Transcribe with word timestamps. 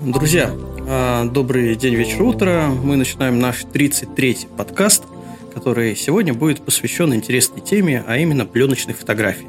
Друзья, 0.00 0.50
а, 0.88 1.24
добрый 1.24 1.74
день, 1.74 1.94
вечер, 1.94 2.22
утро. 2.22 2.68
Мы 2.68 2.96
начинаем 2.96 3.40
наш 3.40 3.64
33-й 3.64 4.46
подкаст, 4.56 5.04
который 5.52 5.96
сегодня 5.96 6.32
будет 6.34 6.64
посвящен 6.64 7.14
интересной 7.14 7.60
теме, 7.60 8.04
а 8.06 8.16
именно 8.18 8.46
пленочной 8.46 8.94
фотографии. 8.94 9.48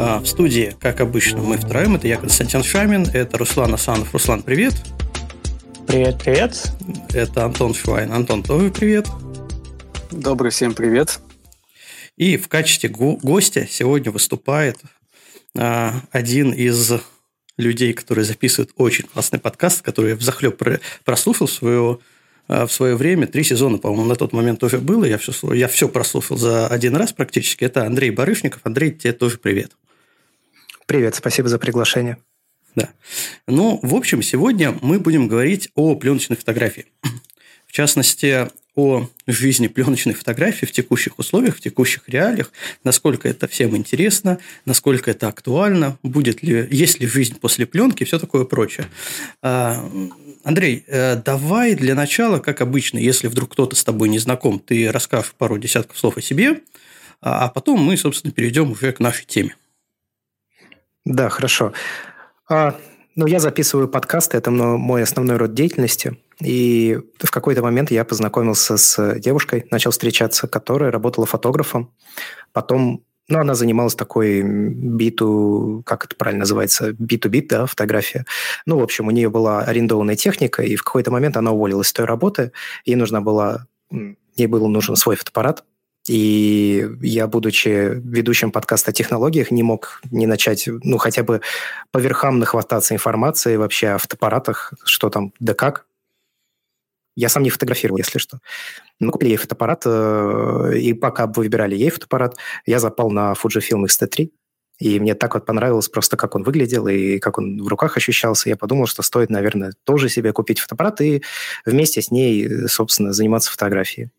А, 0.00 0.20
в 0.20 0.26
студии, 0.26 0.74
как 0.80 1.00
обычно, 1.00 1.38
мы 1.38 1.58
втроем. 1.58 1.96
Это 1.96 2.08
я, 2.08 2.16
Константин 2.16 2.62
Шамин, 2.62 3.06
это 3.12 3.38
Руслан 3.38 3.74
Асанов. 3.74 4.12
Руслан, 4.12 4.42
привет. 4.42 4.74
Привет, 5.86 6.20
привет. 6.22 6.72
Это 7.14 7.44
Антон 7.44 7.74
Швайн. 7.74 8.12
Антон, 8.12 8.42
тоже 8.42 8.70
привет. 8.70 9.06
Добрый 10.10 10.50
всем 10.50 10.74
привет. 10.74 11.20
И 12.16 12.36
в 12.36 12.48
качестве 12.48 12.88
го- 12.88 13.16
гостя 13.22 13.66
сегодня 13.70 14.10
выступает 14.10 14.78
а, 15.56 16.02
один 16.10 16.52
из 16.52 16.92
людей, 17.58 17.92
которые 17.92 18.24
записывают 18.24 18.70
очень 18.76 19.04
классный 19.04 19.38
подкаст, 19.38 19.82
который 19.82 20.10
я 20.10 20.16
взахлеб 20.16 20.62
прослушал 21.04 21.48
свое, 21.48 21.98
а, 22.46 22.66
в 22.66 22.72
свое 22.72 22.96
время. 22.96 23.26
Три 23.26 23.44
сезона, 23.44 23.76
по-моему, 23.76 24.06
на 24.06 24.16
тот 24.16 24.32
момент 24.32 24.60
тоже 24.60 24.78
было. 24.78 25.04
Я 25.04 25.18
все, 25.18 25.32
я 25.52 25.68
все 25.68 25.88
прослушал 25.88 26.38
за 26.38 26.68
один 26.68 26.96
раз 26.96 27.12
практически. 27.12 27.64
Это 27.64 27.84
Андрей 27.84 28.10
Барышников. 28.10 28.60
Андрей, 28.64 28.92
тебе 28.92 29.12
тоже 29.12 29.38
привет. 29.38 29.72
Привет, 30.86 31.16
спасибо 31.16 31.48
за 31.48 31.58
приглашение. 31.58 32.16
Да. 32.74 32.90
Ну, 33.46 33.80
в 33.82 33.94
общем, 33.94 34.22
сегодня 34.22 34.74
мы 34.80 35.00
будем 35.00 35.28
говорить 35.28 35.70
о 35.74 35.96
пленочной 35.96 36.36
фотографии. 36.36 36.86
В 37.66 37.72
частности, 37.72 38.48
о 38.78 39.08
жизни 39.26 39.66
пленочной 39.66 40.14
фотографии 40.14 40.64
в 40.64 40.70
текущих 40.70 41.18
условиях, 41.18 41.56
в 41.56 41.60
текущих 41.60 42.08
реалиях, 42.08 42.52
насколько 42.84 43.28
это 43.28 43.48
всем 43.48 43.76
интересно, 43.76 44.38
насколько 44.66 45.10
это 45.10 45.26
актуально, 45.26 45.98
будет 46.04 46.44
ли, 46.44 46.68
есть 46.70 47.00
ли 47.00 47.08
жизнь 47.08 47.40
после 47.40 47.66
пленки 47.66 48.04
и 48.04 48.06
все 48.06 48.20
такое 48.20 48.44
прочее. 48.44 48.86
А, 49.42 49.84
Андрей, 50.44 50.84
э, 50.86 51.16
давай 51.16 51.74
для 51.74 51.96
начала, 51.96 52.38
как 52.38 52.60
обычно, 52.60 52.98
если 52.98 53.26
вдруг 53.26 53.50
кто-то 53.50 53.74
с 53.74 53.82
тобой 53.82 54.08
не 54.08 54.20
знаком, 54.20 54.60
ты 54.60 54.92
расскажешь 54.92 55.34
пару 55.36 55.58
десятков 55.58 55.98
слов 55.98 56.16
о 56.16 56.22
себе, 56.22 56.60
а, 57.20 57.46
а 57.46 57.48
потом 57.48 57.80
мы, 57.80 57.96
собственно, 57.96 58.32
перейдем 58.32 58.70
уже 58.70 58.92
к 58.92 59.00
нашей 59.00 59.26
теме. 59.26 59.56
Да, 61.04 61.30
хорошо. 61.30 61.72
Ну, 63.18 63.26
я 63.26 63.40
записываю 63.40 63.88
подкасты, 63.88 64.38
это 64.38 64.50
мой 64.52 65.02
основной 65.02 65.36
род 65.36 65.52
деятельности– 65.52 66.16
и 66.40 66.98
в 67.18 67.30
какой-то 67.30 67.62
момент 67.62 67.90
я 67.90 68.04
познакомился 68.04 68.76
с 68.76 69.18
девушкой, 69.18 69.66
начал 69.70 69.90
встречаться, 69.90 70.46
которая 70.46 70.90
работала 70.90 71.26
фотографом. 71.26 71.92
Потом, 72.52 73.02
ну, 73.28 73.40
она 73.40 73.54
занималась 73.54 73.96
такой 73.96 74.42
биту, 74.42 75.82
как 75.84 76.04
это 76.04 76.14
правильно 76.16 76.40
называется, 76.40 76.92
биту-бит, 76.92 77.48
да, 77.48 77.66
фотография. 77.66 78.24
Ну, 78.66 78.78
в 78.78 78.82
общем, 78.82 79.08
у 79.08 79.10
нее 79.10 79.30
была 79.30 79.62
арендованная 79.62 80.16
техника, 80.16 80.62
и 80.62 80.76
в 80.76 80.84
какой-то 80.84 81.10
момент 81.10 81.36
она 81.36 81.50
уволилась 81.50 81.88
с 81.88 81.92
той 81.92 82.06
работы. 82.06 82.52
Ей 82.84 82.94
нужна 82.94 83.20
была, 83.20 83.66
ей 83.90 84.46
был 84.46 84.68
нужен 84.68 84.94
свой 84.94 85.16
фотоаппарат, 85.16 85.64
и 86.08 86.88
я, 87.02 87.26
будучи 87.26 87.68
ведущим 87.68 88.50
подкаста 88.50 88.90
о 88.90 88.94
технологиях, 88.94 89.50
не 89.50 89.62
мог 89.62 90.00
не 90.10 90.26
начать, 90.26 90.68
ну, 90.82 90.98
хотя 90.98 91.22
бы 91.22 91.40
по 91.90 91.98
верхам 91.98 92.38
нахвататься 92.38 92.94
информации 92.94 93.56
вообще 93.56 93.88
о 93.88 93.98
фотоаппаратах, 93.98 94.72
что 94.84 95.10
там, 95.10 95.32
да 95.38 95.54
как. 95.54 95.86
Я 97.16 97.28
сам 97.28 97.42
не 97.42 97.50
фотографировал, 97.50 97.98
если 97.98 98.18
что. 98.18 98.38
Мы 99.00 99.10
купили 99.10 99.30
ей 99.30 99.36
фотоаппарат, 99.36 99.82
э, 99.86 100.78
и 100.78 100.92
пока 100.94 101.26
выбирали 101.26 101.74
ей 101.74 101.90
фотоаппарат, 101.90 102.36
я 102.64 102.78
запал 102.78 103.10
на 103.10 103.32
Fujifilm 103.32 103.84
X-T3, 103.84 104.30
и 104.78 105.00
мне 105.00 105.14
так 105.14 105.34
вот 105.34 105.44
понравилось 105.44 105.88
просто, 105.88 106.16
как 106.16 106.36
он 106.36 106.44
выглядел 106.44 106.86
и 106.86 107.18
как 107.18 107.38
он 107.38 107.60
в 107.60 107.66
руках 107.66 107.96
ощущался. 107.96 108.48
Я 108.48 108.56
подумал, 108.56 108.86
что 108.86 109.02
стоит, 109.02 109.30
наверное, 109.30 109.72
тоже 109.84 110.08
себе 110.08 110.32
купить 110.32 110.60
фотоаппарат 110.60 111.00
и 111.00 111.22
вместе 111.66 112.00
с 112.00 112.12
ней, 112.12 112.68
собственно, 112.68 113.12
заниматься 113.12 113.50
фотографией. 113.50 114.10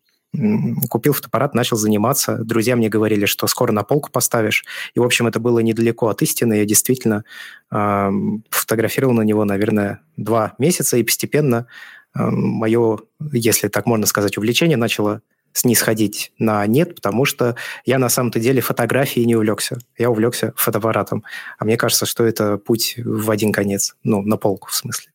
Купил 0.88 1.12
фотоаппарат, 1.12 1.54
начал 1.54 1.76
заниматься. 1.76 2.38
Друзья 2.38 2.76
мне 2.76 2.88
говорили, 2.88 3.26
что 3.26 3.46
скоро 3.46 3.72
на 3.72 3.82
полку 3.82 4.10
поставишь. 4.10 4.64
И, 4.94 5.00
в 5.00 5.02
общем, 5.02 5.26
это 5.26 5.40
было 5.40 5.58
недалеко 5.58 6.08
от 6.08 6.22
истины. 6.22 6.54
Я 6.54 6.64
действительно 6.64 7.24
э, 7.70 8.10
фотографировал 8.50 9.14
на 9.14 9.22
него, 9.22 9.44
наверное, 9.44 10.00
два 10.16 10.54
месяца 10.58 10.96
и 10.96 11.02
постепенно 11.02 11.66
мое, 12.14 12.98
если 13.32 13.68
так 13.68 13.86
можно 13.86 14.06
сказать, 14.06 14.36
увлечение 14.36 14.76
начало 14.76 15.22
снисходить 15.52 16.32
на 16.38 16.64
нет, 16.66 16.94
потому 16.94 17.24
что 17.24 17.56
я 17.84 17.98
на 17.98 18.08
самом-то 18.08 18.38
деле 18.38 18.60
фотографией 18.60 19.26
не 19.26 19.34
увлекся. 19.34 19.78
Я 19.98 20.10
увлекся 20.10 20.52
фотоаппаратом. 20.56 21.24
А 21.58 21.64
мне 21.64 21.76
кажется, 21.76 22.06
что 22.06 22.24
это 22.24 22.56
путь 22.56 22.94
в 22.98 23.30
один 23.30 23.52
конец. 23.52 23.96
Ну, 24.04 24.22
на 24.22 24.36
полку 24.36 24.68
в 24.68 24.74
смысле. 24.74 25.10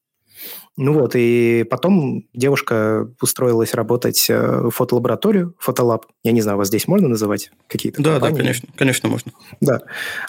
Ну 0.78 0.92
вот, 0.94 1.14
и 1.16 1.66
потом 1.70 2.28
девушка 2.34 3.10
устроилась 3.22 3.74
работать 3.74 4.30
э, 4.30 4.62
в 4.64 4.72
фотолабораторию, 4.72 5.56
фотолаб. 5.58 6.06
Я 6.24 6.34
не 6.34 6.42
знаю, 6.42 6.58
вас 6.58 6.68
здесь 6.68 6.88
можно 6.88 7.08
называть 7.08 7.50
какие-то 7.68 8.02
Да, 8.04 8.14
компании? 8.14 8.34
да, 8.36 8.42
конечно, 8.42 8.70
конечно 8.76 9.10
можно. 9.10 9.32
Да. 9.62 9.80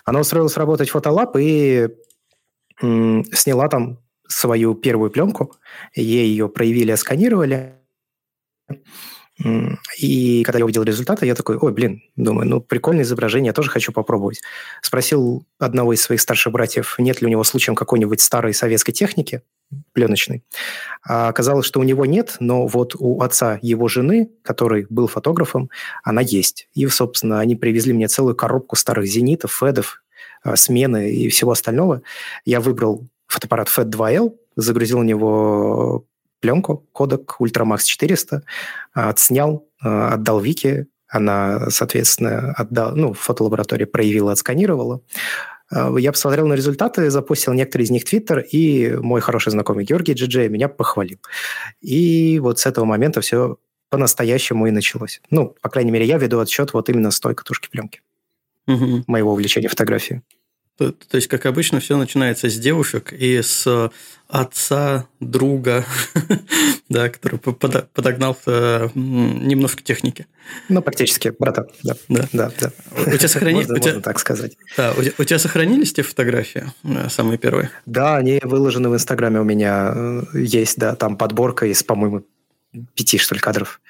Она 0.05 0.21
устроилась 0.21 0.56
работать 0.56 0.89
в 0.89 0.93
фотолаб 0.93 1.37
и 1.37 1.89
м- 2.81 3.25
сняла 3.33 3.69
там 3.69 3.99
свою 4.29 4.75
первую 4.77 5.11
пленку, 5.11 5.53
ей 5.97 6.29
ее 6.29 6.49
проявили, 6.49 6.95
сканировали, 6.95 7.75
и 9.99 10.43
когда 10.45 10.59
я 10.59 10.65
увидел 10.65 10.83
результаты, 10.83 11.27
я 11.27 11.35
такой, 11.35 11.59
ой, 11.59 11.73
блин, 11.73 12.03
думаю, 12.17 12.49
ну, 12.49 12.61
прикольное 12.61 13.05
изображение, 13.05 13.49
я 13.49 13.53
тоже 13.53 13.71
хочу 13.71 13.93
попробовать. 13.93 14.41
Спросил 14.81 15.45
одного 15.59 15.93
из 15.93 16.01
своих 16.01 16.21
старших 16.23 16.53
братьев, 16.53 16.95
нет 16.99 17.21
ли 17.21 17.27
у 17.27 17.31
него 17.31 17.45
случаем 17.45 17.77
какой-нибудь 17.77 18.21
старой 18.21 18.55
советской 18.55 18.93
техники 18.93 19.43
пленочной. 19.93 20.43
А 21.05 21.29
оказалось, 21.29 21.67
что 21.67 21.81
у 21.81 21.83
него 21.83 22.07
нет, 22.07 22.37
но 22.41 22.67
вот 22.67 22.95
у 22.99 23.21
отца 23.21 23.59
его 23.61 23.89
жены, 23.89 24.31
который 24.43 24.87
был 24.89 25.07
фотографом, 25.07 25.71
она 26.03 26.23
есть. 26.23 26.69
И, 26.75 26.87
собственно, 26.87 27.41
они 27.41 27.57
привезли 27.57 27.93
мне 27.93 28.09
целую 28.09 28.37
коробку 28.37 28.77
старых 28.77 29.07
зенитов, 29.07 29.53
федов, 29.53 30.03
а, 30.43 30.57
смены 30.57 31.11
и 31.11 31.29
всего 31.29 31.51
остального. 31.51 32.03
Я 32.45 32.61
выбрал 32.61 33.07
фотоаппарат 33.27 33.69
FAT2L, 33.69 34.35
загрузил 34.57 35.01
в 35.01 35.05
него 35.05 36.07
пленку, 36.41 36.87
кодек 36.93 37.37
Ultramax 37.41 37.85
400, 37.85 38.43
отснял, 38.93 39.69
а, 39.81 40.15
отдал 40.15 40.41
Вике, 40.41 40.87
она, 41.09 41.71
соответственно, 41.71 42.53
отдал, 42.53 42.97
ну, 42.97 43.13
в 43.13 43.21
фотолаборатории 43.21 43.85
проявила, 43.85 44.33
отсканировала. 44.33 45.01
А, 45.71 45.95
я 45.97 46.13
посмотрел 46.13 46.47
на 46.47 46.55
результаты, 46.55 47.11
запустил 47.11 47.53
некоторые 47.53 47.87
из 47.87 47.91
них 47.91 48.03
в 48.03 48.07
Твиттер, 48.07 48.41
и 48.41 48.97
мой 48.97 49.21
хороший 49.21 49.51
знакомый 49.51 49.85
Георгий 49.85 50.15
Джиджей 50.15 50.49
меня 50.49 50.69
похвалил. 50.69 51.19
И 51.81 52.39
вот 52.41 52.59
с 52.59 52.67
этого 52.67 52.85
момента 52.85 53.21
все 53.21 53.59
по-настоящему 53.89 54.67
и 54.67 54.73
началось. 54.73 55.21
Ну, 55.31 55.55
по 55.61 55.69
крайней 55.69 55.93
мере, 55.93 56.07
я 56.07 56.19
веду 56.19 56.41
отсчет 56.41 56.73
вот 56.73 56.89
именно 56.89 57.11
с 57.11 57.21
той 57.21 57.35
катушки 57.35 57.69
пленки 57.71 58.03
угу. 58.67 59.05
моего 59.07 59.33
увлечения 59.33 59.69
фотографией. 59.69 60.23
То, 60.78 60.92
то 60.92 61.16
есть, 61.16 61.28
как 61.28 61.47
обычно, 61.47 61.81
все 61.81 61.97
начинается 61.97 62.50
с 62.50 62.59
девушек 62.59 63.12
и 63.12 63.41
с 63.41 63.91
отца, 64.28 65.06
друга, 65.20 65.84
да, 66.88 67.09
который 67.09 67.38
подогнал 67.38 68.37
э, 68.47 68.88
немножко 68.94 69.82
техники. 69.82 70.26
Ну, 70.69 70.82
практически, 70.82 71.32
брата, 71.38 71.69
да. 71.82 71.97
Да, 72.09 72.28
да. 72.32 72.53
да. 72.60 72.72
У 73.06 73.16
тебя 73.16 73.28
сохранились... 73.28 73.69
Можно, 73.69 73.84
можно 73.84 74.03
так 74.03 74.19
сказать. 74.19 74.56
Да, 74.76 74.92
у, 74.92 75.00
у 75.00 75.25
тебя 75.25 75.38
сохранились 75.38 75.92
те 75.92 76.03
фотографии, 76.03 76.64
э, 76.84 77.08
самые 77.08 77.38
первые? 77.38 77.70
Да, 77.87 78.16
они 78.16 78.41
выложены 78.43 78.88
в 78.88 78.94
Инстаграме 78.94 79.41
у 79.41 79.44
меня. 79.44 79.93
Э, 79.94 80.22
есть, 80.34 80.76
да, 80.78 80.97
там 80.97 81.16
подборка 81.16 81.66
из, 81.66 81.82
по-моему, 81.84 82.25
пяти, 82.94 83.19
что 83.19 83.34
ли, 83.34 83.41
кадров. 83.41 83.81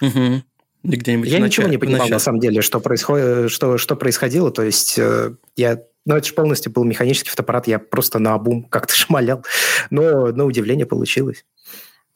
Угу. 0.00 0.42
Где-нибудь 0.82 1.28
я 1.28 1.38
ничего 1.38 1.68
не 1.68 1.78
понимал, 1.78 2.08
на 2.08 2.18
самом 2.18 2.40
деле, 2.40 2.60
что, 2.60 2.80
происходит, 2.80 3.52
что, 3.52 3.78
что 3.78 3.94
происходило. 3.94 4.50
То 4.50 4.62
есть, 4.62 4.98
я 5.56 5.80
ну, 6.04 6.16
это 6.16 6.26
же 6.26 6.34
полностью 6.34 6.72
был 6.72 6.84
механический 6.84 7.30
фотоаппарат, 7.30 7.66
я 7.66 7.78
просто 7.78 8.18
на 8.18 8.34
обум 8.34 8.64
как-то 8.70 8.94
шмалял. 8.94 9.44
Но 9.90 10.28
на 10.32 10.44
удивление 10.44 10.86
получилось. 10.86 11.44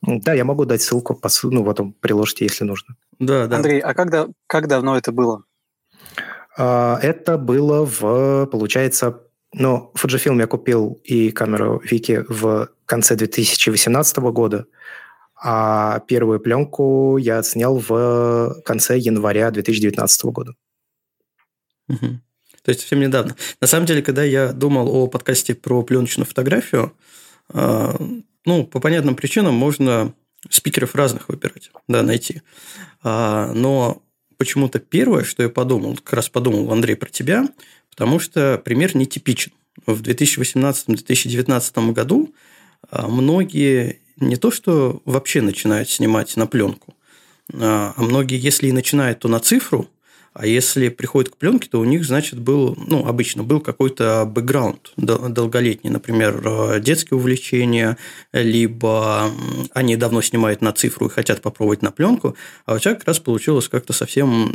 Да, 0.02 0.34
я 0.34 0.44
могу 0.44 0.64
дать 0.66 0.82
ссылку, 0.82 1.14
по, 1.14 1.28
ну, 1.44 1.64
потом 1.64 1.92
приложите, 1.92 2.44
если 2.44 2.64
нужно. 2.64 2.96
Да, 3.18 3.46
да. 3.46 3.56
Андрей, 3.56 3.80
а 3.80 3.94
когда, 3.94 4.28
как 4.46 4.68
давно 4.68 4.96
это 4.96 5.10
было? 5.10 5.44
А, 6.56 6.98
это 7.02 7.38
было 7.38 7.84
в, 7.84 8.46
получается, 8.46 9.22
ну, 9.52 9.90
Fujifilm 9.94 10.38
я 10.38 10.46
купил 10.46 11.00
и 11.04 11.30
камеру 11.30 11.80
Вики 11.82 12.24
в 12.28 12.68
конце 12.84 13.16
2018 13.16 14.18
года, 14.18 14.66
а 15.34 16.00
первую 16.00 16.40
пленку 16.40 17.16
я 17.16 17.38
отснял 17.38 17.78
в 17.78 18.60
конце 18.64 18.98
января 18.98 19.50
2019 19.50 20.24
года. 20.26 20.54
Угу. 21.88 22.20
То 22.66 22.70
есть 22.70 22.80
совсем 22.80 22.98
недавно. 22.98 23.36
На 23.60 23.68
самом 23.68 23.86
деле, 23.86 24.02
когда 24.02 24.24
я 24.24 24.52
думал 24.52 24.92
о 24.92 25.06
подкасте 25.06 25.54
про 25.54 25.84
пленочную 25.84 26.26
фотографию, 26.26 26.92
а, 27.48 27.96
ну, 28.44 28.64
по 28.66 28.80
понятным 28.80 29.14
причинам 29.14 29.54
можно 29.54 30.12
спикеров 30.50 30.96
разных 30.96 31.28
выбирать, 31.28 31.70
да, 31.86 32.02
найти. 32.02 32.42
А, 33.04 33.52
но 33.52 34.02
почему-то 34.36 34.80
первое, 34.80 35.22
что 35.22 35.44
я 35.44 35.48
подумал, 35.48 35.94
как 35.94 36.14
раз 36.14 36.28
подумал, 36.28 36.72
Андрей, 36.72 36.96
про 36.96 37.08
тебя, 37.08 37.48
потому 37.88 38.18
что 38.18 38.60
пример 38.64 38.96
нетипичен. 38.96 39.52
в 39.86 40.02
2018-2019 40.02 41.92
году 41.92 42.34
а, 42.90 43.06
многие 43.06 44.00
не 44.16 44.34
то, 44.34 44.50
что 44.50 45.02
вообще 45.04 45.40
начинают 45.40 45.88
снимать 45.88 46.36
на 46.36 46.48
пленку, 46.48 46.96
а, 47.54 47.94
многие, 47.96 48.40
если 48.40 48.66
и 48.66 48.72
начинают, 48.72 49.20
то 49.20 49.28
на 49.28 49.38
цифру, 49.38 49.88
а 50.38 50.46
если 50.46 50.90
приходят 50.90 51.32
к 51.32 51.38
пленке, 51.38 51.66
то 51.70 51.80
у 51.80 51.84
них, 51.84 52.04
значит, 52.04 52.38
был, 52.38 52.76
ну, 52.76 53.06
обычно 53.06 53.42
был 53.42 53.58
какой-то 53.58 54.26
бэкграунд 54.26 54.92
долголетний, 54.96 55.88
например, 55.88 56.42
э, 56.44 56.80
детские 56.80 57.16
увлечения, 57.16 57.96
либо 58.32 59.30
они 59.72 59.96
давно 59.96 60.20
снимают 60.20 60.60
на 60.60 60.74
цифру 60.74 61.06
и 61.06 61.10
хотят 61.10 61.40
попробовать 61.40 61.80
на 61.80 61.90
пленку, 61.90 62.36
а 62.66 62.74
у 62.74 62.78
тебя 62.78 62.94
как 62.94 63.06
раз 63.06 63.18
получилось 63.18 63.68
как-то 63.68 63.94
совсем 63.94 64.52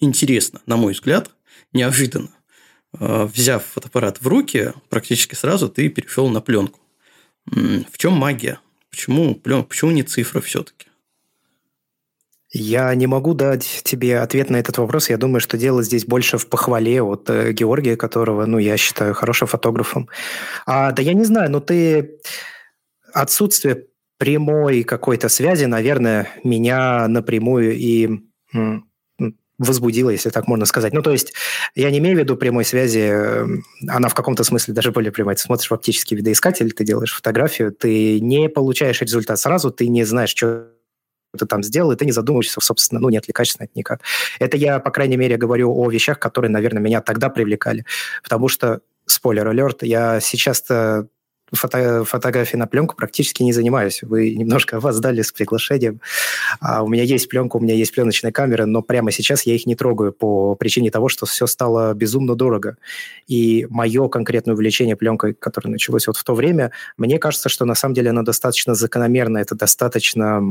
интересно, 0.00 0.60
на 0.66 0.76
мой 0.76 0.94
взгляд, 0.94 1.30
неожиданно. 1.72 2.30
Э, 2.98 3.28
взяв 3.32 3.64
фотоаппарат 3.64 4.20
в 4.20 4.26
руки, 4.26 4.72
практически 4.88 5.36
сразу 5.36 5.68
ты 5.68 5.88
перешел 5.90 6.28
на 6.28 6.40
пленку. 6.40 6.80
В 7.46 7.98
чем 7.98 8.14
магия? 8.14 8.58
Почему, 8.90 9.36
плен... 9.36 9.62
Почему 9.62 9.92
не 9.92 10.02
цифра 10.02 10.40
все-таки? 10.40 10.88
Я 12.54 12.94
не 12.94 13.06
могу 13.06 13.32
дать 13.32 13.80
тебе 13.82 14.18
ответ 14.18 14.50
на 14.50 14.56
этот 14.56 14.76
вопрос. 14.76 15.08
Я 15.08 15.16
думаю, 15.16 15.40
что 15.40 15.56
дело 15.56 15.82
здесь 15.82 16.04
больше 16.04 16.36
в 16.36 16.46
похвале 16.48 17.02
от 17.02 17.30
э, 17.30 17.52
Георгия, 17.52 17.96
которого, 17.96 18.44
ну, 18.44 18.58
я 18.58 18.76
считаю 18.76 19.14
хорошим 19.14 19.48
фотографом. 19.48 20.08
А, 20.66 20.92
да 20.92 21.02
я 21.02 21.14
не 21.14 21.24
знаю, 21.24 21.50
но 21.50 21.60
ты... 21.60 22.18
Отсутствие 23.14 23.88
прямой 24.16 24.84
какой-то 24.84 25.28
связи, 25.28 25.66
наверное, 25.66 26.28
меня 26.44 27.06
напрямую 27.08 27.74
и 27.74 28.08
возбудила, 29.58 30.10
если 30.10 30.30
так 30.30 30.46
можно 30.48 30.66
сказать. 30.66 30.92
Ну, 30.92 31.02
то 31.02 31.12
есть 31.12 31.34
я 31.74 31.90
не 31.90 31.98
имею 31.98 32.16
в 32.16 32.20
виду 32.20 32.36
прямой 32.36 32.64
связи, 32.64 33.10
э, 33.12 33.46
она 33.88 34.08
в 34.08 34.14
каком-то 34.14 34.44
смысле 34.44 34.74
даже 34.74 34.92
более 34.92 35.12
прямая. 35.12 35.36
Ты 35.36 35.42
смотришь 35.42 35.70
в 35.70 35.74
оптический 35.74 36.16
видоискатель, 36.16 36.72
ты 36.72 36.84
делаешь 36.84 37.14
фотографию, 37.14 37.72
ты 37.72 38.20
не 38.20 38.48
получаешь 38.48 39.00
результат 39.00 39.38
сразу, 39.38 39.70
ты 39.70 39.88
не 39.88 40.04
знаешь, 40.04 40.30
что 40.30 40.68
ты 41.36 41.46
там 41.46 41.62
сделал, 41.62 41.92
и 41.92 41.96
ты 41.96 42.04
не 42.04 42.12
задумываешься, 42.12 42.60
собственно, 42.60 43.00
ну, 43.00 43.08
не 43.08 43.18
отвлекаешься 43.18 43.56
на 43.60 43.64
это 43.64 43.72
никак. 43.74 44.00
Это 44.38 44.56
я, 44.56 44.78
по 44.78 44.90
крайней 44.90 45.16
мере, 45.16 45.36
говорю 45.36 45.74
о 45.74 45.90
вещах, 45.90 46.18
которые, 46.18 46.50
наверное, 46.50 46.82
меня 46.82 47.00
тогда 47.00 47.28
привлекали. 47.28 47.84
Потому 48.22 48.48
что, 48.48 48.80
спойлер 49.06 49.46
алерт, 49.48 49.82
я 49.82 50.20
сейчас-то 50.20 51.08
фото, 51.52 52.04
фотографии 52.04 52.56
на 52.56 52.66
пленку 52.66 52.96
практически 52.96 53.42
не 53.42 53.52
занимаюсь. 53.52 54.02
Вы 54.02 54.34
немножко 54.34 54.78
опоздали 54.78 55.22
с 55.22 55.32
приглашением. 55.32 56.00
А 56.60 56.82
у 56.82 56.88
меня 56.88 57.02
есть 57.02 57.28
пленка, 57.28 57.56
у 57.56 57.60
меня 57.60 57.74
есть 57.74 57.92
пленочные 57.92 58.32
камеры, 58.32 58.66
но 58.66 58.82
прямо 58.82 59.10
сейчас 59.10 59.42
я 59.42 59.54
их 59.54 59.66
не 59.66 59.74
трогаю 59.74 60.12
по 60.12 60.54
причине 60.54 60.90
того, 60.90 61.08
что 61.08 61.26
все 61.26 61.46
стало 61.46 61.94
безумно 61.94 62.34
дорого. 62.34 62.76
И 63.26 63.66
мое 63.70 64.08
конкретное 64.08 64.54
увлечение 64.54 64.96
пленкой, 64.96 65.34
которое 65.34 65.70
началось 65.70 66.06
вот 66.06 66.16
в 66.16 66.24
то 66.24 66.34
время, 66.34 66.72
мне 66.96 67.18
кажется, 67.18 67.48
что 67.48 67.64
на 67.64 67.74
самом 67.74 67.94
деле 67.94 68.10
оно 68.10 68.22
достаточно 68.22 68.74
закономерно, 68.74 69.38
это 69.38 69.54
достаточно 69.54 70.42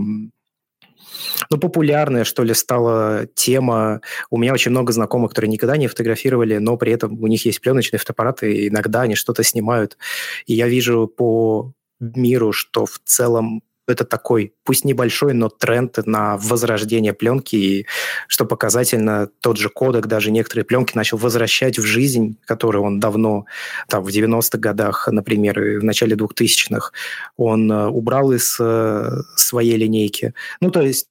ну, 1.49 1.57
популярная, 1.57 2.23
что 2.23 2.43
ли, 2.43 2.53
стала 2.53 3.27
тема. 3.35 4.01
У 4.29 4.37
меня 4.37 4.53
очень 4.53 4.71
много 4.71 4.93
знакомых, 4.93 5.31
которые 5.31 5.49
никогда 5.49 5.77
не 5.77 5.87
фотографировали, 5.87 6.57
но 6.57 6.77
при 6.77 6.91
этом 6.91 7.21
у 7.21 7.27
них 7.27 7.45
есть 7.45 7.61
пленочные 7.61 7.99
фотоаппараты, 7.99 8.53
и 8.53 8.67
иногда 8.69 9.01
они 9.01 9.15
что-то 9.15 9.43
снимают. 9.43 9.97
И 10.45 10.53
я 10.53 10.67
вижу 10.67 11.07
по 11.07 11.73
миру, 11.99 12.51
что 12.51 12.85
в 12.85 12.99
целом 13.05 13.61
это 13.87 14.05
такой, 14.05 14.53
пусть 14.63 14.85
небольшой, 14.85 15.33
но 15.33 15.49
тренд 15.49 15.97
на 16.05 16.37
возрождение 16.37 17.13
пленки, 17.13 17.55
и 17.55 17.85
что 18.27 18.45
показательно, 18.45 19.29
тот 19.41 19.57
же 19.57 19.69
кодек 19.69 20.07
даже 20.07 20.31
некоторые 20.31 20.65
пленки 20.65 20.95
начал 20.95 21.17
возвращать 21.17 21.77
в 21.77 21.83
жизнь, 21.83 22.37
которую 22.45 22.83
он 22.83 22.99
давно, 22.99 23.45
там, 23.87 24.03
в 24.03 24.09
90-х 24.09 24.57
годах, 24.57 25.07
например, 25.11 25.61
и 25.63 25.77
в 25.77 25.83
начале 25.83 26.15
2000-х, 26.15 26.91
он 27.37 27.71
э, 27.71 27.87
убрал 27.87 28.31
из 28.31 28.57
э, 28.59 29.09
своей 29.35 29.77
линейки. 29.77 30.33
Ну, 30.59 30.71
то 30.71 30.81
есть 30.81 31.07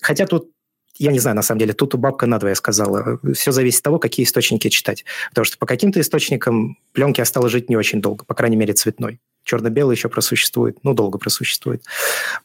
Хотя 0.00 0.26
тут 0.26 0.50
я 0.98 1.12
не 1.12 1.20
знаю, 1.20 1.36
на 1.36 1.42
самом 1.42 1.60
деле, 1.60 1.74
тут 1.74 1.94
бабка 1.94 2.26
надвое 2.26 2.56
сказала. 2.56 3.20
Все 3.32 3.52
зависит 3.52 3.78
от 3.78 3.84
того, 3.84 3.98
какие 4.00 4.26
источники 4.26 4.68
читать. 4.68 5.04
Потому 5.28 5.44
что 5.44 5.56
по 5.56 5.64
каким-то 5.64 6.00
источникам 6.00 6.76
пленки 6.92 7.20
осталось 7.20 7.52
жить 7.52 7.70
не 7.70 7.76
очень 7.76 8.00
долго, 8.00 8.24
по 8.24 8.34
крайней 8.34 8.56
мере, 8.56 8.74
цветной 8.74 9.20
черно-белый 9.48 9.96
еще 9.96 10.08
просуществует, 10.08 10.76
ну, 10.82 10.92
долго 10.92 11.18
просуществует. 11.18 11.82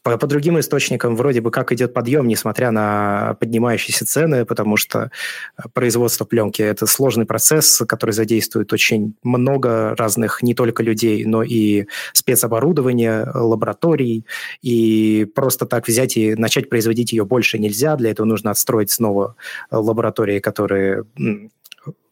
По, 0.02 0.16
по 0.16 0.26
другим 0.26 0.58
источникам 0.58 1.16
вроде 1.16 1.42
бы 1.42 1.50
как 1.50 1.70
идет 1.70 1.92
подъем, 1.92 2.26
несмотря 2.26 2.70
на 2.70 3.36
поднимающиеся 3.40 4.06
цены, 4.06 4.46
потому 4.46 4.78
что 4.78 5.10
э, 5.58 5.62
производство 5.74 6.24
пленки– 6.24 6.62
это 6.62 6.86
сложный 6.86 7.26
процесс, 7.26 7.82
который 7.86 8.12
задействует 8.12 8.72
очень 8.72 9.14
много 9.22 9.94
разных 9.96 10.42
не 10.42 10.54
только 10.54 10.82
людей, 10.82 11.26
но 11.26 11.42
и 11.42 11.86
спецоборудования, 12.14 13.30
лабораторий, 13.34 14.24
и 14.62 15.26
просто 15.34 15.66
так 15.66 15.86
взять 15.86 16.16
и 16.16 16.34
начать 16.34 16.70
производить 16.70 17.12
ее 17.12 17.26
больше 17.26 17.58
нельзя, 17.58 17.96
для 17.96 18.10
этого 18.12 18.26
нужно 18.26 18.50
отстроить 18.50 18.90
снова 18.90 19.36
лаборатории, 19.70 20.38
которые 20.38 21.04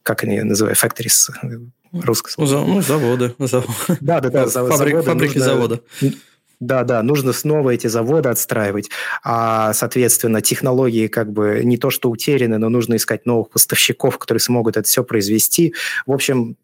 как 0.02 0.24
они 0.24 0.42
называют, 0.42 0.78
factories, 0.82 1.30
русское 1.92 2.30
слово. 2.32 2.66
Ну, 2.66 2.82
заводы. 2.82 3.34
Да, 4.00 4.20
да, 4.20 4.30
да. 4.30 4.46
Фабрик, 4.46 4.52
заводы 4.76 5.02
фабрики 5.02 5.38
нужно... 5.38 5.44
завода. 5.44 5.80
Да, 6.60 6.84
да, 6.84 7.02
нужно 7.02 7.32
снова 7.32 7.70
эти 7.70 7.88
заводы 7.88 8.28
отстраивать. 8.28 8.88
А, 9.24 9.72
соответственно, 9.72 10.40
технологии 10.40 11.08
как 11.08 11.32
бы 11.32 11.62
не 11.64 11.76
то 11.76 11.90
что 11.90 12.08
утеряны, 12.08 12.58
но 12.58 12.68
нужно 12.68 12.94
искать 12.94 13.26
новых 13.26 13.50
поставщиков, 13.50 14.16
которые 14.16 14.40
смогут 14.40 14.76
это 14.76 14.86
все 14.86 15.02
произвести. 15.02 15.74
В 16.06 16.12
общем, 16.12 16.56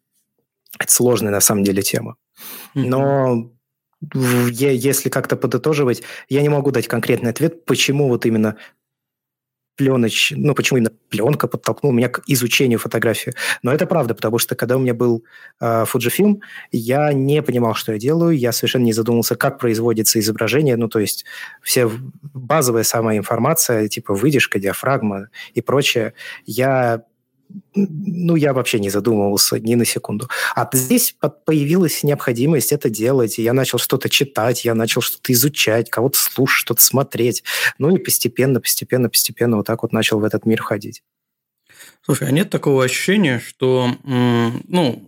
это 0.79 0.93
сложная 0.93 1.33
на 1.33 1.41
самом 1.41 1.65
деле 1.65 1.83
тема. 1.83 2.15
Но 2.75 3.51
если 4.15 5.09
как-то 5.09 5.35
подытоживать, 5.35 6.05
я 6.29 6.43
не 6.43 6.49
могу 6.49 6.71
дать 6.71 6.87
конкретный 6.87 7.31
ответ, 7.31 7.65
почему 7.65 8.07
вот 8.07 8.25
именно 8.25 8.57
пленоч, 9.79 10.33
ну, 10.37 10.55
почему 10.55 10.79
именно 10.79 10.93
пленка 11.09 11.47
подтолкнула 11.47 11.95
меня 11.95 12.09
к 12.09 12.23
изучению 12.27 12.79
фотографии. 12.79 13.33
Но 13.63 13.73
это 13.73 13.87
правда, 13.87 14.15
потому 14.15 14.39
что 14.39 14.57
когда 14.57 14.77
у 14.77 14.81
меня 14.81 14.93
был 14.93 15.25
э, 15.61 15.85
Fujifilm, 15.85 16.41
я 16.73 17.13
не 17.13 17.43
понимал, 17.43 17.75
что 17.75 17.93
я 17.93 17.99
делаю, 17.99 18.37
я 18.37 18.53
совершенно 18.53 18.85
не 18.85 18.93
задумывался, 18.93 19.37
как 19.37 19.59
производится 19.59 20.19
изображение, 20.19 20.77
ну, 20.77 20.89
то 20.89 20.99
есть 20.99 21.25
вся 21.63 21.89
базовая 22.35 22.83
самая 22.83 23.17
информация, 23.17 23.89
типа 23.89 24.15
выдержка, 24.15 24.59
диафрагма 24.59 25.29
и 25.55 25.63
прочее, 25.63 26.13
я 26.45 27.05
ну, 27.75 28.37
я 28.37 28.53
вообще 28.53 28.79
не 28.79 28.91
задумывался 28.91 29.59
ни 29.59 29.75
на 29.75 29.85
секунду. 29.85 30.29
А 30.55 30.69
здесь 30.73 31.15
появилась 31.45 32.03
необходимость 32.03 32.73
это 32.73 32.91
делать, 32.91 33.39
я 33.39 33.53
начал 33.53 33.79
что-то 33.79 34.09
читать, 34.09 34.65
я 34.65 34.75
начал 34.75 35.01
что-то 35.01 35.33
изучать, 35.33 35.91
кого-то 35.91 36.19
слушать, 36.19 36.59
что-то 36.59 36.83
смотреть. 36.83 37.45
Ну 37.79 37.95
и 37.95 37.99
постепенно, 37.99 38.61
постепенно, 38.61 39.09
постепенно 39.09 39.57
вот 39.57 39.67
так 39.67 39.83
вот 39.83 39.93
начал 39.93 40.21
в 40.21 40.25
этот 40.25 40.47
мир 40.47 40.63
ходить. 40.63 41.03
Слушай, 42.03 42.29
а 42.29 42.31
нет 42.31 42.51
такого 42.51 42.85
ощущения, 42.85 43.39
что, 43.39 43.91
ну, 44.03 45.08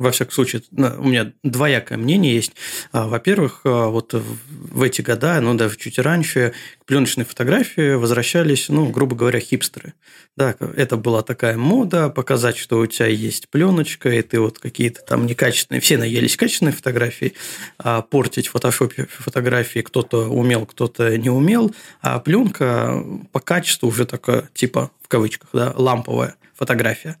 во 0.00 0.12
всяком 0.12 0.32
случае, 0.32 0.62
у 0.72 1.04
меня 1.04 1.32
двоякое 1.44 1.98
мнение 1.98 2.34
есть. 2.34 2.52
А, 2.90 3.06
во-первых, 3.06 3.60
а, 3.64 3.88
вот 3.88 4.14
в 4.14 4.82
эти 4.82 5.02
года, 5.02 5.38
ну, 5.42 5.54
даже 5.54 5.76
чуть 5.76 5.98
раньше, 5.98 6.54
к 6.80 6.86
пленочной 6.86 7.26
фотографии 7.26 7.94
возвращались, 7.94 8.70
ну, 8.70 8.88
грубо 8.88 9.14
говоря, 9.14 9.40
хипстеры. 9.40 9.92
Да, 10.38 10.56
это 10.74 10.96
была 10.96 11.22
такая 11.22 11.58
мода, 11.58 12.08
показать, 12.08 12.56
что 12.56 12.78
у 12.78 12.86
тебя 12.86 13.08
есть 13.08 13.50
пленочка, 13.50 14.08
и 14.08 14.22
ты 14.22 14.40
вот 14.40 14.58
какие-то 14.58 15.02
там 15.02 15.26
некачественные, 15.26 15.82
все 15.82 15.98
наелись 15.98 16.36
качественные 16.38 16.72
фотографии, 16.72 17.34
а 17.76 18.00
портить 18.00 18.48
в 18.48 18.52
фотошопе 18.52 19.06
фотографии 19.06 19.80
кто-то 19.80 20.30
умел, 20.30 20.64
кто-то 20.64 21.18
не 21.18 21.28
умел, 21.28 21.74
а 22.00 22.18
пленка 22.20 23.04
по 23.32 23.40
качеству 23.40 23.88
уже 23.88 24.06
такая, 24.06 24.48
типа, 24.54 24.90
в 25.02 25.08
кавычках, 25.08 25.50
да, 25.52 25.74
ламповая 25.76 26.36
фотография. 26.60 27.16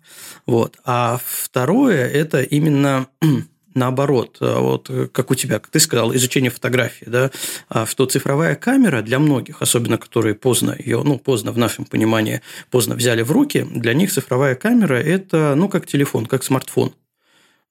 Вот. 0.46 0.76
А 0.84 1.18
второе– 1.24 2.06
это 2.22 2.42
именно 2.42 3.06
наоборот, 3.74 4.36
вот 4.40 4.90
как 5.12 5.30
у 5.30 5.34
тебя, 5.34 5.58
как 5.58 5.70
ты 5.70 5.80
сказал, 5.80 6.14
изучение 6.14 6.50
фотографии, 6.50 7.06
да, 7.06 7.30
а 7.70 7.86
что 7.86 8.04
цифровая 8.04 8.54
камера 8.54 9.00
для 9.00 9.18
многих, 9.18 9.62
особенно 9.62 9.96
которые 9.96 10.34
поздно 10.34 10.76
ее, 10.78 11.02
ну, 11.02 11.18
поздно 11.18 11.52
в 11.52 11.58
нашем 11.58 11.86
понимании, 11.86 12.42
поздно 12.70 12.94
взяли 12.94 13.22
в 13.22 13.32
руки, 13.32 13.66
для 13.70 13.94
них 13.94 14.12
цифровая 14.12 14.56
камера– 14.56 14.94
это, 14.94 15.54
ну, 15.56 15.70
как 15.70 15.86
телефон, 15.86 16.26
как 16.26 16.44
смартфон. 16.44 16.92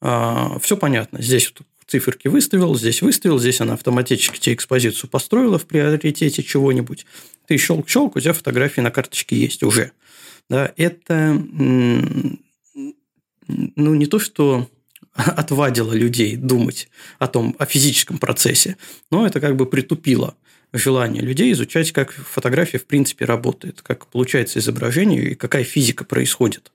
А, 0.01 0.57
все 0.59 0.75
понятно, 0.75 1.21
здесь 1.21 1.53
циферки 1.85 2.27
выставил, 2.27 2.75
здесь 2.75 3.03
выставил, 3.03 3.37
здесь 3.39 3.61
она 3.61 3.73
автоматически 3.73 4.39
тебе 4.39 4.55
экспозицию 4.55 5.09
построила 5.09 5.59
в 5.59 5.67
приоритете 5.67 6.41
чего-нибудь. 6.41 7.05
Ты 7.45 7.57
щелк-щелк, 7.57 8.13
у 8.15 8.19
тебя 8.19 8.33
фотографии 8.33 8.81
на 8.81 8.89
карточке 8.89 9.35
есть 9.35 9.61
уже 9.61 9.91
да, 10.49 10.73
это 10.77 11.41
ну, 13.47 13.95
не 13.95 14.05
то, 14.05 14.19
что 14.19 14.69
отвадило 15.13 15.93
людей 15.93 16.35
думать 16.35 16.89
о 17.17 17.27
том, 17.27 17.55
о 17.59 17.65
физическом 17.65 18.17
процессе, 18.17 18.77
но 19.11 19.25
это 19.25 19.39
как 19.39 19.55
бы 19.55 19.65
притупило 19.65 20.35
желание 20.71 21.21
людей 21.23 21.51
изучать, 21.51 21.91
как 21.91 22.11
фотография 22.11 22.77
в 22.77 22.85
принципе 22.85 23.25
работает, 23.25 23.81
как 23.81 24.07
получается 24.07 24.59
изображение 24.59 25.31
и 25.31 25.35
какая 25.35 25.63
физика 25.63 26.05
происходит 26.05 26.71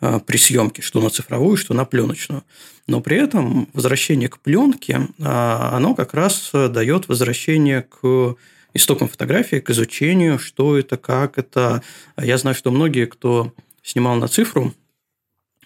а, 0.00 0.20
при 0.20 0.38
съемке, 0.38 0.80
что 0.82 1.02
на 1.02 1.10
цифровую, 1.10 1.56
что 1.56 1.74
на 1.74 1.84
пленочную. 1.84 2.44
Но 2.86 3.00
при 3.00 3.18
этом 3.18 3.68
возвращение 3.74 4.28
к 4.28 4.38
пленке, 4.38 5.08
а, 5.20 5.76
оно 5.76 5.94
как 5.94 6.14
раз 6.14 6.50
дает 6.52 7.08
возвращение 7.08 7.82
к 7.82 8.36
истокам 8.76 9.08
фотографии, 9.08 9.56
к 9.56 9.70
изучению, 9.70 10.38
что 10.38 10.78
это, 10.78 10.96
как 10.96 11.38
это. 11.38 11.82
Я 12.16 12.38
знаю, 12.38 12.54
что 12.54 12.70
многие, 12.70 13.06
кто 13.06 13.52
снимал 13.82 14.16
на 14.16 14.28
цифру, 14.28 14.74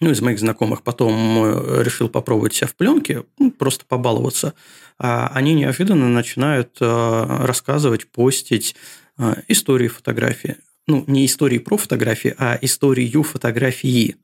ну, 0.01 0.11
из 0.11 0.21
моих 0.21 0.39
знакомых 0.39 0.83
потом 0.83 1.45
э, 1.45 1.83
решил 1.83 2.09
попробовать 2.09 2.55
себя 2.55 2.69
в 2.69 2.75
пленке, 2.75 3.25
ну, 3.39 3.51
просто 3.51 3.85
побаловаться, 3.85 4.55
а 4.99 5.31
они 5.35 5.55
неожиданно 5.55 6.09
начинают 6.09 6.79
э, 6.81 7.27
рассказывать, 7.45 8.07
постить 8.07 8.75
э, 9.19 9.35
истории 9.49 9.89
фотографии. 9.89 10.57
Ну, 10.87 11.05
не 11.07 11.27
истории 11.27 11.59
про 11.59 11.77
фотографии, 11.77 12.35
а 12.39 12.59
историю 12.63 13.23
фотографии. 13.23 14.17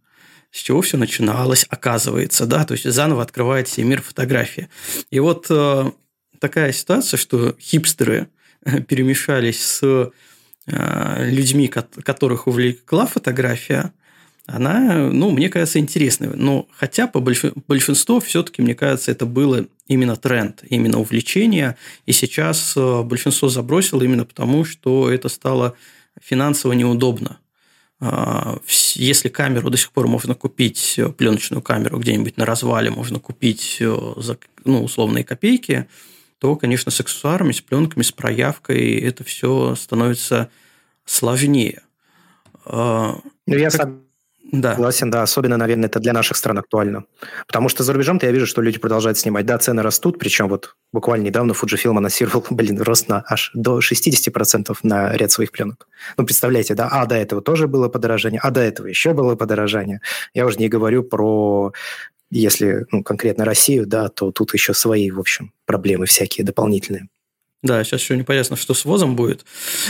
С 0.51 0.61
чего 0.61 0.81
все 0.81 0.97
начиналось, 0.97 1.67
оказывается, 1.69 2.47
да, 2.47 2.65
то 2.65 2.73
есть 2.73 2.91
заново 2.91 3.23
открывает 3.23 3.69
себе 3.69 3.87
мир 3.87 4.01
фотографии. 4.01 4.69
И 5.11 5.21
вот 5.21 5.51
такая 6.41 6.73
ситуация, 6.73 7.19
что 7.19 7.55
хипстеры 7.61 8.29
перемешались 8.89 9.65
с 9.65 10.11
людьми, 10.69 11.69
которых 11.69 12.49
увлекла 12.49 13.07
фотография– 13.07 13.93
она, 14.47 15.09
ну, 15.11 15.31
мне 15.31 15.49
кажется, 15.49 15.81
интересной. 15.81 16.29
Но 16.35 16.69
хотя 16.71 17.09
по 17.09 17.21
большинству 17.21 18.21
все-таки, 18.21 18.63
мне 18.63 18.75
кажется, 18.75 19.11
это 19.11 19.27
было 19.27 19.67
именно 19.89 20.17
тренд, 20.17 20.63
именно 20.69 21.01
увлечение. 21.01 21.77
И 22.07 22.13
сейчас 22.13 22.75
э, 22.77 23.03
большинство 23.03 23.49
забросило 23.49 24.03
именно 24.03 24.25
потому, 24.25 24.65
что 24.65 25.11
это 25.11 25.29
стало 25.29 25.75
финансово 26.23 26.75
неудобно. 26.75 27.39
А, 27.99 28.61
если 28.95 29.29
камеру 29.29 29.69
до 29.69 29.77
сих 29.77 29.91
пор 29.91 30.07
можно 30.07 30.35
купить, 30.35 30.95
э, 30.97 31.09
пленочную 31.09 31.61
камеру 31.61 31.99
где-нибудь 31.99 32.37
на 32.37 32.45
развале 32.45 32.91
можно 32.91 33.19
купить 33.19 33.79
э, 33.81 34.13
за 34.17 34.39
ну, 34.65 34.85
условные 34.85 35.25
копейки, 35.25 35.89
то, 36.39 36.57
конечно, 36.57 36.91
с 36.91 37.01
аксессуарами, 37.01 37.53
с 37.53 37.61
пленками, 37.61 38.03
с 38.03 38.13
проявкой 38.13 39.01
это 39.01 39.25
все 39.25 39.75
становится 39.75 40.51
сложнее. 41.05 41.83
А, 42.65 43.19
ну, 43.47 43.57
я 43.57 43.71
как... 43.71 43.91
Да. 44.53 44.73
Согласен, 44.75 45.11
да. 45.11 45.23
Особенно, 45.23 45.57
наверное, 45.57 45.89
это 45.89 45.99
для 45.99 46.13
наших 46.13 46.37
стран 46.37 46.59
актуально. 46.59 47.05
Потому 47.49 47.69
что 47.69 47.83
за 47.83 47.93
рубежом-то 47.93 48.27
я 48.27 48.33
вижу, 48.33 48.47
что 48.47 48.63
люди 48.63 48.79
продолжают 48.79 49.19
снимать. 49.19 49.45
Да, 49.45 49.59
цены 49.59 49.83
растут, 49.83 50.19
причем 50.19 50.49
вот 50.49 50.77
буквально 50.93 51.25
недавно 51.25 51.53
Fujifilm 51.53 51.99
анонсировал, 51.99 52.45
блин, 52.51 52.81
рост 52.81 53.09
на 53.09 53.25
аж 53.29 53.51
до 53.55 53.81
60% 53.81 54.77
на 54.83 55.13
ряд 55.17 55.33
своих 55.33 55.51
пленок. 55.51 55.89
Ну, 56.17 56.25
представляете, 56.25 56.75
да, 56.75 56.89
а 56.89 57.07
до 57.07 57.17
этого 57.17 57.43
тоже 57.43 57.67
было 57.67 57.89
подорожание, 57.89 58.41
а 58.41 58.51
до 58.51 58.61
этого 58.61 58.87
еще 58.87 59.15
было 59.15 59.35
подорожание. 59.35 60.01
Я 60.33 60.47
уже 60.47 60.59
не 60.59 60.69
говорю 60.69 61.03
про 61.03 61.73
если 62.31 62.87
ну, 62.91 63.03
конкретно 63.03 63.45
Россию, 63.45 63.87
да, 63.87 64.09
то 64.09 64.33
тут 64.33 64.55
еще 64.55 64.75
свои, 64.75 65.11
в 65.11 65.21
общем, 65.21 65.53
проблемы 65.65 66.07
всякие 66.07 66.45
дополнительные. 66.45 67.09
Да, 67.63 67.83
сейчас 67.83 68.01
еще 68.03 68.17
непонятно, 68.17 68.55
что 68.55 68.75
с 68.75 68.85
ВОЗом 68.85 69.17
будет. 69.17 69.45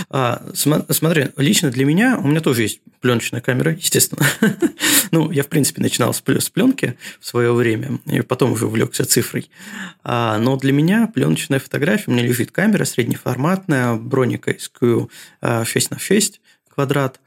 А, 0.09 0.43
смотри, 0.55 1.29
лично 1.37 1.71
для 1.71 1.85
меня, 1.85 2.19
у 2.19 2.27
меня 2.27 2.41
тоже 2.41 2.63
есть 2.63 2.81
пленочная 3.01 3.41
камера, 3.41 3.73
естественно. 3.73 4.25
ну, 5.11 5.31
я, 5.31 5.43
в 5.43 5.49
принципе, 5.49 5.83
начинал 5.83 6.15
с, 6.15 6.23
с 6.25 6.49
пленки 6.49 6.97
в 7.21 7.27
свое 7.27 7.53
время, 7.53 7.99
и 8.07 8.23
потом 8.23 8.53
уже 8.53 8.67
увлекся 8.67 9.05
цифрой. 9.05 9.51
А, 10.05 10.39
но 10.39 10.57
для 10.57 10.73
меня 10.73 11.11
пленочная 11.13 11.59
фотография, 11.59 12.05
у 12.07 12.13
меня 12.13 12.23
лежит 12.23 12.51
камера 12.51 12.85
среднеформатная, 12.85 13.95
броника 13.97 14.53
SQ 14.53 15.11
6 15.65 15.91
на 15.91 15.99
6 15.99 16.41
квадрат, 16.69 17.21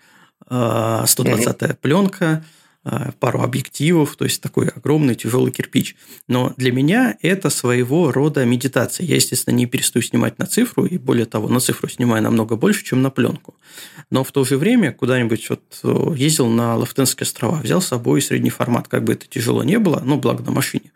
120 0.48 1.80
пленка– 1.80 2.44
пару 3.20 3.42
объективов, 3.42 4.16
то 4.16 4.26
есть 4.26 4.42
такой 4.42 4.68
огромный 4.68 5.16
тяжелый 5.16 5.52
кирпич. 5.52 5.96
Но 6.28 6.54
для 6.58 6.72
меня 6.72 7.18
это 7.22 7.50
своего 7.50 8.12
рода 8.12 8.46
медитация. 8.46 9.06
Я, 9.06 9.16
естественно, 9.16 9.56
не 9.56 9.66
перестаю 9.66 10.04
снимать 10.04 10.40
на 10.40 10.46
цифру, 10.46 10.86
и 10.86 10.98
более 10.98 11.26
того, 11.26 11.48
на 11.48 11.60
цифру 11.60 11.90
снимаю 11.90 12.24
намного 12.24 12.56
больше, 12.56 12.84
чем 12.84 13.02
на 13.02 13.10
пленку. 13.10 13.56
Но 14.12 14.24
в 14.24 14.32
то 14.32 14.44
же 14.44 14.58
время 14.58 14.92
куда-нибудь 14.92 15.50
вот 15.50 15.62
э, 15.84 16.14
ездил 16.16 16.48
на 16.48 16.76
Лафтенские 16.76 17.26
острова, 17.26 17.60
взял 17.62 17.82
с 17.82 17.88
собой 17.88 18.22
средний 18.22 18.50
формат, 18.50 18.88
как 18.88 19.04
бы 19.04 19.14
это 19.14 19.28
тяжело 19.28 19.64
не 19.64 19.78
было, 19.78 20.02
ну, 20.04 20.18
благо 20.18 20.44
на 20.44 20.52
машине. 20.52 20.92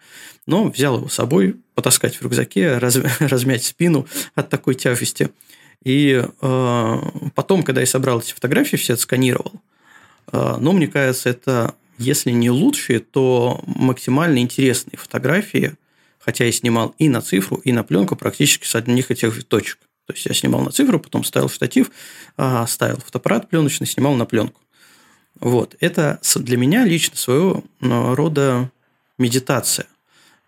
Но 0.46 0.70
взял 0.70 0.98
его 0.98 1.08
с 1.08 1.14
собой, 1.14 1.58
потаскать 1.76 2.16
в 2.16 2.22
рюкзаке, 2.22 2.78
раз, 2.78 2.98
размять 3.20 3.64
спину 3.64 4.08
от 4.36 4.50
такой 4.50 4.76
тяжести. 4.76 5.30
И 5.84 6.24
э, 6.42 6.98
потом, 7.36 7.64
когда 7.64 7.82
я 7.82 7.88
собрал 7.88 8.20
эти 8.20 8.34
фотографии, 8.34 8.78
все 8.78 8.94
отсканировал, 8.94 9.54
э, 10.32 10.56
но 10.60 10.72
мне 10.72 10.88
кажется, 10.88 11.30
это 11.30 11.76
если 11.98 12.32
не 12.32 12.50
лучшие, 12.50 13.00
то 13.00 13.62
максимально 13.66 14.40
интересные 14.40 14.98
фотографии, 14.98 15.76
хотя 16.20 16.46
я 16.46 16.52
снимал 16.52 16.96
и 16.98 17.10
на 17.10 17.22
цифру, 17.22 17.58
и 17.58 17.72
на 17.72 17.84
пленку 17.84 18.16
практически 18.16 18.66
с 18.66 18.76
одних 18.76 19.12
и 19.12 19.16
тех 19.16 19.34
же 19.34 19.44
точек. 19.44 19.80
То 20.06 20.14
есть 20.14 20.26
я 20.26 20.34
снимал 20.34 20.62
на 20.62 20.72
цифру, 20.72 21.00
потом 21.00 21.24
ставил 21.24 21.50
штатив, 21.50 21.92
а, 22.36 22.68
ставил 22.68 22.98
фотоаппарат 22.98 23.50
пленочный, 23.50 23.88
снимал 23.88 24.16
на 24.16 24.26
пленку. 24.26 24.60
Вот. 25.40 25.76
Это 25.80 26.20
для 26.36 26.58
меня 26.58 26.86
лично 26.86 27.18
своего 27.18 27.64
рода 27.80 28.70
медитация. 29.18 29.88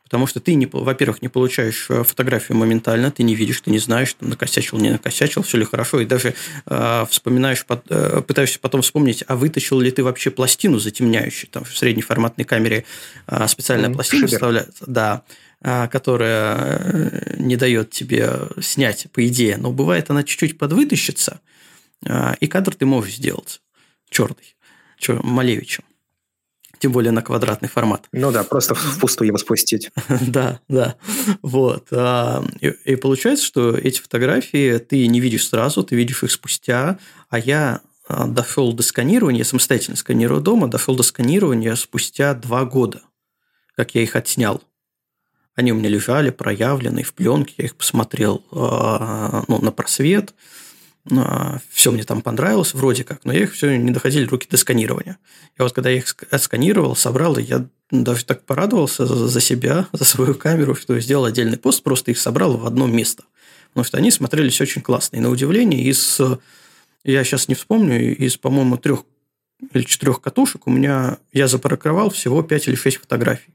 Потому 0.06 0.28
что 0.28 0.40
ты, 0.40 0.54
не, 0.54 0.68
во-первых, 0.68 1.24
не 1.24 1.30
получаешь 1.30 1.88
э, 1.90 2.04
фотографию 2.04 2.56
моментально, 2.58 3.10
ты 3.10 3.24
не 3.24 3.34
видишь, 3.34 3.62
ты 3.62 3.72
не 3.72 3.80
знаешь, 3.80 4.10
что 4.10 4.24
накосячил, 4.24 4.78
не 4.78 4.92
накосячил, 4.92 5.42
все 5.42 5.58
ли 5.58 5.66
хорошо, 5.66 6.00
и 6.00 6.06
даже 6.06 6.36
э, 6.68 7.06
вспоминаешь, 7.10 7.66
э, 7.68 8.22
пытаешься 8.22 8.60
потом 8.60 8.84
вспомнить, 8.84 9.24
а 9.28 9.36
вытащил 9.36 9.80
ли 9.80 9.90
ты 9.90 10.04
вообще 10.04 10.30
пластину 10.30 10.78
затемняющую, 10.78 11.50
там 11.50 11.64
в 11.64 11.76
среднеформатной 11.76 12.46
камере 12.46 12.86
э, 13.26 13.48
специальная 13.48 13.90
mm, 13.90 13.94
пластина 13.96 14.28
шибер. 14.28 14.38
вставляется, 14.38 14.84
да, 14.86 15.24
э, 15.62 15.88
которая 15.88 17.36
не 17.40 17.56
дает 17.56 17.90
тебе 17.90 18.30
снять, 18.62 19.08
по 19.12 19.26
идее, 19.26 19.58
но 19.58 19.72
бывает 19.72 20.12
она 20.12 20.24
чуть-чуть 20.24 20.60
подвытащится, 20.60 21.42
э, 22.06 22.36
и 22.40 22.46
кадр 22.46 22.76
ты 22.76 22.86
можешь 22.86 23.16
сделать 23.16 23.60
черный, 24.12 24.56
чер, 25.00 25.24
Малевичем 25.24 25.84
тем 26.80 26.92
более 26.92 27.12
на 27.12 27.22
квадратный 27.22 27.70
формат. 27.70 28.08
Ну 28.12 28.32
да, 28.32 28.44
просто 28.44 28.76
впустую 28.76 29.28
его 29.28 29.38
спустить. 29.38 29.92
да, 30.22 30.60
да. 30.68 30.96
Вот. 31.42 31.88
А, 31.92 32.44
и, 32.62 32.68
и 32.86 32.96
получается, 32.96 33.46
что 33.46 33.76
эти 33.76 34.00
фотографии 34.02 34.78
ты 34.78 35.08
не 35.08 35.20
видишь 35.20 35.48
сразу, 35.48 35.84
ты 35.84 35.96
видишь 35.96 36.24
их 36.24 36.32
спустя, 36.32 37.00
а 37.30 37.40
я 37.40 37.82
а, 38.08 38.28
дошел 38.28 38.74
до 38.74 38.84
сканирования, 38.84 39.44
самостоятельно 39.44 39.98
сканирую 39.98 40.42
дома, 40.42 40.68
дошел 40.68 40.96
до 40.96 41.04
сканирования 41.04 41.76
спустя 41.76 42.34
два 42.34 42.66
года, 42.66 43.02
как 43.76 43.96
я 43.96 44.04
их 44.04 44.16
отснял. 44.16 44.62
Они 45.56 45.72
у 45.72 45.76
меня 45.76 45.90
лежали, 45.90 46.32
проявлены 46.32 47.04
в 47.04 47.14
пленке, 47.14 47.54
я 47.58 47.66
их 47.66 47.76
посмотрел 47.76 48.44
а, 48.52 49.44
ну, 49.48 49.60
на 49.62 49.72
просвет, 49.72 50.34
все 51.70 51.92
мне 51.92 52.04
там 52.04 52.22
понравилось 52.22 52.74
вроде 52.74 53.04
как, 53.04 53.24
но 53.26 53.34
я 53.34 53.44
их 53.44 53.54
все 53.54 53.78
не 53.78 53.92
доходили 53.92 54.26
руки 54.26 54.48
до 54.50 54.58
сканирования. 54.58 55.20
И 55.58 55.62
вот 55.62 55.72
когда 55.72 55.90
я 55.92 55.98
их 55.98 56.16
отсканировал, 56.32 56.96
собрал, 56.96 57.38
я 57.38 57.68
даже 57.92 58.26
так 58.26 58.44
порадовался 58.44 59.06
за 59.06 59.40
себя, 59.40 59.88
за 59.94 60.04
свою 60.04 60.34
камеру, 60.34 60.74
что 60.74 61.00
сделал 61.00 61.26
отдельный 61.26 61.58
пост, 61.58 61.84
просто 61.84 62.12
их 62.12 62.18
собрал 62.18 62.58
в 62.58 62.66
одно 62.66 62.88
место. 62.88 63.24
Потому 63.70 63.86
что 63.86 63.98
они 63.98 64.10
смотрелись 64.10 64.60
очень 64.62 64.82
классно. 64.82 65.18
И 65.18 65.20
на 65.20 65.30
удивление, 65.30 65.84
из, 65.84 66.20
я 67.04 67.24
сейчас 67.24 67.48
не 67.50 67.56
вспомню, 67.56 68.16
из, 68.16 68.38
по-моему, 68.38 68.78
трех 68.78 69.04
или 69.74 69.84
четырех 69.84 70.22
катушек 70.22 70.66
у 70.66 70.72
меня 70.72 71.20
я 71.32 71.48
запарковал 71.48 72.10
всего 72.10 72.42
пять 72.42 72.68
или 72.68 72.76
шесть 72.76 72.98
фотографий. 72.98 73.54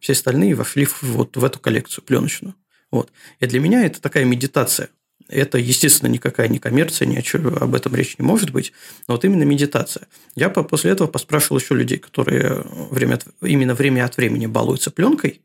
Все 0.00 0.14
остальные 0.14 0.54
вошли 0.54 0.88
вот 1.00 1.36
в 1.36 1.44
эту 1.44 1.60
коллекцию 1.60 2.02
пленочную. 2.04 2.56
Вот. 2.90 3.12
И 3.38 3.46
для 3.46 3.60
меня 3.60 3.86
это 3.86 4.00
такая 4.00 4.24
медитация– 4.24 4.88
это, 5.28 5.58
естественно, 5.58 6.10
никакая 6.10 6.48
не 6.48 6.58
коммерция, 6.58 7.06
ни 7.06 7.16
о 7.16 7.22
чем 7.22 7.46
об 7.48 7.74
этом 7.74 7.94
речь 7.94 8.18
не 8.18 8.24
может 8.24 8.50
быть, 8.50 8.72
но 9.08 9.14
вот 9.14 9.24
именно 9.24 9.42
медитация. 9.44 10.06
Я 10.34 10.50
после 10.50 10.90
этого 10.90 11.08
поспрашивал 11.08 11.58
еще 11.58 11.74
людей, 11.74 11.98
которые 11.98 12.64
время 12.90 13.14
от, 13.14 13.26
именно 13.40 13.74
время 13.74 14.04
от 14.04 14.16
времени 14.16 14.46
балуются 14.46 14.90
пленкой, 14.90 15.40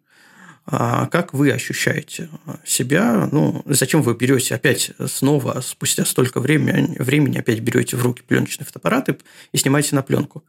а 0.69 1.07
как 1.07 1.33
вы 1.33 1.51
ощущаете 1.51 2.29
себя? 2.65 3.29
Ну, 3.31 3.63
зачем 3.65 4.01
вы 4.01 4.15
берете 4.15 4.53
опять 4.53 4.91
снова, 5.05 5.61
спустя 5.61 6.03
столько 6.03 6.41
времени, 6.41 7.01
времени 7.01 7.37
опять 7.37 7.61
берете 7.61 7.95
в 7.95 8.03
руки 8.03 8.21
пленочные 8.21 8.65
фотоаппараты 8.65 9.17
и 9.53 9.57
снимаете 9.57 9.95
на 9.95 10.01
пленку? 10.03 10.43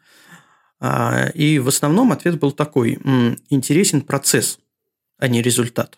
А, 0.81 1.31
и 1.35 1.61
в 1.61 1.69
основном 1.69 2.11
ответ 2.11 2.41
был 2.41 2.51
такой. 2.51 2.99
Интересен 3.49 4.01
процесс, 4.01 4.59
а 5.19 5.29
не 5.29 5.41
результат. 5.41 5.97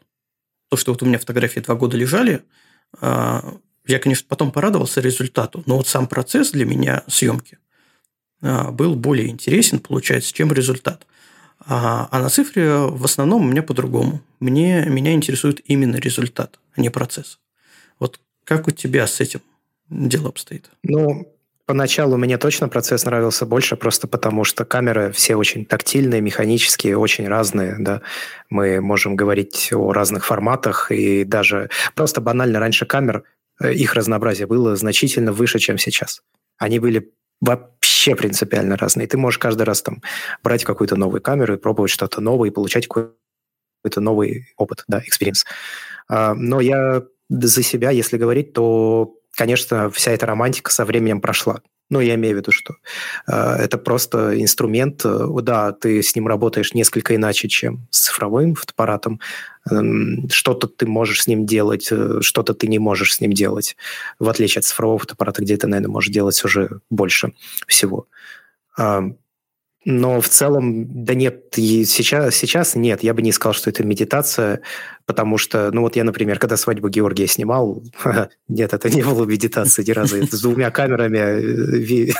То, 0.68 0.76
что 0.76 0.92
вот 0.92 1.02
у 1.02 1.06
меня 1.06 1.18
фотографии 1.18 1.60
два 1.60 1.74
года 1.74 1.96
лежали– 1.96 2.42
я, 3.00 3.98
конечно, 3.98 4.26
потом 4.28 4.52
порадовался 4.52 5.00
результату, 5.00 5.62
но 5.66 5.76
вот 5.76 5.88
сам 5.88 6.06
процесс 6.06 6.50
для 6.52 6.64
меня 6.64 7.02
съемки 7.08 7.58
а, 8.42 8.70
был 8.70 8.94
более 8.94 9.28
интересен, 9.28 9.80
получается, 9.80 10.32
чем 10.32 10.52
результат. 10.52 11.06
А, 11.60 12.08
а 12.10 12.20
на 12.20 12.28
цифре 12.30 12.76
в 12.76 13.04
основном 13.04 13.42
у 13.42 13.48
меня 13.48 13.62
по-другому. 13.62 14.22
Мне, 14.38 14.84
меня 14.86 15.12
интересует 15.12 15.60
именно 15.66 15.96
результат, 15.96 16.58
а 16.74 16.80
не 16.80 16.90
процесс. 16.90 17.38
Вот 17.98 18.20
как 18.44 18.68
у 18.68 18.70
тебя 18.70 19.06
с 19.06 19.20
этим 19.20 19.40
дело 19.88 20.28
обстоит? 20.28 20.70
Ну, 20.82 21.34
поначалу 21.70 22.16
мне 22.16 22.36
точно 22.36 22.68
процесс 22.68 23.04
нравился 23.04 23.46
больше, 23.46 23.76
просто 23.76 24.08
потому 24.08 24.42
что 24.42 24.64
камеры 24.64 25.12
все 25.12 25.36
очень 25.36 25.64
тактильные, 25.64 26.20
механические, 26.20 26.98
очень 26.98 27.28
разные, 27.28 27.76
да. 27.78 28.02
Мы 28.48 28.80
можем 28.80 29.14
говорить 29.14 29.72
о 29.72 29.92
разных 29.92 30.24
форматах, 30.26 30.90
и 30.90 31.22
даже 31.22 31.70
просто 31.94 32.20
банально 32.20 32.58
раньше 32.58 32.86
камер, 32.86 33.22
э, 33.60 33.72
их 33.72 33.94
разнообразие 33.94 34.48
было 34.48 34.74
значительно 34.74 35.32
выше, 35.32 35.60
чем 35.60 35.78
сейчас. 35.78 36.22
Они 36.58 36.80
были 36.80 37.12
вообще 37.40 38.16
принципиально 38.16 38.76
разные. 38.76 39.06
Ты 39.06 39.16
можешь 39.16 39.38
каждый 39.38 39.62
раз 39.62 39.80
там 39.82 40.02
брать 40.42 40.64
какую-то 40.64 40.96
новую 40.96 41.22
камеру 41.22 41.54
и 41.54 41.56
пробовать 41.56 41.92
что-то 41.92 42.20
новое 42.20 42.48
и 42.48 42.52
получать 42.52 42.88
какой-то 42.88 44.00
новый 44.00 44.48
опыт, 44.56 44.82
да, 44.88 45.00
experience. 45.06 45.44
А, 46.08 46.34
но 46.34 46.60
я 46.60 47.04
за 47.28 47.62
себя, 47.62 47.90
если 47.90 48.18
говорить, 48.18 48.54
то 48.54 49.19
конечно, 49.34 49.90
вся 49.90 50.12
эта 50.12 50.26
романтика 50.26 50.70
со 50.70 50.84
временем 50.84 51.20
прошла. 51.20 51.60
Ну, 51.90 51.98
я 51.98 52.14
имею 52.14 52.36
в 52.36 52.38
виду, 52.38 52.52
что 52.52 52.76
э, 53.26 53.32
это 53.34 53.76
просто 53.76 54.40
инструмент. 54.40 55.04
Э, 55.04 55.26
да, 55.42 55.72
ты 55.72 56.02
с 56.02 56.14
ним 56.14 56.28
работаешь 56.28 56.72
несколько 56.72 57.16
иначе, 57.16 57.48
чем 57.48 57.88
с 57.90 58.02
цифровым 58.02 58.54
фотоаппаратом. 58.54 59.20
Э, 59.68 59.80
что-то 60.30 60.68
ты 60.68 60.86
можешь 60.86 61.24
с 61.24 61.26
ним 61.26 61.46
делать, 61.46 61.88
э, 61.90 62.20
что-то 62.20 62.54
ты 62.54 62.68
не 62.68 62.78
можешь 62.78 63.14
с 63.14 63.20
ним 63.20 63.32
делать, 63.32 63.76
в 64.20 64.28
отличие 64.28 64.60
от 64.60 64.66
цифрового 64.66 65.00
фотоаппарата, 65.00 65.42
где 65.42 65.56
ты, 65.56 65.66
наверное, 65.66 65.90
можешь 65.90 66.12
делать 66.12 66.42
уже 66.44 66.80
больше 66.90 67.32
всего. 67.66 68.06
Э, 68.78 69.00
но 69.86 70.20
в 70.20 70.28
целом, 70.28 71.04
да 71.04 71.14
нет, 71.14 71.46
сейчас, 71.54 72.36
сейчас 72.36 72.74
нет, 72.74 73.02
я 73.02 73.14
бы 73.14 73.22
не 73.22 73.32
сказал, 73.32 73.54
что 73.54 73.70
это 73.70 73.82
медитация, 73.82 74.60
потому 75.10 75.38
что, 75.38 75.72
ну 75.72 75.80
вот 75.80 75.96
я, 75.96 76.04
например, 76.04 76.38
когда 76.38 76.56
свадьбу 76.56 76.88
Георгия 76.88 77.26
снимал, 77.26 77.82
нет, 78.48 78.72
это 78.72 78.88
не 78.88 79.02
было 79.02 79.24
медитации 79.24 79.82
ни 79.82 79.90
разу, 79.90 80.18
это 80.18 80.36
с 80.36 80.40
двумя 80.40 80.70
камерами 80.70 81.18
э, 81.18 82.12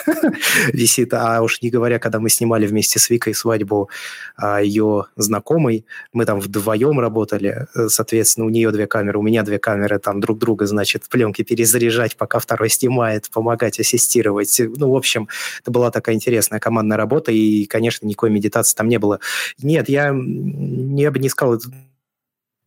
висит, 0.73 1.15
а 1.15 1.41
уж 1.41 1.63
не 1.63 1.71
говоря, 1.71 2.01
когда 2.01 2.19
мы 2.19 2.29
снимали 2.31 2.67
вместе 2.67 2.99
с 2.99 3.09
Викой 3.09 3.33
свадьбу 3.33 3.89
а, 4.37 4.61
ее 4.61 5.05
знакомой, 5.15 5.87
мы 6.13 6.25
там 6.25 6.41
вдвоем 6.41 6.99
работали, 6.99 7.69
э, 7.77 7.89
соответственно, 7.89 8.47
у 8.47 8.51
нее 8.51 8.73
две 8.73 8.89
камеры, 8.89 9.21
у 9.21 9.23
меня 9.23 9.45
две 9.45 9.61
камеры, 9.61 10.01
там 10.01 10.19
друг 10.19 10.39
друга, 10.39 10.67
значит, 10.67 11.09
пленки 11.09 11.43
перезаряжать, 11.43 12.17
пока 12.17 12.41
второй 12.41 12.71
снимает, 12.71 13.31
помогать, 13.31 13.79
ассистировать. 13.79 14.61
Ну, 14.79 14.91
в 14.91 14.97
общем, 14.97 15.29
это 15.63 15.71
была 15.71 15.93
такая 15.93 16.17
интересная 16.17 16.59
командная 16.59 16.97
работа, 16.97 17.31
и, 17.31 17.67
конечно, 17.67 18.05
никакой 18.05 18.31
медитации 18.31 18.75
там 18.75 18.89
не 18.89 18.99
было. 18.99 19.21
Нет, 19.63 19.89
я, 19.89 20.07
я 20.07 21.11
бы 21.13 21.19
не 21.21 21.29
сказал, 21.29 21.61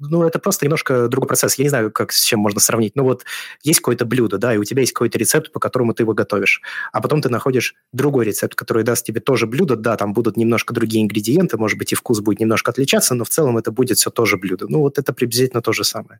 ну, 0.09 0.23
это 0.23 0.39
просто 0.39 0.65
немножко 0.65 1.07
другой 1.07 1.27
процесс. 1.27 1.55
Я 1.55 1.63
не 1.63 1.69
знаю, 1.69 1.91
как 1.91 2.11
с 2.11 2.23
чем 2.23 2.39
можно 2.39 2.59
сравнить. 2.59 2.95
Ну, 2.95 3.03
вот 3.03 3.23
есть 3.63 3.79
какое-то 3.79 4.05
блюдо, 4.05 4.37
да, 4.37 4.53
и 4.53 4.57
у 4.57 4.63
тебя 4.63 4.81
есть 4.81 4.93
какой-то 4.93 5.17
рецепт, 5.17 5.51
по 5.51 5.59
которому 5.59 5.93
ты 5.93 6.03
его 6.03 6.13
готовишь. 6.13 6.61
А 6.91 7.01
потом 7.01 7.21
ты 7.21 7.29
находишь 7.29 7.75
другой 7.91 8.25
рецепт, 8.25 8.55
который 8.55 8.83
даст 8.83 9.05
тебе 9.05 9.21
тоже 9.21 9.47
блюдо. 9.47 9.75
Да, 9.75 9.97
там 9.97 10.13
будут 10.13 10.37
немножко 10.37 10.73
другие 10.73 11.03
ингредиенты, 11.03 11.57
может 11.57 11.77
быть, 11.77 11.91
и 11.91 11.95
вкус 11.95 12.19
будет 12.19 12.39
немножко 12.39 12.71
отличаться, 12.71 13.15
но 13.15 13.23
в 13.23 13.29
целом 13.29 13.57
это 13.57 13.71
будет 13.71 13.97
все 13.97 14.09
тоже 14.09 14.37
блюдо. 14.37 14.67
Ну, 14.67 14.79
вот 14.79 14.99
это 14.99 15.13
приблизительно 15.13 15.61
то 15.61 15.73
же 15.73 15.83
самое. 15.83 16.19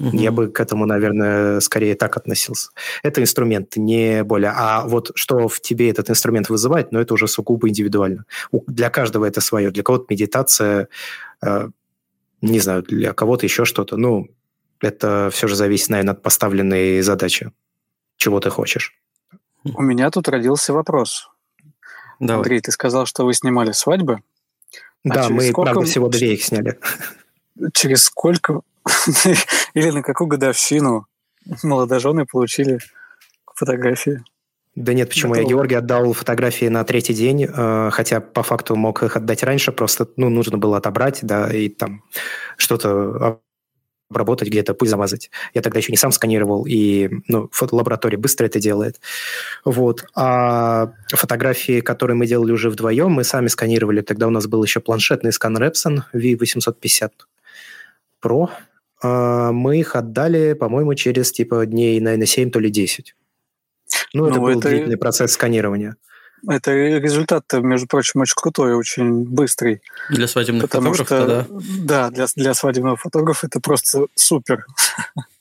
Угу. 0.00 0.16
Я 0.16 0.30
бы 0.30 0.48
к 0.48 0.60
этому, 0.60 0.86
наверное, 0.86 1.60
скорее 1.60 1.94
так 1.94 2.16
относился. 2.16 2.70
Это 3.02 3.20
инструмент, 3.20 3.76
не 3.76 4.22
более. 4.22 4.52
А 4.54 4.86
вот 4.86 5.10
что 5.14 5.48
в 5.48 5.60
тебе 5.60 5.90
этот 5.90 6.10
инструмент 6.10 6.48
вызывает, 6.48 6.92
ну, 6.92 7.00
это 7.00 7.14
уже 7.14 7.26
сугубо 7.26 7.68
индивидуально. 7.68 8.24
Для 8.66 8.90
каждого 8.90 9.24
это 9.24 9.40
свое. 9.40 9.70
Для 9.70 9.82
кого-то 9.82 10.06
медитация 10.08 10.88
э, 11.42 11.68
не 12.40 12.60
знаю, 12.60 12.82
для 12.82 13.12
кого-то 13.12 13.46
еще 13.46 13.64
что-то. 13.64 13.96
Ну, 13.96 14.28
это 14.80 15.30
все 15.32 15.48
же 15.48 15.56
зависит, 15.56 15.88
наверное, 15.90 16.14
от 16.14 16.22
поставленной 16.22 17.00
задачи. 17.02 17.52
Чего 18.16 18.40
ты 18.40 18.50
хочешь? 18.50 18.94
У 19.64 19.82
меня 19.82 20.10
тут 20.10 20.28
родился 20.28 20.72
вопрос. 20.72 21.30
Давай. 22.20 22.36
Андрей, 22.36 22.60
ты 22.60 22.72
сказал, 22.72 23.06
что 23.06 23.24
вы 23.24 23.34
снимали 23.34 23.72
свадьбы. 23.72 24.22
А 25.04 25.14
да, 25.14 25.28
мы, 25.28 25.42
сколько... 25.50 25.72
правда, 25.72 25.90
всего 25.90 26.08
две 26.08 26.34
их 26.34 26.44
сняли. 26.44 26.78
Через 27.72 28.04
сколько 28.04 28.62
или 29.74 29.90
на 29.90 30.02
какую 30.02 30.28
годовщину 30.28 31.06
молодожены 31.62 32.26
получили 32.26 32.78
фотографии? 33.54 34.22
Да 34.78 34.92
нет, 34.92 35.08
почему? 35.08 35.32
Готово. 35.32 35.42
Я 35.42 35.48
Георгий 35.48 35.74
отдал 35.74 36.12
фотографии 36.12 36.66
на 36.66 36.84
третий 36.84 37.12
день, 37.12 37.48
э, 37.52 37.90
хотя 37.92 38.20
по 38.20 38.44
факту 38.44 38.76
мог 38.76 39.02
их 39.02 39.16
отдать 39.16 39.42
раньше, 39.42 39.72
просто 39.72 40.08
ну, 40.16 40.28
нужно 40.28 40.56
было 40.56 40.76
отобрать, 40.76 41.18
да, 41.22 41.52
и 41.52 41.68
там 41.68 42.04
что-то 42.56 43.40
обработать 44.08 44.48
где-то, 44.48 44.74
пыль 44.74 44.88
замазать. 44.88 45.30
Я 45.52 45.62
тогда 45.62 45.80
еще 45.80 45.92
не 45.92 45.96
сам 45.96 46.12
сканировал, 46.12 46.64
и 46.64 47.10
ну, 47.26 47.48
фотолаборатория 47.50 48.18
быстро 48.18 48.46
это 48.46 48.60
делает. 48.60 49.00
Вот. 49.64 50.06
А 50.14 50.92
фотографии, 51.08 51.80
которые 51.80 52.16
мы 52.16 52.26
делали 52.26 52.52
уже 52.52 52.70
вдвоем, 52.70 53.10
мы 53.10 53.24
сами 53.24 53.48
сканировали. 53.48 54.00
Тогда 54.00 54.28
у 54.28 54.30
нас 54.30 54.46
был 54.46 54.62
еще 54.62 54.78
планшетный 54.78 55.32
сканер 55.32 55.64
Epson 55.64 56.02
V850 56.14 57.10
Pro. 58.22 58.48
А 59.02 59.50
мы 59.50 59.80
их 59.80 59.96
отдали, 59.96 60.52
по-моему, 60.52 60.94
через 60.94 61.32
типа 61.32 61.66
дней, 61.66 62.00
наверное, 62.00 62.26
7, 62.26 62.50
то 62.52 62.60
ли 62.60 62.70
10. 62.70 63.14
Ну, 64.12 64.26
это 64.26 64.36
ну, 64.36 64.42
был 64.42 64.58
это... 64.58 64.68
длительный 64.68 64.96
процесс 64.96 65.32
сканирования. 65.32 65.96
Это 66.46 66.72
результат, 66.72 67.44
между 67.52 67.86
прочим, 67.88 68.20
очень 68.20 68.34
крутой, 68.36 68.74
очень 68.74 69.24
быстрый. 69.24 69.82
Для 70.10 70.28
свадебных 70.28 70.62
Потому 70.62 70.92
фотографов, 70.92 71.46
что, 71.46 71.60
да? 71.60 72.10
Да, 72.10 72.10
для, 72.10 72.26
для 72.36 72.54
свадебного 72.54 72.96
фотографа 72.96 73.46
это 73.48 73.60
просто 73.60 74.06
супер. 74.14 74.64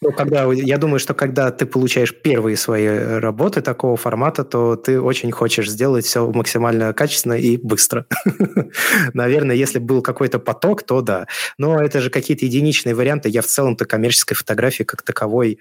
Ну, 0.01 0.11
когда, 0.11 0.51
я 0.51 0.77
думаю, 0.77 0.99
что 0.99 1.13
когда 1.13 1.51
ты 1.51 1.65
получаешь 1.65 2.15
первые 2.15 2.57
свои 2.57 2.87
работы 2.87 3.61
такого 3.61 3.95
формата, 3.95 4.43
то 4.43 4.75
ты 4.75 4.99
очень 4.99 5.31
хочешь 5.31 5.69
сделать 5.69 6.05
все 6.05 6.29
максимально 6.31 6.93
качественно 6.93 7.33
и 7.33 7.57
быстро. 7.57 8.05
Наверное, 9.13 9.55
если 9.55 9.79
был 9.79 10.01
какой-то 10.01 10.39
поток, 10.39 10.83
то 10.83 11.01
да. 11.01 11.27
Но 11.57 11.79
это 11.79 12.01
же 12.01 12.09
какие-то 12.09 12.45
единичные 12.45 12.95
варианты. 12.95 13.29
Я 13.29 13.41
в 13.41 13.47
целом-то 13.47 13.85
коммерческой 13.85 14.35
фотографии 14.35 14.83
как 14.83 15.03
таковой 15.03 15.59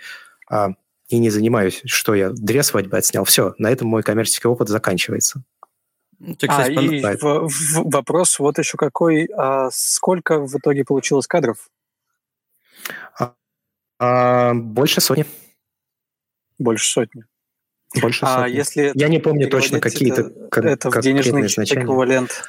а, 0.49 0.71
и 1.09 1.19
не 1.19 1.31
занимаюсь, 1.31 1.83
что 1.85 2.14
я 2.14 2.31
две 2.31 2.62
свадьбы 2.62 2.97
отснял. 2.97 3.25
Все, 3.25 3.55
на 3.59 3.71
этом 3.71 3.88
мой 3.88 4.03
коммерческий 4.03 4.49
опыт 4.49 4.69
заканчивается. 4.69 5.42
Ну, 6.19 6.35
ты, 6.35 6.49
кстати, 6.49 6.77
а, 6.77 7.12
и 7.12 7.16
в, 7.16 7.49
в, 7.49 7.90
вопрос 7.90 8.38
вот 8.38 8.59
еще 8.59 8.79
какой. 8.79 9.29
А 9.37 9.69
сколько 9.71 10.38
в 10.40 10.57
итоге 10.57 10.85
получилось 10.85 11.27
кадров? 11.27 11.69
А, 13.19 13.35
а, 13.99 14.55
больше 14.55 15.01
сотни. 15.01 15.27
Больше 16.59 16.90
сотни. 16.90 17.25
Больше 18.01 18.25
а 18.25 18.42
сотни. 18.42 18.57
если 18.57 18.92
я 18.95 19.09
не 19.09 19.19
помню 19.19 19.49
точно 19.49 19.81
какие-то 19.81 20.33
это, 20.51 20.69
это 20.69 20.90
в 20.90 21.01
денежный 21.03 21.47
эквивалент. 21.47 22.45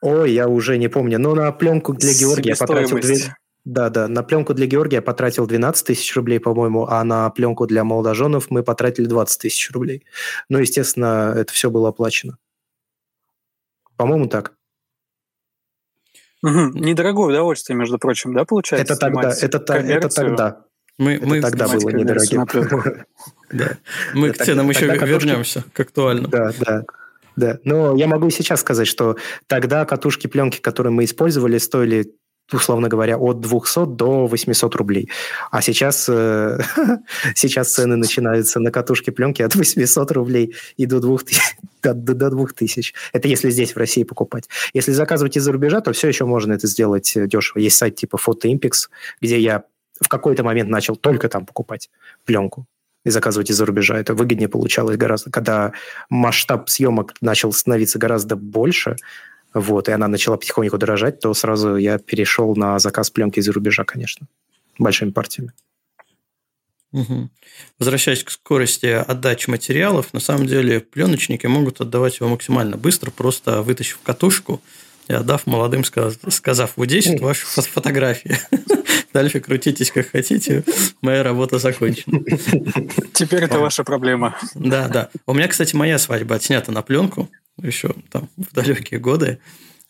Ой, 0.00 0.32
я 0.32 0.48
уже 0.48 0.76
не 0.76 0.88
помню. 0.88 1.18
Но 1.18 1.34
на 1.34 1.50
пленку 1.52 1.94
для 1.94 2.12
Георгия 2.12 2.50
я 2.50 2.56
потратил 2.56 2.98
2, 2.98 3.36
да, 3.64 3.88
да. 3.88 4.08
На 4.08 4.22
пленку 4.22 4.52
для 4.52 4.66
Георгия 4.66 5.00
потратил 5.00 5.46
12 5.46 5.86
тысяч 5.86 6.14
рублей, 6.14 6.38
по-моему, 6.38 6.86
а 6.86 7.02
на 7.02 7.30
пленку 7.30 7.66
для 7.66 7.82
молодоженов 7.82 8.50
мы 8.50 8.62
потратили 8.62 9.06
20 9.06 9.40
тысяч 9.40 9.70
рублей. 9.70 10.04
Ну, 10.48 10.58
естественно, 10.58 11.32
это 11.34 11.52
все 11.52 11.70
было 11.70 11.88
оплачено. 11.88 12.36
По-моему, 13.96 14.26
так. 14.26 14.54
Угу. 16.42 16.78
Недорогое 16.78 17.28
удовольствие, 17.28 17.76
между 17.76 17.98
прочим, 17.98 18.34
да, 18.34 18.44
получается? 18.44 18.92
Это 18.92 19.00
тогда. 19.00 19.30
Это, 19.30 19.72
это 19.72 20.08
тогда. 20.10 20.64
Мы, 20.98 21.14
это 21.14 21.26
мы 21.26 21.40
тогда 21.40 21.66
было 21.68 21.88
недорогим. 21.90 22.46
Мы 24.14 24.30
к 24.30 24.36
ценам 24.36 24.68
еще 24.68 24.86
вернемся, 24.86 25.64
к 25.72 25.80
актуальным. 25.80 26.30
Да, 26.30 26.52
да. 26.60 26.84
Да, 27.36 27.58
но 27.64 27.96
я 27.96 28.06
могу 28.06 28.30
сейчас 28.30 28.60
сказать, 28.60 28.86
что 28.86 29.16
тогда 29.48 29.84
катушки 29.84 30.28
пленки, 30.28 30.60
которые 30.60 30.92
мы 30.92 31.02
использовали, 31.02 31.58
стоили 31.58 32.14
условно 32.52 32.88
говоря, 32.88 33.18
от 33.18 33.40
200 33.40 33.86
до 33.86 34.26
800 34.26 34.74
рублей. 34.76 35.10
А 35.50 35.62
сейчас, 35.62 36.08
э, 36.08 36.58
сейчас 37.34 37.72
цены 37.72 37.96
начинаются 37.96 38.60
на 38.60 38.70
катушке 38.70 39.12
пленки 39.12 39.42
от 39.42 39.54
800 39.54 40.12
рублей 40.12 40.54
и 40.76 40.86
до 40.86 41.00
2000, 41.00 41.40
до, 41.82 41.94
до 41.94 42.30
2000. 42.30 42.94
Это 43.12 43.28
если 43.28 43.50
здесь, 43.50 43.72
в 43.72 43.78
России, 43.78 44.04
покупать. 44.04 44.48
Если 44.74 44.92
заказывать 44.92 45.36
из-за 45.36 45.52
рубежа, 45.52 45.80
то 45.80 45.92
все 45.92 46.08
еще 46.08 46.24
можно 46.24 46.52
это 46.52 46.66
сделать 46.66 47.16
э, 47.16 47.26
дешево. 47.26 47.58
Есть 47.58 47.76
сайт 47.76 47.96
типа 47.96 48.16
PhotoImpix, 48.16 48.88
где 49.20 49.38
я 49.38 49.64
в 50.00 50.08
какой-то 50.08 50.42
момент 50.42 50.68
начал 50.70 50.96
только 50.96 51.28
там 51.28 51.46
покупать 51.46 51.90
пленку 52.24 52.66
и 53.04 53.10
заказывать 53.10 53.50
из-за 53.50 53.66
рубежа. 53.66 53.98
Это 53.98 54.14
выгоднее 54.14 54.48
получалось 54.48 54.96
гораздо. 54.96 55.30
Когда 55.30 55.72
масштаб 56.08 56.68
съемок 56.68 57.14
начал 57.20 57.52
становиться 57.52 57.98
гораздо 57.98 58.36
больше, 58.36 58.96
вот, 59.54 59.88
и 59.88 59.92
она 59.92 60.08
начала 60.08 60.36
потихоньку 60.36 60.76
дорожать, 60.78 61.20
то 61.20 61.32
сразу 61.32 61.76
я 61.76 61.98
перешел 61.98 62.54
на 62.56 62.78
заказ 62.78 63.10
пленки 63.10 63.38
из-за 63.38 63.52
рубежа, 63.52 63.84
конечно, 63.84 64.26
большими 64.78 65.10
партиями. 65.10 65.52
Угу. 66.92 67.28
Возвращаясь 67.78 68.22
к 68.22 68.30
скорости 68.30 68.86
отдачи 68.86 69.50
материалов, 69.50 70.12
на 70.12 70.20
самом 70.20 70.46
деле 70.46 70.80
пленочники 70.80 71.46
могут 71.46 71.80
отдавать 71.80 72.20
его 72.20 72.28
максимально 72.28 72.76
быстро, 72.76 73.10
просто 73.10 73.62
вытащив 73.62 73.98
катушку, 74.02 74.60
и 75.08 75.12
отдав 75.12 75.46
молодым, 75.46 75.84
сказав, 75.84 76.72
вот 76.76 76.86
здесь 76.86 77.08
вот 77.08 77.20
ваши 77.20 77.44
фотографии. 77.46 78.38
Дальше 79.12 79.40
крутитесь 79.40 79.90
как 79.90 80.08
хотите, 80.10 80.64
моя 81.02 81.22
работа 81.22 81.58
закончена. 81.58 82.20
Теперь 83.12 83.44
это 83.44 83.58
ваша 83.58 83.84
проблема. 83.84 84.36
Да, 84.54 84.88
да. 84.88 85.10
У 85.26 85.34
меня, 85.34 85.48
кстати, 85.48 85.76
моя 85.76 85.98
свадьба 85.98 86.36
отснята 86.36 86.72
на 86.72 86.82
пленку 86.82 87.28
еще 87.62 87.94
там 88.10 88.28
в 88.36 88.52
далекие 88.54 89.00
годы. 89.00 89.38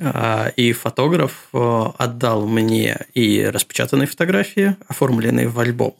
А, 0.00 0.52
и 0.56 0.72
фотограф 0.72 1.48
э, 1.52 1.84
отдал 1.98 2.48
мне 2.48 3.06
и 3.14 3.44
распечатанные 3.44 4.08
фотографии, 4.08 4.76
оформленные 4.88 5.48
в 5.48 5.58
альбом, 5.60 5.94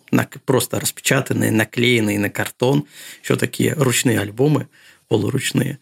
просто 0.44 0.80
распечатанные, 0.80 1.52
наклеенные 1.52 2.18
на 2.18 2.28
картон, 2.28 2.86
еще 3.22 3.36
такие 3.36 3.72
ручные 3.74 4.18
альбомы, 4.18 4.68
полуручные, 5.08 5.78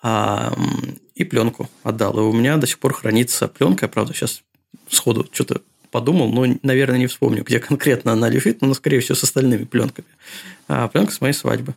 а, 0.00 0.56
и 1.16 1.24
пленку 1.24 1.68
отдал. 1.82 2.16
И 2.18 2.22
у 2.22 2.32
меня 2.32 2.56
до 2.56 2.68
сих 2.68 2.78
пор 2.78 2.94
хранится 2.94 3.48
пленка, 3.48 3.88
правда, 3.88 4.14
сейчас 4.14 4.42
сходу 4.88 5.28
что-то 5.32 5.60
подумал, 5.90 6.30
но, 6.30 6.46
наверное, 6.62 6.98
не 6.98 7.06
вспомню, 7.08 7.42
где 7.42 7.58
конкретно 7.58 8.12
она 8.12 8.28
лежит, 8.28 8.60
но, 8.60 8.74
скорее 8.74 9.00
всего, 9.00 9.16
с 9.16 9.24
остальными 9.24 9.64
пленками. 9.64 10.06
А 10.68 10.86
пленка 10.88 11.12
с 11.12 11.20
моей 11.20 11.32
свадьбы. 11.32 11.74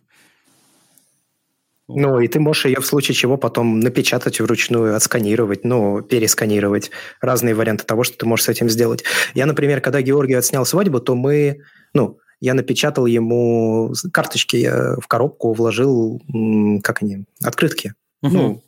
Ну, 1.91 2.19
и 2.19 2.27
ты 2.27 2.39
можешь 2.39 2.65
ее 2.65 2.79
в 2.79 2.85
случае 2.85 3.15
чего 3.15 3.35
потом 3.35 3.79
напечатать 3.79 4.39
вручную, 4.39 4.95
отсканировать, 4.95 5.65
ну, 5.65 6.01
пересканировать. 6.01 6.91
Разные 7.19 7.55
варианты 7.55 7.83
того, 7.83 8.03
что 8.03 8.15
ты 8.15 8.27
можешь 8.27 8.45
с 8.45 8.49
этим 8.49 8.69
сделать. 8.69 9.03
Я, 9.33 9.47
например, 9.47 9.81
когда 9.81 9.99
Георгий 10.01 10.35
отснял 10.35 10.67
свадьбу, 10.67 10.99
то 10.99 11.15
мы, 11.15 11.61
ну, 11.95 12.19
я 12.41 12.53
напечатал 12.53 13.07
ему 13.07 13.91
карточки, 14.13 14.55
я 14.57 14.97
в 15.01 15.07
коробку 15.07 15.53
вложил, 15.53 16.21
как 16.83 17.01
они, 17.01 17.25
открытки. 17.43 17.95
Угу. 18.21 18.31
Ну, 18.31 18.63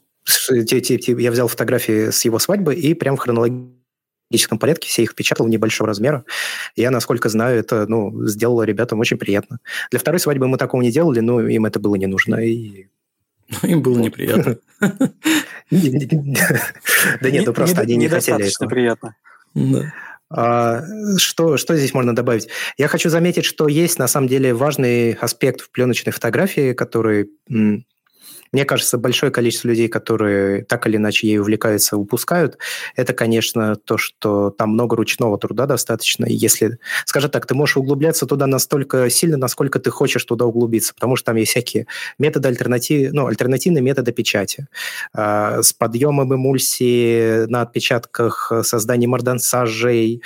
я 0.49 1.31
взял 1.31 1.47
фотографии 1.47 2.09
с 2.09 2.25
его 2.25 2.39
свадьбы 2.39 2.73
и 2.73 2.95
прям 2.95 3.17
в 3.17 3.19
хронологическом 3.19 4.57
порядке 4.59 4.87
все 4.87 5.03
их 5.03 5.13
печатал 5.13 5.45
небольшого 5.45 5.87
размера. 5.87 6.25
Я, 6.75 6.89
насколько 6.89 7.29
знаю, 7.29 7.59
это 7.59 7.85
ну, 7.87 8.25
сделало 8.25 8.63
ребятам 8.63 8.99
очень 8.99 9.17
приятно. 9.17 9.59
Для 9.91 9.99
второй 9.99 10.19
свадьбы 10.19 10.47
мы 10.47 10.57
такого 10.57 10.81
не 10.81 10.91
делали, 10.91 11.19
но 11.19 11.39
им 11.39 11.65
это 11.65 11.79
было 11.79 11.95
не 11.95 12.07
нужно. 12.07 12.35
И 12.35 12.87
им 13.63 13.81
было 13.81 13.99
неприятно. 13.99 14.57
Да 17.21 17.31
нет, 17.31 17.45
ну 17.45 17.53
просто 17.53 17.81
они 17.81 17.95
не 17.95 18.09
хотели 18.09 18.47
этого. 18.47 18.67
приятно. 18.67 19.15
А, 20.29 20.83
что, 21.17 21.57
что 21.57 21.75
здесь 21.75 21.93
можно 21.93 22.15
добавить? 22.15 22.49
Я 22.77 22.87
хочу 22.87 23.09
заметить, 23.09 23.45
что 23.45 23.67
есть 23.67 23.99
на 23.99 24.07
самом 24.07 24.27
деле 24.27 24.53
важный 24.53 25.13
аспект 25.13 25.61
в 25.61 25.71
пленочной 25.71 26.13
фотографии, 26.13 26.73
который 26.73 27.29
мне 28.51 28.65
кажется, 28.65 28.97
большое 28.97 29.31
количество 29.31 29.69
людей, 29.69 29.87
которые 29.87 30.63
так 30.65 30.87
или 30.87 30.97
иначе 30.97 31.27
ей 31.27 31.39
увлекаются, 31.39 31.97
упускают. 31.97 32.57
Это, 32.95 33.13
конечно, 33.13 33.75
то, 33.75 33.97
что 33.97 34.49
там 34.49 34.71
много 34.71 34.95
ручного 34.95 35.37
труда 35.37 35.65
достаточно. 35.65 36.25
И 36.25 36.33
если, 36.33 36.79
скажем 37.05 37.31
так, 37.31 37.45
ты 37.45 37.55
можешь 37.55 37.77
углубляться 37.77 38.25
туда 38.25 38.47
настолько 38.47 39.09
сильно, 39.09 39.37
насколько 39.37 39.79
ты 39.79 39.89
хочешь 39.89 40.25
туда 40.25 40.45
углубиться, 40.45 40.93
потому 40.93 41.15
что 41.15 41.27
там 41.27 41.37
есть 41.37 41.51
всякие 41.51 41.87
методы 42.19 42.49
альтернатив, 42.49 43.11
ну, 43.13 43.27
альтернативные 43.27 43.81
методы 43.81 44.11
печати. 44.11 44.67
Э, 45.15 45.61
с 45.61 45.73
подъемом 45.73 46.33
эмульсии 46.33 47.45
на 47.45 47.61
отпечатках, 47.61 48.51
созданием 48.63 49.11
мордансажей. 49.11 50.21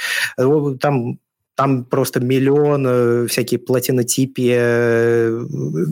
Там 0.80 1.20
там 1.56 1.86
просто 1.86 2.20
миллион 2.20 2.86
э, 2.88 3.28
всякие 3.28 3.60
платинотипи, 3.60 4.54
э, 4.56 5.30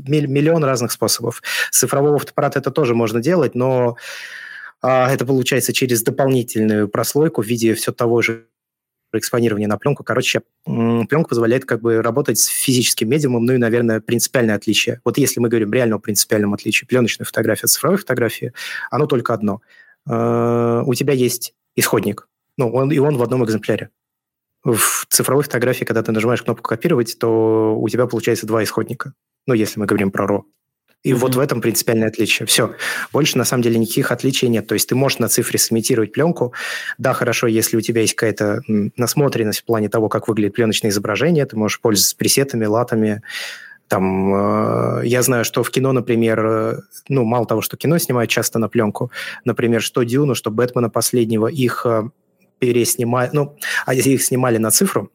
миллион 0.07 0.63
разных 0.63 0.91
способов. 0.91 1.41
С 1.71 1.79
цифрового 1.79 2.19
фотоаппарата 2.19 2.59
это 2.59 2.71
тоже 2.71 2.93
можно 2.93 3.21
делать, 3.21 3.55
но 3.55 3.97
а, 4.81 5.11
это 5.11 5.25
получается 5.25 5.71
через 5.71 6.03
дополнительную 6.03 6.89
прослойку 6.89 7.41
в 7.41 7.45
виде 7.45 7.73
все 7.73 7.93
того 7.93 8.21
же 8.21 8.47
экспонирования 9.13 9.67
на 9.67 9.77
пленку. 9.77 10.03
Короче, 10.03 10.41
пленка 10.65 11.29
позволяет 11.29 11.65
как 11.65 11.81
бы 11.81 12.01
работать 12.01 12.39
с 12.39 12.47
физическим 12.47 13.09
медиумом, 13.09 13.45
ну 13.45 13.53
и, 13.53 13.57
наверное, 13.57 14.01
принципиальное 14.01 14.55
отличие. 14.55 14.99
Вот 15.05 15.17
если 15.17 15.39
мы 15.39 15.49
говорим 15.49 15.71
реального 15.71 15.99
принципиальном 15.99 16.53
отличии 16.53 16.85
пленочной 16.85 17.25
фотографии 17.25 17.65
от 17.65 17.69
цифровой 17.69 17.97
фотографии, 17.97 18.53
оно 18.91 19.05
только 19.05 19.33
одно. 19.33 19.61
Э, 20.09 20.81
у 20.85 20.93
тебя 20.95 21.13
есть 21.13 21.53
исходник, 21.75 22.27
ну, 22.57 22.69
он, 22.73 22.91
и 22.91 22.97
он 22.97 23.17
в 23.17 23.23
одном 23.23 23.45
экземпляре 23.45 23.89
в 24.63 25.05
цифровой 25.09 25.43
фотографии, 25.43 25.85
когда 25.85 26.03
ты 26.03 26.11
нажимаешь 26.11 26.41
кнопку 26.41 26.69
«Копировать», 26.69 27.17
то 27.19 27.75
у 27.77 27.89
тебя 27.89 28.07
получается 28.07 28.47
два 28.47 28.63
исходника. 28.63 29.13
Ну, 29.45 29.53
если 29.53 29.79
мы 29.79 29.85
говорим 29.85 30.11
про 30.11 30.25
RAW. 30.25 30.41
И 31.03 31.11
mm-hmm. 31.11 31.15
вот 31.15 31.35
в 31.35 31.39
этом 31.39 31.59
принципиальное 31.59 32.07
отличие. 32.07 32.47
Все. 32.47 32.75
Больше, 33.11 33.37
на 33.37 33.43
самом 33.43 33.61
деле, 33.61 33.77
никаких 33.77 34.11
отличий 34.13 34.47
нет. 34.47 34.67
То 34.67 34.73
есть 34.73 34.87
ты 34.87 34.95
можешь 34.95 35.19
на 35.19 35.27
цифре 35.27 35.59
сымитировать 35.59 36.13
пленку. 36.13 36.53
Да, 36.97 37.11
хорошо, 37.13 37.47
если 37.47 37.75
у 37.75 37.81
тебя 37.81 38.01
есть 38.01 38.15
какая-то 38.15 38.61
насмотренность 38.95 39.59
в 39.59 39.65
плане 39.65 39.89
того, 39.89 40.07
как 40.07 40.29
выглядит 40.29 40.55
пленочное 40.55 40.91
изображение, 40.91 41.45
ты 41.45 41.57
можешь 41.57 41.81
пользоваться 41.81 42.15
пресетами, 42.15 42.65
латами. 42.65 43.21
Там, 43.89 44.33
э, 44.33 45.01
я 45.05 45.21
знаю, 45.23 45.43
что 45.43 45.61
в 45.61 45.69
кино, 45.71 45.91
например, 45.91 46.45
э, 46.45 46.77
ну, 47.09 47.25
мало 47.25 47.45
того, 47.45 47.61
что 47.61 47.75
кино 47.75 47.97
снимают 47.97 48.31
часто 48.31 48.57
на 48.57 48.69
пленку, 48.69 49.11
например, 49.43 49.81
что 49.81 50.03
Дюну, 50.03 50.35
что 50.35 50.51
Бэтмена 50.51 50.89
последнего, 50.89 51.47
их 51.47 51.85
э, 51.85 52.03
переснимали, 52.63 53.29
ну, 53.33 53.57
их 53.91 54.23
снимали 54.23 54.57
на 54.57 54.71
цифру, 54.71 55.11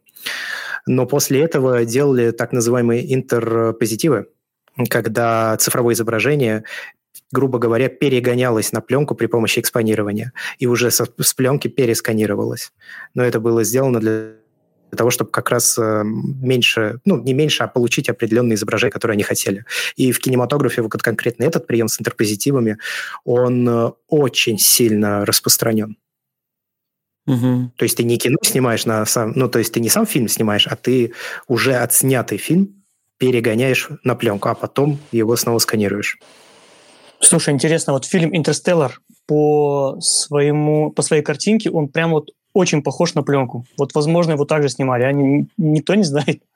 но 0.86 1.06
после 1.06 1.40
этого 1.40 1.86
делали 1.86 2.30
так 2.30 2.52
называемые 2.52 3.14
интерпозитивы, 3.14 4.26
когда 4.90 5.56
цифровое 5.56 5.94
изображение 5.94 6.64
грубо 7.30 7.58
говоря, 7.58 7.90
перегонялось 7.90 8.72
на 8.72 8.80
пленку 8.80 9.14
при 9.14 9.26
помощи 9.26 9.60
экспонирования 9.60 10.32
и 10.58 10.66
уже 10.66 10.90
со, 10.90 11.06
с 11.20 11.34
пленки 11.34 11.68
пересканировалось. 11.68 12.72
Но 13.14 13.22
это 13.22 13.38
было 13.38 13.64
сделано 13.64 14.00
для 14.00 14.32
для 14.90 14.96
того, 14.96 15.10
чтобы 15.10 15.30
как 15.30 15.50
раз 15.50 15.76
э, 15.78 16.02
меньше, 16.04 17.00
ну, 17.04 17.22
не 17.22 17.34
меньше, 17.34 17.62
а 17.62 17.68
получить 17.68 18.08
определенные 18.08 18.54
изображения, 18.54 18.90
которые 18.90 19.16
они 19.16 19.22
хотели. 19.22 19.64
И 19.96 20.12
в 20.12 20.18
кинематографе 20.18 20.80
вот 20.80 21.02
конкретно 21.02 21.44
этот 21.44 21.66
прием 21.66 21.88
с 21.88 22.00
интерпозитивами, 22.00 22.78
он 23.24 23.68
э, 23.68 23.92
очень 24.08 24.58
сильно 24.58 25.26
распространен. 25.26 25.98
Угу. 27.28 27.72
То 27.76 27.82
есть 27.84 27.96
ты 27.96 28.04
не 28.04 28.16
кино 28.16 28.38
снимаешь 28.42 28.86
на 28.86 29.04
сам, 29.04 29.32
ну 29.36 29.48
то 29.48 29.58
есть 29.58 29.72
ты 29.72 29.80
не 29.80 29.90
сам 29.90 30.06
фильм 30.06 30.28
снимаешь, 30.28 30.66
а 30.66 30.76
ты 30.76 31.12
уже 31.46 31.76
отснятый 31.76 32.38
фильм 32.38 32.82
перегоняешь 33.18 33.90
на 34.02 34.14
пленку, 34.14 34.48
а 34.48 34.54
потом 34.54 34.98
его 35.12 35.36
снова 35.36 35.58
сканируешь. 35.58 36.18
Слушай, 37.20 37.52
интересно, 37.52 37.92
вот 37.92 38.04
фильм 38.04 38.34
«Интерстеллар» 38.34 39.00
по, 39.26 39.98
своему, 40.00 40.90
по 40.90 41.02
своей 41.02 41.22
картинке, 41.22 41.68
он 41.70 41.88
прям 41.88 42.12
вот 42.12 42.30
очень 42.54 42.82
похож 42.82 43.14
на 43.14 43.22
пленку. 43.22 43.66
Вот, 43.76 43.94
возможно, 43.94 44.32
его 44.32 44.44
также 44.44 44.68
снимали, 44.68 45.02
а 45.02 45.12
не, 45.12 45.48
никто 45.56 45.94
не 45.94 46.04
знает. 46.04 46.42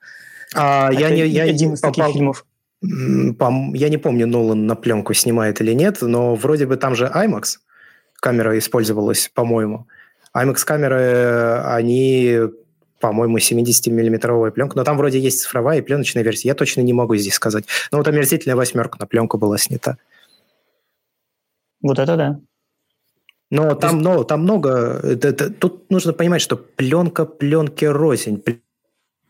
А, 0.55 0.91
я 0.93 1.09
не, 1.09 1.25
я 1.25 1.45
один 1.45 1.73
из 1.73 1.81
попал, 1.81 1.95
таких 1.95 2.13
фильмов. 2.13 2.45
Я 2.83 3.89
не 3.89 3.97
помню, 3.97 4.27
Нолан 4.27 4.67
на 4.67 4.75
пленку 4.75 5.15
снимает 5.15 5.59
или 5.61 5.73
нет, 5.73 6.03
но 6.03 6.35
вроде 6.35 6.67
бы 6.67 6.77
там 6.77 6.95
же 6.95 7.05
IMAX 7.05 7.57
камера 8.21 8.55
использовалась, 8.59 9.31
по-моему. 9.33 9.87
IMAX-камеры, 10.35 11.61
они, 11.65 12.39
по-моему, 12.99 13.37
70-миллиметровая 13.37 14.51
пленка, 14.51 14.77
но 14.77 14.83
там 14.83 14.97
вроде 14.97 15.19
есть 15.19 15.41
цифровая 15.41 15.79
и 15.79 15.81
пленочная 15.81 16.23
версия. 16.23 16.49
Я 16.49 16.55
точно 16.55 16.81
не 16.81 16.93
могу 16.93 17.15
здесь 17.15 17.35
сказать. 17.35 17.65
Но 17.91 17.99
вот 17.99 18.07
омерзительная 18.07 18.55
восьмерка 18.55 18.97
на 18.99 19.05
пленку 19.05 19.37
была 19.37 19.57
снята. 19.57 19.97
Вот 21.81 21.99
это 21.99 22.15
да. 22.15 22.39
Но 23.51 23.75
там, 23.75 23.99
но, 24.01 24.23
там 24.23 24.41
много... 24.41 24.99
Это, 25.03 25.27
это, 25.27 25.51
тут 25.51 25.91
нужно 25.91 26.13
понимать, 26.13 26.41
что 26.41 26.57
пленка 26.57 27.25
пленки 27.25 27.85
рознь 27.85 28.41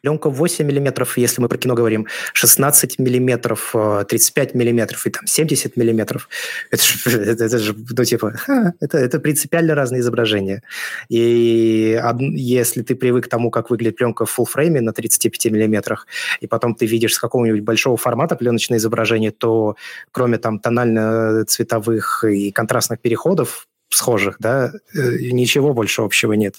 пленка 0.03 0.29
8 0.29 0.65
миллиметров, 0.65 1.17
если 1.17 1.41
мы 1.41 1.47
про 1.47 1.57
кино 1.57 1.75
говорим, 1.75 2.07
16 2.33 2.99
миллиметров, 2.99 3.73
35 3.73 4.53
миллиметров 4.53 5.07
и 5.07 5.09
там 5.09 5.25
70 5.25 5.77
миллиметров. 5.77 6.27
Это 6.71 6.83
же, 6.83 7.21
это, 7.31 7.45
это 7.45 7.57
же 7.57 7.73
ну, 7.73 8.03
типа, 8.03 8.33
это, 8.81 8.97
это 8.97 9.19
принципиально 9.19 9.75
разные 9.75 10.01
изображения. 10.01 10.61
И 11.07 11.97
если 12.19 12.81
ты 12.81 12.95
привык 12.95 13.25
к 13.25 13.29
тому, 13.29 13.49
как 13.49 13.69
выглядит 13.69 13.95
пленка 13.95 14.25
в 14.25 14.39
full 14.39 14.45
фрейме 14.45 14.81
на 14.81 14.91
35 14.91 15.45
миллиметрах, 15.45 16.05
и 16.41 16.47
потом 16.47 16.75
ты 16.75 16.85
видишь 16.85 17.13
с 17.13 17.19
какого-нибудь 17.19 17.61
большого 17.61 17.95
формата 17.95 18.35
пленочное 18.35 18.79
изображение, 18.79 19.31
то 19.31 19.77
кроме 20.11 20.37
там 20.37 20.59
тонально-цветовых 20.59 22.25
и 22.25 22.51
контрастных 22.51 22.99
переходов, 22.99 23.67
схожих, 23.89 24.35
да, 24.39 24.73
э, 24.93 25.31
ничего 25.31 25.73
больше 25.73 26.01
общего 26.01 26.33
нет. 26.33 26.55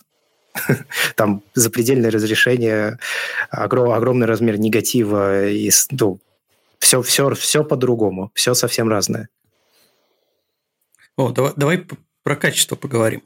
там 1.16 1.42
запредельное 1.54 2.10
разрешение, 2.10 2.98
огромный 3.50 4.26
размер 4.26 4.58
негатива, 4.58 5.48
и, 5.48 5.70
ну, 5.90 6.20
все, 6.78 7.02
все, 7.02 7.32
все 7.34 7.64
по-другому, 7.64 8.30
все 8.34 8.54
совсем 8.54 8.88
разное. 8.88 9.28
О, 11.16 11.30
давай, 11.30 11.52
давай 11.56 11.86
про 12.22 12.36
качество 12.36 12.76
поговорим. 12.76 13.22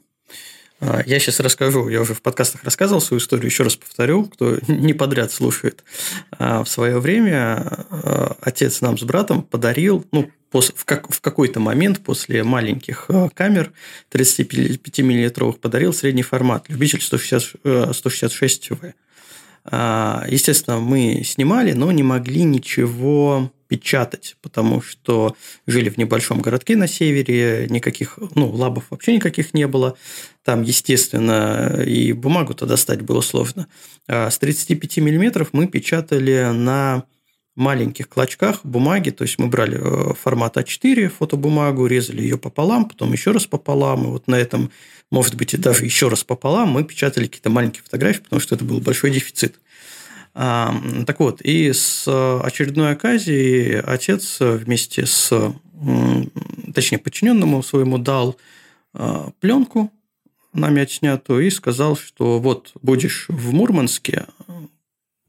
А, 0.79 1.01
я 1.05 1.19
сейчас 1.19 1.39
расскажу, 1.39 1.89
я 1.89 2.01
уже 2.01 2.13
в 2.13 2.21
подкастах 2.21 2.63
рассказывал 2.63 3.01
свою 3.01 3.19
историю, 3.19 3.47
еще 3.47 3.63
раз 3.63 3.75
повторю, 3.75 4.25
кто 4.25 4.57
не 4.67 4.93
подряд 4.93 5.31
слушает. 5.31 5.83
А, 6.31 6.63
в 6.63 6.69
свое 6.69 6.99
время 6.99 7.85
а, 7.89 8.37
отец 8.41 8.81
нам 8.81 8.97
с 8.97 9.03
братом 9.03 9.43
подарил, 9.43 10.05
ну, 10.11 10.29
в, 10.51 10.85
как, 10.85 11.11
в 11.11 11.21
какой-то 11.21 11.59
момент 11.59 11.99
после 11.99 12.43
маленьких 12.43 13.05
э, 13.09 13.29
камер 13.33 13.71
35-миллиметровых 14.11 15.59
подарил 15.59 15.93
средний 15.93 16.23
формат, 16.23 16.65
любитель 16.69 17.01
160, 17.01 17.95
166 17.95 18.71
В. 18.71 18.93
Естественно, 19.65 20.79
мы 20.79 21.21
снимали, 21.23 21.73
но 21.73 21.91
не 21.91 22.01
могли 22.01 22.43
ничего 22.43 23.51
печатать, 23.69 24.35
потому 24.41 24.81
что 24.81 25.37
жили 25.67 25.89
в 25.89 25.97
небольшом 25.97 26.41
городке 26.41 26.75
на 26.75 26.87
севере, 26.87 27.67
никаких, 27.69 28.17
ну, 28.35 28.49
лабов 28.49 28.85
вообще 28.89 29.15
никаких 29.15 29.53
не 29.53 29.67
было. 29.67 29.95
Там, 30.43 30.63
естественно, 30.63 31.81
и 31.85 32.11
бумагу-то 32.11 32.65
достать 32.65 33.01
было 33.01 33.21
сложно. 33.21 33.67
А 34.07 34.29
с 34.31 34.39
35 34.39 34.97
миллиметров 34.97 35.49
мы 35.51 35.67
печатали 35.67 36.49
на 36.51 37.03
маленьких 37.59 38.09
клочках 38.09 38.61
бумаги, 38.65 39.11
то 39.11 39.23
есть 39.23 39.37
мы 39.37 39.47
брали 39.47 39.77
э, 39.77 40.13
формат 40.15 40.57
А4 40.57 41.09
фотобумагу, 41.09 41.85
резали 41.85 42.21
ее 42.21 42.37
пополам, 42.37 42.85
потом 42.85 43.11
еще 43.11 43.31
раз 43.31 43.45
пополам, 43.45 44.05
и 44.05 44.07
вот 44.07 44.27
на 44.27 44.35
этом, 44.35 44.71
может 45.11 45.35
быть, 45.35 45.53
и 45.53 45.57
даже 45.57 45.85
еще 45.85 46.07
раз 46.07 46.23
пополам 46.23 46.69
мы 46.69 46.83
печатали 46.83 47.27
какие-то 47.27 47.49
маленькие 47.49 47.83
фотографии, 47.83 48.21
потому 48.21 48.39
что 48.39 48.55
это 48.55 48.63
был 48.63 48.79
большой 48.79 49.11
дефицит. 49.11 49.59
Так 50.33 51.19
вот, 51.19 51.41
и 51.41 51.73
с 51.73 52.07
очередной 52.41 52.91
оказией 52.91 53.81
отец 53.81 54.37
вместе 54.39 55.05
с, 55.05 55.53
точнее, 56.73 56.99
подчиненному 56.99 57.61
своему 57.63 57.97
дал 57.97 58.37
а, 58.93 59.31
пленку 59.39 59.91
нами 60.53 60.83
отснятую 60.83 61.45
и 61.45 61.49
сказал, 61.49 61.97
что 61.97 62.39
вот 62.39 62.71
будешь 62.81 63.25
в 63.27 63.53
Мурманске, 63.53 64.27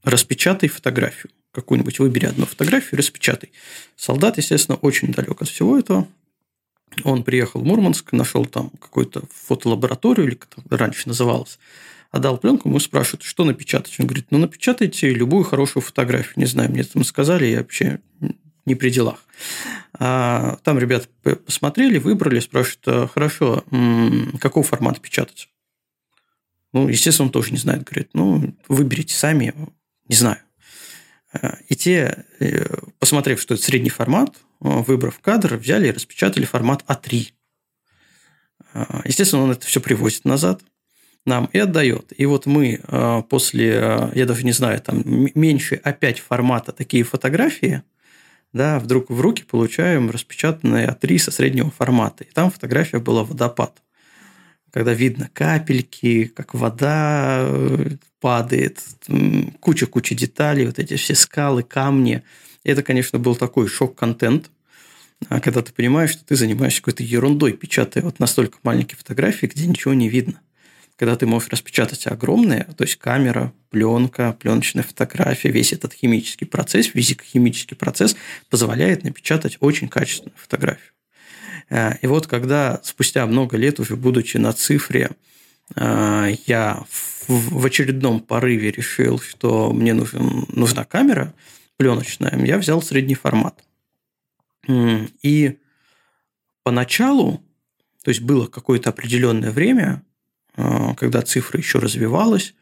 распечатай 0.05 0.69
фотографию 0.69 1.31
какую-нибудь, 1.53 1.99
выбери 1.99 2.27
одну 2.27 2.47
фотографию, 2.47 2.99
распечатай. 2.99 3.53
Солдат, 3.97 4.39
естественно, 4.39 4.77
очень 4.77 5.13
далек 5.13 5.43
от 5.43 5.49
всего 5.49 5.79
этого. 5.79 6.07
Он 7.05 7.23
приехал 7.23 7.61
в 7.61 7.65
Мурманск, 7.65 8.13
нашел 8.13 8.45
там 8.47 8.71
какую-то 8.71 9.23
фотолабораторию, 9.33 10.27
или 10.27 10.35
как 10.35 10.59
это 10.65 10.77
раньше 10.77 11.09
называлось, 11.09 11.59
отдал 12.11 12.39
пленку, 12.39 12.69
ему 12.69 12.81
спрашивают, 12.81 13.23
что 13.23 13.45
напечатать. 13.45 13.95
Он 13.99 14.07
говорит, 14.07 14.27
ну, 14.31 14.39
напечатайте 14.39 15.11
любую 15.11 15.45
хорошую 15.45 15.83
фотографию. 15.83 16.35
Не 16.37 16.47
знаю, 16.47 16.71
мне 16.71 16.83
там 16.83 17.05
сказали, 17.05 17.47
я 17.47 17.59
вообще 17.59 18.01
не 18.67 18.75
при 18.75 18.91
делах. 18.91 19.25
А 19.99 20.57
там 20.65 20.79
ребята 20.79 21.09
посмотрели, 21.47 21.99
выбрали, 21.99 22.41
спрашивают, 22.41 22.83
«А, 22.87 23.07
хорошо, 23.07 23.65
какой 24.41 24.63
формат 24.63 25.01
печатать? 25.01 25.49
Ну, 26.73 26.89
естественно, 26.89 27.27
он 27.27 27.33
тоже 27.33 27.51
не 27.51 27.59
знает. 27.59 27.85
Говорит, 27.85 28.11
ну, 28.13 28.55
выберите 28.69 29.15
сами, 29.15 29.55
не 30.09 30.17
знаю. 30.17 30.39
А, 31.33 31.59
и 31.69 31.75
те, 31.75 32.25
э, 32.41 32.65
посмотрев, 32.99 33.41
что 33.41 33.55
это 33.55 33.63
средний 33.63 33.91
формат, 33.91 34.37
выбрав 34.61 35.19
кадр, 35.21 35.57
взяли 35.57 35.89
и 35.89 35.93
распечатали 35.93 36.45
формат 36.45 36.85
А3. 36.87 37.29
А, 38.73 39.03
естественно, 39.05 39.43
он 39.43 39.53
это 39.53 39.67
все 39.67 39.81
привозит 39.81 40.25
назад 40.25 40.63
нам 41.27 41.51
и 41.53 41.59
отдает. 41.59 42.13
И 42.17 42.27
вот 42.27 42.47
мы 42.47 42.81
а, 42.85 43.23
после, 43.23 43.79
а, 43.79 44.13
я 44.15 44.27
даже 44.27 44.45
не 44.45 44.53
знаю, 44.53 44.81
там 44.81 45.03
меньше 45.07 45.81
опять 45.83 46.19
формата 46.19 46.73
такие 46.73 47.05
фотографии, 47.05 47.83
да, 48.53 48.79
вдруг 48.79 49.11
в 49.11 49.21
руки 49.21 49.45
получаем 49.45 50.11
распечатанные 50.11 50.89
А3 50.89 51.19
со 51.19 51.31
среднего 51.31 51.71
формата. 51.71 52.25
И 52.25 52.31
там 52.31 52.51
фотография 52.51 52.99
была 52.99 53.23
водопад. 53.23 53.83
Когда 54.73 54.93
видно 54.93 55.31
капельки, 55.33 56.25
как 56.25 56.55
вода 56.55 57.41
э, 57.43 57.97
падает, 58.21 58.81
куча-куча 59.61 60.15
деталей, 60.15 60.67
вот 60.67 60.79
эти 60.79 60.97
все 60.97 61.15
скалы, 61.15 61.63
камни. 61.63 62.23
Это, 62.65 62.83
конечно, 62.83 63.19
был 63.19 63.35
такой 63.35 63.69
шок-контент, 63.69 64.51
а 65.29 65.41
когда 65.41 65.63
ты 65.63 65.73
понимаешь, 65.73 66.11
что 66.11 66.25
ты 66.25 66.37
занимаешься 66.37 66.81
какой-то 66.81 67.03
ерундой, 67.03 67.53
печатая 67.53 68.03
вот 68.03 68.19
настолько 68.19 68.59
маленькие 68.63 68.97
фотографии, 68.97 69.47
где 69.47 69.67
ничего 69.67 69.95
не 69.95 70.09
видно 70.09 70.41
когда 71.01 71.17
ты 71.17 71.27
можешь 71.27 71.49
распечатать 71.49 72.07
огромные, 72.07 72.65
то 72.77 72.85
есть 72.85 72.97
камера, 72.97 73.55
пленка, 73.71 74.37
пленочная 74.39 74.83
фотография, 74.83 75.51
весь 75.51 75.73
этот 75.73 75.95
химический 75.95 76.47
процесс, 76.47 76.89
физико-химический 76.89 77.75
процесс 77.75 78.17
позволяет 78.51 79.03
напечатать 79.03 79.57
очень 79.61 79.89
качественную 79.89 80.37
фотографию. 80.37 80.93
Э, 81.71 81.95
и 82.03 82.07
вот 82.07 82.27
когда 82.27 82.83
спустя 82.85 83.27
много 83.27 83.57
лет, 83.57 83.81
уже 83.81 83.97
будучи 83.97 84.37
на 84.37 84.53
цифре, 84.53 85.13
я 85.77 86.85
в 87.29 87.65
очередном 87.65 88.21
порыве 88.21 88.71
решил, 88.71 89.21
что 89.21 89.73
мне 89.73 89.95
нужен, 89.95 90.47
нужна 90.49 90.85
камера 90.85 91.35
пленочная, 91.77 92.45
я 92.45 92.59
взял 92.59 92.83
средний 92.83 93.15
формат. 93.15 93.63
И 94.69 95.59
поначалу, 96.63 97.43
то 98.05 98.11
есть 98.11 98.21
было 98.21 98.47
какое-то 98.47 98.91
определенное 98.91 99.51
время, 99.51 100.03
а, 100.57 100.95
когда 100.95 101.23
цифра 101.23 101.59
еще 101.59 101.79
развивалась, 101.79 102.55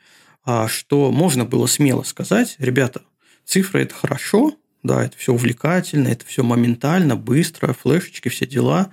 а, 0.44 0.68
что 0.68 1.10
можно 1.10 1.44
было 1.44 1.66
смело 1.66 2.02
сказать, 2.02 2.56
ребята, 2.58 3.02
цифра– 3.44 3.78
это 3.80 3.94
хорошо, 3.94 4.54
да, 4.82 5.04
это 5.04 5.16
все 5.18 5.32
увлекательно, 5.32 6.08
это 6.08 6.24
все 6.24 6.42
моментально, 6.42 7.16
быстро, 7.16 7.72
флешечки, 7.72 8.28
все 8.28 8.46
дела, 8.46 8.82
а, 8.82 8.90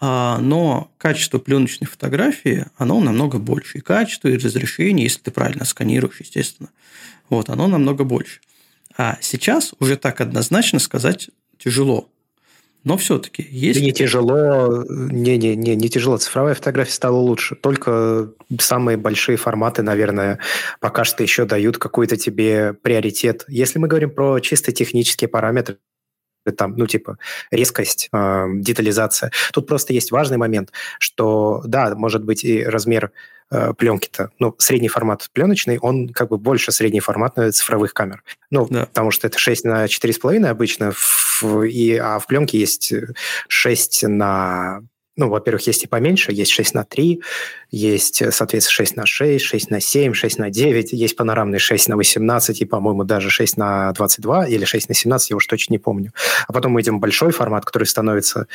но 0.00 0.90
качество 0.98 1.38
пленочной 1.38 1.86
фотографии, 1.86 2.66
оно 2.76 3.00
намного 3.00 3.38
больше. 3.38 3.78
И 3.78 3.80
качество, 3.80 4.28
и 4.28 4.36
разрешение, 4.36 5.04
если 5.04 5.20
ты 5.20 5.30
правильно 5.30 5.64
сканируешь, 5.64 6.20
естественно, 6.20 6.70
вот, 7.28 7.48
оно 7.48 7.66
намного 7.66 8.04
больше. 8.04 8.40
А 8.96 9.18
сейчас 9.20 9.74
уже 9.80 9.96
так 9.96 10.20
однозначно 10.20 10.78
сказать 10.78 11.30
тяжело. 11.58 12.08
Но 12.82 12.96
все-таки 12.96 13.46
есть... 13.50 13.80
Не 13.80 13.92
тяжело, 13.92 14.84
не, 14.88 15.36
не, 15.36 15.54
не, 15.54 15.76
не 15.76 15.88
тяжело. 15.90 16.16
Цифровая 16.16 16.54
фотография 16.54 16.92
стала 16.92 17.16
лучше. 17.16 17.54
Только 17.54 18.30
самые 18.58 18.96
большие 18.96 19.36
форматы, 19.36 19.82
наверное, 19.82 20.38
пока 20.80 21.04
что 21.04 21.22
еще 21.22 21.44
дают 21.44 21.76
какой-то 21.76 22.16
тебе 22.16 22.72
приоритет. 22.72 23.44
Если 23.48 23.78
мы 23.78 23.86
говорим 23.86 24.10
про 24.10 24.40
чисто 24.40 24.72
технические 24.72 25.28
параметры, 25.28 25.76
там, 26.56 26.74
ну, 26.76 26.86
типа, 26.86 27.18
резкость, 27.50 28.08
э, 28.12 28.46
детализация. 28.54 29.30
Тут 29.52 29.66
просто 29.66 29.92
есть 29.92 30.10
важный 30.10 30.36
момент, 30.36 30.72
что, 30.98 31.62
да, 31.64 31.94
может 31.94 32.24
быть 32.24 32.44
и 32.44 32.62
размер 32.64 33.12
э, 33.50 33.72
пленки-то, 33.74 34.30
ну, 34.38 34.54
средний 34.58 34.88
формат 34.88 35.28
пленочный, 35.32 35.78
он 35.78 36.08
как 36.08 36.30
бы 36.30 36.38
больше 36.38 36.72
средний 36.72 37.00
формат 37.00 37.34
цифровых 37.54 37.92
камер. 37.92 38.22
Ну, 38.50 38.66
да. 38.70 38.86
потому 38.86 39.10
что 39.10 39.26
это 39.26 39.38
6 39.38 39.64
на 39.64 39.84
4,5 39.86 40.46
обычно, 40.46 40.92
в, 40.94 41.62
и, 41.64 41.96
а 41.96 42.18
в 42.18 42.26
пленке 42.26 42.58
есть 42.58 42.92
6 43.48 44.04
на 44.08 44.82
ну, 45.20 45.28
во-первых, 45.28 45.66
есть 45.66 45.84
и 45.84 45.86
поменьше, 45.86 46.32
есть 46.32 46.50
6 46.50 46.74
на 46.74 46.84
3, 46.84 47.20
есть, 47.70 48.22
соответственно, 48.32 48.72
6 48.72 48.96
на 48.96 49.06
6, 49.06 49.44
6 49.44 49.70
на 49.70 49.80
7, 49.80 50.14
6 50.14 50.38
на 50.38 50.48
9, 50.48 50.92
есть 50.92 51.14
панорамный 51.14 51.58
6 51.58 51.88
на 51.88 51.96
18 51.96 52.62
и, 52.62 52.64
по-моему, 52.64 53.04
даже 53.04 53.28
6 53.28 53.58
на 53.58 53.92
22 53.92 54.46
или 54.46 54.64
6 54.64 54.88
на 54.88 54.94
17, 54.94 55.30
я 55.30 55.36
уж 55.36 55.46
точно 55.46 55.74
не 55.74 55.78
помню. 55.78 56.12
А 56.48 56.54
потом 56.54 56.72
мы 56.72 56.80
идем 56.80 56.96
в 56.96 57.00
большой 57.00 57.32
формат, 57.32 57.66
который 57.66 57.84
становится 57.84 58.46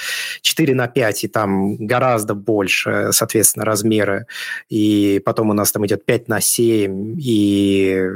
4 0.42 0.74
на 0.74 0.88
5, 0.88 1.24
и 1.26 1.28
там 1.28 1.78
гораздо 1.78 2.34
больше, 2.34 3.10
соответственно, 3.12 3.64
размеры. 3.64 4.26
И 4.68 5.22
потом 5.24 5.52
у 5.52 5.54
нас 5.54 5.72
там 5.72 5.86
идет 5.86 6.04
5 6.04 6.28
на 6.30 6.42
7 6.42 7.16
и 7.22 8.10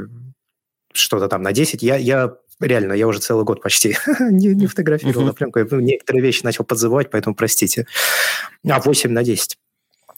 что-то 0.92 1.28
там 1.28 1.42
на 1.42 1.52
10. 1.52 1.84
Я, 1.84 1.94
я 1.96 2.34
реально, 2.60 2.92
я 2.92 3.06
уже 3.06 3.20
целый 3.20 3.44
год 3.44 3.62
почти 3.62 3.96
не, 4.20 4.48
не 4.48 4.66
фотографировал 4.66 5.26
на 5.26 5.32
пленку. 5.32 5.58
Я 5.58 5.66
некоторые 5.70 6.22
вещи 6.22 6.44
начал 6.44 6.64
подзывать, 6.64 7.10
поэтому 7.10 7.34
простите. 7.34 7.86
А 8.68 8.80
8 8.80 9.10
на 9.10 9.22
10. 9.22 9.56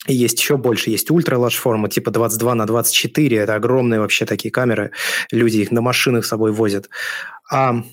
И 0.09 0.15
есть 0.15 0.39
еще 0.41 0.57
больше, 0.57 0.91
есть 0.91 1.11
ультра 1.11 1.39
ларж 1.39 1.57
форма, 1.57 1.89
типа 1.89 2.11
22 2.11 2.55
на 2.57 2.67
24, 2.67 3.37
это 3.37 3.55
огромные 3.55 4.01
вообще 4.01 4.27
такие 4.27 4.51
камеры, 4.51 4.91
люди 5.31 5.59
их 5.59 5.71
на 5.71 5.81
машинах 5.81 6.25
с 6.25 6.29
собой 6.29 6.51
возят. 6.51 6.89
А, 7.51 7.85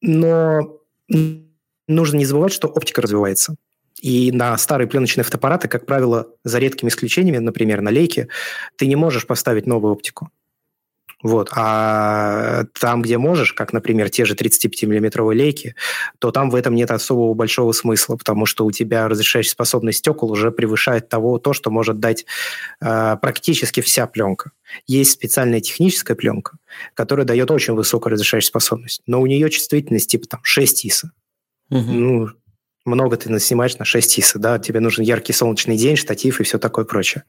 но 0.00 0.80
нужно 1.86 2.16
не 2.16 2.24
забывать, 2.24 2.52
что 2.52 2.66
оптика 2.66 3.02
развивается. 3.02 3.54
И 4.00 4.32
на 4.32 4.56
старые 4.58 4.88
пленочные 4.88 5.24
фотоаппараты, 5.24 5.68
как 5.68 5.86
правило, 5.86 6.28
за 6.44 6.58
редкими 6.58 6.88
исключениями, 6.88 7.38
например, 7.38 7.82
на 7.82 7.90
лейке, 7.90 8.28
ты 8.76 8.86
не 8.86 8.96
можешь 8.96 9.26
поставить 9.26 9.66
новую 9.66 9.92
оптику. 9.92 10.30
Вот. 11.22 11.50
А 11.54 12.64
там, 12.78 13.02
где 13.02 13.18
можешь, 13.18 13.52
как, 13.52 13.72
например, 13.72 14.08
те 14.08 14.24
же 14.24 14.34
35-миллиметровые 14.34 15.34
лейки, 15.34 15.74
то 16.20 16.30
там 16.30 16.48
в 16.48 16.54
этом 16.54 16.74
нет 16.74 16.90
особого 16.90 17.34
большого 17.34 17.72
смысла, 17.72 18.16
потому 18.16 18.46
что 18.46 18.64
у 18.64 18.70
тебя 18.70 19.08
разрешающая 19.08 19.50
способность 19.50 19.98
стекол 19.98 20.30
уже 20.30 20.52
превышает 20.52 21.08
того, 21.08 21.38
то, 21.38 21.52
что 21.52 21.70
может 21.70 21.98
дать 21.98 22.24
э, 22.80 23.16
практически 23.20 23.80
вся 23.80 24.06
пленка. 24.06 24.52
Есть 24.86 25.12
специальная 25.12 25.60
техническая 25.60 26.16
пленка, 26.16 26.58
которая 26.94 27.26
дает 27.26 27.50
очень 27.50 27.74
высокую 27.74 28.12
разрешающую 28.12 28.48
способность, 28.48 29.02
но 29.06 29.20
у 29.20 29.26
нее 29.26 29.50
чувствительность 29.50 30.10
типа 30.10 30.28
там 30.28 30.40
6 30.44 30.86
ИСа. 30.86 31.10
Угу. 31.70 31.80
Ну, 31.80 32.28
много 32.84 33.16
ты 33.16 33.28
наснимаешь 33.28 33.76
на 33.78 33.84
6 33.84 34.20
ИСа, 34.20 34.38
да, 34.38 34.58
тебе 34.60 34.78
нужен 34.78 35.04
яркий 35.04 35.32
солнечный 35.32 35.76
день, 35.76 35.96
штатив 35.96 36.40
и 36.40 36.44
все 36.44 36.58
такое 36.58 36.84
прочее. 36.84 37.24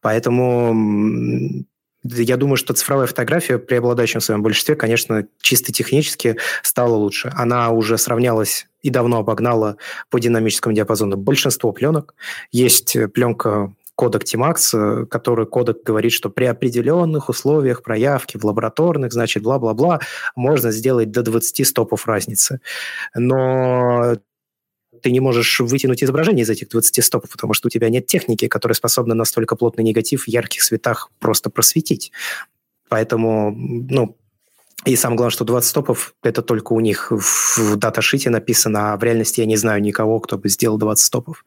Поэтому 0.00 1.66
я 2.10 2.36
думаю, 2.36 2.56
что 2.56 2.74
цифровая 2.74 3.06
фотография 3.06 3.58
при 3.58 3.76
обладающем 3.76 4.20
своем 4.20 4.42
большинстве, 4.42 4.76
конечно, 4.76 5.26
чисто 5.40 5.72
технически 5.72 6.36
стала 6.62 6.94
лучше. 6.94 7.32
Она 7.34 7.70
уже 7.70 7.98
сравнялась 7.98 8.66
и 8.82 8.90
давно 8.90 9.18
обогнала 9.18 9.76
по 10.10 10.18
динамическому 10.18 10.74
диапазону 10.74 11.16
большинство 11.16 11.72
пленок. 11.72 12.14
Есть 12.52 12.96
пленка 13.12 13.72
кодек 13.96 14.24
Tmax, 14.24 15.06
который 15.06 15.46
кодек 15.46 15.82
говорит, 15.82 16.12
что 16.12 16.28
при 16.28 16.44
определенных 16.44 17.28
условиях 17.28 17.82
проявки 17.82 18.36
в 18.36 18.44
лабораторных, 18.44 19.12
значит, 19.12 19.42
бла-бла-бла, 19.42 20.00
можно 20.36 20.70
сделать 20.70 21.10
до 21.10 21.22
20 21.22 21.66
стопов 21.66 22.06
разницы. 22.06 22.60
Но 23.14 24.16
ты 25.06 25.12
не 25.12 25.20
можешь 25.20 25.60
вытянуть 25.60 26.02
изображение 26.02 26.42
из 26.42 26.50
этих 26.50 26.68
20 26.68 27.04
стопов, 27.04 27.30
потому 27.30 27.54
что 27.54 27.68
у 27.68 27.70
тебя 27.70 27.88
нет 27.90 28.08
техники, 28.08 28.48
которая 28.48 28.74
способна 28.74 29.14
настолько 29.14 29.54
плотный 29.54 29.84
негатив 29.84 30.24
в 30.24 30.28
ярких 30.28 30.60
цветах 30.60 31.10
просто 31.20 31.48
просветить. 31.48 32.10
Поэтому, 32.88 33.52
ну, 33.52 34.16
и 34.84 34.96
самое 34.96 35.18
главное, 35.18 35.30
что 35.30 35.44
20 35.44 35.70
стопов– 35.70 36.14
это 36.24 36.42
только 36.42 36.72
у 36.72 36.80
них 36.80 37.12
в 37.12 37.76
даташите 37.76 38.30
написано, 38.30 38.94
а 38.94 38.96
в 38.96 39.04
реальности 39.04 39.38
я 39.38 39.46
не 39.46 39.56
знаю 39.56 39.80
никого, 39.80 40.18
кто 40.18 40.38
бы 40.38 40.48
сделал 40.48 40.76
20 40.76 41.06
стопов. 41.06 41.44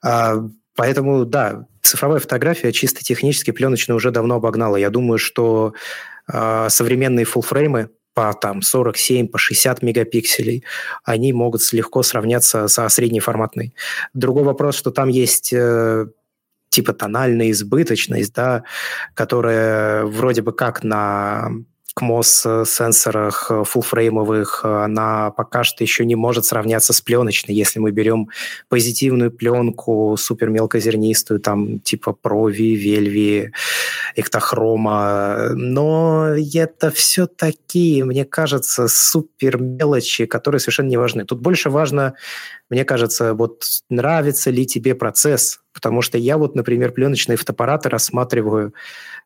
А, 0.00 0.36
поэтому, 0.76 1.24
да, 1.24 1.66
цифровая 1.82 2.20
фотография 2.20 2.70
чисто 2.70 3.02
технически 3.02 3.50
пленочная 3.50 3.96
уже 3.96 4.12
давно 4.12 4.36
обогнала. 4.36 4.76
Я 4.76 4.90
думаю, 4.90 5.18
что 5.18 5.74
а, 6.28 6.68
современные 6.68 7.24
фуллфреймы 7.24 7.90
по 8.16 8.32
там 8.32 8.62
47, 8.62 9.28
по 9.28 9.36
60 9.36 9.82
мегапикселей, 9.82 10.64
они 11.04 11.34
могут 11.34 11.60
легко 11.72 12.02
сравняться 12.02 12.66
со 12.66 12.88
среднеформатной. 12.88 13.74
Другой 14.14 14.42
вопрос, 14.42 14.74
что 14.74 14.90
там 14.90 15.10
есть 15.10 15.52
э, 15.52 16.06
типа 16.70 16.94
тональная 16.94 17.50
избыточность, 17.50 18.32
да, 18.32 18.64
которая 19.12 20.06
вроде 20.06 20.40
бы 20.40 20.54
как 20.54 20.82
на 20.82 21.50
CMOS-сенсорах 21.98 23.46
э, 23.50 23.64
фуллфреймовых, 23.64 24.60
э, 24.64 24.68
она 24.84 25.30
пока 25.30 25.64
что 25.64 25.82
еще 25.82 26.04
не 26.04 26.14
может 26.14 26.44
сравняться 26.44 26.92
с 26.92 27.00
пленочной. 27.00 27.54
Если 27.54 27.78
мы 27.78 27.90
берем 27.90 28.28
позитивную 28.68 29.30
пленку, 29.30 30.16
супер 30.18 30.50
мелкозернистую, 30.50 31.40
там 31.40 31.80
типа 31.80 32.16
Provi, 32.22 32.74
Velvi, 32.74 33.50
Эктохрома, 34.14 35.50
но 35.54 36.34
это 36.54 36.90
все 36.90 37.26
такие, 37.26 38.04
мне 38.04 38.24
кажется, 38.24 38.88
супер 38.88 39.58
мелочи, 39.58 40.26
которые 40.26 40.60
совершенно 40.60 40.88
не 40.88 40.98
важны. 40.98 41.24
Тут 41.24 41.40
больше 41.40 41.70
важно, 41.70 42.14
мне 42.68 42.84
кажется, 42.84 43.32
вот 43.32 43.64
нравится 43.88 44.50
ли 44.50 44.66
тебе 44.66 44.94
процесс, 44.94 45.60
потому 45.72 46.02
что 46.02 46.18
я 46.18 46.36
вот, 46.36 46.54
например, 46.54 46.92
пленочные 46.92 47.36
фотоаппараты 47.36 47.88
рассматриваю 47.88 48.74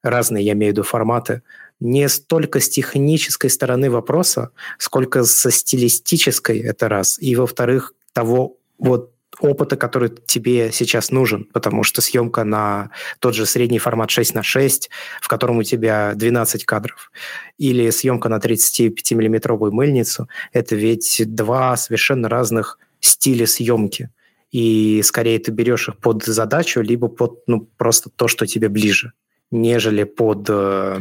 разные, 0.02 0.44
я 0.44 0.52
имею 0.52 0.72
в 0.72 0.74
виду 0.74 0.82
форматы, 0.82 1.42
не 1.80 2.08
столько 2.08 2.60
с 2.60 2.68
технической 2.68 3.50
стороны 3.50 3.90
вопроса, 3.90 4.50
сколько 4.78 5.24
со 5.24 5.50
стилистической, 5.50 6.60
это 6.60 6.88
раз. 6.88 7.18
И, 7.20 7.34
во-вторых, 7.34 7.94
того 8.12 8.58
вот 8.78 9.12
опыта, 9.40 9.76
который 9.76 10.10
тебе 10.10 10.70
сейчас 10.72 11.10
нужен, 11.10 11.44
потому 11.52 11.82
что 11.82 12.02
съемка 12.02 12.44
на 12.44 12.90
тот 13.20 13.34
же 13.34 13.46
средний 13.46 13.78
формат 13.78 14.10
6 14.10 14.34
на 14.34 14.42
6, 14.42 14.90
в 15.20 15.28
котором 15.28 15.58
у 15.58 15.62
тебя 15.62 16.12
12 16.14 16.64
кадров, 16.64 17.10
или 17.58 17.90
съемка 17.90 18.28
на 18.28 18.38
35-миллиметровую 18.38 19.70
мыльницу, 19.70 20.28
это 20.52 20.76
ведь 20.76 21.22
два 21.26 21.76
совершенно 21.76 22.28
разных 22.28 22.78
стиля 23.00 23.46
съемки. 23.46 24.10
И 24.50 25.00
скорее 25.04 25.38
ты 25.38 25.52
берешь 25.52 25.88
их 25.88 25.98
под 25.98 26.24
задачу, 26.24 26.80
либо 26.80 27.08
под 27.08 27.42
ну, 27.46 27.68
просто 27.76 28.10
то, 28.10 28.28
что 28.28 28.46
тебе 28.46 28.68
ближе, 28.68 29.12
нежели 29.50 30.04
под 30.04 30.46
э, 30.48 30.98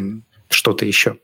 что-то 0.50 0.86
еще. 0.86 1.18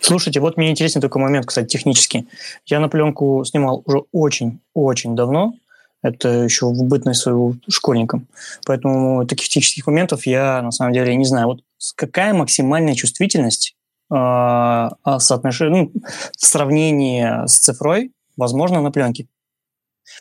Слушайте, 0.00 0.40
вот 0.40 0.56
мне 0.56 0.70
интересен 0.70 1.00
такой 1.00 1.20
момент, 1.20 1.46
кстати, 1.46 1.66
технически. 1.68 2.26
Я 2.66 2.80
на 2.80 2.88
пленку 2.88 3.44
снимал 3.44 3.82
уже 3.84 4.02
очень-очень 4.12 5.16
давно. 5.16 5.54
Это 6.02 6.28
еще 6.28 6.66
в 6.66 6.82
бытность 6.82 7.20
своего 7.20 7.54
школьником. 7.68 8.26
Поэтому 8.66 9.24
таких 9.26 9.48
технических 9.48 9.86
моментов 9.86 10.26
я 10.26 10.60
на 10.62 10.72
самом 10.72 10.92
деле 10.92 11.14
не 11.14 11.24
знаю. 11.24 11.46
Вот 11.46 11.60
какая 11.94 12.34
максимальная 12.34 12.94
чувствительность 12.94 13.76
э, 14.10 14.14
ну, 14.14 14.90
в 15.04 16.44
сравнении 16.44 17.46
с 17.46 17.58
цифрой 17.58 18.10
возможно 18.36 18.80
на 18.80 18.90
пленке? 18.90 19.26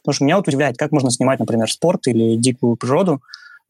Потому 0.04 0.14
что 0.14 0.24
меня 0.26 0.38
вот 0.38 0.48
удивляет, 0.48 0.78
как 0.78 0.92
можно 0.92 1.10
снимать, 1.10 1.40
например, 1.40 1.70
спорт 1.72 2.08
или 2.08 2.36
дикую 2.36 2.76
природу 2.76 3.22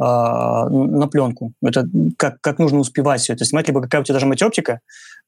на 0.04 1.08
пленку. 1.08 1.54
Это 1.62 1.88
как, 2.18 2.42
как 2.42 2.58
нужно 2.58 2.80
успевать 2.80 3.22
все 3.22 3.34
это 3.34 3.46
снимать, 3.46 3.68
либо 3.68 3.82
какая 3.82 4.02
у 4.02 4.04
тебя 4.04 4.14
должна 4.14 4.30
быть 4.30 4.42
оптика 4.42 4.80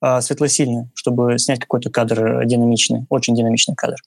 э, 0.01 0.21
светлосильная, 0.21 0.89
чтобы 0.95 1.37
снять 1.37 1.59
какой-то 1.59 1.91
кадр 1.91 2.43
динамичный, 2.45 3.05
очень 3.09 3.35
динамичный 3.35 3.75
кадр. 3.75 3.97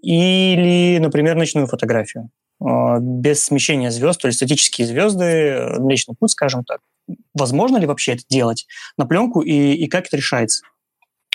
Или, 0.00 0.98
например, 0.98 1.36
ночную 1.36 1.66
фотографию 1.66 2.30
э, 2.60 2.64
без 3.00 3.44
смещения 3.44 3.90
звезд, 3.90 4.20
то 4.20 4.28
есть 4.28 4.38
статические 4.38 4.86
звезды, 4.86 5.76
Млечный 5.78 6.14
путь, 6.18 6.30
скажем 6.30 6.64
так. 6.64 6.80
Возможно 7.34 7.76
ли 7.76 7.86
вообще 7.86 8.12
это 8.12 8.22
делать 8.30 8.66
на 8.96 9.06
пленку 9.06 9.40
и, 9.40 9.72
и 9.74 9.86
как 9.88 10.06
это 10.06 10.16
решается? 10.16 10.62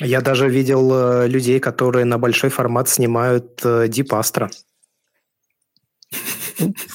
Я 0.02 0.22
даже 0.22 0.50
видел 0.50 0.92
э, 0.94 1.28
людей, 1.28 1.60
которые 1.60 2.06
на 2.06 2.18
большой 2.18 2.50
формат 2.50 2.90
снимают 2.90 3.62
э, 3.64 3.88
Deep 3.88 4.10
Astra. 4.10 4.50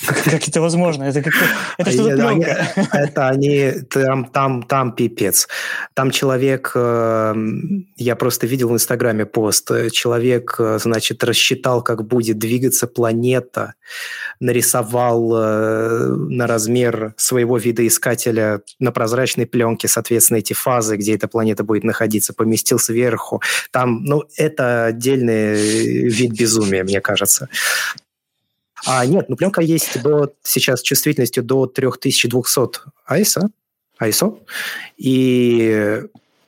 Как 0.07 0.49
это 0.49 0.61
возможно? 0.61 1.05
Это, 1.05 1.23
как 1.23 1.35
это 1.79 1.91
что 1.91 2.05
за 2.05 2.11
пленка? 2.11 2.73
Это 2.93 3.29
они, 3.29 3.73
там, 3.91 4.25
там, 4.25 4.63
там 4.63 4.93
пипец. 4.93 5.49
Там 5.95 6.11
человек, 6.11 6.73
э, 6.75 7.35
я 7.97 8.17
просто 8.17 8.47
видел 8.47 8.69
в 8.69 8.75
Инстаграме 8.75 9.27
пост, 9.27 9.71
человек, 9.93 10.57
э, 10.59 10.79
значит, 10.81 11.23
рассчитал, 11.25 11.83
как 11.83 12.07
будет 12.07 12.39
двигаться 12.39 12.87
планета, 12.87 13.75
нарисовал 14.41 15.33
э, 15.37 16.07
на 16.29 16.47
размер 16.47 17.15
своего 17.17 17.59
видоискателя 17.59 18.63
на 18.79 18.93
прозрачной 18.93 19.47
пленке, 19.47 19.89
соответственно, 19.89 20.39
эти 20.39 20.53
фазы, 20.53 20.97
где 20.97 21.15
эта 21.15 21.29
планета 21.29 21.65
будет 21.65 21.85
находиться, 21.85 22.33
поместил 22.33 22.79
сверху. 22.79 23.43
Там, 23.71 24.05
ну, 24.05 24.25
это 24.37 24.87
отдельный 24.87 26.09
вид 26.09 26.33
безумия, 26.33 26.85
мне 26.85 27.01
кажется. 27.01 27.49
А, 28.87 29.05
нет, 29.07 29.29
ну 29.29 29.37
пленка 29.37 29.61
есть 29.61 30.03
до, 30.03 30.33
сейчас 30.43 30.83
чувствительностью 30.83 31.43
до 31.43 31.67
3200 31.67 32.81
ISO, 33.11 33.49
ISO, 34.01 34.39
и 34.97 36.03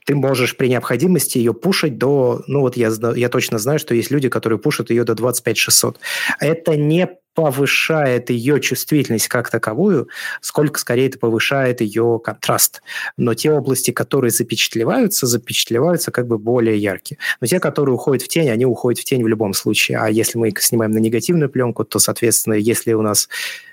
ты 0.04 0.14
можешь 0.14 0.56
при 0.56 0.68
необходимости 0.68 1.38
ее 1.38 1.54
пушить 1.54 1.98
до, 1.98 2.42
ну 2.46 2.60
вот 2.60 2.76
я, 2.76 2.90
я 3.14 3.28
точно 3.28 3.58
знаю, 3.58 3.78
что 3.78 3.94
есть 3.94 4.10
люди, 4.10 4.28
которые 4.28 4.58
пушат 4.58 4.90
ее 4.90 5.04
до 5.04 5.14
25600. 5.14 5.98
Это 6.40 6.76
не 6.76 7.08
повышает 7.34 8.30
ее 8.30 8.60
чувствительность 8.60 9.28
как 9.28 9.50
таковую, 9.50 10.08
сколько 10.40 10.78
скорее 10.78 11.08
это 11.08 11.18
повышает 11.18 11.80
ее 11.80 12.20
контраст. 12.22 12.82
Но 13.16 13.34
те 13.34 13.50
области, 13.50 13.90
которые 13.90 14.30
запечатлеваются, 14.30 15.26
запечатлеваются 15.26 16.10
как 16.10 16.26
бы 16.26 16.38
более 16.38 16.76
яркие. 16.78 17.18
Но 17.40 17.46
те, 17.46 17.58
которые 17.60 17.94
уходят 17.94 18.22
в 18.22 18.28
тень, 18.28 18.50
они 18.50 18.66
уходят 18.66 19.00
в 19.00 19.04
тень 19.04 19.24
в 19.24 19.28
любом 19.28 19.54
случае. 19.54 19.98
А 19.98 20.08
если 20.08 20.38
мы 20.38 20.52
снимаем 20.58 20.92
на 20.92 20.98
негативную 20.98 21.48
пленку, 21.48 21.84
то, 21.84 21.98
соответственно, 21.98 22.54
если 22.54 22.92
у 22.92 23.02
нас 23.02 23.28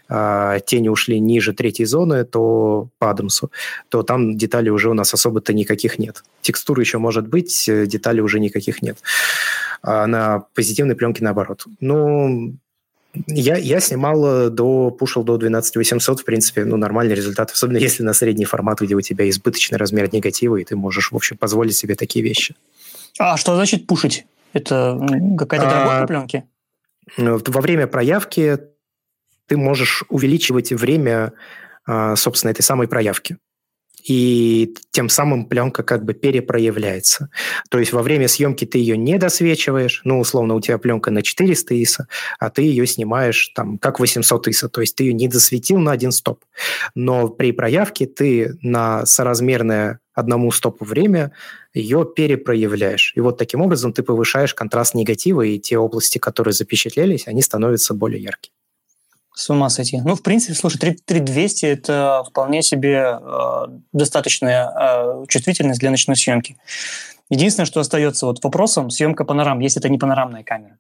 э, 0.08 0.60
тени 0.66 0.88
ушли 0.88 1.20
ниже 1.20 1.54
третьей 1.54 1.86
зоны, 1.86 2.24
то 2.24 2.88
по 2.98 3.10
Адамсу, 3.10 3.52
то 3.90 4.04
там 4.04 4.38
деталей 4.38 4.72
уже 4.72 4.90
у 4.90 4.94
нас 4.94 5.14
особо-то 5.14 5.54
никаких 5.54 6.00
нет. 6.00 6.24
Текстуры 6.42 6.82
еще 6.82 6.98
может 6.98 7.28
быть, 7.28 7.66
деталей 7.68 8.22
уже 8.22 8.40
никаких 8.40 8.82
нет. 8.82 9.00
А 9.82 10.08
на 10.08 10.46
позитивной 10.56 10.96
пленке 10.96 11.24
наоборот. 11.24 11.66
Ну, 11.80 12.58
я, 13.14 13.58
я 13.58 13.80
снимал 13.80 14.26
э, 14.26 14.50
до, 14.50 14.92
пушил 14.92 15.24
до 15.24 15.38
12800, 15.38 16.20
в 16.20 16.26
принципе, 16.26 16.66
ну, 16.66 16.78
нормальный 16.78 17.16
результат, 17.16 17.52
особенно 17.52 17.78
если 17.78 18.04
на 18.04 18.14
средний 18.14 18.46
формат, 18.46 18.82
где 18.82 18.96
у 18.96 19.02
тебя 19.02 19.28
избыточный 19.30 19.78
размер 19.78 20.14
негатива, 20.14 20.58
и 20.58 20.64
ты 20.64 20.76
можешь, 20.76 21.12
в 21.12 21.16
общем, 21.16 21.38
позволить 21.38 21.76
себе 21.76 21.96
такие 21.96 22.24
вещи. 22.24 22.56
А 23.18 23.38
что 23.38 23.56
значит 23.56 23.88
пушить? 23.88 24.26
Это 24.54 25.00
какая-то 25.38 25.66
доработка 25.66 26.04
а, 26.04 26.08
пленки? 26.08 26.44
Ну, 27.18 27.40
во 27.46 27.62
время 27.62 27.88
проявки 27.88 28.60
ты 29.48 29.58
можешь 29.58 30.04
увеличивать 30.10 30.72
время, 30.72 31.34
а, 31.86 32.16
собственно, 32.16 32.52
этой 32.52 32.62
самой 32.62 32.88
проявки 32.88 33.38
и 34.10 34.76
тем 34.90 35.08
самым 35.08 35.46
пленка 35.46 35.84
как 35.84 36.04
бы 36.04 36.16
перепроявляется. 36.16 37.30
То 37.70 37.78
есть 37.78 37.94
во 37.94 38.02
время 38.02 38.28
съемки 38.28 38.66
ты 38.66 38.80
ее 38.80 38.98
не 38.98 39.20
досвечиваешь, 39.20 40.02
ну, 40.04 40.20
условно, 40.20 40.56
у 40.56 40.62
тебя 40.62 40.80
пленка 40.80 41.12
на 41.12 41.22
400 41.22 41.76
ISO, 41.76 42.04
а 42.40 42.50
ты 42.50 42.64
ее 42.64 42.88
снимаешь 42.88 43.52
там 43.54 43.78
как 43.78 44.00
800 44.00 44.48
ISO, 44.48 44.68
то 44.68 44.82
есть 44.82 44.96
ты 44.96 45.04
ее 45.04 45.14
не 45.14 45.28
досветил 45.28 45.78
на 45.78 45.92
один 45.92 46.12
стоп. 46.12 46.44
Но 46.96 47.30
при 47.30 47.52
проявке 47.52 48.08
ты 48.08 48.58
на 48.64 49.06
соразмерное 49.06 50.00
одному 50.16 50.52
стопу 50.52 50.86
время 50.86 51.32
ее 51.72 52.04
перепроявляешь. 52.04 53.14
И 53.16 53.20
вот 53.20 53.38
таким 53.38 53.62
образом 53.62 53.94
ты 53.94 54.02
повышаешь 54.02 54.56
контраст 54.56 54.96
негатива, 54.96 55.44
и 55.44 55.60
те 55.60 55.78
области, 55.78 56.18
которые 56.18 56.56
запечатлелись, 56.56 57.28
они 57.28 57.44
становятся 57.44 57.94
более 57.94 58.24
яркими. 58.24 58.54
С 59.40 59.50
ума 59.50 59.70
сойти. 59.70 60.02
Ну, 60.04 60.16
в 60.16 60.22
принципе, 60.22 60.54
слушай, 60.54 60.78
3200– 60.78 61.66
это 61.68 62.24
вполне 62.28 62.62
себе 62.62 63.18
э, 63.22 63.66
достаточная 63.94 64.70
э, 64.70 65.26
чувствительность 65.30 65.80
для 65.80 65.92
ночной 65.92 66.18
съемки. 66.18 66.58
Единственное, 67.30 67.66
что 67.66 67.80
остается 67.80 68.26
вот 68.26 68.44
вопросом, 68.44 68.90
съемка 68.90 69.24
панорам, 69.24 69.62
если 69.62 69.80
это 69.80 69.88
не 69.88 69.98
панорамная 69.98 70.44
камера. 70.44 70.78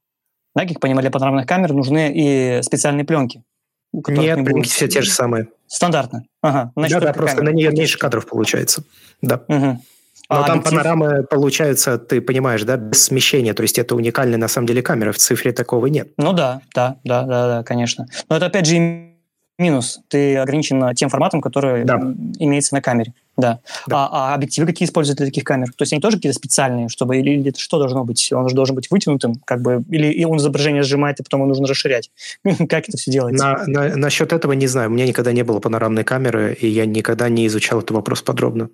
Да, 0.53 0.65
как 0.65 0.81
понимали, 0.81 1.03
для 1.03 1.11
панорамных 1.11 1.45
камер 1.45 1.71
нужны 1.71 2.11
и 2.13 2.61
специальные 2.61 3.05
пленки. 3.05 3.45
Нет, 3.93 4.39
не 4.39 4.43
пленки 4.43 4.67
все 4.67 4.89
те 4.89 5.03
же 5.03 5.09
самые. 5.09 5.47
Стандартно. 5.67 6.25
Ага. 6.41 6.73
Значит, 6.75 6.99
да, 6.99 7.05
да, 7.05 7.13
просто 7.13 7.37
камера. 7.37 7.53
на 7.53 7.55
нее 7.55 7.71
меньше 7.71 7.97
кадров 7.97 8.27
получается. 8.27 8.83
Да. 9.21 9.41
Угу. 9.47 9.81
Но 10.29 10.43
а 10.43 10.43
там 10.43 10.59
объектив... 10.59 10.71
панорамы 10.71 11.23
получаются, 11.23 11.97
ты 11.97 12.21
понимаешь, 12.21 12.63
да, 12.63 12.77
без 12.77 13.03
смещения. 13.03 13.53
То 13.53 13.63
есть 13.63 13.79
это 13.79 13.95
уникальная 13.95 14.37
на 14.37 14.47
самом 14.47 14.67
деле 14.67 14.81
камера. 14.81 15.11
В 15.11 15.17
цифре 15.17 15.51
такого 15.51 15.87
нет. 15.87 16.09
Ну 16.17 16.33
да, 16.33 16.61
да, 16.75 16.97
да, 17.03 17.23
да, 17.23 17.47
да, 17.47 17.63
конечно. 17.63 18.07
Но 18.29 18.37
это 18.37 18.45
опять 18.45 18.67
же 18.67 19.09
минус. 19.57 19.99
Ты 20.07 20.37
ограничен 20.37 20.93
тем 20.95 21.09
форматом, 21.09 21.41
который 21.41 21.83
да. 21.83 21.95
имеется 22.39 22.73
на 22.73 22.81
камере. 22.81 23.13
Да. 23.37 23.59
да. 23.87 24.07
А, 24.11 24.31
а 24.31 24.35
объективы 24.35 24.67
какие 24.67 24.87
используют 24.87 25.17
для 25.17 25.27
таких 25.27 25.43
камер? 25.43 25.67
То 25.67 25.83
есть 25.83 25.93
они 25.93 26.01
тоже 26.01 26.17
какие-то 26.17 26.37
специальные, 26.37 26.89
чтобы 26.89 27.17
или, 27.17 27.31
или 27.31 27.53
что 27.57 27.77
должно 27.77 28.03
быть? 28.03 28.31
Он 28.31 28.49
же 28.49 28.55
должен 28.55 28.75
быть 28.75 28.89
вытянутым, 28.89 29.35
как 29.45 29.61
бы, 29.61 29.83
или 29.89 30.07
и 30.07 30.25
он 30.25 30.37
изображение 30.37 30.83
сжимает, 30.83 31.19
и 31.19 31.23
потом 31.23 31.41
его 31.41 31.47
нужно 31.47 31.67
расширять. 31.67 32.11
как 32.43 32.87
это 32.87 32.97
все 32.97 33.11
делается? 33.11 33.63
На, 33.67 33.89
на, 33.89 33.95
насчет 33.95 34.33
этого 34.33 34.53
не 34.53 34.67
знаю. 34.67 34.89
У 34.89 34.93
меня 34.93 35.05
никогда 35.05 35.31
не 35.31 35.43
было 35.43 35.59
панорамной 35.59 36.03
камеры, 36.03 36.57
и 36.59 36.67
я 36.67 36.85
никогда 36.85 37.29
не 37.29 37.47
изучал 37.47 37.79
этот 37.79 37.91
вопрос 37.91 38.21
подробно. 38.21 38.69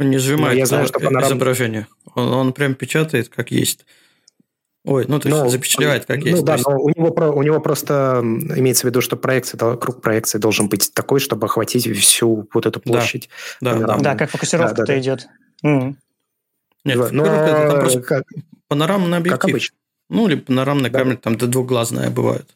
Он 0.00 0.10
не 0.10 0.18
сжимает 0.18 0.58
я 0.58 0.66
знаю, 0.66 0.86
что 0.86 0.98
панорам... 0.98 1.28
изображение. 1.28 1.86
Он, 2.14 2.32
он 2.32 2.52
прям 2.52 2.74
печатает, 2.74 3.28
как 3.28 3.50
есть. 3.50 3.84
Ой, 4.84 5.04
ну 5.06 5.20
то 5.20 5.28
есть 5.28 5.40
но, 5.42 5.48
запечатлевает, 5.50 6.06
как 6.06 6.20
ну, 6.20 6.24
есть. 6.24 6.38
Ну 6.38 6.42
да, 6.44 6.54
есть... 6.54 6.66
но 6.66 6.78
у 6.78 6.88
него, 6.88 7.10
у 7.32 7.42
него 7.42 7.60
просто 7.60 8.20
имеется 8.22 8.86
в 8.86 8.90
виду, 8.90 9.02
что 9.02 9.16
проекция, 9.16 9.76
круг 9.76 10.00
проекции 10.00 10.38
должен 10.38 10.70
быть 10.70 10.94
такой, 10.94 11.20
чтобы 11.20 11.46
охватить 11.46 11.86
всю 11.98 12.48
вот 12.54 12.64
эту 12.64 12.80
площадь. 12.80 13.28
Да, 13.60 13.74
да, 13.74 13.86
да, 13.86 13.98
да 13.98 14.14
как 14.16 14.30
фокусировка-то 14.30 14.86
да, 14.86 14.94
да, 14.94 14.98
идет. 14.98 15.28
Mm. 15.62 15.96
Нет, 16.86 17.12
но... 17.12 17.26
это 17.26 17.68
там 17.70 17.80
просто 17.80 18.00
как... 18.00 18.24
панорамный 18.68 19.18
объектив. 19.18 19.38
Как 19.38 19.50
обычно. 19.50 19.76
Ну, 20.08 20.28
или 20.28 20.36
панорамная 20.36 20.90
да. 20.90 20.98
камера, 20.98 21.16
там 21.18 21.36
до 21.36 21.46
двухглазная 21.46 22.08
бывает. 22.08 22.48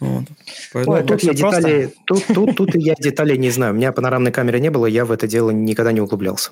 Вот. 0.00 0.24
Поэтому... 0.72 0.96
Ой, 0.96 1.04
тут 1.04 1.22
я 1.22 1.34
детали, 1.34 1.94
тут, 2.06 2.24
тут, 2.26 2.56
тут 2.56 2.74
я 2.74 2.94
деталей 2.94 3.38
не 3.38 3.50
знаю. 3.50 3.74
У 3.74 3.76
меня 3.76 3.92
панорамной 3.92 4.32
камеры 4.32 4.60
не 4.60 4.70
было, 4.70 4.86
я 4.86 5.04
в 5.04 5.12
это 5.12 5.26
дело 5.26 5.50
никогда 5.50 5.92
не 5.92 6.00
углублялся. 6.00 6.50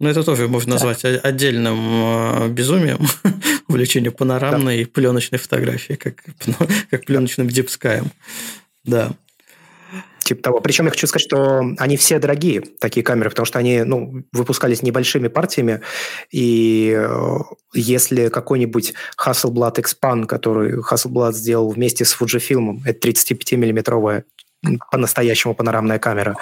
Ну, 0.00 0.08
это 0.08 0.22
тоже 0.22 0.46
можно 0.46 0.74
назвать 0.74 1.02
так. 1.02 1.24
отдельным 1.24 2.44
э, 2.44 2.48
безумием, 2.50 3.00
увлечение 3.68 4.12
панорамной 4.12 4.76
да. 4.76 4.82
и 4.82 4.84
пленочной 4.84 5.40
фотографии, 5.40 5.94
как, 5.94 6.22
как 6.90 7.04
пленочным 7.04 7.48
дипскаем. 7.48 8.12
Да. 8.84 9.10
Типа 10.28 10.42
того. 10.42 10.60
Причем 10.60 10.84
я 10.84 10.90
хочу 10.90 11.06
сказать, 11.06 11.24
что 11.26 11.62
они 11.78 11.96
все 11.96 12.18
дорогие, 12.18 12.60
такие 12.60 13.02
камеры, 13.02 13.30
потому 13.30 13.46
что 13.46 13.58
они 13.58 13.82
ну, 13.82 14.24
выпускались 14.30 14.82
небольшими 14.82 15.28
партиями, 15.28 15.80
и 16.30 16.94
э, 16.94 17.38
если 17.72 18.28
какой-нибудь 18.28 18.92
Hasselblad 19.18 19.76
Expand, 19.76 20.26
который 20.26 20.80
Hasselblad 20.80 21.32
сделал 21.32 21.70
вместе 21.70 22.04
с 22.04 22.14
Fujifilm, 22.14 22.80
это 22.84 23.08
35-миллиметровая 23.08 24.24
по-настоящему 24.90 25.54
панорамная 25.54 25.98
камера. 25.98 26.36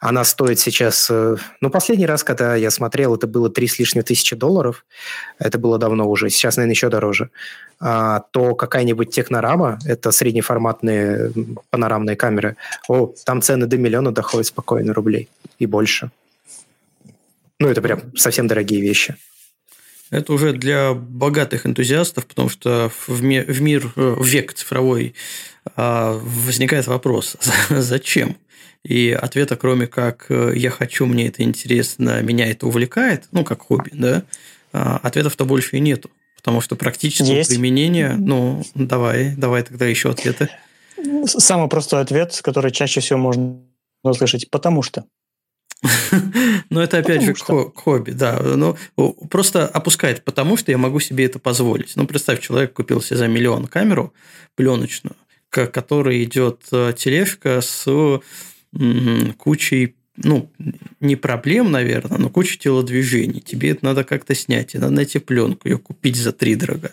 Она 0.00 0.24
стоит 0.24 0.60
сейчас... 0.60 1.08
Э, 1.10 1.36
ну, 1.60 1.70
последний 1.70 2.06
раз, 2.06 2.22
когда 2.22 2.54
я 2.54 2.70
смотрел, 2.70 3.16
это 3.16 3.26
было 3.26 3.50
три 3.50 3.66
с 3.66 3.78
лишним 3.78 4.04
тысячи 4.04 4.36
долларов. 4.36 4.84
Это 5.38 5.58
было 5.58 5.78
давно 5.78 6.08
уже. 6.08 6.30
Сейчас, 6.30 6.56
наверное, 6.56 6.74
еще 6.74 6.88
дороже. 6.88 7.30
А, 7.78 8.20
то 8.30 8.54
какая-нибудь 8.54 9.10
технорама, 9.10 9.78
это 9.84 10.10
среднеформатные 10.10 11.32
панорамные 11.70 12.16
камеры, 12.16 12.56
о, 12.88 13.12
там 13.24 13.42
цены 13.42 13.66
до 13.66 13.76
миллиона 13.76 14.12
доходят 14.12 14.46
спокойно 14.46 14.94
рублей 14.94 15.28
и 15.58 15.66
больше. 15.66 16.10
Ну, 17.58 17.68
это 17.68 17.82
прям 17.82 18.16
совсем 18.16 18.46
дорогие 18.46 18.80
вещи. 18.80 19.16
Это 20.10 20.32
уже 20.32 20.52
для 20.52 20.94
богатых 20.94 21.66
энтузиастов, 21.66 22.26
потому 22.26 22.48
что 22.48 22.90
в, 23.08 23.22
ми- 23.22 23.44
в 23.44 23.60
мир, 23.60 23.92
э, 23.96 24.14
в 24.16 24.24
век 24.24 24.54
цифровой 24.54 25.14
возникает 25.74 26.86
вопрос, 26.86 27.36
зачем? 27.70 28.36
И 28.84 29.10
ответа, 29.10 29.56
кроме 29.56 29.88
как 29.88 30.26
э, 30.28 30.52
«я 30.54 30.70
хочу, 30.70 31.06
мне 31.06 31.26
это 31.26 31.42
интересно, 31.42 32.22
меня 32.22 32.46
это 32.46 32.68
увлекает», 32.68 33.24
ну, 33.32 33.42
как 33.42 33.62
хобби, 33.62 33.90
да, 33.92 34.22
а, 34.72 34.98
ответов-то 35.02 35.44
больше 35.44 35.76
и 35.76 35.80
нету. 35.80 36.10
Потому 36.36 36.60
что 36.60 36.76
практического 36.76 37.34
Есть. 37.34 37.50
применения, 37.50 38.14
ну, 38.16 38.62
давай, 38.74 39.34
давай 39.34 39.64
тогда 39.64 39.86
еще 39.86 40.10
ответы. 40.10 40.48
Самый 41.24 41.68
простой 41.68 42.00
ответ, 42.00 42.38
который 42.44 42.70
чаще 42.70 43.00
всего 43.00 43.18
можно 43.18 43.58
услышать, 44.04 44.50
потому 44.50 44.82
что. 44.82 45.04
Ну, 46.70 46.80
это 46.80 46.98
опять 46.98 47.22
же 47.22 47.34
хобби, 47.34 48.10
да. 48.10 48.40
Ну, 48.40 48.76
просто 49.30 49.66
опускает, 49.66 50.24
потому 50.24 50.56
что 50.56 50.70
я 50.70 50.78
могу 50.78 51.00
себе 51.00 51.24
это 51.24 51.38
позволить. 51.38 51.96
Ну, 51.96 52.06
представь, 52.06 52.40
человек 52.40 52.72
купил 52.72 53.00
себе 53.00 53.16
за 53.16 53.28
миллион 53.28 53.66
камеру 53.66 54.12
пленочную, 54.56 55.16
к 55.64 55.72
которой 55.72 56.22
идет 56.24 56.60
э, 56.72 56.92
тележка 56.94 57.62
с 57.62 58.20
кучей 59.38 59.94
ну, 60.16 60.50
не 61.00 61.16
проблем, 61.16 61.70
наверное, 61.70 62.18
но 62.18 62.30
куча 62.30 62.58
телодвижений. 62.58 63.40
Тебе 63.40 63.70
это 63.70 63.84
надо 63.84 64.04
как-то 64.04 64.34
снять, 64.34 64.74
и 64.74 64.78
надо 64.78 64.92
найти 64.92 65.18
пленку, 65.18 65.68
ее 65.68 65.78
купить 65.78 66.16
за 66.16 66.32
три 66.32 66.54
дорого, 66.54 66.92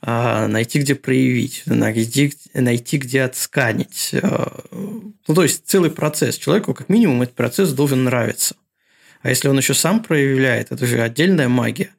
а, 0.00 0.46
найти, 0.46 0.78
где 0.78 0.94
проявить, 0.94 1.62
найти, 1.66 2.32
найти, 2.54 2.98
где 2.98 3.22
отсканить. 3.22 4.10
А, 4.22 4.64
ну, 4.70 5.34
то 5.34 5.42
есть, 5.42 5.66
целый 5.66 5.90
процесс. 5.90 6.38
Человеку, 6.38 6.74
как 6.74 6.88
минимум, 6.88 7.22
этот 7.22 7.34
процесс 7.34 7.72
должен 7.72 8.04
нравиться. 8.04 8.54
А 9.22 9.28
если 9.28 9.48
он 9.48 9.58
еще 9.58 9.74
сам 9.74 10.02
проявляет, 10.02 10.70
это 10.70 10.86
же 10.86 11.00
отдельная 11.02 11.48
магия. 11.48 11.90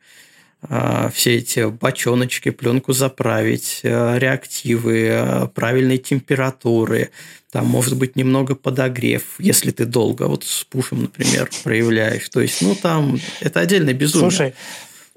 А, 0.69 1.09
все 1.09 1.37
эти 1.37 1.69
бочоночки, 1.69 2.51
пленку 2.51 2.93
заправить, 2.93 3.81
а, 3.83 4.17
реактивы, 4.17 5.09
а, 5.11 5.47
правильной 5.47 5.97
температуры, 5.97 7.09
там 7.51 7.65
может 7.65 7.97
быть 7.97 8.15
немного 8.15 8.55
подогрев, 8.55 9.35
если 9.39 9.71
ты 9.71 9.85
долго 9.85 10.27
вот 10.27 10.43
с 10.43 10.63
пушем, 10.63 11.01
например, 11.03 11.49
проявляешь. 11.63 12.29
То 12.29 12.41
есть, 12.41 12.61
ну 12.61 12.75
там 12.75 13.19
это 13.39 13.59
отдельное 13.59 13.93
безумие. 13.93 14.29
Слушай, 14.29 14.53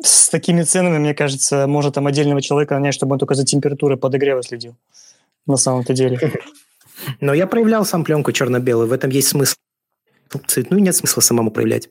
с 0.02 0.28
такими 0.30 0.62
ценами, 0.62 0.98
мне 0.98 1.14
кажется, 1.14 1.66
может 1.66 1.94
там 1.94 2.06
отдельного 2.06 2.40
человека 2.40 2.74
нанять, 2.74 2.94
чтобы 2.94 3.12
он 3.12 3.18
только 3.18 3.34
за 3.34 3.44
температурой 3.44 3.98
подогрева 3.98 4.42
следил. 4.42 4.76
На 5.46 5.56
самом-то 5.56 5.92
деле. 5.92 6.18
Но 7.20 7.34
я 7.34 7.46
проявлял 7.46 7.84
сам 7.84 8.02
пленку 8.02 8.32
черно-белую. 8.32 8.88
В 8.88 8.92
этом 8.92 9.10
есть 9.10 9.28
смысл. 9.28 9.54
Цветную 10.46 10.82
нет 10.82 10.96
смысла 10.96 11.20
самому 11.20 11.50
проявлять. 11.50 11.90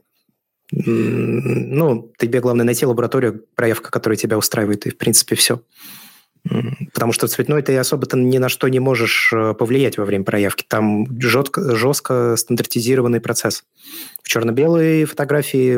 Ну, 0.76 2.12
тебе 2.18 2.40
главное 2.40 2.66
найти 2.66 2.86
лабораторию, 2.86 3.46
проявка, 3.56 3.92
которая 3.92 4.18
тебя 4.18 4.38
устраивает, 4.38 4.88
и, 4.88 4.90
в 4.90 4.98
принципе, 4.98 5.36
все. 5.36 5.62
Потому 6.94 7.14
что 7.14 7.28
цветной 7.28 7.62
ты 7.62 7.78
особо-то 7.78 8.18
ни 8.18 8.38
на 8.38 8.50
что 8.50 8.68
не 8.68 8.80
можешь 8.80 9.32
э, 9.32 9.54
повлиять 9.54 9.98
во 9.98 10.04
время 10.04 10.26
проявки. 10.26 10.66
Там 10.68 11.08
жестко, 11.22 11.74
жестко 11.74 12.36
стандартизированный 12.36 13.22
процесс. 13.22 13.64
В 14.22 14.28
черно-белой 14.28 15.06
фотографии, 15.06 15.78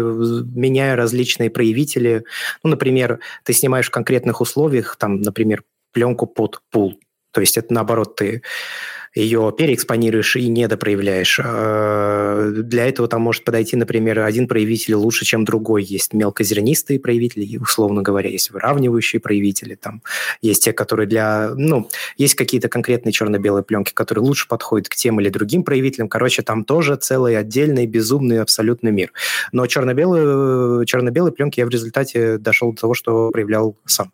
меняя 0.57 0.95
различные 0.95 1.51
проявители, 1.51 2.23
ну, 2.63 2.71
например, 2.71 3.19
ты 3.43 3.53
снимаешь 3.53 3.87
в 3.87 3.91
конкретных 3.91 4.41
условиях, 4.41 4.95
там, 4.95 5.21
например, 5.21 5.63
пленку 5.91 6.25
под 6.25 6.61
пул. 6.71 6.99
То 7.31 7.41
есть 7.41 7.57
это 7.57 7.71
наоборот, 7.71 8.15
ты 8.15 8.41
ее 9.15 9.53
переэкспонируешь 9.57 10.35
и 10.35 10.47
недопроявляешь. 10.49 11.39
А, 11.43 12.51
для 12.51 12.85
этого 12.85 13.07
там 13.07 13.21
может 13.21 13.45
подойти, 13.45 13.77
например, 13.77 14.19
один 14.19 14.47
проявитель 14.47 14.95
лучше, 14.95 15.23
чем 15.23 15.45
другой. 15.45 15.83
Есть 15.83 16.13
мелкозернистые 16.13 16.99
проявители, 16.99 17.57
условно 17.57 18.01
говоря, 18.01 18.29
есть 18.29 18.51
выравнивающие 18.51 19.21
проявители, 19.21 19.75
там 19.75 20.01
есть 20.41 20.65
те, 20.65 20.73
которые 20.73 21.07
для... 21.07 21.51
Ну, 21.55 21.89
есть 22.17 22.35
какие-то 22.35 22.67
конкретные 22.67 23.13
черно-белые 23.13 23.63
пленки, 23.63 23.93
которые 23.93 24.23
лучше 24.25 24.47
подходят 24.49 24.89
к 24.89 24.95
тем 24.95 25.21
или 25.21 25.29
другим 25.29 25.63
проявителям. 25.63 26.09
Короче, 26.09 26.41
там 26.41 26.65
тоже 26.65 26.97
целый 26.97 27.37
отдельный, 27.37 27.85
безумный 27.85 28.41
абсолютный 28.41 28.91
мир. 28.91 29.13
Но 29.53 29.65
черно-белые, 29.65 30.85
черно-белые 30.85 31.31
пленки 31.31 31.61
я 31.61 31.65
в 31.65 31.69
результате 31.69 32.37
дошел 32.37 32.73
до 32.73 32.81
того, 32.81 32.93
что 32.93 33.31
проявлял 33.31 33.77
сам. 33.85 34.11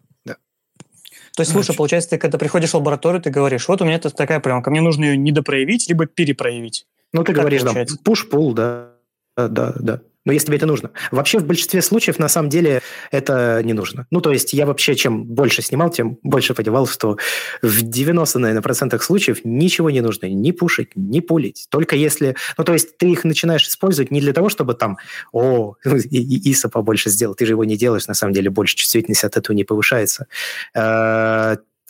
То 1.35 1.41
есть, 1.41 1.51
слушай, 1.51 1.75
получается, 1.75 2.11
ты 2.11 2.17
когда 2.17 2.37
приходишь 2.37 2.71
в 2.71 2.75
лабораторию, 2.75 3.21
ты 3.21 3.29
говоришь, 3.29 3.67
вот 3.67 3.81
у 3.81 3.85
меня 3.85 3.95
это 3.95 4.09
такая 4.09 4.39
пленка, 4.39 4.69
мне 4.69 4.81
нужно 4.81 5.05
ее 5.05 5.17
недопроявить, 5.17 5.87
либо 5.87 6.05
перепроявить. 6.05 6.85
Ну, 7.13 7.23
ты 7.23 7.33
как 7.33 7.41
говоришь, 7.41 7.63
да, 7.63 7.83
push-pull, 8.05 8.53
да, 8.53 8.89
да, 9.37 9.73
да. 9.79 10.01
Но 10.25 10.33
если 10.33 10.47
тебе 10.47 10.57
это 10.57 10.65
нужно. 10.65 10.91
Вообще, 11.11 11.39
в 11.39 11.45
большинстве 11.45 11.81
случаев, 11.81 12.19
на 12.19 12.29
самом 12.29 12.49
деле, 12.49 12.81
это 13.11 13.61
не 13.63 13.73
нужно. 13.73 14.05
Ну, 14.11 14.21
то 14.21 14.31
есть, 14.31 14.53
я 14.53 14.65
вообще, 14.65 14.95
чем 14.95 15.23
больше 15.23 15.61
снимал, 15.61 15.89
тем 15.89 16.17
больше 16.21 16.53
понимал, 16.53 16.87
что 16.87 17.17
в 17.61 17.81
90, 17.81 18.39
наверное, 18.39 18.61
процентах 18.61 19.03
случаев 19.03 19.39
ничего 19.43 19.89
не 19.89 20.01
нужно 20.01 20.27
ни 20.27 20.51
пушить, 20.51 20.89
ни 20.95 21.19
пулить. 21.19 21.67
Только 21.69 21.95
если... 21.95 22.35
Ну, 22.57 22.63
то 22.63 22.73
есть, 22.73 22.97
ты 22.97 23.11
их 23.11 23.23
начинаешь 23.23 23.67
использовать 23.67 24.11
не 24.11 24.21
для 24.21 24.33
того, 24.33 24.49
чтобы 24.49 24.75
там, 24.75 24.97
о, 25.31 25.75
ИСа 25.83 26.69
побольше 26.69 27.09
сделал. 27.09 27.33
Ты 27.33 27.45
же 27.45 27.53
его 27.53 27.63
не 27.63 27.77
делаешь, 27.77 28.07
на 28.07 28.13
самом 28.13 28.33
деле, 28.33 28.49
больше 28.49 28.75
чувствительность 28.75 29.23
от 29.23 29.37
этого 29.37 29.55
не 29.55 29.63
повышается. 29.63 30.27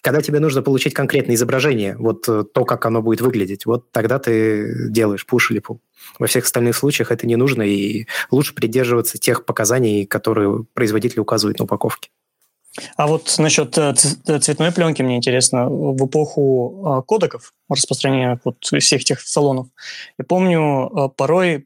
Э, 0.02 0.08
Когда 0.12 0.22
тебе 0.22 0.40
нужно 0.40 0.62
получить 0.62 0.94
конкретное 0.94 1.36
изображение, 1.36 1.96
вот 1.98 2.28
э, 2.28 2.44
то, 2.44 2.66
как 2.66 2.86
оно 2.86 3.02
будет 3.02 3.22
выглядеть, 3.22 3.66
вот 3.66 3.92
тогда 3.92 4.20
ты 4.20 4.90
делаешь 4.90 5.26
push 5.30 5.52
или 5.52 5.62
pull. 5.62 5.80
Во 6.20 6.28
всех 6.28 6.46
остальных 6.46 6.76
случаях 6.76 7.12
это 7.12 7.28
не 7.28 7.36
нужно, 7.36 7.64
и 7.64 8.08
лучше 8.32 8.54
придерживаться 8.54 9.18
тех 9.18 9.46
показаний, 9.46 10.06
которые 10.06 10.66
производитель 10.74 11.20
указывает 11.20 11.60
на 11.60 11.66
упаковке. 11.66 12.10
А 12.96 13.06
вот 13.06 13.36
насчет 13.38 13.78
э, 13.78 13.94
цветной 13.94 14.72
пленки 14.72 15.02
мне 15.02 15.18
интересно. 15.18 15.68
В 15.70 16.06
эпоху 16.06 17.04
кодеков 17.08 17.54
распространения 17.70 18.40
вот 18.44 18.64
всех 18.64 19.02
этих 19.02 19.20
салонов, 19.22 19.68
я 20.18 20.26
помню, 20.26 20.90
э, 20.90 21.10
порой 21.16 21.66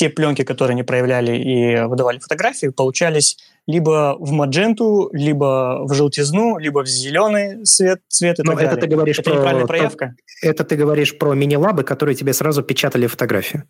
те 0.00 0.08
пленки, 0.08 0.44
которые 0.44 0.74
они 0.74 0.82
проявляли 0.82 1.36
и 1.36 1.82
выдавали 1.82 2.18
фотографии, 2.20 2.68
получались 2.68 3.36
либо 3.70 4.16
в 4.18 4.32
мадженту, 4.32 5.10
либо 5.12 5.80
в 5.84 5.94
желтизну, 5.94 6.58
либо 6.58 6.82
в 6.84 6.86
зеленый 6.86 7.64
цвет, 7.64 8.00
цвет 8.08 8.38
и 8.40 8.42
Но 8.42 8.52
так 8.52 8.60
это 8.60 8.70
далее. 8.70 8.80
Ты 8.82 8.94
говоришь 8.94 9.18
это 9.18 9.30
про, 9.30 9.38
неправильная 9.38 9.66
проявка? 9.66 10.14
Это 10.42 10.64
ты 10.64 10.76
говоришь 10.76 11.16
про 11.18 11.34
мини-лабы, 11.34 11.84
которые 11.84 12.14
тебе 12.14 12.32
сразу 12.32 12.62
печатали 12.62 13.06
фотографию. 13.06 13.64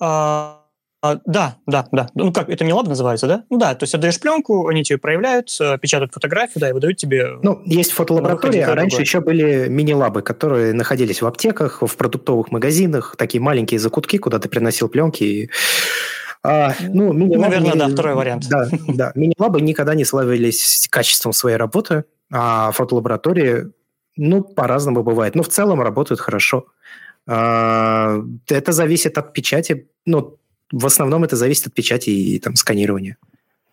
А, 0.00 0.62
а, 1.02 1.20
да, 1.24 1.56
да, 1.66 1.86
да. 1.92 2.08
Ну 2.14 2.32
как, 2.32 2.48
это 2.48 2.64
милаб 2.64 2.88
называется, 2.88 3.26
да? 3.26 3.44
Ну 3.50 3.58
да, 3.58 3.74
то 3.74 3.84
есть 3.84 3.94
отдаешь 3.94 4.18
пленку, 4.18 4.66
они 4.68 4.82
тебе 4.82 4.98
проявляют, 4.98 5.48
э, 5.60 5.78
печатают 5.78 6.12
фотографию, 6.12 6.60
да, 6.60 6.70
и 6.70 6.72
выдают 6.72 6.96
тебе... 6.96 7.38
Ну, 7.42 7.62
есть 7.64 7.92
фотолаборатория, 7.92 8.66
а 8.66 8.74
раньше 8.74 9.00
еще 9.02 9.20
были 9.20 9.68
мини-лабы, 9.68 10.22
которые 10.22 10.72
находились 10.72 11.22
в 11.22 11.26
аптеках, 11.26 11.82
в 11.82 11.96
продуктовых 11.96 12.50
магазинах, 12.50 13.14
такие 13.16 13.40
маленькие 13.40 13.78
закутки, 13.78 14.18
куда 14.18 14.38
ты 14.38 14.48
приносил 14.48 14.88
пленки 14.88 15.24
и... 15.24 15.50
А, 16.46 16.74
ну, 16.80 17.12
Наверное, 17.12 17.74
да, 17.74 17.88
второй 17.88 18.14
вариант. 18.22 18.48
Да, 18.48 18.68
да. 18.88 19.12
Мини-лабы 19.14 19.60
никогда 19.60 19.94
не 19.94 20.04
славились 20.04 20.86
качеством 20.90 21.32
своей 21.32 21.56
работы, 21.56 22.04
а 22.30 22.70
фотолаборатории, 22.70 23.72
ну, 24.16 24.42
по-разному 24.42 25.02
бывает. 25.02 25.34
Но 25.34 25.42
в 25.42 25.48
целом 25.48 25.80
работают 25.80 26.20
хорошо. 26.20 26.66
А, 27.26 28.22
это 28.48 28.72
зависит 28.72 29.18
от 29.18 29.32
печати. 29.32 29.88
Ну, 30.04 30.38
в 30.70 30.86
основном 30.86 31.24
это 31.24 31.36
зависит 31.36 31.66
от 31.66 31.74
печати 31.74 32.10
и 32.10 32.38
там, 32.38 32.54
сканирования. 32.54 33.16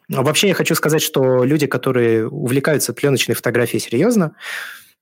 Вообще 0.09 0.47
я 0.47 0.53
хочу 0.53 0.75
сказать, 0.75 1.01
что 1.01 1.43
люди, 1.43 1.67
которые 1.67 2.27
увлекаются 2.27 2.93
пленочной 2.93 3.35
фотографией 3.35 3.79
серьезно, 3.79 4.35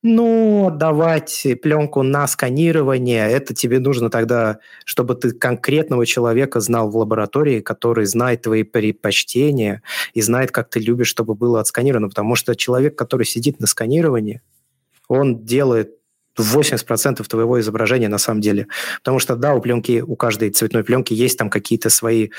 ну, 0.04 0.68
отдавать 0.68 1.46
пленку 1.62 2.02
на 2.02 2.28
сканирование, 2.28 3.30
это 3.30 3.54
тебе 3.54 3.80
нужно 3.80 4.10
тогда, 4.10 4.60
чтобы 4.84 5.16
ты 5.16 5.32
конкретного 5.32 6.06
человека 6.06 6.60
знал 6.60 6.90
в 6.90 6.98
лаборатории, 6.98 7.60
который 7.60 8.06
знает 8.06 8.42
твои 8.42 8.64
предпочтения 8.64 9.84
и 10.14 10.22
знает, 10.22 10.52
как 10.52 10.70
ты 10.70 10.80
любишь, 10.80 11.08
чтобы 11.08 11.36
было 11.36 11.60
отсканировано. 11.60 12.10
Потому 12.10 12.36
что 12.36 12.56
человек, 12.56 12.98
который 12.98 13.26
сидит 13.26 13.60
на 13.60 13.68
сканировании, 13.68 14.42
он 15.08 15.46
делает 15.46 15.98
80% 16.40 17.24
твоего 17.28 17.60
изображения 17.60 18.08
на 18.08 18.18
самом 18.18 18.42
деле. 18.42 18.68
Потому 19.00 19.20
что, 19.20 19.36
да, 19.36 19.54
у 19.54 19.62
пленки, 19.62 20.02
у 20.02 20.16
каждой 20.16 20.50
цветной 20.50 20.84
пленки 20.84 21.14
есть 21.14 21.38
там 21.38 21.50
какие-то 21.50 21.90
свои 21.90 22.30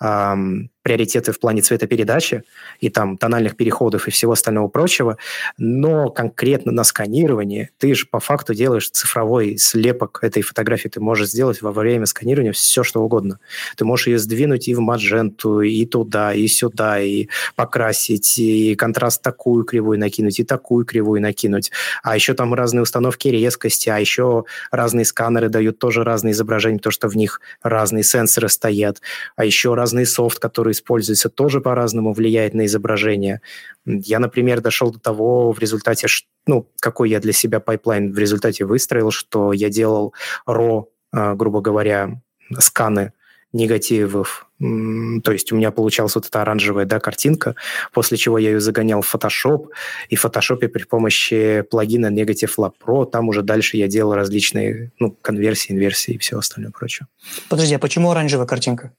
эм, 0.00 0.70
приоритеты 0.86 1.32
в 1.32 1.40
плане 1.40 1.62
цветопередачи 1.62 2.44
и 2.78 2.90
там 2.90 3.18
тональных 3.18 3.56
переходов 3.56 4.06
и 4.06 4.12
всего 4.12 4.32
остального 4.32 4.68
прочего, 4.68 5.18
но 5.58 6.10
конкретно 6.10 6.70
на 6.70 6.84
сканировании 6.84 7.70
ты 7.78 7.92
же 7.96 8.06
по 8.06 8.20
факту 8.20 8.54
делаешь 8.54 8.88
цифровой 8.90 9.58
слепок 9.58 10.20
этой 10.22 10.42
фотографии. 10.42 10.86
Ты 10.86 11.00
можешь 11.00 11.30
сделать 11.30 11.60
во 11.60 11.72
время 11.72 12.06
сканирования 12.06 12.52
все, 12.52 12.84
что 12.84 13.02
угодно. 13.02 13.40
Ты 13.76 13.84
можешь 13.84 14.06
ее 14.06 14.20
сдвинуть 14.20 14.68
и 14.68 14.76
в 14.76 14.80
мадженту, 14.80 15.60
и 15.60 15.84
туда, 15.86 16.32
и 16.32 16.46
сюда, 16.46 17.00
и 17.00 17.26
покрасить, 17.56 18.38
и 18.38 18.76
контраст 18.76 19.20
такую 19.20 19.64
кривую 19.64 19.98
накинуть, 19.98 20.38
и 20.38 20.44
такую 20.44 20.84
кривую 20.84 21.20
накинуть. 21.20 21.72
А 22.04 22.14
еще 22.14 22.34
там 22.34 22.54
разные 22.54 22.82
установки 22.82 23.26
резкости, 23.26 23.88
а 23.88 23.98
еще 23.98 24.44
разные 24.70 25.04
сканеры 25.04 25.48
дают 25.48 25.80
тоже 25.80 26.04
разные 26.04 26.30
изображения, 26.30 26.76
потому 26.76 26.92
что 26.92 27.08
в 27.08 27.16
них 27.16 27.40
разные 27.64 28.04
сенсоры 28.04 28.48
стоят, 28.48 29.00
а 29.34 29.44
еще 29.44 29.74
разный 29.74 30.06
софт, 30.06 30.38
который 30.38 30.75
используется, 30.76 31.28
тоже 31.28 31.60
по-разному 31.60 32.12
влияет 32.12 32.54
на 32.54 32.66
изображение. 32.66 33.40
Я, 33.84 34.18
например, 34.18 34.60
дошел 34.60 34.90
до 34.90 34.98
того 34.98 35.52
в 35.52 35.58
результате, 35.58 36.06
ну, 36.46 36.68
какой 36.80 37.10
я 37.10 37.20
для 37.20 37.32
себя 37.32 37.60
pipeline 37.60 38.12
в 38.12 38.18
результате 38.18 38.64
выстроил, 38.64 39.10
что 39.10 39.52
я 39.52 39.68
делал 39.68 40.14
RAW, 40.48 40.84
а, 41.12 41.34
грубо 41.34 41.60
говоря, 41.60 42.20
сканы 42.58 43.12
негативов. 43.52 44.46
То 44.58 45.32
есть 45.32 45.52
у 45.52 45.56
меня 45.56 45.70
получалась 45.70 46.14
вот 46.14 46.26
эта 46.26 46.42
оранжевая 46.42 46.86
да, 46.86 46.98
картинка, 47.00 47.56
после 47.92 48.16
чего 48.16 48.38
я 48.38 48.50
ее 48.50 48.60
загонял 48.60 49.02
в 49.02 49.14
Photoshop, 49.14 49.68
и 50.08 50.16
в 50.16 50.24
Photoshop 50.24 50.66
при 50.68 50.84
помощи 50.84 51.62
плагина 51.70 52.06
Negative 52.06 52.52
Lab 52.58 52.72
Pro 52.82 53.04
там 53.06 53.28
уже 53.28 53.42
дальше 53.42 53.76
я 53.76 53.88
делал 53.88 54.14
различные 54.14 54.92
ну, 54.98 55.10
конверсии, 55.10 55.72
инверсии 55.72 56.14
и 56.14 56.18
все 56.18 56.38
остальное 56.38 56.72
прочее. 56.72 57.06
Подожди, 57.48 57.74
а 57.74 57.78
почему 57.78 58.10
оранжевая 58.10 58.46
картинка? 58.46 58.92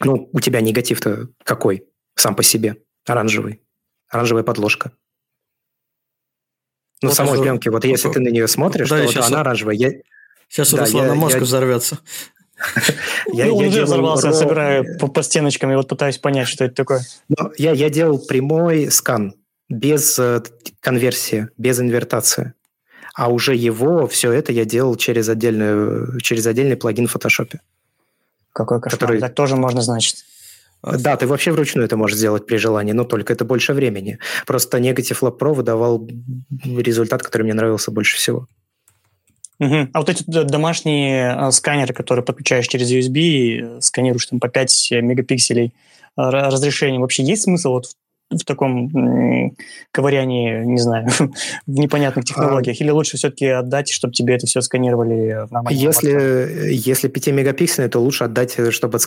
Ну, 0.00 0.28
у 0.32 0.40
тебя 0.40 0.60
негатив-то 0.60 1.28
какой 1.44 1.84
сам 2.14 2.34
по 2.34 2.42
себе? 2.42 2.76
Оранжевый. 3.06 3.62
Оранжевая 4.08 4.44
подложка. 4.44 4.92
Ну, 7.02 7.08
вот 7.08 7.14
самой 7.14 7.34
это... 7.34 7.42
пленки, 7.42 7.68
вот 7.68 7.84
если 7.84 8.10
ты 8.10 8.20
на 8.20 8.28
нее 8.28 8.48
смотришь, 8.48 8.88
да, 8.88 8.98
то 8.98 9.06
сейчас... 9.06 9.28
она 9.28 9.40
оранжевая. 9.40 9.76
Я... 9.76 9.92
Сейчас 10.48 10.70
да, 10.70 10.78
у 10.78 10.80
Руслана 10.80 11.08
я, 11.08 11.14
мозг 11.14 11.34
я... 11.36 11.40
взорвется. 11.40 11.98
Я, 13.32 13.46
ну, 13.46 13.56
он 13.56 13.66
уже 13.66 13.84
взорвался, 13.84 14.28
я 14.28 14.32
собираю 14.32 14.98
по, 14.98 15.06
по 15.06 15.22
стеночкам 15.22 15.70
и 15.70 15.76
вот 15.76 15.86
пытаюсь 15.88 16.18
понять, 16.18 16.48
что 16.48 16.64
это 16.64 16.74
такое. 16.74 17.02
Я, 17.56 17.70
я 17.72 17.88
делал 17.88 18.18
прямой 18.18 18.90
скан, 18.90 19.34
без 19.68 20.18
э, 20.18 20.42
конверсии, 20.80 21.48
без 21.56 21.78
инвертации. 21.80 22.54
А 23.14 23.30
уже 23.30 23.54
его, 23.54 24.06
все 24.06 24.32
это 24.32 24.52
я 24.52 24.64
делал 24.64 24.96
через, 24.96 25.28
отдельную, 25.28 26.20
через 26.20 26.46
отдельный 26.46 26.76
плагин 26.76 27.06
в 27.06 27.14
Photoshop. 27.14 27.58
Какой 28.52 28.80
кошмар. 28.80 28.98
Который... 28.98 29.20
Так 29.20 29.34
тоже 29.34 29.56
можно, 29.56 29.80
значит. 29.80 30.16
Да, 30.82 31.16
ты 31.16 31.26
вообще 31.26 31.50
вручную 31.50 31.86
это 31.86 31.96
можешь 31.96 32.16
сделать 32.16 32.46
при 32.46 32.56
желании, 32.56 32.92
но 32.92 33.04
только 33.04 33.32
это 33.32 33.44
больше 33.44 33.72
времени. 33.72 34.18
Просто 34.46 34.78
Negative 34.78 35.18
Lab 35.20 35.38
Pro 35.38 35.52
выдавал 35.52 36.08
результат, 36.64 37.22
который 37.22 37.42
мне 37.42 37.54
нравился 37.54 37.90
больше 37.90 38.16
всего. 38.16 38.46
Угу. 39.60 39.88
А 39.92 39.98
вот 39.98 40.08
эти 40.08 40.22
домашние 40.24 41.32
а, 41.32 41.50
сканеры, 41.50 41.92
которые 41.92 42.24
подключаешь 42.24 42.68
через 42.68 42.92
USB 42.92 43.18
и 43.18 43.80
сканируешь 43.80 44.26
там 44.26 44.38
по 44.38 44.48
5 44.48 44.88
мегапикселей 45.02 45.74
а, 46.14 46.30
разрешения, 46.30 47.00
вообще 47.00 47.24
есть 47.24 47.42
смысл 47.42 47.72
вот 47.72 47.86
в 48.30 48.44
таком 48.44 49.54
ковырянии, 49.90 50.64
не 50.64 50.78
знаю, 50.78 51.08
в 51.66 51.70
непонятных 51.70 52.24
технологиях? 52.24 52.76
А... 52.80 52.84
Или 52.84 52.90
лучше 52.90 53.16
все-таки 53.16 53.46
отдать, 53.46 53.90
чтобы 53.90 54.14
тебе 54.14 54.34
это 54.34 54.46
все 54.46 54.60
сканировали 54.60 55.46
в 55.46 55.52
нормальном 55.52 55.82
Если, 55.82 56.72
если 56.72 57.08
5 57.08 57.28
мегапиксельные, 57.28 57.88
то 57.88 58.00
лучше 58.00 58.24
отдать, 58.24 58.56
чтобы 58.70 58.98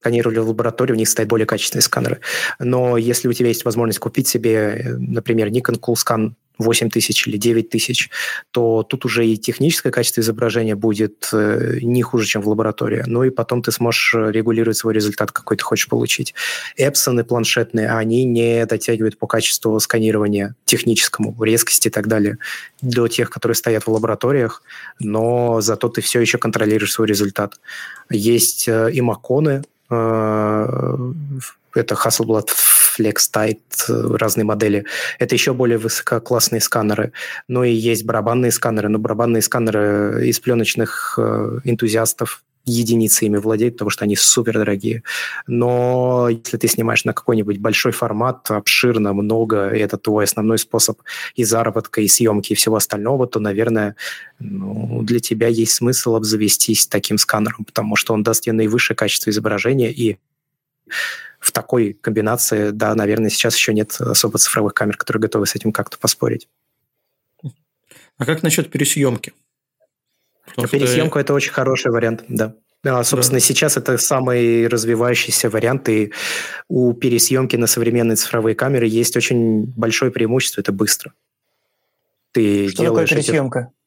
сканировали 0.00 0.38
в 0.38 0.48
лаборатории, 0.48 0.92
у 0.92 0.96
них 0.96 1.08
стоят 1.08 1.28
более 1.28 1.46
качественные 1.46 1.82
сканеры. 1.82 2.20
Но 2.58 2.96
если 2.96 3.28
у 3.28 3.32
тебя 3.32 3.48
есть 3.48 3.64
возможность 3.64 3.98
купить 3.98 4.28
себе, 4.28 4.96
например, 4.98 5.48
Nikon 5.48 5.78
CoolScan 5.78 6.32
8 6.60 6.90
тысяч 6.90 7.26
или 7.26 7.36
9 7.36 7.68
тысяч, 7.68 8.10
то 8.50 8.82
тут 8.82 9.04
уже 9.04 9.26
и 9.26 9.36
техническое 9.36 9.90
качество 9.90 10.20
изображения 10.20 10.74
будет 10.74 11.28
э, 11.32 11.78
не 11.82 12.02
хуже, 12.02 12.26
чем 12.26 12.42
в 12.42 12.48
лаборатории. 12.48 13.02
Ну 13.06 13.24
и 13.24 13.30
потом 13.30 13.62
ты 13.62 13.72
сможешь 13.72 14.14
регулировать 14.14 14.76
свой 14.76 14.94
результат, 14.94 15.32
какой 15.32 15.56
ты 15.56 15.64
хочешь 15.64 15.88
получить. 15.88 16.34
Эпсоны 16.76 17.24
планшетные, 17.24 17.90
они 17.90 18.24
не 18.24 18.66
дотягивают 18.66 19.18
по 19.18 19.26
качеству 19.26 19.78
сканирования 19.80 20.54
техническому, 20.64 21.36
резкости 21.42 21.88
и 21.88 21.90
так 21.90 22.06
далее 22.06 22.38
до 22.82 23.08
тех, 23.08 23.30
которые 23.30 23.56
стоят 23.56 23.86
в 23.86 23.90
лабораториях, 23.90 24.62
но 24.98 25.60
зато 25.60 25.88
ты 25.88 26.00
все 26.00 26.20
еще 26.20 26.38
контролируешь 26.38 26.92
свой 26.92 27.08
результат. 27.08 27.60
Есть 28.10 28.68
э, 28.68 28.90
и 28.92 29.00
маконы, 29.00 29.62
э, 29.90 31.12
это 31.74 31.94
Hasselblad 31.94 32.48
FlexTight, 32.98 34.16
разные 34.16 34.44
модели. 34.44 34.84
Это 35.18 35.34
еще 35.34 35.54
более 35.54 35.78
высококлассные 35.78 36.60
сканеры. 36.60 37.12
Ну 37.48 37.64
и 37.64 37.70
есть 37.70 38.04
барабанные 38.04 38.52
сканеры. 38.52 38.88
Но 38.88 38.98
барабанные 38.98 39.42
сканеры 39.42 40.28
из 40.28 40.40
пленочных 40.40 41.14
э, 41.18 41.60
энтузиастов 41.64 42.42
единицы 42.66 43.26
ими 43.26 43.38
владеют, 43.38 43.74
потому 43.74 43.90
что 43.90 44.04
они 44.04 44.16
супер 44.16 44.54
дорогие. 44.54 45.02
Но 45.46 46.28
если 46.28 46.56
ты 46.56 46.68
снимаешь 46.68 47.04
на 47.04 47.12
какой-нибудь 47.12 47.58
большой 47.58 47.92
формат, 47.92 48.50
обширно, 48.50 49.12
много, 49.12 49.70
и 49.70 49.78
это 49.78 49.96
твой 49.96 50.24
основной 50.24 50.58
способ 50.58 51.00
и 51.34 51.44
заработка, 51.44 52.00
и 52.00 52.08
съемки, 52.08 52.52
и 52.52 52.56
всего 52.56 52.76
остального, 52.76 53.26
то, 53.26 53.40
наверное, 53.40 53.96
ну, 54.38 55.02
для 55.02 55.20
тебя 55.20 55.48
есть 55.48 55.72
смысл 55.72 56.16
обзавестись 56.16 56.86
таким 56.86 57.18
сканером, 57.18 57.64
потому 57.64 57.96
что 57.96 58.14
он 58.14 58.22
даст 58.22 58.44
тебе 58.44 58.52
наивысшее 58.52 58.96
качество 58.96 59.30
изображения 59.30 59.90
и 59.90 60.18
в 61.50 61.52
такой 61.52 61.92
комбинации, 61.92 62.70
да, 62.70 62.94
наверное, 62.94 63.28
сейчас 63.28 63.56
еще 63.56 63.74
нет 63.74 64.00
особо 64.00 64.38
цифровых 64.38 64.72
камер, 64.72 64.96
которые 64.96 65.22
готовы 65.22 65.46
с 65.46 65.56
этим 65.56 65.72
как-то 65.72 65.98
поспорить. 65.98 66.48
А 68.18 68.24
как 68.24 68.42
насчет 68.42 68.70
пересъемки? 68.70 69.32
Потому 70.46 70.68
Пересъемку 70.68 71.12
что... 71.12 71.20
это 71.20 71.34
очень 71.34 71.52
хороший 71.52 71.90
вариант, 71.90 72.24
да. 72.28 72.54
Да, 72.82 73.02
собственно, 73.04 73.40
да. 73.40 73.44
сейчас 73.44 73.76
это 73.76 73.98
самый 73.98 74.66
развивающийся 74.66 75.50
вариант, 75.50 75.88
и 75.88 76.12
у 76.68 76.92
пересъемки 76.94 77.56
на 77.56 77.66
современные 77.66 78.16
цифровые 78.16 78.54
камеры 78.54 78.86
есть 78.86 79.16
очень 79.16 79.64
большое 79.64 80.10
преимущество– 80.10 80.60
это 80.62 80.72
быстро. 80.72 81.12
Ты 82.32 82.68
Что 82.68 82.84
такое 82.84 83.06
пересъемка? 83.06 83.58
Эти... 83.58 83.79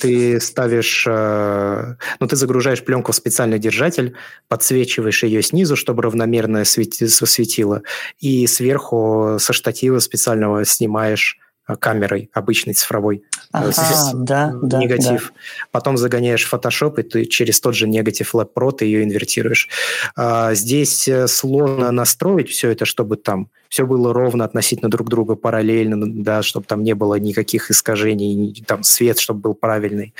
Ты 0.00 0.40
ставишь, 0.40 1.04
э, 1.08 1.94
ну, 2.20 2.26
ты 2.26 2.36
загружаешь 2.36 2.84
пленку 2.84 3.12
в 3.12 3.16
специальный 3.16 3.58
держатель, 3.58 4.14
подсвечиваешь 4.48 5.22
ее 5.22 5.42
снизу, 5.42 5.76
чтобы 5.76 6.02
равномерно 6.02 6.64
свети, 6.64 7.06
светило, 7.08 7.82
и 8.20 8.46
сверху 8.46 9.36
со 9.38 9.52
штатива 9.52 10.00
специального 10.00 10.64
снимаешь 10.64 11.38
камерой 11.80 12.30
обычной 12.32 12.74
цифровой. 12.74 13.24
Ага, 13.52 13.72
с, 13.72 14.12
да, 14.14 14.52
да, 14.62 14.78
негатив. 14.78 15.32
Да. 15.34 15.40
Потом 15.70 15.96
загоняешь 15.96 16.44
в 16.44 16.52
Photoshop, 16.52 17.00
и 17.00 17.02
ты 17.02 17.24
через 17.24 17.60
тот 17.60 17.74
же 17.74 17.88
негатив 17.88 18.34
Lab 18.34 18.50
Pro 18.54 18.72
ты 18.72 18.84
ее 18.84 19.04
инвертируешь. 19.04 19.68
А, 20.16 20.54
здесь 20.54 21.08
э, 21.08 21.26
сложно 21.26 21.90
настроить 21.90 22.50
все 22.50 22.70
это, 22.70 22.84
чтобы 22.84 23.16
там 23.16 23.48
все 23.68 23.86
было 23.86 24.12
ровно 24.12 24.44
относительно 24.44 24.90
друг 24.90 25.08
друга, 25.08 25.36
параллельно, 25.36 25.96
да, 26.22 26.42
чтобы 26.42 26.66
там 26.66 26.82
не 26.82 26.94
было 26.94 27.14
никаких 27.14 27.70
искажений, 27.70 28.62
там 28.66 28.82
свет, 28.82 29.18
чтобы 29.18 29.40
был 29.40 29.54
правильный. 29.54 30.14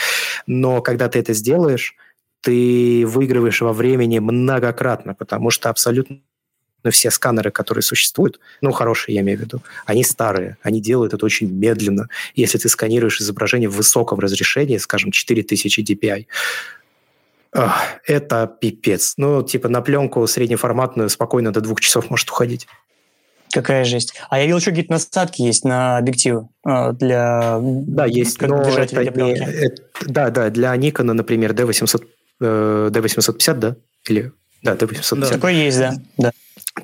Но 0.46 0.80
когда 0.80 1.08
ты 1.08 1.18
это 1.18 1.34
сделаешь, 1.34 1.94
ты 2.40 3.04
выигрываешь 3.06 3.60
во 3.60 3.72
времени 3.72 4.18
многократно, 4.18 5.14
потому 5.14 5.50
что 5.50 5.70
абсолютно 5.70 6.18
но 6.84 6.90
все 6.90 7.10
сканеры, 7.10 7.50
которые 7.50 7.82
существуют, 7.82 8.38
ну, 8.60 8.70
хорошие 8.70 9.16
я 9.16 9.22
имею 9.22 9.38
в 9.38 9.40
виду, 9.40 9.62
они 9.86 10.04
старые, 10.04 10.58
они 10.62 10.80
делают 10.80 11.14
это 11.14 11.24
очень 11.24 11.50
медленно. 11.50 12.08
Если 12.34 12.58
ты 12.58 12.68
сканируешь 12.68 13.20
изображение 13.20 13.68
в 13.68 13.74
высоком 13.74 14.20
разрешении, 14.20 14.76
скажем, 14.76 15.10
4000 15.10 15.80
dpi, 15.80 16.26
это 18.06 18.52
пипец. 18.60 19.14
Ну, 19.16 19.42
типа 19.42 19.68
на 19.68 19.80
пленку 19.80 20.26
среднеформатную 20.26 21.08
спокойно 21.08 21.52
до 21.52 21.60
двух 21.60 21.80
часов 21.80 22.10
может 22.10 22.28
уходить. 22.30 22.66
Какая 23.52 23.84
жесть. 23.84 24.14
А 24.30 24.38
я 24.38 24.46
видел, 24.46 24.58
что 24.58 24.70
какие-то 24.70 24.92
насадки 24.92 25.42
есть 25.42 25.64
на 25.64 25.96
объективы 25.96 26.48
а, 26.64 26.92
для... 26.92 27.60
Да, 27.62 28.04
есть, 28.04 28.36
как 28.36 28.48
но 28.48 28.62
это 28.62 29.00
для 29.00 29.12
не... 29.12 29.34
Это, 29.34 29.82
да, 30.06 30.30
да, 30.30 30.50
для 30.50 30.74
Nikon, 30.74 31.12
например, 31.12 31.52
D800, 31.52 32.04
э, 32.40 32.90
D850, 32.92 33.54
да? 33.54 33.76
Или... 34.08 34.32
Да, 34.64 34.74
D850. 34.74 35.20
Да. 35.20 35.28
Такой 35.28 35.54
есть, 35.54 35.78
да. 35.78 35.94
да. 36.18 36.32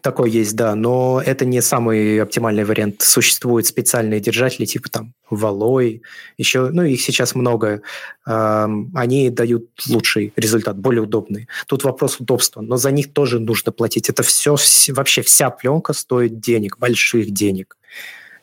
Такой 0.03 0.31
есть, 0.31 0.55
да, 0.55 0.77
но 0.77 1.21
это 1.25 1.45
не 1.45 1.61
самый 1.61 2.23
оптимальный 2.23 2.63
вариант. 2.65 3.03
Существуют 3.03 3.67
специальные 3.67 4.21
держатели, 4.21 4.65
типа 4.65 4.89
там 4.89 5.15
Валой, 5.31 6.03
еще, 6.39 6.69
ну, 6.71 6.83
их 6.83 7.01
сейчас 7.01 7.35
много. 7.35 7.83
Они 8.25 9.31
дают 9.31 9.69
лучший 9.89 10.33
результат, 10.37 10.79
более 10.79 11.03
удобный. 11.03 11.49
Тут 11.67 11.83
вопрос 11.83 12.21
удобства, 12.21 12.61
но 12.61 12.77
за 12.77 12.93
них 12.93 13.13
тоже 13.13 13.41
нужно 13.41 13.73
платить. 13.73 14.09
Это 14.09 14.23
все, 14.23 14.57
вообще 14.89 15.23
вся 15.23 15.51
пленка 15.51 15.93
стоит 15.93 16.39
денег, 16.39 16.79
больших 16.79 17.33
денег. 17.33 17.77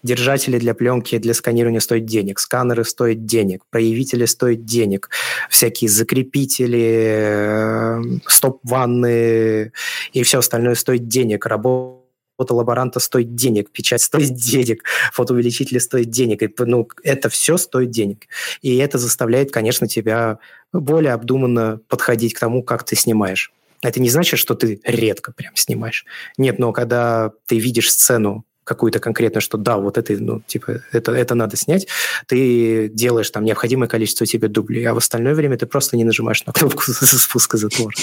Держатели 0.08 0.58
для 0.58 0.74
пленки, 0.74 1.18
для 1.18 1.34
сканирования 1.34 1.82
стоят 1.82 2.06
денег, 2.06 2.40
сканеры 2.40 2.86
стоят 2.86 3.26
денег, 3.26 3.64
проявители 3.70 4.24
стоят 4.24 4.64
денег, 4.64 5.10
всякие 5.50 5.90
закрепители, 5.90 7.10
э, 7.10 8.02
стоп-ванны 8.26 9.74
и 10.14 10.24
все 10.24 10.40
остальное 10.40 10.76
стоит 10.76 11.10
денег. 11.10 11.46
Работа 11.46 12.08
фотолаборанта 12.38 13.02
стоит 13.02 13.36
денег, 13.36 13.70
печать 13.70 14.02
стоит 14.02 14.34
денег, 14.34 14.84
фотоувеличители 15.12 15.80
стоят 15.80 16.10
денег. 16.10 16.42
И, 16.42 16.56
ну, 16.60 16.88
это 17.04 17.28
все 17.28 17.58
стоит 17.58 17.90
денег. 17.90 18.28
И 18.62 18.78
это 18.78 18.98
заставляет, 18.98 19.52
конечно, 19.52 19.90
тебя 19.90 20.40
более 20.72 21.12
обдуманно 21.12 21.82
подходить 21.90 22.34
к 22.34 22.40
тому, 22.40 22.64
как 22.64 22.86
ты 22.86 22.96
снимаешь. 22.96 23.52
Это 23.82 24.00
не 24.00 24.10
значит, 24.10 24.40
что 24.40 24.56
ты 24.56 24.80
редко 24.86 25.34
прям 25.34 25.56
снимаешь. 25.56 26.06
Нет, 26.38 26.60
но 26.60 26.72
когда 26.72 27.34
ты 27.46 27.60
видишь 27.60 27.92
сцену 27.92 28.46
какую-то 28.68 29.00
конкретно, 29.00 29.40
что 29.40 29.58
да, 29.58 29.78
вот 29.78 29.98
это, 29.98 30.14
ну, 30.14 30.42
типа, 30.46 30.82
это, 30.92 31.14
это 31.14 31.36
надо 31.36 31.56
снять, 31.56 31.88
ты 32.28 32.90
делаешь 32.90 33.30
там 33.30 33.46
необходимое 33.46 33.88
количество 33.88 34.26
тебе 34.26 34.50
дублей, 34.50 34.84
а 34.86 34.94
в 34.94 34.98
остальное 34.98 35.34
время 35.34 35.58
ты 35.58 35.66
просто 35.66 35.96
не 35.96 36.04
нажимаешь 36.04 36.46
на 36.46 36.52
кнопку 36.52 36.84
спуска 36.92 37.58
затвора. 37.58 37.96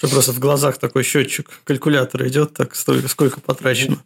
Просто 0.00 0.32
в 0.32 0.38
глазах 0.38 0.78
такой 0.78 1.02
счетчик 1.02 1.50
калькулятора 1.64 2.28
идет, 2.28 2.54
так 2.54 2.76
столько, 2.76 3.08
сколько 3.08 3.40
потрачено. 3.40 3.98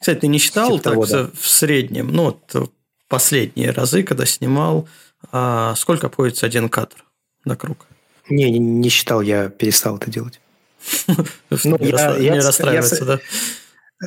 Кстати, 0.00 0.20
ты 0.20 0.26
не 0.28 0.38
считал 0.38 0.70
типа 0.70 0.82
так 0.82 0.92
того, 0.92 1.06
да. 1.06 1.30
в 1.38 1.48
среднем, 1.48 2.08
ну, 2.08 2.24
вот 2.24 2.70
последние 3.08 3.72
разы, 3.72 4.04
когда 4.04 4.26
снимал, 4.26 4.88
а 5.32 5.74
сколько 5.74 6.06
обходится 6.06 6.46
один 6.46 6.68
кадр 6.68 7.04
на 7.44 7.56
круг? 7.56 7.86
Не, 8.30 8.50
не, 8.50 8.58
не 8.58 8.88
считал, 8.88 9.20
я 9.20 9.48
перестал 9.48 9.96
это 9.96 10.10
делать. 10.10 10.40
Ну, 11.64 11.78
не 11.78 12.40
расстраиваться, 12.40 13.04
да? 13.04 13.20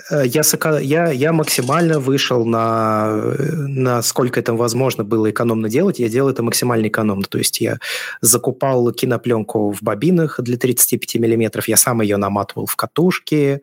Э, 0.10 0.24
я, 0.26 0.42
я, 0.80 1.12
я 1.12 1.34
максимально 1.34 2.00
вышел 2.00 2.46
на, 2.46 3.34
на 3.68 4.02
сколько 4.02 4.40
это 4.40 4.54
возможно 4.54 5.04
было 5.04 5.30
экономно 5.30 5.70
делать. 5.70 6.00
Я 6.00 6.10
делал 6.10 6.30
это 6.30 6.44
максимально 6.44 6.88
экономно. 6.88 7.26
То 7.26 7.38
есть 7.38 7.62
я 7.62 7.80
закупал 8.22 8.92
кинопленку 8.92 9.72
в 9.72 9.82
бобинах 9.82 10.40
для 10.42 10.58
35 10.58 11.16
миллиметров, 11.16 11.68
я 11.68 11.78
сам 11.78 12.02
ее 12.02 12.18
наматывал 12.18 12.66
в 12.66 12.76
катушки, 12.76 13.62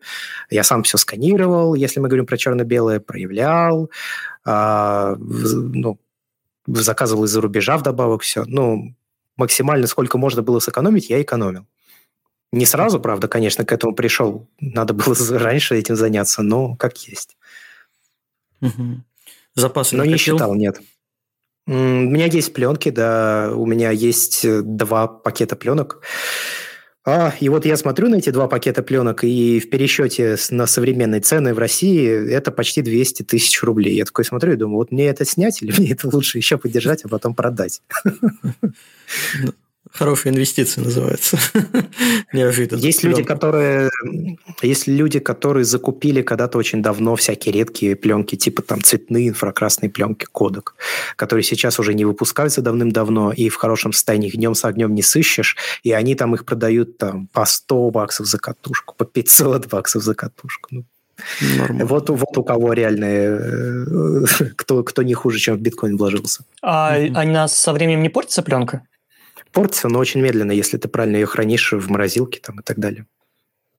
я 0.49 0.63
сам 0.63 0.83
все 0.83 0.97
сканировал, 0.97 1.75
если 1.75 1.99
мы 1.99 2.07
говорим 2.07 2.25
про 2.25 2.37
черно-белое, 2.37 2.99
проявлял, 2.99 3.89
а, 4.45 5.15
ну, 5.17 5.99
заказывал 6.67 7.25
из-за 7.25 7.41
рубежа 7.41 7.77
вдобавок 7.77 8.21
все. 8.21 8.43
Ну, 8.45 8.93
максимально 9.37 9.87
сколько 9.87 10.17
можно 10.17 10.41
было 10.41 10.59
сэкономить, 10.59 11.09
я 11.09 11.21
экономил. 11.21 11.65
Не 12.55 12.65
сразу, 12.65 13.01
правда, 13.01 13.27
конечно, 13.27 13.65
к 13.65 13.73
этому 13.73 13.93
пришел. 13.93 14.47
Надо 14.61 14.93
было 14.93 15.13
раньше 15.31 15.75
этим 15.75 15.97
заняться, 15.97 16.41
но 16.41 16.77
как 16.77 16.97
есть. 17.05 17.35
Угу. 18.61 19.03
Запасы 19.55 19.97
Но 19.97 20.05
не 20.05 20.15
считал, 20.15 20.55
нет. 20.55 20.79
У 21.67 21.73
меня 21.73 22.27
есть 22.27 22.53
пленки, 22.53 22.91
да, 22.91 23.51
у 23.53 23.65
меня 23.65 23.91
есть 23.91 24.45
э, 24.45 24.61
два 24.61 25.07
пакета 25.07 25.57
пленок. 25.57 26.01
А, 27.03 27.33
и 27.41 27.49
вот 27.49 27.65
я 27.65 27.75
смотрю 27.75 28.07
на 28.07 28.15
эти 28.15 28.29
два 28.29 28.47
пакета 28.47 28.83
пленок, 28.83 29.25
и 29.25 29.59
в 29.59 29.69
пересчете 29.69 30.37
на 30.49 30.65
современные 30.65 31.19
цены 31.19 31.53
в 31.53 31.59
России 31.59 32.31
это 32.31 32.51
почти 32.51 32.81
200 32.81 33.23
тысяч 33.23 33.61
рублей. 33.63 33.97
Я 33.97 34.05
такой 34.05 34.23
смотрю 34.23 34.53
и 34.53 34.55
думаю, 34.55 34.77
вот 34.77 34.91
мне 34.91 35.07
это 35.07 35.25
снять 35.25 35.61
или 35.61 35.73
мне 35.77 35.91
это 35.91 36.07
лучше 36.07 36.37
еще 36.37 36.57
поддержать, 36.57 37.03
а 37.03 37.09
потом 37.09 37.35
продать? 37.35 37.81
Хорошая 39.91 40.33
инвестиция 40.33 40.83
называется. 40.83 41.37
Неожиданно. 42.33 42.79
Есть 42.79 43.03
люди, 43.03 43.23
которые, 43.23 43.89
есть 44.61 44.87
люди, 44.87 45.19
которые 45.19 45.63
закупили 45.63 46.21
когда-то 46.21 46.57
очень 46.57 46.81
давно 46.81 47.15
всякие 47.15 47.53
редкие 47.53 47.95
пленки, 47.95 48.35
типа 48.35 48.61
там 48.61 48.81
цветные 48.81 49.29
инфракрасные 49.29 49.89
пленки 49.89 50.25
кодек, 50.25 50.75
которые 51.15 51.43
сейчас 51.43 51.79
уже 51.79 51.93
не 51.93 52.03
выпускаются 52.03 52.61
давным-давно, 52.61 53.31
и 53.31 53.49
в 53.49 53.55
хорошем 53.55 53.93
состоянии 53.93 54.27
их 54.27 54.35
днем 54.35 54.55
с 54.55 54.65
огнем 54.65 54.93
не 54.93 55.01
сыщешь, 55.01 55.55
и 55.83 55.91
они 55.91 56.15
там 56.15 56.33
их 56.33 56.45
продают 56.45 56.97
там 56.97 57.27
по 57.27 57.45
100 57.45 57.91
баксов 57.91 58.27
за 58.27 58.39
катушку, 58.39 58.95
по 58.97 59.05
500 59.05 59.67
баксов 59.67 60.03
за 60.03 60.15
катушку. 60.15 60.69
Ну, 60.71 60.85
Вот, 61.85 62.09
вот 62.09 62.37
у 62.37 62.43
кого 62.43 62.73
реально, 62.73 63.05
э, 63.05 64.25
кто, 64.55 64.83
кто 64.83 65.03
не 65.03 65.13
хуже, 65.13 65.39
чем 65.39 65.55
в 65.55 65.61
биткоин 65.61 65.95
вложился. 65.95 66.43
А 66.61 66.97
mm-hmm. 66.97 67.15
она 67.15 67.47
со 67.47 67.71
временем 67.71 68.01
не 68.01 68.09
портится 68.09 68.41
пленка? 68.41 68.81
Портится, 69.55 69.87
но 69.87 69.99
очень 69.99 70.21
медленно, 70.21 70.51
если 70.51 70.77
ты 70.77 70.87
правильно 70.87 71.15
ее 71.15 71.25
хранишь 71.25 71.71
в 71.71 71.89
морозилке 71.89 72.39
там, 72.41 72.59
и 72.59 72.63
так 72.63 72.77
далее. 72.77 73.07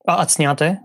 А 0.04 0.22
отснятая? 0.22 0.80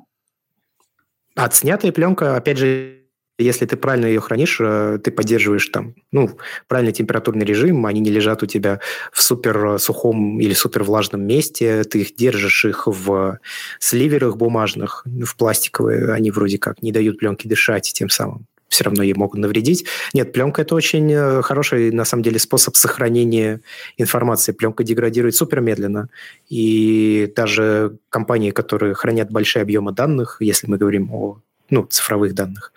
Отснятая 1.36 1.94
пленка, 1.94 2.36
опять 2.36 2.58
же, 2.58 2.98
если 3.40 3.66
ты 3.66 3.78
правильно 3.78 4.06
ее 4.06 4.20
хранишь, 4.20 4.58
э, 4.60 5.00
ты 5.02 5.12
поддерживаешь 5.12 5.68
там, 5.70 5.96
ну, 6.12 6.38
правильный 6.68 6.92
температурный 6.92 7.46
режим, 7.46 7.86
они 7.86 8.02
не 8.02 8.12
лежат 8.12 8.44
у 8.44 8.46
тебя 8.46 8.82
в 9.14 9.24
супер 9.24 9.80
сухом 9.80 10.40
или 10.42 10.54
супер 10.54 10.84
влажном 10.84 11.26
месте, 11.26 11.86
ты 11.86 12.02
их 12.02 12.16
держишь 12.16 12.66
их 12.66 12.86
в 12.86 13.40
сливерах 13.80 14.36
бумажных, 14.36 15.06
в 15.06 15.36
пластиковые, 15.38 16.12
они 16.12 16.32
вроде 16.32 16.58
как 16.58 16.82
не 16.84 16.92
дают 16.92 17.18
пленке 17.18 17.48
дышать, 17.48 17.92
тем 17.94 18.10
самым 18.10 18.46
все 18.72 18.86
равно 18.86 19.04
ей 19.04 19.14
могут 19.14 19.40
навредить. 19.40 19.86
Нет, 20.14 20.32
пленка– 20.32 20.62
это 20.64 20.76
очень 20.76 21.12
э, 21.12 21.42
хороший, 21.42 21.92
на 21.92 22.06
самом 22.06 22.24
деле, 22.24 22.40
способ 22.40 22.76
сохранения 22.78 23.62
информации. 23.98 24.54
Пленка 24.54 24.84
деградирует 24.84 25.36
супер 25.36 25.60
медленно. 25.60 26.10
И 26.50 27.32
даже 27.36 27.98
компании, 28.10 28.52
которые 28.52 28.94
хранят 28.94 29.30
большие 29.30 29.62
объемы 29.62 29.92
данных, 29.92 30.38
если 30.40 30.68
мы 30.68 30.78
говорим 30.78 31.12
о 31.14 31.42
ну, 31.70 31.84
цифровых 31.84 32.34
данных, 32.34 32.72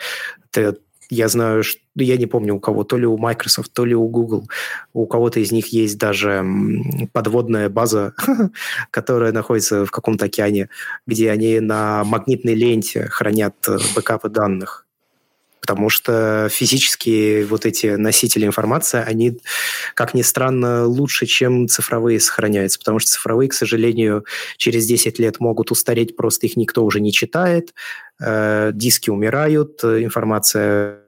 это 0.53 0.77
я 1.11 1.29
знаю, 1.29 1.63
что 1.63 1.81
я 1.97 2.17
не 2.17 2.27
помню 2.27 2.55
у 2.55 2.61
кого, 2.61 2.83
то 2.83 2.97
ли 2.97 3.07
у 3.07 3.17
Microsoft, 3.17 3.73
то 3.73 3.85
ли 3.85 3.95
у 3.95 4.09
Google, 4.09 4.49
у 4.95 5.07
кого-то 5.07 5.39
из 5.39 5.53
них 5.53 5.69
есть 5.69 5.97
даже 5.99 6.45
подводная 7.13 7.69
база, 7.69 8.15
которая 8.91 9.31
находится 9.31 9.87
в 9.87 9.91
каком-то 9.91 10.25
океане, 10.25 10.71
где 11.07 11.31
они 11.31 11.61
на 11.61 12.03
магнитной 12.05 12.55
ленте 12.55 13.07
хранят 13.11 13.55
э, 13.69 13.79
бэкапы 13.95 14.29
данных 14.29 14.85
потому 15.65 15.89
что 15.89 16.49
физические 16.51 17.47
вот 17.47 17.65
эти 17.65 17.97
носители 17.97 18.45
информации, 18.45 19.03
они, 19.03 19.39
как 19.95 20.13
ни 20.13 20.21
странно, 20.21 20.85
лучше, 20.85 21.25
чем 21.25 21.69
цифровые 21.69 22.21
сохраняются, 22.21 22.79
потому 22.79 22.99
что 22.99 23.13
цифровые, 23.13 23.49
к 23.49 23.55
сожалению, 23.55 24.27
через 24.59 24.85
10 24.85 25.19
лет 25.19 25.41
могут 25.41 25.71
устареть, 25.71 26.17
просто 26.17 26.45
их 26.49 26.59
никто 26.59 26.85
уже 26.85 27.01
не 27.01 27.13
читает, 27.13 27.73
э, 28.21 28.73
диски 28.75 29.09
умирают, 29.09 29.83
информация 29.83 30.99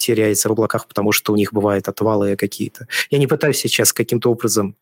теряется 0.00 0.48
в 0.48 0.52
облаках, 0.52 0.88
потому 0.88 1.12
что 1.12 1.34
у 1.34 1.36
них 1.36 1.52
бывают 1.52 1.86
отвалы 1.86 2.34
какие-то. 2.36 2.88
Я 3.10 3.18
не 3.18 3.26
пытаюсь 3.26 3.58
сейчас 3.58 3.92
каким-то 3.92 4.30
образом 4.30 4.74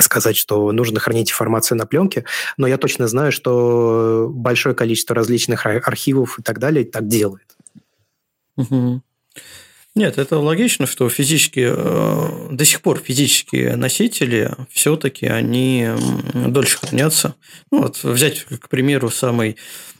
сказать, 0.00 0.36
что 0.36 0.72
нужно 0.72 0.98
хранить 0.98 1.30
информацию 1.30 1.78
на 1.78 1.86
пленке, 1.86 2.24
но 2.56 2.66
я 2.66 2.76
точно 2.76 3.06
знаю, 3.06 3.30
что 3.30 4.28
большое 4.32 4.74
количество 4.74 5.14
различных 5.14 5.64
архивов 5.64 6.40
и 6.40 6.42
так 6.42 6.58
далее 6.58 6.84
так 6.84 7.06
делает. 7.06 7.55
Угу. 8.56 9.02
Нет, 9.96 10.18
это 10.18 10.38
логично, 10.38 10.86
что 10.86 11.08
физические, 11.08 11.74
э, 11.74 12.48
до 12.50 12.64
сих 12.66 12.82
пор 12.82 13.00
физические 13.02 13.76
носители 13.76 14.50
все-таки 14.70 15.26
они 15.26 15.88
дольше 16.34 16.78
хранятся. 16.78 17.34
Ну, 17.72 17.80
вот 17.80 18.04
взять, 18.04 18.44
к 18.44 18.68
примеру, 18.68 19.08
самый 19.08 19.56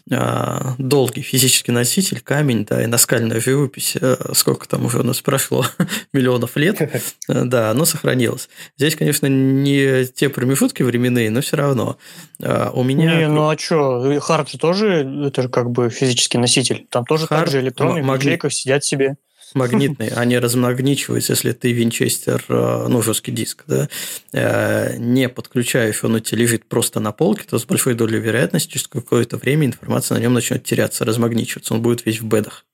а, 0.08 0.74
долгий 0.78 1.22
физический 1.22 1.72
носитель, 1.72 2.20
камень, 2.20 2.64
да, 2.64 2.80
и 2.82 2.86
наскальная 2.86 3.40
живопись, 3.40 3.96
э, 4.00 4.16
сколько 4.34 4.68
там 4.68 4.84
уже 4.84 5.00
у 5.00 5.02
нас 5.02 5.20
прошло, 5.20 5.64
миллионов 6.12 6.56
лет, 6.56 6.80
э, 7.28 7.44
да, 7.44 7.70
оно 7.70 7.86
сохранилось. 7.86 8.48
Здесь, 8.76 8.94
конечно, 8.94 9.26
не 9.26 10.04
те 10.04 10.28
промежутки 10.28 10.82
временные, 10.84 11.30
но 11.30 11.40
все 11.40 11.56
равно. 11.56 11.96
А, 12.40 12.70
у 12.70 12.84
меня... 12.84 13.16
Не, 13.16 13.28
ну 13.28 13.48
а 13.48 13.58
что, 13.58 14.20
Хард 14.20 14.50
же 14.50 14.58
тоже, 14.58 15.26
это 15.26 15.42
же 15.42 15.48
как 15.48 15.70
бы 15.70 15.90
физический 15.90 16.38
носитель, 16.38 16.86
там 16.88 17.04
тоже 17.04 17.26
Хард, 17.26 17.46
так 17.46 17.50
же 17.50 17.60
электроны 17.60 18.02
в 18.02 18.14
ячейках 18.14 18.52
сидят 18.52 18.84
себе 18.84 19.16
магнитные, 19.56 20.10
они 20.10 20.38
размагничиваются, 20.38 21.32
если 21.32 21.52
ты 21.52 21.72
винчестер, 21.72 22.44
э, 22.48 22.86
ну, 22.88 23.02
жесткий 23.02 23.32
диск, 23.32 23.64
да, 23.66 23.88
э, 24.32 24.96
не 24.98 25.28
подключаешь, 25.28 26.04
он 26.04 26.14
у 26.14 26.20
тебя 26.20 26.38
лежит 26.38 26.66
просто 26.66 27.00
на 27.00 27.12
полке, 27.12 27.44
то 27.48 27.58
с 27.58 27.64
большой 27.64 27.94
долей 27.94 28.18
вероятности 28.18 28.72
через 28.72 28.88
какое-то 28.88 29.36
время 29.36 29.66
информация 29.66 30.16
на 30.16 30.20
нем 30.20 30.34
начнет 30.34 30.62
теряться, 30.62 31.04
размагничиваться, 31.04 31.74
он 31.74 31.82
будет 31.82 32.06
весь 32.06 32.20
в 32.20 32.26
бедах. 32.26 32.64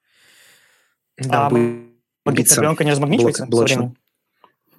Да, 1.17 1.47
а 1.47 1.51
магнитная 1.51 2.57
пленка 2.57 2.85
не 2.85 2.91
размагничивается 2.91 3.47
блок, 3.47 3.69
со 3.69 3.75
временем? 3.75 3.97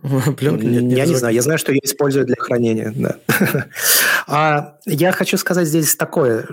Пленка 0.38 0.66
нет, 0.66 0.84
не 0.84 0.95
Я 0.95 1.06
не 1.06 1.16
знаю, 1.16 1.34
я 1.34 1.41
знаю, 1.41 1.58
что 1.58 1.72
ее 1.72 1.80
используют 1.84 2.28
для 2.28 2.36
хранения. 2.38 2.93
Да. 2.95 3.20
а 4.28 4.78
я 4.86 5.12
хочу 5.14 5.38
сказать 5.38 5.68
здесь 5.68 5.95
такое. 5.95 6.45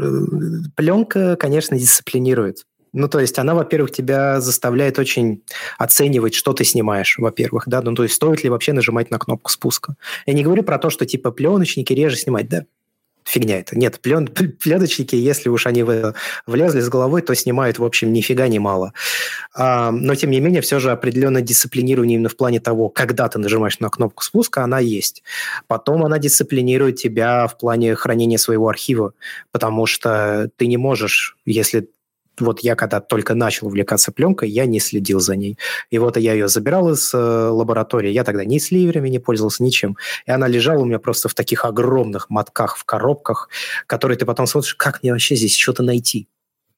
Пленка, 0.76 1.36
конечно, 1.36 1.76
дисциплинирует. 1.76 2.64
Ну, 2.92 3.08
то 3.08 3.20
есть 3.20 3.38
она, 3.38 3.54
во-первых, 3.54 3.92
тебя 3.92 4.40
заставляет 4.40 4.98
очень 4.98 5.42
оценивать, 5.78 6.34
что 6.34 6.52
ты 6.52 6.64
снимаешь, 6.64 7.16
во-первых, 7.18 7.64
да, 7.66 7.82
ну, 7.82 7.94
то 7.94 8.02
есть 8.02 8.14
стоит 8.14 8.42
ли 8.42 8.50
вообще 8.50 8.72
нажимать 8.72 9.10
на 9.10 9.18
кнопку 9.18 9.50
спуска. 9.50 9.94
Я 10.26 10.34
не 10.34 10.42
говорю 10.42 10.62
про 10.62 10.78
то, 10.78 10.90
что, 10.90 11.06
типа, 11.06 11.30
пленочники 11.30 11.92
реже 11.92 12.16
снимать, 12.16 12.48
да, 12.48 12.64
фигня 13.24 13.60
это. 13.60 13.78
Нет, 13.78 14.00
плен, 14.00 14.28
пленочники, 14.62 15.14
если 15.14 15.48
уж 15.48 15.66
они 15.66 15.82
в, 15.82 16.14
влезли 16.46 16.80
с 16.80 16.88
головой, 16.88 17.22
то 17.22 17.34
снимают, 17.34 17.78
в 17.78 17.84
общем, 17.84 18.12
нифига 18.12 18.48
не 18.48 18.58
мало. 18.58 18.92
А, 19.54 19.90
но, 19.90 20.14
тем 20.14 20.30
не 20.30 20.40
менее, 20.40 20.60
все 20.60 20.80
же 20.80 20.90
определенное 20.90 21.42
дисциплинирование 21.42 22.16
именно 22.16 22.28
в 22.28 22.36
плане 22.36 22.60
того, 22.60 22.88
когда 22.88 23.28
ты 23.28 23.38
нажимаешь 23.38 23.78
на 23.80 23.88
кнопку 23.88 24.22
спуска, 24.22 24.64
она 24.64 24.80
есть. 24.80 25.22
Потом 25.66 26.04
она 26.04 26.18
дисциплинирует 26.18 26.96
тебя 26.96 27.46
в 27.46 27.56
плане 27.56 27.94
хранения 27.94 28.38
своего 28.38 28.68
архива, 28.68 29.12
потому 29.52 29.86
что 29.86 30.50
ты 30.56 30.66
не 30.66 30.76
можешь, 30.76 31.36
если 31.46 31.88
вот 32.40 32.60
я 32.60 32.76
когда 32.76 33.00
только 33.00 33.34
начал 33.34 33.66
увлекаться 33.66 34.12
пленкой, 34.12 34.50
я 34.50 34.66
не 34.66 34.80
следил 34.80 35.20
за 35.20 35.36
ней. 35.36 35.58
И 35.90 35.98
вот 35.98 36.16
я 36.16 36.32
ее 36.32 36.48
забирал 36.48 36.90
из 36.92 37.12
э, 37.14 37.18
лаборатории, 37.18 38.10
я 38.10 38.24
тогда 38.24 38.44
ни 38.44 38.58
сливерами 38.58 39.08
не 39.08 39.18
пользовался, 39.18 39.62
ничем. 39.62 39.96
И 40.26 40.30
она 40.30 40.48
лежала 40.48 40.80
у 40.80 40.84
меня 40.84 40.98
просто 40.98 41.28
в 41.28 41.34
таких 41.34 41.64
огромных 41.64 42.30
мотках, 42.30 42.76
в 42.76 42.84
коробках, 42.84 43.48
которые 43.86 44.18
ты 44.18 44.26
потом 44.26 44.46
смотришь, 44.46 44.74
как 44.74 45.02
мне 45.02 45.12
вообще 45.12 45.36
здесь 45.36 45.56
что-то 45.56 45.82
найти? 45.82 46.28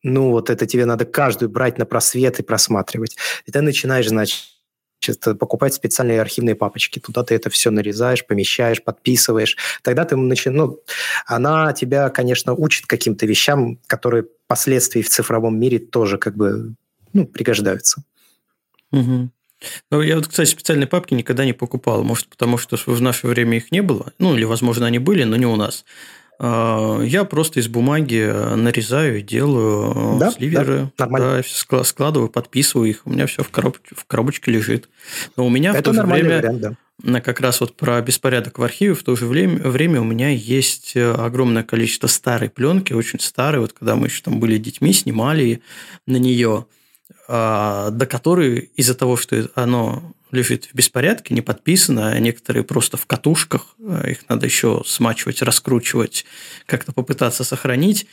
Ну, 0.02 0.30
вот 0.30 0.50
это 0.50 0.66
тебе 0.66 0.84
надо 0.84 1.04
каждую 1.04 1.48
брать 1.48 1.78
на 1.78 1.86
просвет 1.86 2.40
и 2.40 2.42
просматривать. 2.42 3.16
И 3.46 3.52
ты 3.52 3.60
начинаешь, 3.60 4.08
значит, 4.08 4.40
покупать 5.38 5.74
специальные 5.74 6.20
архивные 6.20 6.54
папочки. 6.54 6.98
Туда 6.98 7.22
ты 7.22 7.34
это 7.34 7.50
все 7.50 7.70
нарезаешь, 7.70 8.26
помещаешь, 8.26 8.82
подписываешь. 8.82 9.56
Тогда 9.82 10.04
ты 10.04 10.16
начинаешь... 10.16 10.56
Ну, 10.56 10.80
она 11.26 11.72
тебя, 11.72 12.10
конечно, 12.10 12.54
учит 12.54 12.86
каким-то 12.86 13.26
вещам, 13.26 13.78
которые 13.86 14.24
впоследствии 14.44 15.02
в 15.02 15.08
цифровом 15.08 15.58
мире 15.58 15.78
тоже 15.78 16.18
как 16.18 16.36
бы 16.36 16.74
ну, 17.12 17.26
пригождаются. 17.26 18.02
Угу. 18.92 19.30
Ну, 19.90 20.02
я 20.02 20.16
вот, 20.16 20.28
кстати, 20.28 20.48
специальные 20.50 20.86
папки 20.86 21.14
никогда 21.14 21.44
не 21.44 21.52
покупал. 21.52 22.02
Может, 22.02 22.28
потому 22.28 22.58
что 22.58 22.76
в 22.84 23.00
наше 23.00 23.26
время 23.26 23.58
их 23.58 23.72
не 23.72 23.80
было. 23.80 24.12
Ну, 24.18 24.36
или, 24.36 24.44
возможно, 24.44 24.86
они 24.86 24.98
были, 24.98 25.24
но 25.24 25.36
не 25.36 25.46
у 25.46 25.56
нас. 25.56 25.84
А, 26.44 27.00
я 27.02 27.24
просто 27.24 27.60
из 27.60 27.68
бумаги 27.68 28.28
нарезаю, 28.56 29.22
делаю 29.22 30.18
да, 30.18 30.32
сливеры, 30.32 30.90
да, 30.98 31.06
да, 31.06 31.84
складываю, 31.84 32.28
подписываю 32.28 32.90
их. 32.90 33.02
У 33.04 33.10
меня 33.10 33.28
все 33.28 33.44
в, 33.44 33.50
короб... 33.50 33.78
в 33.94 34.04
коробочке 34.06 34.50
лежит. 34.50 34.88
Но 35.36 35.46
у 35.46 35.48
меня 35.48 35.70
Это 35.70 35.92
в 35.92 35.94
то 35.94 36.02
же 36.02 36.02
время 36.02 36.38
вариант, 36.38 36.60
да. 36.60 37.20
как 37.20 37.38
раз 37.38 37.60
вот 37.60 37.76
про 37.76 38.00
беспорядок 38.02 38.58
в 38.58 38.62
архиве 38.64 38.94
в 38.94 39.04
то 39.04 39.14
же 39.14 39.26
время, 39.26 39.60
время 39.60 40.00
у 40.00 40.04
меня 40.04 40.30
есть 40.30 40.96
э, 40.96 41.12
огромное 41.12 41.62
количество 41.62 42.08
старой 42.08 42.50
пленки, 42.50 42.92
очень 42.92 43.20
старой. 43.20 43.60
Вот 43.60 43.72
когда 43.72 43.94
мы 43.94 44.08
еще 44.08 44.22
там 44.24 44.40
были 44.40 44.58
детьми, 44.58 44.92
снимали 44.92 45.62
на 46.08 46.16
нее, 46.16 46.66
а, 47.28 47.90
до 47.90 48.06
которой 48.06 48.72
из-за 48.74 48.96
того, 48.96 49.16
что 49.16 49.48
оно 49.54 50.12
лежит 50.32 50.64
в 50.64 50.74
беспорядке, 50.74 51.34
не 51.34 51.42
подписано, 51.42 52.10
а 52.10 52.18
некоторые 52.18 52.64
просто 52.64 52.96
в 52.96 53.06
катушках, 53.06 53.76
э, 53.78 54.12
их 54.12 54.28
надо 54.28 54.46
еще 54.46 54.82
смачивать, 54.84 55.42
раскручивать, 55.42 56.24
как-то 56.66 56.92
попытаться 56.92 57.44
сохранить. 57.44 58.06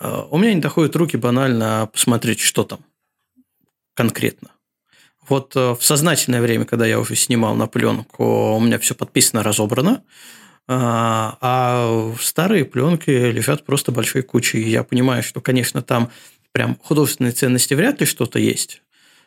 Э, 0.00 0.22
у 0.30 0.38
меня 0.38 0.54
не 0.54 0.60
доходят 0.60 0.96
руки 0.96 1.16
банально 1.16 1.90
посмотреть, 1.92 2.40
что 2.40 2.62
там 2.62 2.80
конкретно. 3.94 4.50
Вот 5.28 5.54
э, 5.56 5.74
в 5.74 5.82
сознательное 5.82 6.40
время, 6.40 6.64
когда 6.64 6.86
я 6.86 7.00
уже 7.00 7.16
снимал 7.16 7.54
на 7.56 7.66
пленку, 7.66 8.54
у 8.54 8.60
меня 8.60 8.78
все 8.78 8.94
подписано, 8.94 9.42
разобрано, 9.42 10.02
а 10.66 12.14
старые 12.20 12.64
пленки 12.64 13.10
лежат 13.10 13.66
просто 13.66 13.92
большой 13.92 14.22
кучей. 14.22 14.62
Я 14.62 14.82
понимаю, 14.82 15.22
что, 15.22 15.42
конечно, 15.42 15.82
там 15.82 16.10
прям 16.52 16.78
художественной 16.82 17.32
ценности 17.32 17.74
вряд 17.74 18.00
ли 18.00 18.06
что-то 18.06 18.38
есть, 18.38 18.80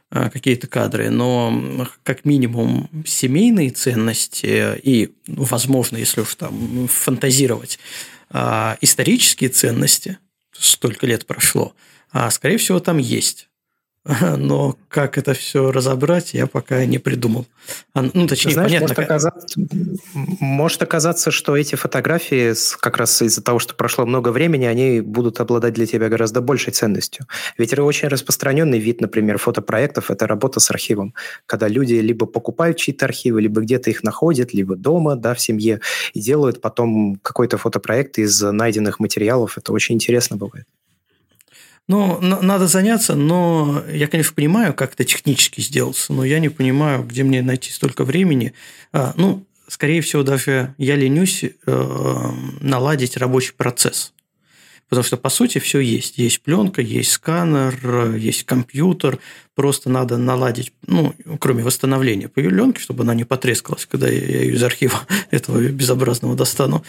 какие-то 0.09 0.67
кадры, 0.67 1.09
но 1.09 1.87
как 2.03 2.23
минимум 2.25 2.89
семейные 3.05 3.71
ценности 3.71 4.79
и, 4.81 5.13
возможно, 5.27 5.97
если 5.97 6.21
уж 6.21 6.35
там 6.35 6.87
фантазировать, 6.87 7.77
а, 8.29 8.77
исторические 8.81 9.49
ценности, 9.49 10.17
столько 10.53 11.05
лет 11.05 11.25
прошло, 11.25 11.73
а, 12.11 12.29
скорее 12.31 12.57
всего, 12.57 12.79
там 12.79 12.97
есть. 12.97 13.49
но 14.37 14.77
как 14.89 15.17
это 15.17 15.33
все 15.33 15.71
разобрать, 15.71 16.33
я 16.33 16.47
пока 16.47 16.85
не 16.85 16.97
придумал. 16.97 17.45
А, 17.93 18.03
ну, 18.13 18.27
точнее, 18.27 18.53
Знаешь, 18.53 18.71
понятно. 18.71 18.87
Может 18.87 18.99
оказаться, 18.99 19.59
может 20.39 20.81
оказаться, 20.81 21.31
что 21.31 21.57
эти 21.57 21.75
фотографии, 21.75 22.53
как 22.79 22.97
раз 22.97 23.21
из-за 23.21 23.43
того, 23.43 23.59
что 23.59 23.75
прошло 23.75 24.05
много 24.05 24.29
времени, 24.29 24.65
они 24.65 25.01
будут 25.01 25.41
обладать 25.41 25.73
для 25.73 25.85
тебя 25.85 26.07
гораздо 26.07 26.41
большей 26.41 26.71
ценностью. 26.71 27.25
Ведь 27.57 27.73
это 27.73 27.83
очень 27.83 28.07
распространенный 28.07 28.79
вид, 28.79 29.01
например, 29.01 29.37
фотопроектов– 29.37 30.09
это 30.11 30.25
работа 30.25 30.59
с 30.59 30.71
архивом, 30.71 31.13
когда 31.45 31.67
люди 31.67 31.95
либо 31.95 32.25
покупают 32.25 32.77
чьи-то 32.77 33.05
архивы, 33.05 33.41
либо 33.41 33.61
где-то 33.61 33.89
их 33.89 34.03
находят, 34.03 34.53
либо 34.53 34.75
дома, 34.75 35.15
да, 35.15 35.33
в 35.33 35.41
семье, 35.41 35.81
и 36.13 36.21
делают 36.21 36.61
потом 36.61 37.17
какой-то 37.21 37.57
фотопроект 37.57 38.19
из 38.19 38.41
найденных 38.41 38.99
материалов. 38.99 39.57
Это 39.57 39.73
очень 39.73 39.95
интересно 39.95 40.37
бывает. 40.37 40.65
Ну, 41.87 42.19
надо 42.19 42.67
заняться, 42.67 43.15
но 43.15 43.81
я, 43.89 44.07
конечно, 44.07 44.33
понимаю, 44.35 44.73
как 44.73 44.93
это 44.93 45.05
технически 45.05 45.61
сделаться, 45.61 46.11
но 46.11 46.25
я 46.25 46.39
не 46.39 46.49
понимаю, 46.49 47.03
где 47.03 47.23
мне 47.23 47.41
найти 47.41 47.71
столько 47.71 48.03
времени. 48.03 48.53
А, 48.91 49.13
ну, 49.15 49.45
скорее 49.69 50.01
всего, 50.01 50.23
даже 50.23 50.73
я 50.77 50.97
ленюсь 50.97 51.43
э, 51.43 52.31
наладить 52.59 53.15
рабочий 53.15 53.53
процесс. 53.55 54.11
Потому 54.89 55.03
что, 55.03 55.17
по 55.17 55.29
сути, 55.29 55.59
все 55.59 55.79
есть. 55.79 56.17
Есть 56.17 56.41
пленка, 56.41 56.81
есть 56.81 57.11
сканер, 57.11 58.15
есть 58.15 58.43
компьютер. 58.45 59.19
Просто 59.53 59.89
надо 59.89 60.17
наладить, 60.17 60.71
ну, 60.85 61.13
кроме 61.39 61.63
восстановления 61.63 62.29
пленки, 62.29 62.79
чтобы 62.79 63.03
она 63.03 63.13
не 63.13 63.25
потрескалась, 63.25 63.85
когда 63.85 64.07
я 64.07 64.17
ее 64.17 64.53
из 64.53 64.63
архива 64.63 64.99
этого 65.31 65.59
безобразного 65.59 66.35
достану. 66.35 66.85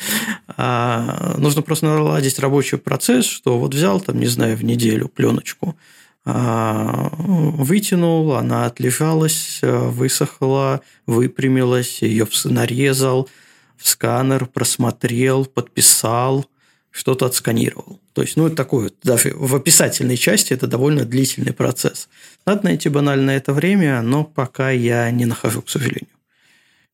А 0.46 1.34
нужно 1.38 1.62
просто 1.62 1.86
наладить 1.86 2.38
рабочий 2.38 2.78
процесс, 2.78 3.24
что 3.24 3.59
вот 3.59 3.74
взял, 3.74 4.01
там, 4.01 4.20
не 4.20 4.26
знаю, 4.26 4.57
в 4.57 4.62
неделю 4.62 5.09
пленочку, 5.09 5.76
а, 6.24 7.11
вытянул, 7.16 8.34
она 8.34 8.66
отлежалась, 8.66 9.59
высохла, 9.62 10.82
выпрямилась, 11.07 12.03
ее 12.03 12.28
нарезал, 12.44 13.28
в 13.76 13.88
сканер 13.88 14.46
просмотрел, 14.46 15.46
подписал– 15.46 16.46
что-то 16.99 17.26
отсканировал. 17.26 18.01
То 18.12 18.22
есть, 18.22 18.36
ну, 18.36 18.49
это 18.49 18.57
такой, 18.57 18.92
даже 19.05 19.32
в 19.36 19.55
описательной 19.55 20.16
части 20.16 20.53
это 20.53 20.66
довольно 20.66 21.05
длительный 21.05 21.53
процесс. 21.53 22.09
Надо 22.44 22.64
найти 22.64 22.88
банально 22.88 23.30
это 23.30 23.53
время, 23.53 24.03
но 24.03 24.24
пока 24.24 24.70
я 24.70 25.09
не 25.12 25.24
нахожу, 25.24 25.62
к 25.62 25.70
сожалению. 25.70 26.09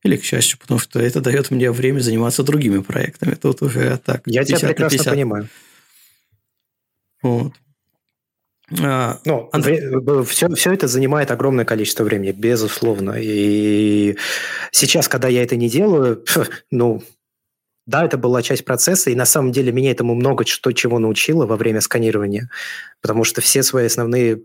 Или 0.03 0.17
к 0.17 0.23
счастью, 0.23 0.59
потому 0.59 0.79
что 0.79 0.99
это 0.99 1.21
дает 1.21 1.49
мне 1.49 1.71
время 1.71 2.01
заниматься 2.01 2.43
другими 2.43 2.83
проектами. 2.83 3.33
Тут 3.33 3.63
уже 3.63 3.97
так. 3.97 4.21
Я 4.27 4.43
тебя 4.43 4.59
прекрасно 4.59 4.99
50. 4.99 5.13
понимаю. 5.13 5.49
Вот. 7.23 7.53
А, 8.79 9.19
ну, 9.25 9.49
Андрей... 9.51 9.81
все, 10.25 10.53
все 10.53 10.73
это 10.73 10.87
занимает 10.87 11.31
огромное 11.31 11.65
количество 11.65 12.03
времени, 12.03 12.31
безусловно. 12.31 13.15
И 13.17 14.17
сейчас, 14.69 15.07
когда 15.07 15.29
я 15.29 15.41
это 15.41 15.55
не 15.55 15.67
делаю, 15.67 16.23
ну, 16.69 17.01
да, 17.85 18.03
это 18.03 18.17
была 18.17 18.41
часть 18.41 18.65
процесса, 18.65 19.11
и 19.11 19.15
на 19.15 19.25
самом 19.25 19.51
деле 19.51 19.71
меня 19.71 19.91
этому 19.91 20.15
много 20.15 20.45
что, 20.45 20.71
чего 20.71 20.99
научило 20.99 21.45
во 21.45 21.55
время 21.55 21.81
сканирования, 21.81 22.49
потому 23.01 23.23
что 23.23 23.41
все 23.41 23.63
свои 23.63 23.85
основные 23.85 24.41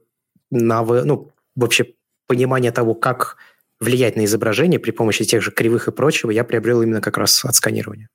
навы, 0.51 1.05
ну, 1.05 1.32
вообще 1.57 1.95
понимание 2.26 2.72
того, 2.72 2.95
как 2.95 3.36
влиять 3.80 4.16
на 4.16 4.24
изображение 4.24 4.78
при 4.78 4.91
помощи 4.91 5.24
тех 5.24 5.43
же 5.43 5.51
кривых 5.51 5.88
и 5.88 5.93
прочего, 5.93 6.30
я 6.30 6.45
приобрел 6.45 6.82
именно 6.82 7.01
как 7.01 7.16
раз 7.16 7.45
от 7.45 7.55
сканирования. 7.55 8.09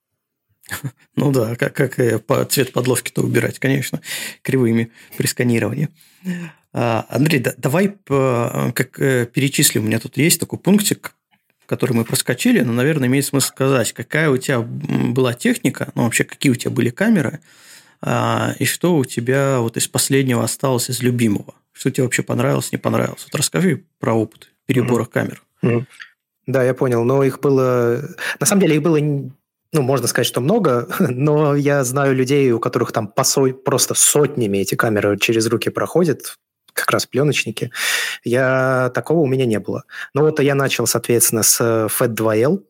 Ну 1.16 1.32
да, 1.32 1.56
как, 1.56 1.74
как 1.74 1.96
цвет 2.50 2.74
подложки-то 2.74 3.22
убирать, 3.22 3.60
конечно, 3.60 4.02
кривыми 4.42 4.92
при 5.18 5.28
сканировании. 5.28 5.90
А, 6.74 7.06
Андрей, 7.10 7.40
да, 7.40 7.54
давай 7.58 7.98
как 8.06 9.00
э, 9.00 9.26
перечислим. 9.28 9.84
У 9.84 9.88
меня 9.88 10.00
тут 10.00 10.18
есть 10.18 10.42
такой 10.42 10.60
пунктик, 10.60 11.15
который 11.66 11.94
мы 11.94 12.06
проскочили, 12.06 12.62
но, 12.62 12.74
наверное, 12.74 13.08
имеет 13.08 13.26
смысл 13.26 13.48
сказать, 13.48 13.94
какая 13.94 14.30
у 14.30 14.38
тебя 14.38 14.62
была 14.62 15.34
техника, 15.34 15.92
ну, 15.96 16.04
вообще, 16.04 16.24
какие 16.24 16.52
у 16.52 16.56
тебя 16.56 16.72
были 16.72 16.90
камеры, 16.90 17.40
а, 18.02 18.54
и 18.60 18.66
что 18.66 18.96
у 18.98 19.06
тебя 19.06 19.60
вот 19.60 19.78
из 19.78 19.88
последнего 19.88 20.44
осталось 20.44 20.90
из 20.90 21.02
любимого. 21.02 21.56
Что 21.72 21.92
тебе 21.92 22.04
вообще 22.04 22.24
понравилось, 22.24 22.72
не 22.72 22.78
понравилось. 22.78 23.26
Вот 23.26 23.40
расскажи 23.40 23.84
про 24.00 24.14
опыт 24.14 24.52
перебора 24.66 25.04
mm-hmm. 25.04 25.12
камер. 25.12 25.88
Да, 26.48 26.64
я 26.64 26.74
понял. 26.74 27.04
Но 27.04 27.24
их 27.24 27.40
было... 27.40 28.08
На 28.40 28.46
самом 28.46 28.62
деле 28.62 28.76
их 28.76 28.82
было, 28.82 28.98
ну, 28.98 29.82
можно 29.82 30.08
сказать, 30.08 30.28
что 30.28 30.42
много, 30.42 30.88
но 31.00 31.56
я 31.56 31.84
знаю 31.84 32.16
людей, 32.16 32.52
у 32.52 32.60
которых 32.60 32.92
там 32.92 33.08
по 33.08 33.24
со... 33.24 33.42
просто 33.48 33.94
сотнями 33.94 34.60
эти 34.60 34.76
камеры 34.76 35.18
через 35.18 35.48
руки 35.48 35.70
проходят, 35.70 36.38
как 36.76 36.92
раз 36.92 37.08
пленочники. 37.08 37.72
Я... 38.24 38.92
Такого 38.94 39.20
у 39.20 39.26
меня 39.26 39.46
не 39.46 39.60
было. 39.60 39.86
Но 40.14 40.22
вот 40.22 40.40
я 40.40 40.54
начал, 40.54 40.86
соответственно, 40.86 41.42
с 41.42 41.60
FAT2L, 41.60 42.62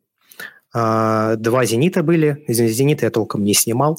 а, 0.78 1.38
Два 1.38 1.64
«Зенита» 1.64 2.04
были. 2.04 2.44
«Зенита» 2.50 3.06
я 3.06 3.10
толком 3.10 3.46
не 3.46 3.54
снимал. 3.54 3.98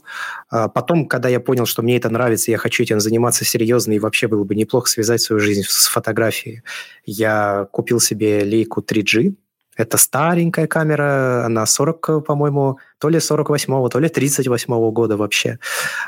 А 0.51 0.69
потом, 0.69 1.07
когда 1.07 1.31
я 1.31 1.41
понял, 1.41 1.65
что 1.65 1.81
мне 1.81 1.97
это 1.97 2.11
нравится, 2.11 2.51
я 2.51 2.59
хочу 2.59 2.83
этим 2.83 3.01
заниматься 3.01 3.47
серьезно, 3.47 3.93
и 3.93 3.99
вообще 3.99 4.29
было 4.29 4.45
бы 4.45 4.55
неплохо 4.55 4.87
связать 4.87 5.23
свою 5.23 5.41
жизнь 5.41 5.63
с 5.67 5.87
фотографией, 5.87 6.63
я 7.07 7.67
купил 7.73 7.99
себе 7.99 8.45
лейку 8.45 8.83
3G. 8.83 9.35
Это 9.77 9.99
старенькая 9.99 10.67
камера, 10.67 11.45
она 11.45 11.67
40, 11.67 12.25
по-моему, 12.25 12.79
то 12.99 13.09
ли 13.09 13.19
48-го, 13.19 13.89
то 13.89 13.99
ли 13.99 14.09
38-го 14.09 14.91
года 14.91 15.17
вообще. 15.17 15.59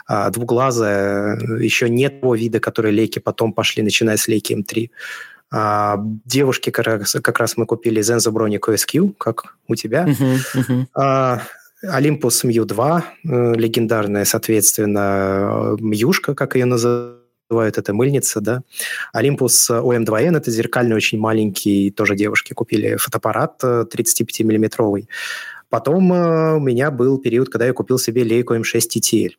А, 0.07 0.31
двуглазая, 0.31 1.39
еще 1.61 1.89
нет 1.89 2.21
того 2.21 2.35
вида, 2.35 2.61
которые 2.61 2.93
лейки 2.93 3.19
потом 3.19 3.53
пошли, 3.53 3.83
начиная 3.83 4.17
с 4.17 4.29
лейки 4.29 4.55
М3. 4.55 4.91
А, 5.51 5.97
девушки 6.25 6.71
как 6.71 6.87
раз, 6.87 7.17
как 7.23 7.39
раз 7.39 7.57
мы 7.57 7.67
купили 7.67 8.03
Zenzo 8.03 8.33
Bronic 8.33 8.61
OSQ, 8.61 9.15
как 9.19 9.57
у 9.69 9.75
тебя. 9.75 10.07
Uh-huh, 10.07 10.39
uh-huh. 10.55 10.87
А, 10.95 11.41
Olympus 11.85 12.45
Mu 12.45 12.65
2, 12.65 13.05
э, 13.25 13.55
легендарная, 13.55 14.25
соответственно, 14.25 15.77
Мьюшка, 15.79 16.35
как 16.35 16.57
ее 16.57 16.65
называют, 16.65 17.18
это 17.51 17.95
мыльница, 17.95 18.41
да. 18.41 18.63
Olympus 19.17 19.71
OM2N, 19.71 20.37
это 20.37 20.51
зеркальный, 20.51 20.97
очень 20.97 21.19
маленький, 21.19 21.91
тоже 21.91 22.15
девушки 22.15 22.53
купили 22.53 22.97
фотоаппарат 22.97 23.63
35-миллиметровый. 23.63 25.03
Э, 25.03 25.07
Потом 25.71 26.13
э, 26.13 26.57
у 26.57 26.61
меня 26.61 26.91
был 26.91 27.19
период, 27.19 27.51
когда 27.51 27.67
я 27.67 27.73
купил 27.73 27.99
себе 27.99 28.23
лейку 28.23 28.55
M6 28.55 28.81
TTL 28.97 29.31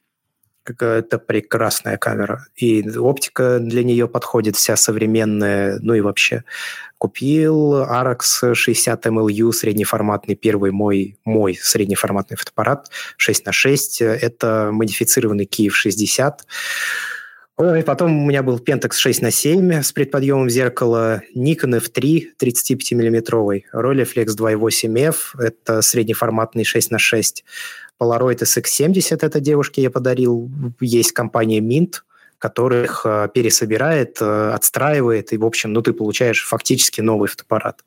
какая-то 0.64 1.18
прекрасная 1.18 1.98
камера. 1.98 2.46
И 2.56 2.88
оптика 2.98 3.58
для 3.60 3.84
нее 3.84 4.08
подходит 4.08 4.56
вся 4.56 4.76
современная, 4.76 5.80
ну 5.82 5.96
и 5.96 6.02
вообще. 6.02 6.44
Купил 7.00 7.82
Arax 7.82 8.54
60 8.54 9.04
MLU, 9.08 9.52
среднеформатный, 9.52 10.36
первый 10.36 10.70
мой, 10.72 11.18
мой 11.26 11.58
среднеформатный 11.60 12.38
фотоаппарат, 12.38 12.92
6 13.18 13.46
на 13.48 13.52
6. 13.52 14.02
Это 14.02 14.70
модифицированный 14.72 15.46
Киев 15.46 15.76
60. 15.76 16.46
Ой, 17.62 17.84
потом 17.84 18.24
у 18.24 18.26
меня 18.26 18.42
был 18.42 18.58
Pentax 18.58 18.94
6 18.94 19.22
на 19.22 19.32
7 19.32 19.82
с 19.82 19.92
предподъемом 19.92 20.50
зеркала, 20.50 21.24
Nikon 21.36 21.82
F3 21.82 22.28
35-мм, 22.42 23.64
Rolleiflex 23.74 24.28
2.8F, 24.28 25.16
это 25.38 25.82
среднеформатный 25.82 26.64
6 26.64 26.92
на 26.92 27.00
6. 27.00 27.44
Polaroid 28.00 28.40
SX70 28.44 29.18
это 29.20 29.42
девушке 29.42 29.82
я 29.82 29.90
подарил. 29.92 30.50
Есть 30.80 31.12
компания 31.12 31.60
Mint, 31.60 31.96
которая 32.38 32.86
их 32.86 33.02
э, 33.04 33.28
пересобирает, 33.34 34.20
э, 34.22 34.52
отстраивает, 34.52 35.34
и, 35.34 35.38
в 35.38 35.46
общем, 35.46 35.74
ну, 35.74 35.82
ты 35.82 35.92
получаешь 35.92 36.46
фактически 36.46 37.02
новый 37.02 37.28
фотоаппарат. 37.28 37.84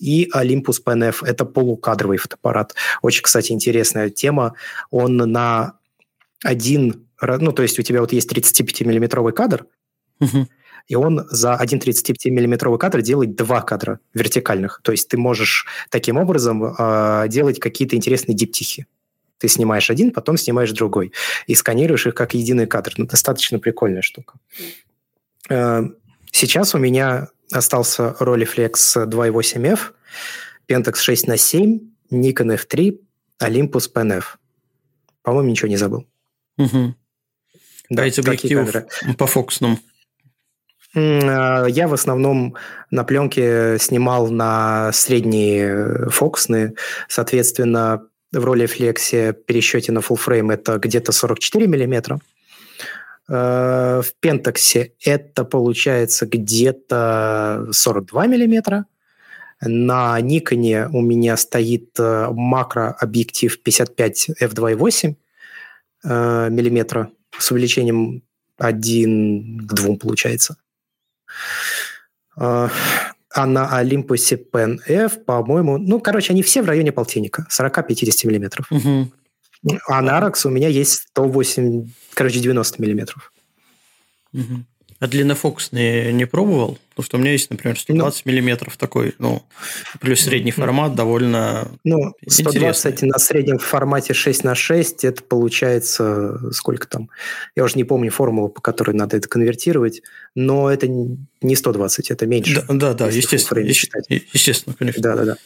И 0.00 0.28
Olympus 0.34 0.82
PNF– 0.84 1.18
это 1.24 1.44
полукадровый 1.44 2.18
фотоаппарат. 2.18 2.74
Очень, 3.00 3.22
кстати, 3.22 3.52
интересная 3.52 4.10
тема. 4.10 4.54
Он 4.90 5.18
на 5.18 5.74
один... 6.42 7.03
Ну, 7.20 7.52
то 7.52 7.62
есть 7.62 7.78
у 7.78 7.82
тебя 7.82 8.00
вот 8.00 8.12
есть 8.12 8.30
35-миллиметровый 8.30 9.32
кадр, 9.32 9.66
uh-huh. 10.20 10.46
и 10.88 10.94
он 10.94 11.26
за 11.30 11.54
один 11.54 11.78
35-миллиметровый 11.78 12.78
кадр 12.78 13.02
делает 13.02 13.34
два 13.34 13.62
кадра 13.62 14.00
вертикальных. 14.14 14.80
То 14.82 14.92
есть 14.92 15.08
ты 15.08 15.16
можешь 15.16 15.66
таким 15.90 16.16
образом 16.16 16.64
э, 16.64 17.26
делать 17.28 17.60
какие-то 17.60 17.96
интересные 17.96 18.34
диптихи. 18.34 18.86
Ты 19.38 19.48
снимаешь 19.48 19.90
один, 19.90 20.10
потом 20.10 20.36
снимаешь 20.36 20.72
другой. 20.72 21.12
И 21.46 21.54
сканируешь 21.54 22.06
их 22.06 22.14
как 22.14 22.34
единый 22.34 22.66
кадр. 22.66 22.94
Ну, 22.96 23.06
достаточно 23.06 23.58
прикольная 23.58 24.02
штука. 24.02 24.38
Э, 25.48 25.82
сейчас 26.30 26.74
у 26.74 26.78
меня 26.78 27.28
остался 27.52 28.16
Rolleiflex 28.20 29.06
2.8F, 29.06 29.78
Pentax 30.68 30.96
6 30.96 31.28
на 31.28 31.36
7, 31.36 31.80
Nikon 32.10 32.58
F3, 32.58 32.98
Olympus 33.42 33.90
PNF. 33.92 34.24
По-моему, 35.22 35.50
ничего 35.50 35.68
не 35.68 35.76
забыл. 35.76 36.06
Угу. 36.58 36.94
Да, 37.90 38.02
Дайте 38.02 38.22
объективов 38.22 38.74
по 39.18 39.26
фокусным. 39.26 39.78
Э, 40.94 41.66
я 41.68 41.88
в 41.88 41.94
основном 41.94 42.56
на 42.90 43.04
пленке 43.04 43.78
снимал 43.78 44.28
на 44.30 44.92
средние 44.92 46.08
фокусные. 46.10 46.74
Соответственно, 47.08 48.06
в 48.32 48.44
роли 48.44 48.66
флексе 48.66 49.32
пересчете 49.32 49.92
на 49.92 49.98
full 49.98 50.18
frame 50.24 50.52
это 50.52 50.78
где-то 50.78 51.12
44 51.12 51.66
миллиметра. 51.66 52.20
Э, 53.28 54.02
в 54.02 54.14
пентаксе 54.20 54.92
это 55.02 55.44
получается 55.44 56.26
где-то 56.26 57.68
42 57.72 58.26
миллиметра. 58.26 58.86
На 59.60 60.20
Никоне 60.20 60.88
у 60.92 61.00
меня 61.00 61.36
стоит 61.36 61.90
э, 61.98 62.28
макрообъектив 62.30 63.62
55 63.62 64.30
f2.8 64.40 65.14
э, 66.04 66.48
миллиметра 66.50 67.10
с 67.38 67.50
увеличением 67.50 68.22
1 68.58 69.66
к 69.66 69.72
2 69.74 69.96
получается. 69.96 70.56
А 72.36 73.46
на 73.46 73.76
Олимпусе 73.76 74.36
Pen 74.36 74.78
F, 74.86 75.24
по-моему, 75.24 75.78
ну, 75.78 75.98
короче, 76.00 76.32
они 76.32 76.42
все 76.42 76.62
в 76.62 76.66
районе 76.66 76.92
полтинника, 76.92 77.46
40-50 77.50 78.26
миллиметров. 78.28 78.66
Угу. 78.70 79.12
А 79.88 80.02
на 80.02 80.20
Arax 80.20 80.46
у 80.46 80.50
меня 80.50 80.68
есть 80.68 81.08
108, 81.10 81.88
короче, 82.14 82.38
90 82.38 82.80
миллиметров. 82.80 83.32
Угу. 84.32 84.64
А 85.04 85.06
длиннофокусные 85.06 86.14
не 86.14 86.24
пробовал? 86.24 86.78
Потому 86.94 87.04
что 87.04 87.16
у 87.18 87.20
меня 87.20 87.32
есть, 87.32 87.50
например, 87.50 87.78
120 87.78 88.24
ну, 88.24 88.32
миллиметров 88.32 88.78
такой, 88.78 89.14
ну, 89.18 89.42
плюс 90.00 90.22
средний 90.22 90.50
формат 90.50 90.94
довольно 90.94 91.68
Ну, 91.84 92.14
120 92.26 92.86
интересный. 92.86 93.08
на 93.10 93.18
среднем 93.18 93.58
формате 93.58 94.14
6 94.14 94.44
на 94.44 94.54
6, 94.54 95.04
это 95.04 95.22
получается 95.22 96.50
сколько 96.52 96.88
там? 96.88 97.10
Я 97.54 97.64
уже 97.64 97.76
не 97.76 97.84
помню 97.84 98.10
формулу, 98.10 98.48
по 98.48 98.62
которой 98.62 98.92
надо 98.96 99.18
это 99.18 99.28
конвертировать, 99.28 100.00
но 100.34 100.70
это 100.70 100.88
не 100.88 101.54
120, 101.54 102.10
это 102.10 102.26
меньше. 102.26 102.64
Да, 102.66 102.74
да, 102.74 102.94
да 102.94 103.08
естественно, 103.08 103.58
естественно, 103.58 104.74
конечно. 104.74 105.02
Да, 105.02 105.16
да, 105.16 105.24
да. 105.26 105.36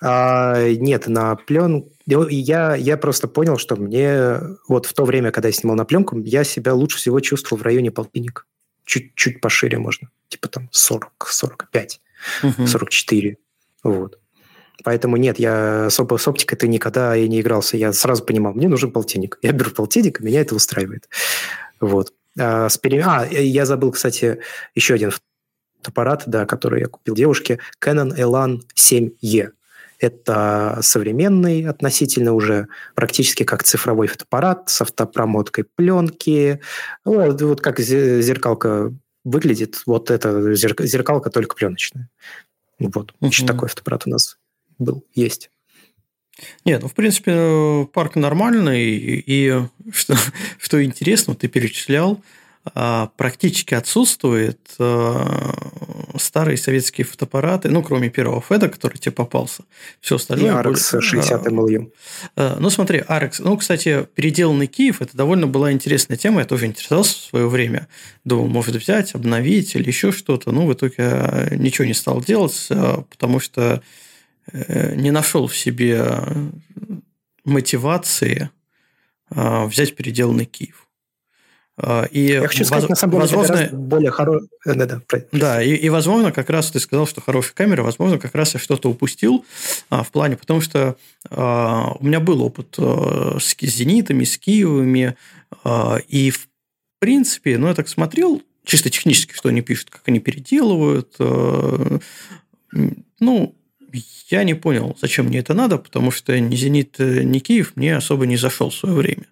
А, 0.00 0.70
нет, 0.72 1.06
на 1.06 1.36
плен... 1.36 1.84
Я, 2.06 2.76
я 2.76 2.96
просто 2.96 3.28
понял, 3.28 3.58
что 3.58 3.76
мне 3.76 4.40
вот 4.68 4.86
в 4.86 4.94
то 4.94 5.04
время, 5.04 5.32
когда 5.32 5.48
я 5.48 5.52
снимал 5.52 5.76
на 5.76 5.84
пленку, 5.84 6.18
я 6.20 6.44
себя 6.44 6.72
лучше 6.72 6.96
всего 6.96 7.20
чувствовал 7.20 7.60
в 7.60 7.62
районе 7.62 7.90
полтинника 7.90 8.44
чуть-чуть 8.84 9.40
пошире 9.40 9.78
можно. 9.78 10.08
Типа 10.28 10.48
там 10.48 10.68
40, 10.72 11.26
45, 11.28 12.00
угу. 12.42 12.66
44. 12.66 13.36
Вот. 13.82 14.18
Поэтому 14.84 15.16
нет, 15.16 15.38
я 15.38 15.90
с, 15.90 15.94
с 15.94 16.28
оптикой-то 16.28 16.66
никогда 16.66 17.16
и 17.16 17.28
не 17.28 17.40
игрался. 17.40 17.76
Я 17.76 17.92
сразу 17.92 18.24
понимал, 18.24 18.54
мне 18.54 18.68
нужен 18.68 18.92
полтинник. 18.92 19.38
Я 19.42 19.52
беру 19.52 19.70
полтинник, 19.70 20.20
и 20.20 20.24
меня 20.24 20.40
это 20.40 20.54
устраивает. 20.54 21.08
Вот. 21.80 22.12
А, 22.38 22.68
с 22.68 22.78
пере... 22.78 23.02
а, 23.04 23.26
я 23.26 23.66
забыл, 23.66 23.92
кстати, 23.92 24.38
еще 24.74 24.94
один 24.94 25.10
фотоаппарат, 25.80 26.24
да, 26.26 26.46
который 26.46 26.80
я 26.80 26.86
купил 26.86 27.14
девушке. 27.14 27.58
Canon 27.82 28.16
Elan 28.16 28.60
7E. 28.74 29.50
Это 30.00 30.78
современный 30.82 31.66
относительно 31.66 32.32
уже 32.32 32.68
практически 32.94 33.44
как 33.44 33.62
цифровой 33.62 34.06
фотоаппарат 34.06 34.70
с 34.70 34.80
автопромоткой 34.80 35.64
пленки. 35.64 36.60
Вот, 37.04 37.40
вот 37.42 37.60
как 37.60 37.80
зеркалка 37.80 38.94
выглядит. 39.24 39.82
Вот 39.86 40.10
это 40.10 40.54
зеркалка 40.54 41.30
только 41.30 41.54
пленочная. 41.54 42.08
Вот. 42.78 43.12
Угу. 43.20 43.28
Еще 43.28 43.46
такой 43.46 43.68
фотоаппарат 43.68 44.06
у 44.06 44.10
нас 44.10 44.38
был, 44.78 45.04
есть. 45.14 45.50
Нет, 46.64 46.82
ну, 46.82 46.88
в 46.88 46.94
принципе, 46.94 47.86
парк 47.92 48.16
нормальный, 48.16 48.82
и 48.86 49.62
что, 49.92 50.16
что 50.58 50.82
интересно, 50.82 51.34
ты 51.34 51.48
перечислял, 51.48 52.22
практически 53.16 53.72
отсутствует 53.72 54.60
а, 54.78 55.54
старые 56.18 56.58
советские 56.58 57.06
фотоаппараты, 57.06 57.70
ну, 57.70 57.82
кроме 57.82 58.10
первого 58.10 58.42
Феда, 58.42 58.68
который 58.68 58.98
тебе 58.98 59.12
попался. 59.12 59.64
Все 60.00 60.16
остальное... 60.16 60.52
И 60.52 60.54
Арекс 60.54 60.94
60 61.00 61.50
МЛЮ. 61.50 61.92
Ну, 62.36 62.70
смотри, 62.70 63.02
Арекс... 63.08 63.38
Ну, 63.38 63.56
кстати, 63.56 64.06
переделанный 64.14 64.66
Киев– 64.66 65.00
это 65.00 65.16
довольно 65.16 65.46
была 65.46 65.72
интересная 65.72 66.18
тема. 66.18 66.40
Я 66.40 66.46
тоже 66.46 66.66
интересовался 66.66 67.14
в 67.14 67.24
свое 67.30 67.48
время. 67.48 67.88
Думал, 68.24 68.48
может 68.48 68.76
взять, 68.76 69.14
обновить 69.14 69.74
или 69.74 69.86
еще 69.86 70.12
что-то. 70.12 70.52
Ну, 70.52 70.66
в 70.66 70.74
итоге 70.74 71.48
ничего 71.52 71.86
не 71.86 71.94
стал 71.94 72.20
делать, 72.20 72.68
потому 73.08 73.40
что 73.40 73.82
Э, 74.52 74.94
не 74.94 75.10
нашел 75.10 75.46
в 75.46 75.56
себе 75.56 76.04
мотивации 77.44 78.50
а, 79.30 79.66
взять 79.66 79.96
переделанный 79.96 80.44
Киев. 80.44 80.88
А, 81.82 82.04
и 82.04 82.32
Я 82.32 82.46
хочу 82.46 82.64
сказать, 82.64 82.82
воз, 82.82 82.90
на 82.90 82.96
самом 82.96 83.12
деле, 83.12 83.20
возможно, 83.22 83.54
это 83.54 83.74
более 83.76 84.10
хороший... 84.10 84.48
Э, 84.66 84.74
да, 84.74 84.86
да, 84.86 85.00
да 85.32 85.62
и, 85.62 85.74
и, 85.74 85.88
возможно, 85.88 86.30
как 86.30 86.50
раз 86.50 86.70
ты 86.70 86.78
сказал, 86.78 87.06
что 87.06 87.22
хорошая 87.22 87.54
камера, 87.54 87.82
возможно, 87.82 88.18
как 88.18 88.34
раз 88.34 88.52
я 88.52 88.60
что-то 88.60 88.90
упустил 88.90 89.46
а, 89.88 90.02
в 90.02 90.10
плане, 90.10 90.36
потому 90.36 90.60
что 90.60 90.96
а, 91.30 91.92
у 91.98 92.04
меня 92.04 92.20
был 92.20 92.42
опыт 92.42 92.74
а, 92.78 93.38
с 93.40 93.56
зенитами, 93.58 94.24
с 94.24 94.36
Киевами, 94.36 95.16
а, 95.64 95.98
и 96.06 96.30
в 96.30 96.48
принципе, 96.98 97.56
ну, 97.56 97.68
я 97.68 97.74
так 97.74 97.88
смотрел, 97.88 98.42
чисто 98.66 98.90
технически, 98.90 99.32
что 99.32 99.48
они 99.48 99.62
пишут, 99.62 99.88
как 99.88 100.02
они 100.04 100.20
переделывают, 100.20 101.14
а, 101.18 101.98
ну, 103.20 103.54
я 104.28 104.44
не 104.44 104.54
понял, 104.54 104.96
зачем 105.00 105.26
мне 105.26 105.38
это 105.38 105.54
надо, 105.54 105.78
потому 105.78 106.10
что 106.10 106.38
ни 106.38 106.54
«Зенит», 106.54 106.98
ни 106.98 107.38
«Киев» 107.38 107.72
мне 107.74 107.96
особо 107.96 108.26
не 108.26 108.36
зашел 108.36 108.68
в 108.68 108.74
свое 108.74 108.94
время. 108.94 109.24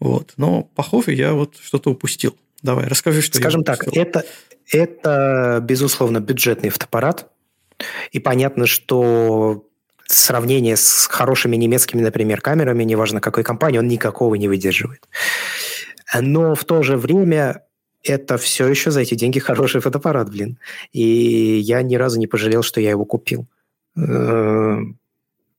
Вот. 0.00 0.32
Но, 0.36 0.64
похоже, 0.74 1.12
я 1.12 1.32
вот 1.32 1.56
что-то 1.60 1.90
упустил. 1.90 2.36
Давай, 2.62 2.86
расскажи, 2.86 3.22
что 3.22 3.38
Скажем 3.38 3.64
так, 3.64 3.86
это, 3.92 4.24
это, 4.70 5.60
безусловно, 5.62 6.20
бюджетный 6.20 6.70
фотоаппарат. 6.70 7.30
И 8.12 8.20
понятно, 8.20 8.66
что 8.66 9.66
сравнение 10.06 10.76
с 10.76 11.06
хорошими 11.10 11.56
немецкими, 11.56 12.02
например, 12.02 12.40
камерами, 12.40 12.84
неважно 12.84 13.20
какой 13.20 13.42
компании, 13.44 13.78
он 13.78 13.88
никакого 13.88 14.34
не 14.36 14.46
выдерживает. 14.48 15.08
Но 16.20 16.54
в 16.54 16.64
то 16.64 16.82
же 16.82 16.96
время 16.96 17.62
это 18.04 18.36
все 18.36 18.68
еще 18.68 18.90
за 18.90 19.00
эти 19.00 19.14
деньги 19.14 19.38
хороший 19.38 19.80
фотоаппарат, 19.80 20.30
блин. 20.30 20.58
И 20.92 21.02
я 21.02 21.82
ни 21.82 21.94
разу 21.96 22.18
не 22.18 22.26
пожалел, 22.26 22.62
что 22.62 22.80
я 22.80 22.90
его 22.90 23.04
купил. 23.04 23.46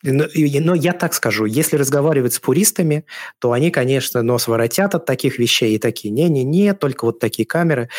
Но 0.04 0.76
я 0.76 0.94
так 0.94 1.14
скажу, 1.14 1.46
если 1.46 1.78
разговаривать 1.78 2.34
с 2.34 2.40
пуристами, 2.40 3.06
то 3.40 3.54
они, 3.54 3.72
конечно, 3.72 4.22
нос 4.22 4.48
воротят 4.48 4.96
от 4.96 5.06
таких 5.06 5.40
вещей 5.40 5.76
и 5.76 5.80
такие, 5.80 6.12
не-не-не, 6.12 6.74
только 6.74 7.06
вот 7.06 7.20
такие 7.20 7.46
камеры. 7.46 7.90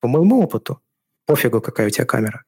По 0.00 0.08
моему 0.08 0.42
опыту, 0.42 0.80
пофигу, 1.26 1.60
какая 1.62 1.86
у 1.86 1.90
тебя 1.90 2.04
камера. 2.04 2.44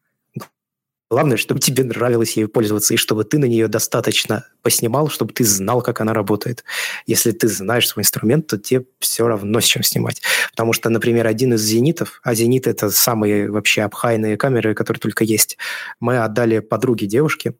Главное, 1.09 1.37
чтобы 1.37 1.61
тебе 1.61 1.85
нравилось 1.85 2.37
ею 2.37 2.49
пользоваться, 2.49 2.93
и 2.93 2.97
чтобы 2.97 3.23
ты 3.23 3.39
на 3.39 3.45
нее 3.45 3.69
достаточно 3.69 4.45
поснимал, 4.62 5.09
чтобы 5.09 5.33
ты 5.33 5.45
знал, 5.45 5.81
как 5.81 6.01
она 6.01 6.12
работает. 6.12 6.64
Если 7.07 7.31
ты 7.31 7.47
знаешь 7.47 7.87
свой 7.87 8.03
инструмент, 8.03 8.49
то 8.49 8.59
тебе 8.59 8.87
все 8.99 9.29
равно 9.29 9.61
с 9.61 9.64
чем 9.64 9.85
снимать. 9.85 10.21
Потому 10.51 10.73
что, 10.73 10.91
например, 10.91 11.29
один 11.29 11.55
из 11.55 11.62
зенитов, 11.62 12.21
а 12.25 12.35
зенит– 12.35 12.67
это 12.67 12.91
самые 12.91 13.49
вообще 13.53 13.83
обхайные 13.83 14.37
камеры, 14.37 14.75
которые 14.75 15.01
только 15.01 15.23
есть, 15.23 15.59
мы 16.01 16.19
отдали 16.19 16.59
подруге 16.59 17.07
девушке, 17.07 17.55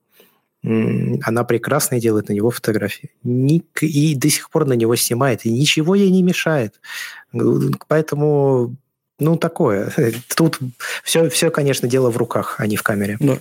она 1.23 1.45
прекрасно 1.45 2.01
делает 2.01 2.29
на 2.29 2.33
него 2.33 2.51
фотографии. 2.51 3.11
И 3.25 4.15
до 4.15 4.29
сих 4.29 4.51
пор 4.51 4.67
на 4.67 4.73
него 4.73 4.97
снимает, 4.97 5.47
и 5.47 5.51
ничего 5.51 5.95
ей 5.95 6.11
не 6.11 6.23
мешает. 6.23 6.81
Поэтому 7.89 8.77
ну, 9.19 9.37
такое. 9.37 9.93
Тут 10.37 10.59
все, 11.05 11.29
все, 11.31 11.51
конечно, 11.51 11.89
дело 11.89 12.11
в 12.11 12.17
руках, 12.17 12.57
а 12.59 12.67
не 12.67 12.77
в 12.77 12.83
камере. 12.83 13.17
Да. 13.21 13.39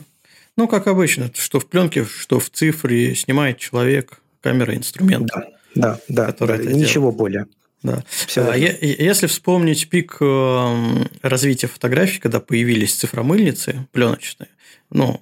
Ну, 0.58 0.68
как 0.68 0.88
обычно, 0.88 1.30
что 1.34 1.60
в 1.60 1.66
пленке, 1.66 2.06
что 2.06 2.40
в 2.40 2.50
цифре 2.50 3.14
снимает 3.16 3.58
человек, 3.58 4.22
камера, 4.42 4.76
инструмент. 4.76 5.30
Да, 5.76 6.00
да, 6.08 6.34
да, 6.40 6.46
да 6.48 6.58
ничего 6.58 7.12
делает. 7.12 7.18
более. 7.18 7.46
Да. 7.84 8.04
Все 8.08 8.42
а, 8.42 8.56
если 8.56 9.28
вспомнить 9.28 9.90
пик 9.90 10.18
эм, 10.22 11.08
развития 11.22 11.68
фотографий, 11.68 12.20
когда 12.20 12.40
появились 12.40 12.96
цифромыльницы 12.96 13.88
пленочные, 13.92 14.50
ну, 14.90 15.20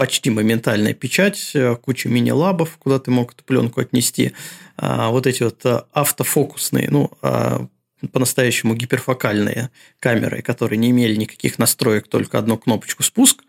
почти 0.00 0.30
моментальная 0.30 0.94
печать, 0.94 1.50
э, 1.52 1.76
куча 1.76 2.08
мини-лабов, 2.08 2.78
куда 2.78 2.98
ты 2.98 3.10
мог 3.10 3.34
эту 3.34 3.44
пленку 3.44 3.82
отнести, 3.82 4.32
а, 4.78 5.10
вот 5.10 5.26
эти 5.26 5.42
вот 5.42 5.60
э, 5.66 5.82
автофокусные, 5.92 6.88
ну, 6.90 7.10
а, 7.20 7.66
по-настоящему 8.10 8.74
гиперфокальные 8.74 9.68
камеры, 9.98 10.40
которые 10.40 10.78
не 10.78 10.88
имели 10.88 11.16
никаких 11.16 11.58
настроек, 11.58 12.08
только 12.08 12.38
одну 12.38 12.56
кнопочку 12.56 13.02
спуск, 13.02 13.42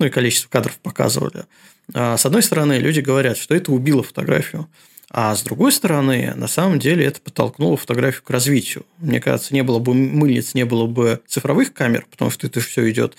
ну 0.00 0.06
и 0.06 0.10
количество 0.10 0.48
кадров 0.48 0.76
показывали. 0.80 1.44
А 1.94 2.16
с 2.16 2.26
одной 2.26 2.42
стороны, 2.42 2.72
люди 2.72 2.98
говорят, 2.98 3.36
что 3.36 3.54
это 3.54 3.70
убило 3.70 4.02
фотографию. 4.02 4.68
А 5.10 5.36
с 5.36 5.44
другой 5.44 5.70
стороны, 5.70 6.32
на 6.34 6.48
самом 6.48 6.80
деле 6.80 7.04
это 7.04 7.20
подтолкнуло 7.20 7.76
фотографию 7.76 8.24
к 8.24 8.30
развитию. 8.30 8.84
Мне 8.98 9.20
кажется, 9.20 9.54
не 9.54 9.62
было 9.62 9.78
бы 9.78 9.94
мыльниц, 9.94 10.54
не 10.54 10.64
было 10.64 10.88
бы 10.88 11.20
цифровых 11.28 11.72
камер, 11.72 12.08
потому 12.10 12.32
что 12.32 12.48
это 12.48 12.58
все 12.58 12.90
идет 12.90 13.16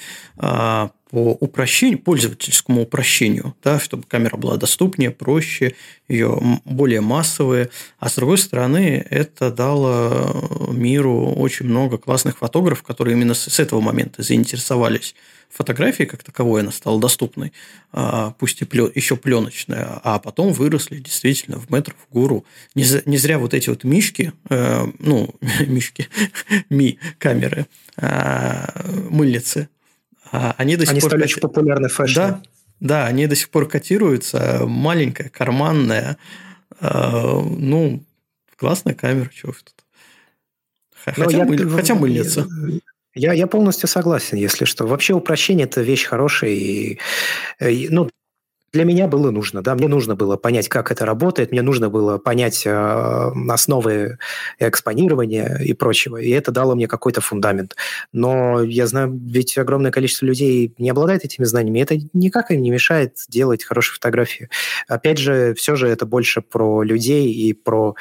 по 1.15 1.31
упрощению, 1.31 1.99
пользовательскому 1.99 2.81
упрощению, 2.81 3.55
да, 3.63 3.79
чтобы 3.79 4.03
камера 4.03 4.35
была 4.35 4.57
доступнее, 4.57 5.11
проще, 5.11 5.73
ее 6.09 6.37
более 6.65 6.99
массовые. 6.99 7.69
А 7.99 8.09
с 8.09 8.15
другой 8.15 8.37
стороны, 8.37 9.07
это 9.09 9.49
дало 9.49 10.69
миру 10.73 11.31
очень 11.37 11.67
много 11.67 11.97
классных 11.97 12.39
фотографов, 12.39 12.83
которые 12.83 13.15
именно 13.15 13.33
с 13.33 13.59
этого 13.61 13.79
момента 13.79 14.23
заинтересовались 14.23 15.15
фотографией 15.49 16.09
как 16.09 16.21
таковой, 16.21 16.61
она 16.61 16.71
стала 16.71 16.99
доступной, 16.99 17.53
а, 17.93 18.31
пусть 18.31 18.61
и 18.61 18.65
плен, 18.65 18.91
еще 18.93 19.15
пленочная, 19.15 20.01
а 20.03 20.19
потом 20.19 20.51
выросли 20.51 20.97
действительно 20.97 21.59
в 21.59 21.71
метр, 21.71 21.95
в 22.09 22.13
гору. 22.13 22.43
Не, 22.75 22.83
не 23.05 23.17
зря 23.17 23.39
вот 23.39 23.53
эти 23.53 23.69
вот 23.69 23.85
мишки, 23.85 24.33
э, 24.49 24.85
ну, 24.99 25.33
мишки, 25.65 26.09
ми 26.69 26.99
камеры, 27.19 27.67
а, 27.95 28.85
мыльницы, 29.09 29.69
они 30.31 30.75
до 30.75 30.85
сих 30.85 30.91
они 30.91 31.01
пор... 31.01 31.09
стали 31.09 31.23
очень 31.23 31.41
популярны 31.41 31.87
в 31.87 31.93
фэшне. 31.93 32.15
Да, 32.15 32.41
да, 32.79 33.05
они 33.07 33.27
до 33.27 33.35
сих 33.35 33.49
пор 33.49 33.67
котируются. 33.67 34.63
Маленькая, 34.65 35.29
карманная. 35.29 36.17
Э, 36.79 37.39
ну, 37.41 38.03
классная 38.57 38.93
камера, 38.93 39.29
чего 39.33 39.53
тут. 39.53 39.73
Хотя, 41.05 41.37
я, 41.37 41.45
мыль... 41.45 41.69
хотя 41.69 41.95
мыльница. 41.95 42.47
Я, 43.13 43.33
я 43.33 43.47
полностью 43.47 43.87
согласен, 43.87 44.37
если 44.37 44.65
что. 44.65 44.87
Вообще 44.87 45.13
упрощение– 45.13 45.65
это 45.65 45.81
вещь 45.81 46.05
хорошая. 46.05 46.51
И, 46.51 46.99
и, 47.61 47.87
ну, 47.89 48.09
для 48.75 48.83
меня 48.83 49.07
было 49.07 49.31
нужно, 49.31 49.61
да, 49.61 49.73
мне 49.73 49.87
нужно 49.87 50.17
было 50.17 50.35
понять, 50.35 50.67
как 50.67 50.91
это 50.91 51.05
работает, 51.05 51.53
мне 51.53 51.61
нужно 51.61 51.89
было 51.89 52.17
понять 52.17 52.63
э, 52.65 53.31
основы 53.49 54.17
экспонирования 54.59 55.59
и 55.63 55.71
прочего, 55.71 56.17
и 56.17 56.29
это 56.29 56.51
дало 56.51 56.75
мне 56.75 56.89
какой-то 56.89 57.21
фундамент. 57.21 57.77
Но 58.11 58.61
я 58.61 58.85
знаю, 58.85 59.17
ведь 59.25 59.57
огромное 59.57 59.91
количество 59.91 60.25
людей 60.25 60.73
не 60.77 60.89
обладает 60.89 61.23
этими 61.23 61.45
знаниями, 61.45 61.79
и 61.79 61.83
это 61.83 61.95
никак 62.11 62.51
им 62.51 62.61
не 62.61 62.69
мешает 62.69 63.15
делать 63.29 63.63
хорошие 63.63 63.93
фотографии. 63.95 64.49
Опять 64.89 65.19
же, 65.19 65.53
все 65.53 65.77
же 65.77 65.87
это 65.87 66.05
больше 66.05 66.41
про 66.41 66.83
людей 66.83 67.31
и 67.31 67.53
про 67.53 67.95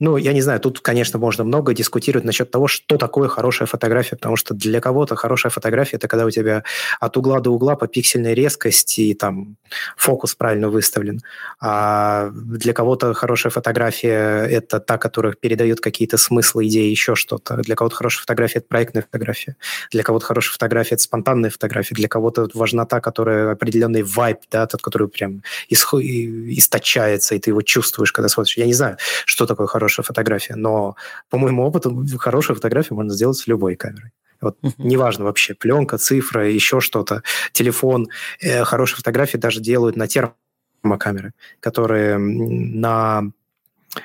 Ну, 0.00 0.16
я 0.16 0.32
не 0.32 0.40
знаю, 0.40 0.60
тут, 0.60 0.78
конечно, 0.78 1.18
можно 1.18 1.42
много 1.42 1.74
дискутировать 1.74 2.24
насчет 2.24 2.52
того, 2.52 2.68
что 2.68 2.98
такое 2.98 3.28
хорошая 3.28 3.66
фотография, 3.66 4.14
потому 4.14 4.36
что 4.36 4.54
для 4.54 4.80
кого-то 4.80 5.16
хорошая 5.16 5.50
фотография– 5.50 5.96
это 5.98 6.06
когда 6.06 6.24
у 6.24 6.30
тебя 6.30 6.62
от 7.00 7.16
угла 7.16 7.40
до 7.40 7.50
угла 7.50 7.74
по 7.74 7.88
пиксельной 7.88 8.32
резкости 8.32 9.00
и 9.00 9.14
там 9.14 9.56
фокус 9.96 10.36
правильно 10.36 10.68
выставлен. 10.68 11.20
А 11.60 12.30
для 12.32 12.74
кого-то 12.74 13.12
хорошая 13.12 13.50
фотография– 13.50 14.46
это 14.50 14.78
та, 14.78 14.98
которая 14.98 15.32
передает 15.32 15.80
какие-то 15.80 16.16
смыслы, 16.16 16.68
идеи, 16.68 16.90
еще 16.90 17.16
что-то. 17.16 17.56
Для 17.56 17.74
кого-то 17.74 17.96
хорошая 17.96 18.20
фотография– 18.20 18.58
это 18.60 18.68
проектная 18.68 19.02
фотография. 19.02 19.56
Для 19.90 20.04
кого-то 20.04 20.26
хорошая 20.26 20.52
фотография– 20.52 20.94
это 20.96 21.02
спонтанная 21.02 21.50
фотография. 21.50 21.96
Для 21.96 22.06
кого-то 22.06 22.48
важна 22.54 22.84
та, 22.86 23.00
которая 23.00 23.50
определенный 23.50 24.04
вайб, 24.04 24.38
да, 24.48 24.68
тот, 24.68 24.80
который 24.80 25.08
прям 25.08 25.42
источается, 25.68 27.34
и 27.34 27.40
ты 27.40 27.50
его 27.50 27.62
чувствуешь, 27.62 28.12
когда 28.12 28.28
смотришь. 28.28 28.56
Я 28.56 28.66
не 28.66 28.74
знаю, 28.74 28.96
что 29.24 29.44
такое 29.46 29.66
хорошая 29.66 29.87
хорошая 29.88 30.04
фотография, 30.04 30.54
но 30.54 30.96
по 31.30 31.38
моему 31.38 31.64
опыту 31.64 32.04
хорошую 32.18 32.56
фотографию 32.56 32.96
можно 32.96 33.14
сделать 33.14 33.38
с 33.38 33.46
любой 33.46 33.74
камерой. 33.74 34.12
Вот 34.40 34.58
uh-huh. 34.62 34.72
неважно 34.78 35.24
вообще, 35.24 35.54
пленка, 35.54 35.96
цифра, 35.96 36.48
еще 36.48 36.80
что-то, 36.80 37.22
телефон. 37.52 38.08
Э, 38.40 38.64
хорошие 38.64 38.98
фотографии 38.98 39.38
даже 39.38 39.60
делают 39.60 39.96
на 39.96 40.06
термокамеры, 40.06 41.32
которые 41.60 42.18
на 42.18 43.32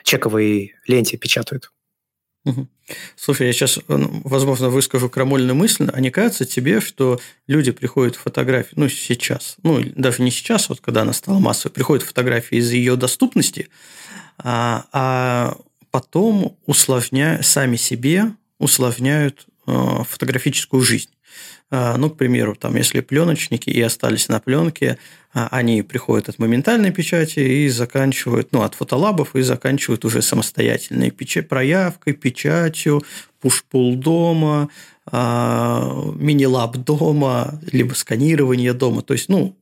чековой 0.04 0.74
ленте 0.88 1.18
печатают. 1.18 1.72
Слушай, 3.16 3.48
я 3.48 3.54
сейчас, 3.54 3.80
ну, 3.88 4.22
возможно, 4.26 4.70
выскажу 4.70 5.10
крамольную 5.10 5.56
мысль, 5.56 5.90
а 5.94 6.02
не 6.02 6.12
кажется 6.12 6.46
тебе, 6.46 6.82
что 6.82 7.20
люди 7.48 7.72
приходят 7.72 8.16
в 8.16 8.20
фотографию, 8.20 8.74
ну, 8.76 8.90
сейчас, 8.90 9.56
ну, 9.64 9.82
даже 9.96 10.22
не 10.24 10.32
сейчас, 10.32 10.68
вот 10.68 10.82
когда 10.82 11.04
она 11.04 11.14
стала 11.14 11.40
массовой, 11.40 11.74
приходят 11.74 12.04
фотографии 12.04 12.58
из-за 12.58 12.76
ее 12.76 12.96
доступности, 12.98 13.70
а, 14.38 14.86
а 14.92 15.58
потом 15.94 16.58
усложняя, 16.66 17.44
сами 17.44 17.76
себе 17.76 18.34
усложняют 18.58 19.46
э, 19.68 19.72
фотографическую 20.10 20.82
жизнь. 20.82 21.12
Э, 21.70 21.98
ну, 21.98 22.10
к 22.10 22.18
примеру, 22.18 22.56
там, 22.56 22.76
если 22.76 23.02
пленочники 23.02 23.70
и 23.70 23.80
остались 23.80 24.28
на 24.28 24.40
пленке, 24.40 24.98
э, 25.36 25.48
они 25.52 25.84
приходят 25.84 26.30
от 26.30 26.40
моментальной 26.40 26.90
печати 26.90 27.42
и 27.42 27.70
заканчивают, 27.70 28.54
ну, 28.54 28.64
от 28.64 28.74
фотолабов 28.74 29.36
и 29.36 29.44
заканчивают 29.44 30.04
уже 30.04 30.24
самостоятельной 30.24 31.12
печать, 31.12 31.48
проявкой, 31.48 32.14
печатью, 32.14 33.04
пуш-пул 33.40 33.96
дома, 33.96 34.70
мини-лаб 35.12 36.78
дома, 36.78 37.60
либо 37.72 37.94
сканирование 37.94 38.74
дома. 38.74 39.04
То 39.04 39.14
есть, 39.14 39.30
ну, 39.30 39.56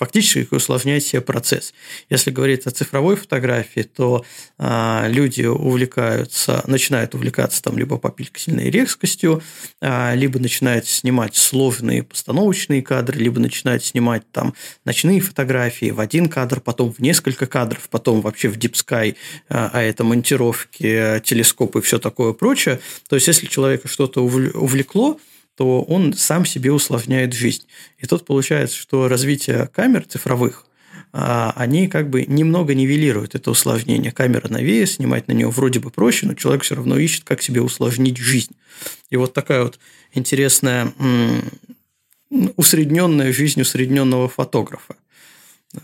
фактически 0.00 0.54
усложняет 0.54 1.02
себе 1.04 1.20
процесс. 1.20 1.74
Если 2.08 2.30
говорить 2.30 2.66
о 2.66 2.70
цифровой 2.70 3.16
фотографии, 3.16 3.82
то 3.82 4.24
а, 4.56 5.06
люди 5.08 5.42
увлекаются, 5.42 6.64
начинают 6.66 7.14
увлекаться 7.14 7.62
там 7.62 7.76
либо 7.76 7.98
по 7.98 8.10
пиксельной 8.10 8.70
резкостью, 8.70 9.42
а, 9.82 10.14
либо 10.14 10.38
начинают 10.38 10.86
снимать 10.86 11.36
сложные 11.36 12.02
постановочные 12.02 12.80
кадры, 12.82 13.18
либо 13.18 13.40
начинают 13.40 13.84
снимать 13.84 14.22
там 14.32 14.54
ночные 14.86 15.20
фотографии 15.20 15.90
в 15.90 16.00
один 16.00 16.30
кадр, 16.30 16.60
потом 16.60 16.94
в 16.94 17.00
несколько 17.00 17.46
кадров, 17.46 17.86
потом 17.90 18.22
вообще 18.22 18.48
в 18.48 18.56
Deep 18.56 18.72
Sky, 18.72 19.16
а, 19.50 19.70
а 19.70 19.82
это 19.82 20.02
монтировки, 20.02 21.20
телескопы 21.24 21.80
и 21.80 21.82
все 21.82 21.98
такое 21.98 22.32
прочее. 22.32 22.80
То 23.10 23.16
есть, 23.16 23.28
если 23.28 23.46
человека 23.46 23.86
что-то 23.86 24.24
увлекло, 24.24 25.20
то 25.60 25.82
он 25.82 26.14
сам 26.14 26.46
себе 26.46 26.72
усложняет 26.72 27.34
жизнь. 27.34 27.66
И 27.98 28.06
тут 28.06 28.24
получается, 28.24 28.78
что 28.78 29.08
развитие 29.08 29.68
камер 29.74 30.06
цифровых 30.06 30.64
а, 31.12 31.52
они 31.54 31.86
как 31.86 32.08
бы 32.08 32.24
немного 32.24 32.74
нивелируют 32.74 33.34
это 33.34 33.50
усложнение. 33.50 34.10
Камера 34.10 34.48
новее, 34.48 34.86
снимать 34.86 35.28
на 35.28 35.32
нее 35.32 35.50
вроде 35.50 35.78
бы 35.78 35.90
проще, 35.90 36.24
но 36.24 36.32
человек 36.32 36.62
все 36.62 36.76
равно 36.76 36.96
ищет, 36.96 37.24
как 37.24 37.42
себе 37.42 37.60
усложнить 37.60 38.16
жизнь. 38.16 38.56
И 39.10 39.16
вот 39.16 39.34
такая 39.34 39.64
вот 39.64 39.78
интересная 40.14 40.94
усредненная 42.56 43.30
жизнь 43.30 43.60
усредненного 43.60 44.30
фотографа 44.30 44.96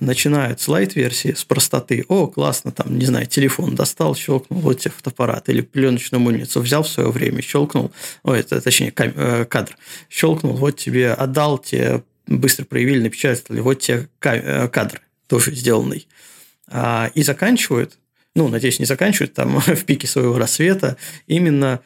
начинают 0.00 0.60
с 0.60 0.68
лайт-версии, 0.68 1.32
с 1.32 1.44
простоты. 1.44 2.04
О, 2.08 2.26
классно, 2.26 2.72
там, 2.72 2.98
не 2.98 3.04
знаю, 3.06 3.26
телефон 3.26 3.74
достал, 3.74 4.14
щелкнул, 4.16 4.60
вот 4.60 4.80
тебе 4.80 4.92
фотоаппарат. 4.92 5.48
Или 5.48 5.60
пленочную 5.60 6.20
мыльницу 6.20 6.60
взял 6.60 6.82
в 6.82 6.88
свое 6.88 7.10
время, 7.10 7.40
щелкнул, 7.40 7.92
ой, 8.24 8.40
это, 8.40 8.60
точнее, 8.60 8.92
э, 8.96 9.44
кадр, 9.44 9.76
щелкнул, 10.10 10.54
вот 10.54 10.76
тебе 10.76 11.12
отдал, 11.12 11.58
тебе 11.58 12.02
быстро 12.26 12.64
проявили, 12.64 13.00
напечатали, 13.00 13.60
вот 13.60 13.74
тебе 13.74 14.08
э, 14.22 14.68
кадр 14.68 15.00
тоже 15.28 15.54
сделанный. 15.54 16.08
А, 16.68 17.10
и 17.14 17.22
заканчивают, 17.22 17.98
ну, 18.34 18.48
надеюсь, 18.48 18.80
не 18.80 18.86
заканчивают 18.86 19.34
там 19.34 19.60
в 19.60 19.84
пике 19.84 20.08
своего 20.08 20.38
рассвета 20.38 20.96
именно 21.26 21.80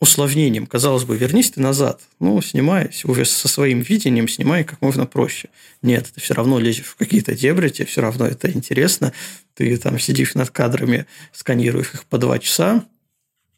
усложнением. 0.00 0.66
Казалось 0.66 1.04
бы, 1.04 1.16
вернись 1.16 1.52
ты 1.52 1.60
назад. 1.60 2.00
Ну, 2.20 2.40
снимай 2.42 2.90
уже 3.04 3.24
со 3.24 3.48
своим 3.48 3.80
видением, 3.80 4.28
снимай 4.28 4.64
как 4.64 4.80
можно 4.82 5.06
проще. 5.06 5.48
Нет, 5.82 6.10
ты 6.14 6.20
все 6.20 6.34
равно 6.34 6.58
лезешь 6.58 6.86
в 6.86 6.96
какие-то 6.96 7.34
дебри, 7.34 7.68
тебе 7.68 7.86
все 7.86 8.00
равно 8.00 8.26
это 8.26 8.50
интересно. 8.50 9.12
Ты 9.54 9.76
там 9.76 9.98
сидишь 9.98 10.34
над 10.34 10.50
кадрами, 10.50 11.06
сканируешь 11.32 11.94
их 11.94 12.04
по 12.04 12.18
два 12.18 12.38
часа. 12.38 12.84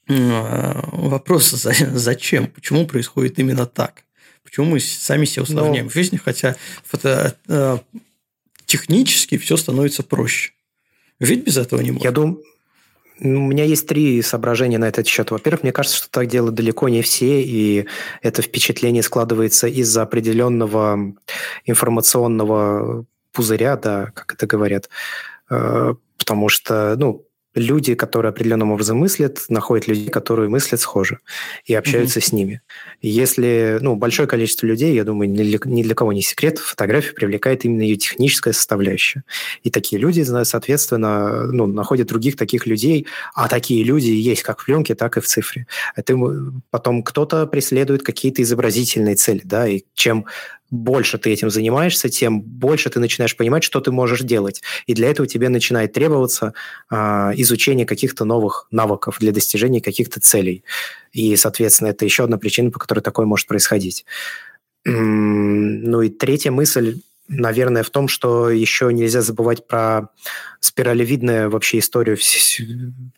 А, 0.09 0.89
вопрос, 0.93 1.51
зачем? 1.51 2.47
Почему 2.49 2.87
происходит 2.87 3.39
именно 3.39 3.67
так? 3.67 4.05
Почему 4.45 4.67
мы 4.67 4.81
сами 4.81 5.25
себе 5.25 5.43
усложняем 5.43 5.87
Но... 5.87 5.91
жизнь, 5.91 6.19
хотя 6.19 6.57
фото, 6.85 7.37
э, 7.49 7.79
технически 8.65 9.39
все 9.39 9.57
становится 9.57 10.05
проще? 10.05 10.53
Жить 11.19 11.45
без 11.45 11.57
этого 11.57 11.81
не 11.81 11.91
можно. 11.91 12.05
Я 12.05 12.13
думаю, 12.13 12.43
у 13.21 13.29
меня 13.29 13.65
есть 13.65 13.87
три 13.87 14.21
соображения 14.23 14.79
на 14.79 14.89
этот 14.89 15.07
счет. 15.07 15.31
Во-первых, 15.31 15.63
мне 15.63 15.73
кажется, 15.73 15.99
что 15.99 16.11
так 16.11 16.27
делают 16.27 16.55
далеко 16.55 16.89
не 16.89 17.03
все, 17.03 17.43
и 17.43 17.87
это 18.23 18.43
впечатление 18.43 19.03
складывается 19.03 19.69
из-за 19.69 20.03
определенного 20.03 21.15
информационного 21.65 23.05
пузыря, 23.33 23.77
да, 23.77 24.13
как 24.15 24.35
это 24.35 24.47
говорят. 24.47 24.89
Э, 25.51 25.95
потому 26.19 26.49
что, 26.49 26.97
ну, 26.97 27.26
люди, 27.57 27.95
которые 27.95 28.31
определенным 28.31 28.71
образом 28.71 28.99
мыслят, 28.99 29.45
находят 29.49 29.89
людей, 29.89 30.09
которые 30.09 30.49
мыслят 30.49 30.81
схоже 30.81 31.19
и 31.65 31.75
общаются 31.75 32.21
mm-hmm. 32.21 32.29
с 32.29 32.33
ними. 32.33 32.61
Если 33.01 33.79
ну, 33.81 33.97
большое 33.97 34.29
количество 34.29 34.67
людей, 34.67 34.95
я 34.95 35.05
думаю, 35.05 35.31
ни 35.31 35.43
для, 35.43 35.59
ни 35.65 35.83
для 35.83 35.95
кого 35.95 36.13
не 36.13 36.23
секрет, 36.23 36.59
фотографию 36.59 37.15
привлекает 37.15 37.65
именно 37.65 37.83
ее 37.83 37.97
техническая 37.97 38.53
составляющая. 38.53 39.25
И 39.63 39.71
такие 39.71 40.01
люди, 40.01 40.23
соответственно, 40.45 41.47
ну, 41.51 41.67
находят 41.67 42.09
других 42.09 42.37
таких 42.37 42.67
людей, 42.67 43.07
а 43.35 43.49
такие 43.49 43.83
люди 43.83 44.11
есть 44.11 44.43
как 44.43 44.61
в 44.61 44.67
пленке, 44.67 44.95
так 44.95 45.17
и 45.17 45.21
в 45.21 45.27
цифре. 45.27 45.67
Это 45.97 46.17
потом 46.71 47.03
кто-то 47.03 47.47
преследует 47.47 48.03
какие-то 48.03 48.43
изобразительные 48.43 49.17
цели, 49.17 49.41
да, 49.45 49.67
и 49.67 49.83
чем 49.95 50.27
больше 50.71 51.19
ты 51.19 51.31
этим 51.31 51.51
занимаешься, 51.51 52.09
тем 52.09 52.41
больше 52.41 52.91
ты 52.91 53.01
начинаешь 53.01 53.37
понимать, 53.37 53.63
что 53.63 53.81
ты 53.81 53.93
можешь 53.93 54.21
делать. 54.21 54.63
И 54.87 54.95
для 54.95 55.11
этого 55.11 55.29
тебе 55.29 55.49
начинает 55.49 55.93
требоваться 55.93 56.55
э, 56.91 56.97
изучение 57.37 57.87
каких-то 57.87 58.25
новых 58.25 58.67
навыков 58.71 59.17
для 59.21 59.33
достижения 59.33 59.81
каких-то 59.81 60.21
целей. 60.21 60.65
И, 61.13 61.37
соответственно, 61.37 61.89
это 61.89 62.05
еще 62.05 62.25
одна 62.25 62.39
причина, 62.39 62.71
по 62.71 62.79
которой 62.79 63.01
такое 63.01 63.27
может 63.27 63.47
происходить. 63.47 64.05
Ну 64.85 66.03
и 66.03 66.09
третья 66.11 66.53
мысль, 66.53 67.01
наверное, 67.29 67.83
в 67.83 67.91
том, 67.91 68.07
что 68.07 68.51
еще 68.51 68.93
нельзя 68.93 69.21
забывать 69.21 69.67
про 69.67 70.11
спиралевидную 70.61 71.51
вообще 71.51 71.79
историю. 71.79 72.19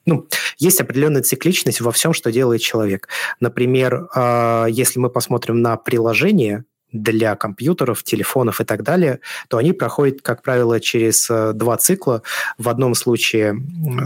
Ну, 0.06 0.28
есть 0.58 0.80
определенная 0.80 1.22
цикличность 1.22 1.80
во 1.80 1.92
всем, 1.92 2.12
что 2.12 2.32
делает 2.32 2.62
человек. 2.62 3.08
Например, 3.40 4.08
а, 4.14 4.66
если 4.66 4.98
мы 4.98 5.10
посмотрим 5.10 5.60
на 5.60 5.76
приложение, 5.76 6.64
для 6.92 7.36
компьютеров, 7.36 8.02
телефонов 8.02 8.60
и 8.60 8.64
так 8.64 8.82
далее, 8.82 9.20
то 9.48 9.58
они 9.58 9.72
проходят, 9.72 10.22
как 10.22 10.42
правило, 10.42 10.80
через 10.80 11.28
э, 11.30 11.52
два 11.54 11.76
цикла. 11.76 12.22
В 12.56 12.68
одном 12.68 12.94
случае, 12.94 13.56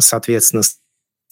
соответственно, 0.00 0.62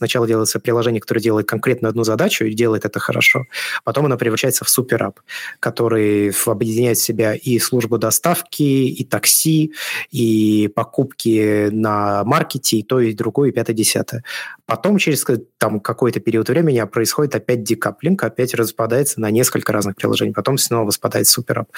Сначала 0.01 0.27
делается 0.27 0.61
приложение, 0.61 0.99
которое 0.99 1.21
делает 1.21 1.47
конкретно 1.47 1.91
одну 1.91 2.05
задачу 2.05 2.47
и 2.47 2.55
делает 2.55 2.87
это 2.87 2.99
хорошо. 2.99 3.45
Потом 3.85 4.07
оно 4.07 4.17
превращается 4.17 4.65
в 4.65 4.71
суперап, 4.71 5.21
который 5.61 6.33
объединяет 6.47 6.97
в 6.97 7.03
себя 7.03 7.35
и 7.35 7.59
службу 7.59 7.99
доставки, 7.99 8.63
и 8.63 9.05
такси, 9.05 9.75
и 10.11 10.73
покупки 10.75 11.69
на 11.69 12.25
маркете, 12.25 12.79
и 12.79 12.83
то, 12.83 12.99
и 12.99 13.13
другое, 13.13 13.51
и 13.51 13.53
пятое, 13.53 13.77
десятое. 13.77 14.25
Потом 14.65 14.97
через 14.97 15.23
там, 15.59 15.81
какой-то 15.81 16.21
период 16.21 16.49
времени 16.49 16.83
происходит 16.85 17.35
опять 17.35 17.63
декаплинг, 17.63 18.23
опять 18.23 18.55
распадается 18.55 19.21
на 19.21 19.31
несколько 19.31 19.71
разных 19.71 19.97
приложений, 19.97 20.33
потом 20.33 20.57
снова 20.57 20.87
распадает 20.87 21.27
суперап. 21.27 21.69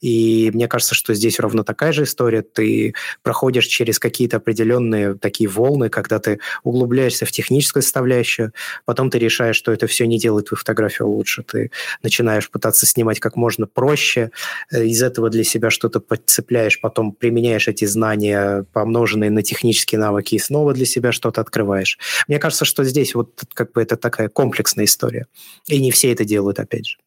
И 0.00 0.52
мне 0.54 0.68
кажется, 0.68 0.94
что 0.94 1.14
здесь 1.14 1.40
ровно 1.40 1.64
такая 1.64 1.90
же 1.90 2.04
история. 2.04 2.42
Ты 2.42 2.94
проходишь 3.24 3.66
через 3.66 3.98
какие-то 3.98 4.36
определенные 4.36 5.14
такие 5.14 5.50
волны, 5.50 5.88
когда 5.88 6.20
ты 6.20 6.38
углубляешься 6.62 7.26
в 7.26 7.32
техническую 7.32 7.71
техническую 7.72 7.82
составляющую, 7.82 8.52
потом 8.84 9.10
ты 9.10 9.18
решаешь, 9.18 9.56
что 9.56 9.72
это 9.72 9.86
все 9.86 10.06
не 10.06 10.18
делает 10.18 10.48
твою 10.48 10.58
фотографию 10.58 11.08
лучше. 11.08 11.42
Ты 11.42 11.70
начинаешь 12.02 12.50
пытаться 12.50 12.86
снимать 12.86 13.20
как 13.20 13.36
можно 13.36 13.66
проще, 13.66 14.30
э, 14.70 14.84
из 14.84 15.02
этого 15.02 15.30
для 15.30 15.44
себя 15.44 15.70
что-то 15.70 16.00
подцепляешь, 16.00 16.80
потом 16.80 17.12
применяешь 17.12 17.68
эти 17.68 17.86
знания, 17.86 18.64
помноженные 18.72 19.30
на 19.30 19.42
технические 19.42 19.98
навыки, 20.00 20.34
и 20.34 20.38
снова 20.38 20.74
для 20.74 20.86
себя 20.86 21.12
что-то 21.12 21.40
открываешь. 21.40 21.98
Мне 22.28 22.38
кажется, 22.38 22.64
что 22.64 22.84
здесь 22.84 23.14
вот 23.14 23.42
как 23.54 23.72
бы 23.72 23.82
это 23.82 23.96
такая 23.96 24.28
комплексная 24.28 24.84
история. 24.84 25.26
И 25.70 25.80
не 25.80 25.90
все 25.90 26.12
это 26.12 26.24
делают, 26.24 26.58
опять 26.58 26.86
же. 26.86 26.98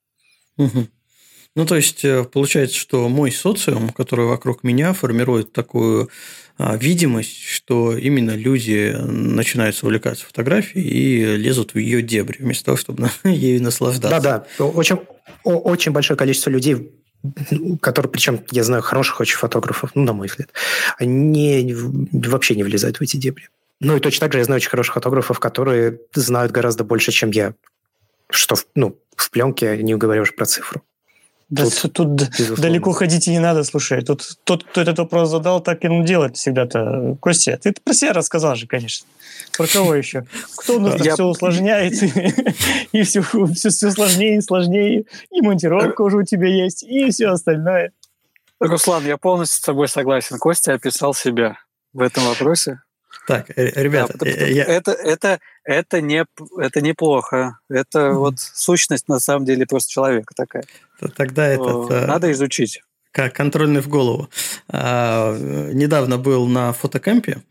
Ну, 1.57 1.65
то 1.65 1.75
есть, 1.75 2.03
э, 2.03 2.25
получается, 2.25 2.77
что 2.77 3.07
мой 3.07 3.31
социум, 3.31 3.89
который 3.89 4.25
вокруг 4.25 4.63
меня, 4.63 4.91
формирует 4.93 5.53
такую 5.53 6.09
видимость, 6.57 7.43
что 7.43 7.97
именно 7.97 8.31
люди 8.31 8.95
начинают 8.97 9.81
увлекаться 9.83 10.25
фотографией 10.25 10.87
и 10.87 11.37
лезут 11.37 11.73
в 11.73 11.77
ее 11.77 12.01
дебри, 12.01 12.37
вместо 12.39 12.65
того, 12.65 12.77
чтобы 12.77 13.09
ею 13.23 13.61
наслаждаться. 13.61 14.21
Да-да, 14.21 14.63
очень, 14.63 14.99
очень 15.43 15.91
большое 15.91 16.17
количество 16.17 16.49
людей 16.49 16.91
которые, 17.81 18.11
причем, 18.11 18.43
я 18.51 18.63
знаю 18.63 18.83
хороших 18.83 19.19
очень 19.19 19.37
фотографов, 19.37 19.91
ну, 19.95 20.03
на 20.03 20.13
мой 20.13 20.27
взгляд, 20.27 20.51
они 20.99 21.75
вообще 22.11 22.55
не 22.55 22.63
влезают 22.63 22.97
в 22.97 23.01
эти 23.01 23.17
дебри. 23.17 23.49
Ну, 23.79 23.97
и 23.97 23.99
точно 23.99 24.21
так 24.21 24.33
же 24.33 24.39
я 24.39 24.45
знаю 24.45 24.57
очень 24.57 24.69
хороших 24.69 24.93
фотографов, 24.93 25.39
которые 25.39 25.99
знают 26.13 26.51
гораздо 26.51 26.83
больше, 26.83 27.11
чем 27.11 27.31
я, 27.31 27.53
что 28.29 28.55
ну, 28.75 28.99
в 29.15 29.29
пленке, 29.31 29.77
не 29.77 29.95
говоря 29.95 30.21
уже 30.21 30.33
про 30.33 30.45
цифру. 30.45 30.81
Да, 31.49 31.65
тут, 31.69 31.93
тут 31.93 32.15
далеко 32.59 32.91
ходить 32.91 33.27
и 33.27 33.31
не 33.31 33.39
надо, 33.39 33.63
слушай. 33.63 34.01
Тут 34.03 34.23
тот, 34.43 34.63
кто 34.63 34.81
этот 34.81 34.97
вопрос 34.97 35.29
задал, 35.29 35.61
так 35.61 35.85
и 35.85 35.87
ну, 35.87 36.03
делает 36.03 36.37
всегда-то. 36.37 37.17
Костя, 37.19 37.59
ты 37.61 37.71
про 37.71 37.93
себя 37.93 38.13
рассказал 38.13 38.55
же, 38.55 38.65
конечно. 38.65 39.07
Про 39.55 39.67
кого 39.67 39.93
еще? 39.93 40.25
Кто 40.57 40.77
у 40.77 40.79
нас 40.79 40.99
Я... 41.05 41.13
все 41.13 41.25
усложняет, 41.25 41.93
и 42.91 43.03
все, 43.03 43.21
все, 43.21 43.69
все 43.69 43.91
сложнее 43.91 44.37
и 44.37 44.41
сложнее, 44.41 45.05
и 45.31 45.41
монтировка 45.41 46.01
уже 46.01 46.17
у 46.17 46.23
тебя 46.23 46.47
есть, 46.47 46.83
и 46.83 47.11
все 47.11 47.27
остальное. 47.27 47.91
Руслан, 48.59 49.05
я 49.05 49.17
полностью 49.17 49.59
с 49.59 49.61
тобой 49.61 49.87
согласен. 49.87 50.39
Костя 50.39 50.73
описал 50.73 51.13
себя 51.13 51.57
в 51.93 52.01
этом 52.01 52.23
вопросе. 52.25 52.79
Так, 53.27 53.49
э, 53.55 53.71
ребята, 53.81 54.17
да, 54.17 54.27
э, 54.27 54.51
я... 54.51 54.63
это, 54.65 54.91
это, 54.91 55.39
это, 55.63 56.01
не, 56.01 56.25
это 56.57 56.81
неплохо. 56.81 57.59
Это 57.69 57.99
mm-hmm. 57.99 58.13
вот 58.13 58.39
сущность, 58.39 59.07
на 59.07 59.19
самом 59.19 59.45
деле, 59.45 59.65
просто 59.65 59.91
человека 59.91 60.33
такая. 60.35 60.63
Тогда 61.15 61.47
это... 61.47 61.87
Э, 61.89 62.05
надо 62.05 62.31
изучить. 62.31 62.81
Как 63.11 63.33
контрольный 63.33 63.81
в 63.81 63.87
голову. 63.87 64.29
А, 64.67 65.35
недавно 65.73 66.17
был 66.17 66.47
на 66.47 66.73
фотокампе 66.73 67.41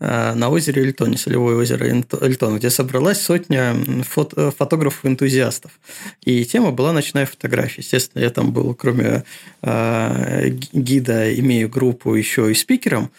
на 0.00 0.48
озере 0.48 0.82
Эльтоне, 0.82 1.18
солевое 1.18 1.56
озеро 1.56 1.84
Эльтон, 1.84 2.56
где 2.56 2.70
собралась 2.70 3.20
сотня 3.20 3.74
фото 4.04 4.52
фотографов-энтузиастов. 4.52 5.72
И 6.22 6.44
тема 6.44 6.70
была 6.70 6.92
ночная 6.92 7.26
фотография. 7.26 7.80
Естественно, 7.80 8.22
я 8.22 8.30
там 8.30 8.52
был, 8.52 8.76
кроме 8.76 9.24
гида, 9.60 11.34
имею 11.40 11.68
группу 11.68 12.14
еще 12.14 12.48
и 12.52 12.54
спикером. 12.54 13.06
А, 13.06 13.18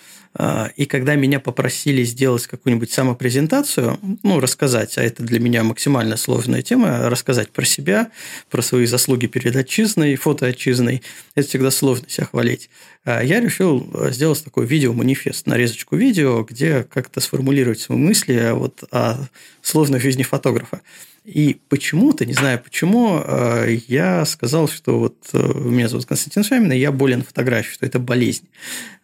и 0.76 0.86
когда 0.86 1.16
меня 1.16 1.40
попросили 1.40 2.04
сделать 2.04 2.46
какую-нибудь 2.46 2.92
самопрезентацию, 2.92 4.00
ну, 4.22 4.40
рассказать, 4.40 4.98
а 4.98 5.04
это 5.04 5.24
для 5.24 5.40
меня 5.40 5.64
максимально 5.64 6.18
сложная 6.18 6.62
тема, 6.62 7.10
рассказать 7.10 7.50
про 7.50 7.66
себя, 7.66 8.12
про 8.50 8.62
свои 8.62 8.86
заслуги 8.86 9.26
перед 9.26 9.56
отчизной, 9.56 10.16
фото 10.16 10.46
отчизной, 10.46 11.02
это 11.34 11.48
всегда 11.48 11.72
сложно 11.72 12.08
себя 12.10 12.28
хвалить. 12.28 12.70
А 13.06 13.24
я 13.24 13.40
решил 13.40 13.90
сделать 14.12 14.44
такой 14.44 14.68
видео-манифест, 14.68 15.48
нарезочку 15.48 15.96
видео, 15.96 16.44
где 16.44 16.84
как-то 16.84 17.22
сформулировать 17.22 17.80
свои 17.80 17.98
мысли 17.98 18.52
вот 18.54 18.84
о 18.92 19.28
сложной 19.62 20.00
жизни 20.00 20.24
фотографа. 20.24 20.82
И 21.26 21.60
почему-то, 21.70 22.26
не 22.26 22.34
знаю 22.34 22.60
почему, 22.60 23.22
э, 23.24 23.78
я 23.88 24.26
сказал, 24.26 24.68
что 24.68 25.00
вот 25.00 25.16
э, 25.34 25.38
меня 25.38 25.88
зовут 25.88 26.06
Константин 26.06 26.44
Шамин, 26.44 26.72
и 26.72 26.78
я 26.78 26.92
болен 26.92 27.24
фотографией, 27.24 27.74
что 27.74 27.86
это 27.86 28.00
болезнь. 28.00 28.48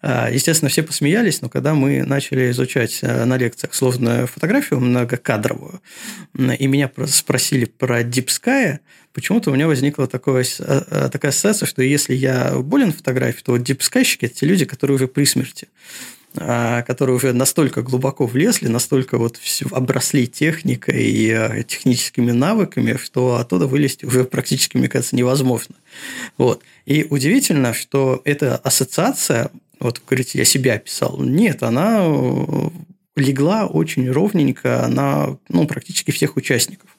Э, 0.02 0.30
естественно, 0.32 0.70
все 0.70 0.82
посмеялись, 0.82 1.42
но 1.42 1.50
когда 1.50 1.74
мы 1.74 2.04
начали 2.04 2.50
изучать 2.52 3.02
на 3.02 3.38
лекциях 3.38 3.74
сложную 3.74 4.28
фотографию, 4.28 4.80
многокадровую, 4.80 5.82
и 6.34 6.68
меня 6.68 6.90
спросили 7.08 7.66
про 7.66 8.02
Sky, 8.02 8.80
почему-то 9.14 9.52
у 9.52 9.54
меня 9.54 9.68
возникла 9.68 10.08
такое, 10.08 10.46
такая 10.46 11.30
ассоциация, 11.30 11.68
что 11.68 11.84
если 11.84 12.14
я 12.16 12.58
болен 12.60 12.92
фотографией, 12.92 13.44
то 13.44 13.52
вот 13.52 13.62
Sky– 13.62 14.18
это 14.22 14.36
те 14.36 14.46
люди, 14.46 14.66
которые 14.66 14.96
уже 14.96 15.08
при 15.08 15.26
смерти. 15.26 15.68
А, 16.38 16.82
которые 16.82 17.16
уже 17.16 17.34
настолько 17.34 17.82
глубоко 17.82 18.26
влезли, 18.26 18.68
настолько 18.68 19.18
вот 19.18 19.40
обросли 19.72 20.28
техникой 20.28 21.03
и 21.03 21.32
а, 21.32 21.64
техническими 21.64 22.32
навыками, 22.32 22.98
что 23.02 23.36
оттуда 23.36 23.68
вылезти 23.68 24.06
уже 24.06 24.26
практически, 24.26 24.76
мне 24.76 24.90
кажется, 24.90 25.16
невозможно. 25.16 25.76
Вот. 26.38 26.64
И 26.86 27.07
удивительно, 27.10 27.74
что 27.74 28.22
эта 28.26 28.57
ассоциация, 28.57 29.49
вот 29.80 30.02
говорите, 30.06 30.38
я 30.38 30.45
себя 30.45 30.78
писал, 30.78 31.22
нет, 31.22 31.64
она 31.64 31.99
э, 32.02 32.70
легла 33.16 33.66
очень 33.66 34.10
ровненько 34.12 34.88
на 34.90 35.38
ну, 35.48 35.68
практически 35.68 36.12
всех 36.12 36.36
участников. 36.36 36.90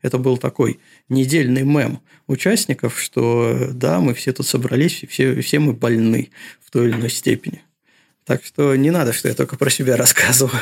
Это 0.00 0.18
был 0.18 0.38
такой 0.38 0.80
недельный 1.08 1.62
мем 1.64 2.00
участников, 2.28 2.98
что 2.98 3.68
да, 3.72 4.00
мы 4.00 4.14
все 4.14 4.32
тут 4.32 4.46
собрались, 4.46 5.04
все, 5.08 5.40
все 5.42 5.58
мы 5.58 5.74
больны 5.74 6.30
в 6.64 6.70
той 6.70 6.88
или 6.88 6.96
иной 6.96 7.10
степени. 7.10 7.62
Так 8.26 8.44
что 8.44 8.74
не 8.74 8.90
надо, 8.90 9.12
что 9.12 9.28
я 9.28 9.34
только 9.34 9.56
про 9.56 9.70
себя 9.70 9.96
рассказываю. 9.96 10.60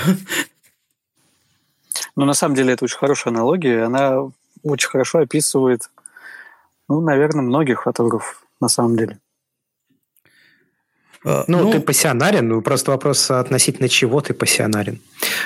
Ну, 2.15 2.27
на 2.27 2.35
самом 2.35 2.55
деле, 2.55 2.75
это 2.75 2.85
очень 2.85 2.99
хорошая 2.99 3.33
аналогия. 3.33 3.85
Она 3.85 4.31
очень 4.63 4.89
хорошо 4.89 5.19
описывает, 5.19 5.91
ну, 6.89 7.01
наверное, 7.01 7.43
многих 7.43 7.85
фотографов 7.85 8.47
на 8.61 8.69
самом 8.69 8.97
деле. 8.97 9.19
А, 11.25 11.45
ну, 11.49 11.63
ну, 11.63 11.73
ты 11.73 11.81
пассионарен, 11.81 12.47
ну, 12.47 12.61
просто 12.61 12.91
вопрос 12.91 13.31
относительно 13.31 13.89
чего 13.89 14.21
ты 14.21 14.35
пассионарен. 14.35 15.01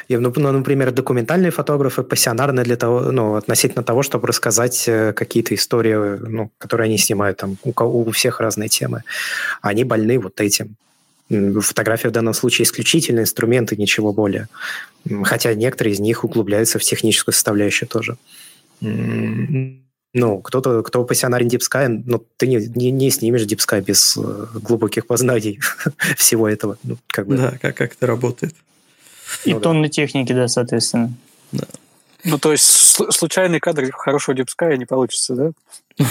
И, 0.09 0.17
ну, 0.17 0.33
ну, 0.35 0.53
например, 0.53 0.91
документальные 0.91 1.53
фотографы 1.53 2.03
пассионарны 2.03 2.65
для 2.65 2.77
того, 2.77 3.13
ну, 3.13 3.37
относительно 3.37 3.85
того, 3.85 4.03
чтобы 4.03 4.27
рассказать 4.27 4.89
э, 4.89 5.13
какие-то 5.13 5.55
истории, 5.55 6.19
ну, 6.19 6.51
которые 6.59 6.87
они 6.87 6.99
снимают, 6.99 7.39
там, 7.39 7.57
у, 7.63 7.73
у 7.73 8.11
всех 8.11 8.41
разные 8.41 8.69
темы. 8.69 9.05
Они 9.63 9.85
больны 9.85 10.19
вот 10.19 10.41
этим. 10.41 10.77
Фотография 11.31 12.09
в 12.09 12.13
данном 12.13 12.35
случае 12.35 12.65
исключительно 12.65 13.21
инструмент 13.21 13.73
и 13.73 13.77
ничего 13.77 14.13
более. 14.13 14.49
Хотя 15.25 15.55
некоторые 15.55 15.95
из 15.95 16.01
них 16.01 16.25
углубляются 16.25 16.79
в 16.79 16.83
техническую 16.83 17.35
составляющую 17.35 17.89
тоже. 17.89 18.17
Ну, 20.15 20.41
кто-то, 20.41 20.83
кто 20.83 21.05
пассионарен 21.05 21.49
Deep 21.49 21.61
Sky, 21.61 21.89
но 21.89 22.03
ну, 22.07 22.27
ты 22.39 22.47
не, 22.47 22.57
не, 22.75 22.91
не 22.91 23.11
снимешь 23.11 23.43
Deep 23.43 23.59
Sky 23.59 23.85
без 23.85 24.17
э, 24.17 24.47
глубоких 24.55 25.07
познаний 25.07 25.61
всего 26.17 26.49
этого. 26.49 26.79
Ну, 26.83 26.97
как 27.09 27.27
бы. 27.27 27.37
Да, 27.37 27.59
как, 27.61 27.77
как 27.77 27.93
это 27.93 28.07
работает. 28.07 28.55
И 29.45 29.53
ну, 29.53 29.61
тонны 29.61 29.89
да. 29.89 29.91
техники, 29.91 30.33
да, 30.33 30.49
соответственно. 30.49 31.13
Да. 31.53 31.67
Ну, 32.29 32.39
то 32.39 32.53
есть 32.53 32.65
случайный 33.11 33.61
кадр 33.61 33.91
хорошего 33.93 34.35
Sky 34.35 34.77
не 34.77 34.85
получится, 34.85 35.35
да? 35.35 35.53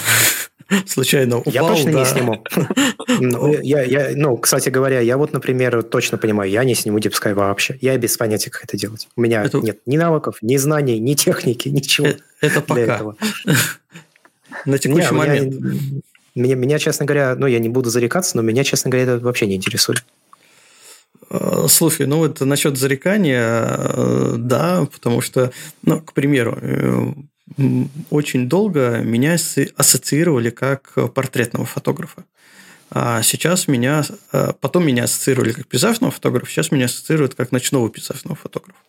случайно 0.85 1.38
упал. 1.38 1.53
Я 1.53 1.61
точно 1.61 1.91
да. 1.91 1.99
не 1.99 2.06
сниму. 2.06 2.44
Ну, 3.19 3.60
я, 3.61 3.81
я, 3.84 4.11
ну, 4.15 4.38
кстати 4.38 4.69
говоря, 4.69 4.99
я 4.99 5.18
вот, 5.18 5.31
например, 5.31 5.81
точно 5.84 6.18
понимаю, 6.18 6.52
я 6.52 6.64
не 6.64 6.76
сниму 6.76 6.99
DeepSky 6.99 7.34
вообще. 7.34 7.77
Я 7.81 7.98
без 7.98 8.18
понятия, 8.18 8.49
как 8.49 8.65
это 8.65 8.77
делать. 8.77 9.07
У 9.15 9.22
меня 9.22 9.44
это... 9.44 9.60
нет 9.60 9.80
ни 9.85 9.98
навыков, 9.98 10.38
ни 10.41 10.57
знаний, 10.57 10.99
ни 10.99 11.14
техники, 11.14 11.69
ничего. 11.69 12.07
Это, 12.07 12.22
это 12.41 12.61
пока. 12.61 12.81
Этого. 12.81 13.15
На 14.65 14.77
текущий 14.77 15.14
не, 15.14 15.18
момент. 15.18 15.56
Меня, 16.35 16.56
меня, 16.56 16.80
честно 16.80 17.06
говоря, 17.06 17.35
ну, 17.35 17.48
я 17.48 17.60
не 17.60 17.69
буду 17.69 17.89
зарекаться, 17.89 18.35
но 18.38 18.44
меня, 18.44 18.64
честно 18.64 18.91
говоря, 18.91 19.14
это 19.14 19.23
вообще 19.23 19.48
не 19.48 19.56
интересует. 19.56 20.03
Э, 21.30 21.66
слушай, 21.70 22.06
ну 22.06 22.18
вот 22.18 22.40
насчет 22.41 22.78
зарекания, 22.78 23.66
э, 23.68 24.36
да, 24.38 24.86
потому 24.91 25.22
что, 25.22 25.52
ну, 25.84 25.99
к 26.02 26.14
примеру, 26.14 26.58
э, 26.62 27.14
очень 28.10 28.48
долго 28.49 28.99
меня 28.99 29.38
ассоциировали 29.78 30.49
как 30.49 30.94
портретного 31.14 31.66
фотографа. 31.66 32.24
А 32.90 33.22
сейчас 33.22 33.68
меня, 33.68 34.04
потом 34.62 34.86
меня 34.86 35.06
ассоциировали 35.06 35.54
как 35.54 35.68
пейзажного 35.68 36.12
фотографа, 36.12 36.52
сейчас 36.52 36.72
меня 36.72 36.86
ассоциируют 36.86 37.36
как 37.36 37.52
ночного 37.52 37.90
пейзажного 37.90 38.36
фотографа. 38.36 38.80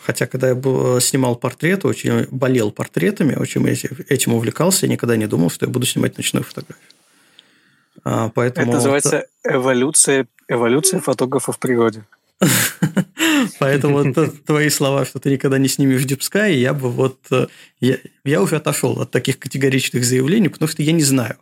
Хотя, 0.00 0.26
когда 0.26 0.50
я 0.50 0.54
снимал 1.00 1.36
портреты, 1.36 1.88
очень 1.88 2.26
болел 2.30 2.72
портретами, 2.72 3.36
очень 3.36 3.66
этим 3.66 4.34
увлекался, 4.34 4.86
я 4.86 4.92
никогда 4.92 5.16
не 5.16 5.26
думал, 5.26 5.50
что 5.50 5.66
я 5.66 5.72
буду 5.72 5.86
снимать 5.86 6.16
ночную 6.16 6.44
фотографию. 6.44 6.93
А, 8.02 8.28
поэтому... 8.28 8.66
Это 8.66 8.76
называется 8.76 9.26
эволюция, 9.44 10.26
эволюция 10.48 11.00
фотографа 11.00 11.52
в 11.52 11.58
природе. 11.58 12.04
Поэтому 13.58 14.12
твои 14.12 14.68
слова, 14.68 15.04
что 15.04 15.18
ты 15.18 15.30
никогда 15.30 15.58
не 15.58 15.68
снимешь 15.68 16.04
Sky, 16.04 16.52
я 16.54 16.74
бы 16.74 16.90
вот... 16.90 17.18
Э, 17.30 17.46
я, 17.80 17.98
я 18.24 18.42
уже 18.42 18.56
отошел 18.56 19.00
от 19.00 19.10
таких 19.10 19.38
категоричных 19.38 20.04
заявлений, 20.04 20.48
потому 20.48 20.68
что 20.68 20.82
я 20.82 20.92
не 20.92 21.02
знаю, 21.02 21.36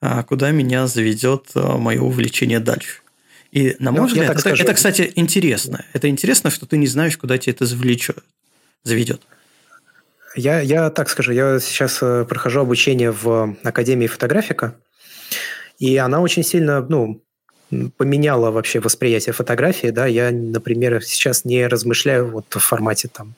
а, 0.00 0.22
куда 0.22 0.50
меня 0.52 0.86
заведет 0.86 1.50
э, 1.54 1.60
мое 1.60 2.00
увлечение 2.00 2.60
дальше. 2.60 3.00
И, 3.52 3.76
на 3.78 3.90
мой 3.90 4.02
ну, 4.02 4.06
взгляд, 4.06 4.38
это, 4.38 4.50
это, 4.50 4.74
кстати, 4.74 5.12
интересно. 5.14 5.84
Это 5.92 6.08
интересно, 6.08 6.50
что 6.50 6.66
ты 6.66 6.76
не 6.76 6.86
знаешь, 6.86 7.16
куда 7.16 7.38
тебя 7.38 7.52
это 7.52 7.66
завлечет, 7.66 8.18
заведет. 8.82 9.22
Я, 10.34 10.60
я 10.60 10.90
так 10.90 11.08
скажу, 11.08 11.32
я 11.32 11.58
сейчас 11.60 11.98
э, 12.02 12.26
прохожу 12.28 12.60
обучение 12.60 13.10
в 13.10 13.56
Академии 13.62 14.06
фотографика, 14.06 14.76
и 15.78 15.96
она 15.96 16.20
очень 16.20 16.42
сильно, 16.42 16.80
ну, 16.88 17.20
поменяла 17.96 18.50
вообще 18.50 18.80
восприятие 18.80 19.32
фотографии, 19.32 19.88
да, 19.88 20.06
я, 20.06 20.30
например, 20.30 21.02
сейчас 21.02 21.44
не 21.44 21.66
размышляю 21.66 22.30
вот 22.30 22.46
в 22.54 22.58
формате 22.58 23.08
там 23.12 23.34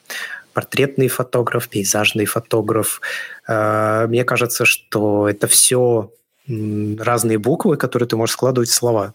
портретный 0.53 1.09
фотограф, 1.09 1.69
пейзажный 1.69 2.27
фотограф. 2.27 3.01
Э, 3.47 4.07
мне 4.09 4.25
кажется, 4.25 4.65
что 4.65 5.29
это 5.29 5.47
все 5.47 6.11
разные 6.49 7.39
буквы, 7.39 7.77
которые 7.77 8.09
ты 8.09 8.17
можешь 8.17 8.33
складывать 8.33 8.69
в 8.69 8.75
слова. 8.75 9.15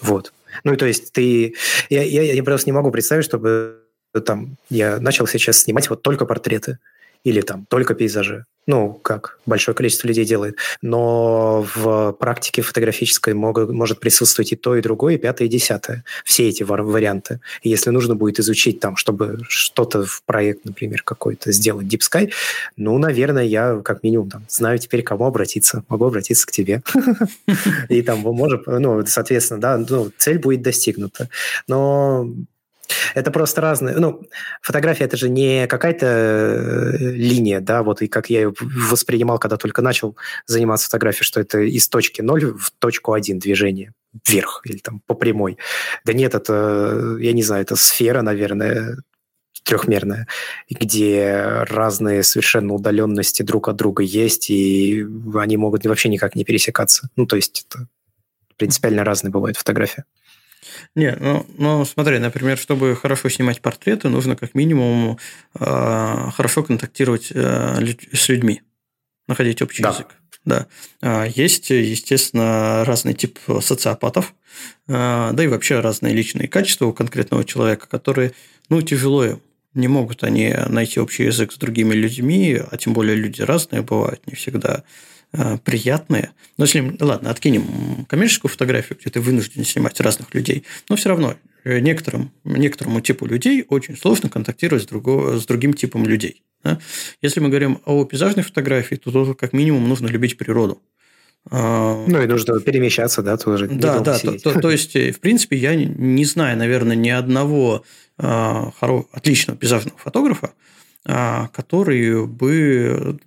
Вот. 0.00 0.32
Ну, 0.62 0.76
то 0.76 0.86
есть 0.86 1.12
ты... 1.12 1.54
Я, 1.90 2.02
я, 2.02 2.22
я 2.22 2.42
просто 2.44 2.68
не 2.68 2.72
могу 2.72 2.90
представить, 2.90 3.24
чтобы 3.24 3.80
там 4.24 4.56
я 4.70 5.00
начал 5.00 5.26
сейчас 5.26 5.58
снимать 5.58 5.90
вот 5.90 6.02
только 6.02 6.26
портреты 6.26 6.78
или 7.24 7.40
там 7.40 7.66
только 7.68 7.94
пейзажи. 7.94 8.44
Ну, 8.66 8.94
как 8.94 9.38
большое 9.44 9.74
количество 9.74 10.08
людей 10.08 10.24
делает. 10.24 10.56
Но 10.80 11.66
в 11.74 12.12
практике 12.12 12.62
фотографической 12.62 13.34
мог, 13.34 13.58
может 13.68 14.00
присутствовать 14.00 14.52
и 14.52 14.56
то, 14.56 14.74
и 14.74 14.80
другое, 14.80 15.14
и 15.14 15.18
пятое, 15.18 15.48
и 15.48 15.50
десятое. 15.50 16.02
Все 16.24 16.48
эти 16.48 16.62
варианты. 16.62 17.40
И 17.62 17.68
если 17.68 17.90
нужно 17.90 18.14
будет 18.14 18.38
изучить 18.40 18.80
там, 18.80 18.96
чтобы 18.96 19.40
что-то 19.48 20.04
в 20.04 20.22
проект, 20.24 20.64
например, 20.64 21.02
какой-то 21.02 21.52
сделать 21.52 21.86
Deep 21.86 22.00
Sky, 22.00 22.32
ну, 22.76 22.96
наверное, 22.96 23.44
я 23.44 23.80
как 23.84 24.02
минимум 24.02 24.30
там 24.30 24.46
знаю 24.48 24.78
теперь, 24.78 25.02
к 25.02 25.08
кому 25.08 25.26
обратиться. 25.26 25.84
Могу 25.88 26.06
обратиться 26.06 26.46
к 26.46 26.50
тебе. 26.50 26.82
И 27.90 28.00
там, 28.00 28.20
может, 28.20 28.66
ну, 28.66 29.04
соответственно, 29.04 29.60
да, 29.60 29.76
ну, 29.76 30.10
цель 30.16 30.38
будет 30.38 30.62
достигнута. 30.62 31.28
Но 31.68 32.30
это 33.14 33.30
просто 33.30 33.60
разные. 33.60 33.96
Ну, 33.96 34.22
фотография 34.62 35.04
это 35.04 35.16
же 35.16 35.28
не 35.28 35.66
какая-то 35.66 36.06
э, 36.06 36.96
линия, 36.98 37.60
да, 37.60 37.82
вот 37.82 38.02
и 38.02 38.08
как 38.08 38.30
я 38.30 38.42
ее 38.42 38.54
воспринимал, 38.60 39.38
когда 39.38 39.56
только 39.56 39.82
начал 39.82 40.16
заниматься 40.46 40.86
фотографией, 40.86 41.24
что 41.24 41.40
это 41.40 41.60
из 41.60 41.88
точки 41.88 42.20
0 42.20 42.56
в 42.58 42.70
точку 42.78 43.12
1 43.12 43.38
движение 43.38 43.92
вверх 44.26 44.62
или 44.64 44.78
там 44.78 45.00
по 45.06 45.14
прямой. 45.14 45.58
Да 46.04 46.12
нет, 46.12 46.34
это, 46.34 47.16
я 47.20 47.32
не 47.32 47.42
знаю, 47.42 47.62
это 47.62 47.76
сфера, 47.76 48.22
наверное, 48.22 48.98
трехмерная, 49.64 50.28
где 50.68 51.64
разные 51.68 52.22
совершенно 52.22 52.74
удаленности 52.74 53.42
друг 53.42 53.68
от 53.68 53.76
друга 53.76 54.02
есть, 54.02 54.50
и 54.50 55.06
они 55.34 55.56
могут 55.56 55.84
вообще 55.86 56.08
никак 56.08 56.36
не 56.36 56.44
пересекаться. 56.44 57.08
Ну, 57.16 57.26
то 57.26 57.36
есть 57.36 57.66
это 57.68 57.88
принципиально 58.56 59.04
разные 59.04 59.30
бывают 59.32 59.56
фотографии. 59.56 60.04
Не, 60.94 61.16
ну, 61.20 61.46
ну 61.58 61.84
смотри, 61.84 62.18
например, 62.18 62.58
чтобы 62.58 62.96
хорошо 62.96 63.28
снимать 63.28 63.60
портреты, 63.60 64.08
нужно 64.08 64.36
как 64.36 64.54
минимум 64.54 65.18
э, 65.58 66.30
хорошо 66.34 66.62
контактировать 66.62 67.30
э, 67.32 67.84
с 68.12 68.28
людьми, 68.28 68.62
находить 69.28 69.62
общий 69.62 69.82
да. 69.82 69.90
язык. 69.90 70.08
Да. 70.44 70.66
А, 71.00 71.24
есть, 71.24 71.70
естественно, 71.70 72.84
разный 72.84 73.14
тип 73.14 73.38
социопатов, 73.60 74.34
а, 74.88 75.32
да 75.32 75.42
и 75.42 75.46
вообще 75.46 75.80
разные 75.80 76.14
личные 76.14 76.48
качества 76.48 76.86
у 76.86 76.92
конкретного 76.92 77.44
человека, 77.44 77.86
которые, 77.88 78.32
ну, 78.68 78.82
тяжело 78.82 79.40
не 79.72 79.88
могут 79.88 80.22
они 80.22 80.54
найти 80.68 81.00
общий 81.00 81.24
язык 81.24 81.52
с 81.52 81.56
другими 81.56 81.94
людьми, 81.94 82.60
а 82.70 82.76
тем 82.76 82.92
более 82.92 83.16
люди 83.16 83.42
разные 83.42 83.82
бывают, 83.82 84.24
не 84.26 84.34
всегда 84.34 84.84
Э, 84.84 85.13
приятные. 85.64 86.30
Но 86.56 86.64
если, 86.64 86.96
ладно, 87.00 87.30
откинем 87.30 88.04
коммерческую 88.08 88.50
фотографию, 88.50 88.98
где 89.00 89.10
ты 89.10 89.20
вынужден 89.20 89.64
снимать 89.64 90.00
разных 90.00 90.32
людей, 90.34 90.64
но 90.88 90.96
все 90.96 91.08
равно 91.08 91.34
э, 91.64 91.80
некоторым, 91.80 92.30
некоторому 92.44 93.00
типу 93.00 93.26
людей 93.26 93.64
очень 93.68 93.96
сложно 93.96 94.28
контактировать 94.28 94.84
с, 94.84 94.86
другого, 94.86 95.38
с 95.38 95.46
другим 95.46 95.74
типом 95.74 96.06
людей. 96.06 96.42
Да? 96.62 96.78
Если 97.22 97.40
мы 97.40 97.48
говорим 97.48 97.80
о 97.84 98.04
пейзажной 98.04 98.44
фотографии, 98.44 98.94
то 98.94 99.10
тоже 99.10 99.34
как 99.34 99.52
минимум 99.52 99.88
нужно 99.88 100.06
любить 100.06 100.38
природу. 100.38 100.80
А, 101.50 102.04
ну 102.06 102.22
и 102.22 102.26
нужно 102.26 102.60
перемещаться, 102.60 103.22
да, 103.22 103.36
тоже. 103.36 103.68
Да, 103.68 104.00
да. 104.00 104.18
То, 104.18 104.38
то, 104.38 104.60
то 104.60 104.70
есть, 104.70 104.96
э, 104.96 105.10
в 105.10 105.20
принципе, 105.20 105.56
я 105.56 105.74
не 105.74 106.24
знаю, 106.24 106.56
наверное, 106.56 106.96
ни 106.96 107.10
одного 107.10 107.84
э, 108.18 108.70
отличного 109.12 109.58
пейзажного 109.58 109.98
фотографа, 109.98 110.52
который 111.06 112.26
бы 112.26 113.18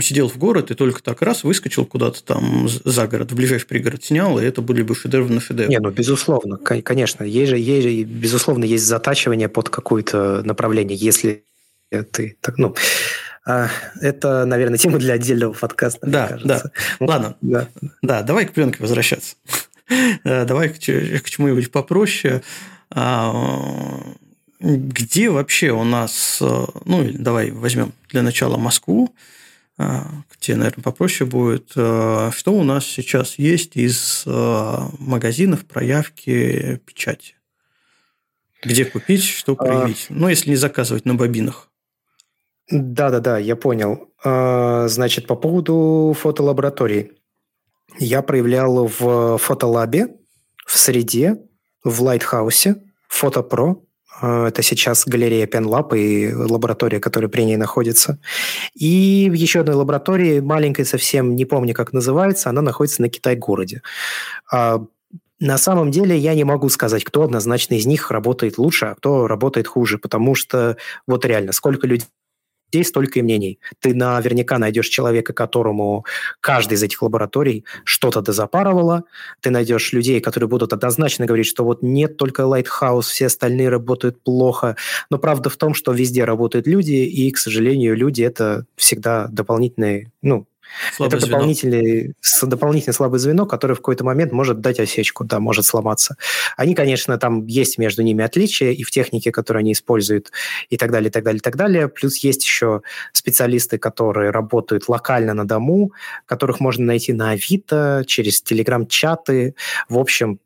сидел 0.00 0.30
в 0.30 0.38
город 0.38 0.70
и 0.70 0.74
только 0.74 1.02
так 1.02 1.20
раз 1.20 1.44
выскочил 1.44 1.84
куда-то 1.84 2.24
там 2.24 2.66
за 2.68 3.06
город, 3.06 3.32
в 3.32 3.34
ближайший 3.34 3.66
пригород 3.66 4.02
снял, 4.02 4.38
и 4.38 4.44
это 4.44 4.62
были 4.62 4.82
бы 4.82 4.94
шедевры 4.94 5.34
на 5.34 5.40
шедевр. 5.40 5.68
Не, 5.68 5.78
ну, 5.78 5.90
безусловно, 5.90 6.56
конечно. 6.56 7.24
Есть 7.24 7.50
же, 7.50 7.58
есть 7.58 7.86
же, 7.86 8.02
безусловно, 8.02 8.64
есть 8.64 8.84
затачивание 8.84 9.50
под 9.50 9.68
какое-то 9.68 10.42
направление, 10.42 10.96
если 10.96 11.44
ты... 11.90 12.36
Так, 12.40 12.56
ну, 12.56 12.74
а, 13.48 13.68
это, 14.02 14.44
наверное, 14.44 14.76
тема 14.76 14.98
для 14.98 15.14
отдельного 15.14 15.54
подкаста. 15.54 16.06
Да, 16.06 16.38
да. 16.44 16.62
Ладно. 17.00 17.36
Да. 17.40 17.68
да, 18.02 18.22
давай 18.22 18.46
к 18.46 18.52
пленке 18.52 18.78
возвращаться. 18.80 19.36
Э, 20.22 20.44
давай 20.44 20.68
к 20.68 20.78
чему-нибудь 20.78 21.72
попроще. 21.72 22.42
Где 24.60 25.30
вообще 25.30 25.70
у 25.70 25.84
нас, 25.84 26.38
э, 26.40 26.66
ну, 26.84 27.08
давай 27.12 27.52
возьмем 27.52 27.92
для 28.08 28.22
начала 28.22 28.56
Москву, 28.56 29.14
э, 29.78 30.00
где, 30.34 30.56
наверное, 30.56 30.82
попроще 30.82 31.30
будет. 31.30 31.72
Э, 31.76 32.30
что 32.34 32.52
у 32.52 32.64
нас 32.64 32.84
сейчас 32.84 33.38
есть 33.38 33.76
из 33.76 34.24
магазинов 34.26 35.64
проявки 35.64 36.80
печати? 36.84 37.34
Где 38.64 38.84
купить, 38.84 39.22
что 39.22 39.52
а. 39.52 39.56
проявить? 39.56 40.06
А... 40.10 40.14
Ну, 40.14 40.28
если 40.28 40.50
не 40.50 40.56
заказывать 40.56 41.04
на 41.04 41.14
бобинах. 41.14 41.70
Да-да-да, 42.70 43.38
я 43.38 43.56
понял. 43.56 44.10
А, 44.24 44.88
значит, 44.88 45.26
по 45.26 45.36
поводу 45.36 46.14
фотолаборатории. 46.18 47.12
Я 47.98 48.22
проявлял 48.22 48.86
в 48.86 49.38
фотолабе, 49.38 50.08
в 50.66 50.78
Среде, 50.78 51.38
в 51.82 52.02
Лайтхаусе, 52.02 52.82
Фотопро, 53.08 53.80
это 54.22 54.62
сейчас 54.62 55.06
галерея 55.06 55.46
PenLab 55.46 55.96
и 55.96 56.32
лаборатория, 56.32 57.00
которая 57.00 57.28
при 57.28 57.42
ней 57.42 57.56
находится. 57.56 58.18
И 58.74 59.28
в 59.30 59.34
еще 59.34 59.60
одной 59.60 59.76
лаборатории, 59.76 60.40
маленькой 60.40 60.84
совсем, 60.84 61.36
не 61.36 61.44
помню, 61.44 61.74
как 61.74 61.92
называется, 61.92 62.50
она 62.50 62.62
находится 62.62 63.02
на 63.02 63.08
Китай-городе. 63.08 63.82
А, 64.52 64.84
на 65.40 65.56
самом 65.56 65.90
деле 65.90 66.16
я 66.16 66.34
не 66.34 66.44
могу 66.44 66.68
сказать, 66.68 67.04
кто 67.04 67.22
однозначно 67.22 67.74
из 67.74 67.86
них 67.86 68.10
работает 68.10 68.58
лучше, 68.58 68.86
а 68.86 68.94
кто 68.94 69.28
работает 69.28 69.68
хуже, 69.68 69.98
потому 69.98 70.34
что 70.34 70.76
вот 71.06 71.24
реально, 71.24 71.52
сколько 71.52 71.86
людей 71.86 72.08
людей 72.72 72.84
столько 72.84 73.18
и 73.18 73.22
мнений. 73.22 73.58
Ты 73.80 73.94
наверняка 73.94 74.58
найдешь 74.58 74.88
человека, 74.88 75.32
которому 75.32 76.04
каждый 76.40 76.74
из 76.74 76.82
этих 76.82 77.02
лабораторий 77.02 77.64
что-то 77.84 78.20
дозапарывало. 78.20 79.04
Ты 79.40 79.50
найдешь 79.50 79.92
людей, 79.92 80.20
которые 80.20 80.48
будут 80.48 80.72
однозначно 80.72 81.26
говорить, 81.26 81.46
что 81.46 81.64
вот 81.64 81.82
нет 81.82 82.16
только 82.16 82.42
Lighthouse, 82.42 83.02
все 83.02 83.26
остальные 83.26 83.68
работают 83.68 84.22
плохо. 84.22 84.76
Но 85.10 85.18
правда 85.18 85.50
в 85.50 85.56
том, 85.56 85.74
что 85.74 85.92
везде 85.92 86.24
работают 86.24 86.66
люди, 86.66 86.92
и, 86.92 87.30
к 87.30 87.38
сожалению, 87.38 87.96
люди– 87.96 88.22
это 88.24 88.66
всегда 88.76 89.28
дополнительные, 89.28 90.12
ну, 90.22 90.46
Слабое 90.92 91.18
это 91.18 91.26
дополнительный, 91.26 92.14
дополнительное 92.42 92.94
слабое 92.94 93.18
звено, 93.18 93.46
которое 93.46 93.74
в 93.74 93.78
какой-то 93.78 94.04
момент 94.04 94.32
может 94.32 94.60
дать 94.60 94.80
осечку, 94.80 95.24
да, 95.24 95.40
может 95.40 95.64
сломаться. 95.64 96.16
Они, 96.56 96.74
конечно, 96.74 97.18
там 97.18 97.46
есть 97.46 97.78
между 97.78 98.02
ними 98.02 98.24
отличия 98.24 98.72
и 98.72 98.82
в 98.82 98.90
технике, 98.90 99.32
которую 99.32 99.60
они 99.60 99.72
используют, 99.72 100.32
и 100.68 100.76
так 100.76 100.90
далее, 100.90 101.08
и 101.08 101.12
так 101.12 101.24
далее, 101.24 101.38
и 101.38 101.42
так 101.42 101.56
далее. 101.56 101.88
Плюс 101.88 102.18
есть 102.18 102.44
еще 102.44 102.82
специалисты, 103.12 103.78
которые 103.78 104.30
работают 104.30 104.88
локально 104.88 105.34
на 105.34 105.46
дому, 105.46 105.92
которых 106.26 106.60
можно 106.60 106.84
найти 106.84 107.12
на 107.12 107.30
Авито, 107.30 108.04
через 108.06 108.42
телеграм-чаты. 108.42 109.54
В 109.88 109.98
общем, 109.98 110.40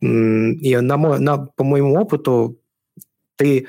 и 0.00 0.76
на 0.76 0.96
мой, 0.96 1.18
на, 1.18 1.38
по 1.38 1.64
моему 1.64 1.94
опыту, 1.94 2.58
ты, 3.36 3.68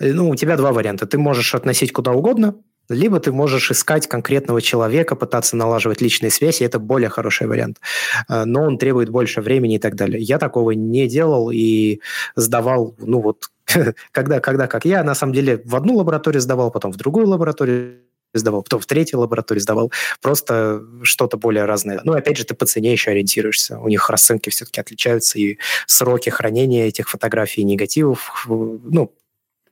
ну, 0.00 0.30
у 0.30 0.36
тебя 0.36 0.56
два 0.56 0.72
варианта. 0.72 1.06
Ты 1.06 1.18
можешь 1.18 1.54
относить 1.54 1.92
куда 1.92 2.12
угодно– 2.12 2.56
либо 2.94 3.20
ты 3.20 3.32
можешь 3.32 3.70
искать 3.70 4.06
конкретного 4.06 4.60
человека, 4.60 5.16
пытаться 5.16 5.56
налаживать 5.56 6.00
личные 6.00 6.30
связи, 6.30 6.64
это 6.64 6.78
более 6.78 7.08
хороший 7.08 7.46
вариант. 7.46 7.80
Э, 8.28 8.44
но 8.44 8.62
он 8.62 8.78
требует 8.78 9.08
больше 9.08 9.40
времени 9.40 9.76
и 9.76 9.78
так 9.78 9.94
далее. 9.94 10.22
Я 10.22 10.38
такого 10.38 10.72
не 10.72 11.08
делал 11.08 11.50
и 11.50 12.00
сдавал, 12.36 12.94
ну 12.98 13.20
вот, 13.20 13.50
когда, 14.12 14.40
когда, 14.40 14.66
как 14.66 14.84
я, 14.84 15.04
на 15.04 15.14
самом 15.14 15.32
деле, 15.32 15.62
в 15.64 15.76
одну 15.76 15.96
лабораторию 15.96 16.40
сдавал, 16.40 16.70
потом 16.70 16.92
в 16.92 16.96
другую 16.96 17.28
лабораторию 17.28 17.98
сдавал, 18.34 18.62
потом 18.62 18.80
в 18.80 18.86
третью 18.86 19.20
лабораторию 19.20 19.60
сдавал, 19.60 19.92
просто 20.20 20.82
что-то 21.02 21.36
более 21.36 21.64
разное. 21.64 22.00
Ну, 22.04 22.12
опять 22.12 22.38
же, 22.38 22.44
ты 22.44 22.54
по 22.54 22.66
цене 22.66 22.92
еще 22.92 23.10
ориентируешься. 23.10 23.78
У 23.78 23.88
них 23.88 24.08
расценки 24.08 24.50
все-таки 24.50 24.80
отличаются, 24.80 25.38
и 25.38 25.58
сроки 25.86 26.30
хранения 26.30 26.86
этих 26.86 27.08
фотографий, 27.10 27.64
негативов, 27.64 28.46
ну, 28.48 29.12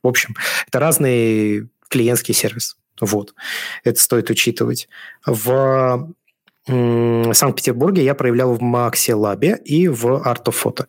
в 0.03 0.07
общем, 0.07 0.35
это 0.67 0.79
разный 0.79 1.69
клиентский 1.89 2.33
сервис. 2.33 2.77
Вот. 3.01 3.35
Это 3.83 3.99
стоит 3.99 4.29
учитывать. 4.29 4.87
В 5.25 6.13
Санкт-Петербурге 6.67 8.03
я 8.03 8.15
проявлял 8.15 8.53
в 8.53 8.61
Макси 8.61 9.11
Лабе 9.11 9.59
и 9.65 9.87
в 9.87 10.23
Артофото. 10.23 10.87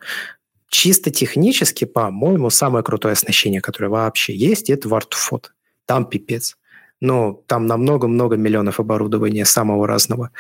Чисто 0.69 1.11
технически, 1.11 1.87
по-моему, 1.87 2.51
самое 2.51 2.85
крутое 2.85 3.13
оснащение, 3.13 3.61
которое 3.61 3.89
вообще 3.89 4.35
есть, 4.35 4.71
это 4.71 4.89
в 4.89 4.95
Артофото. 4.95 5.51
Там 5.87 6.05
пипец. 6.05 6.57
Ну, 7.05 7.43
там 7.49 7.67
на 7.67 7.77
много-много 7.77 8.37
миллионов 8.37 8.79
оборудования 8.79 9.45
самого 9.45 9.89
разного. 9.89 10.31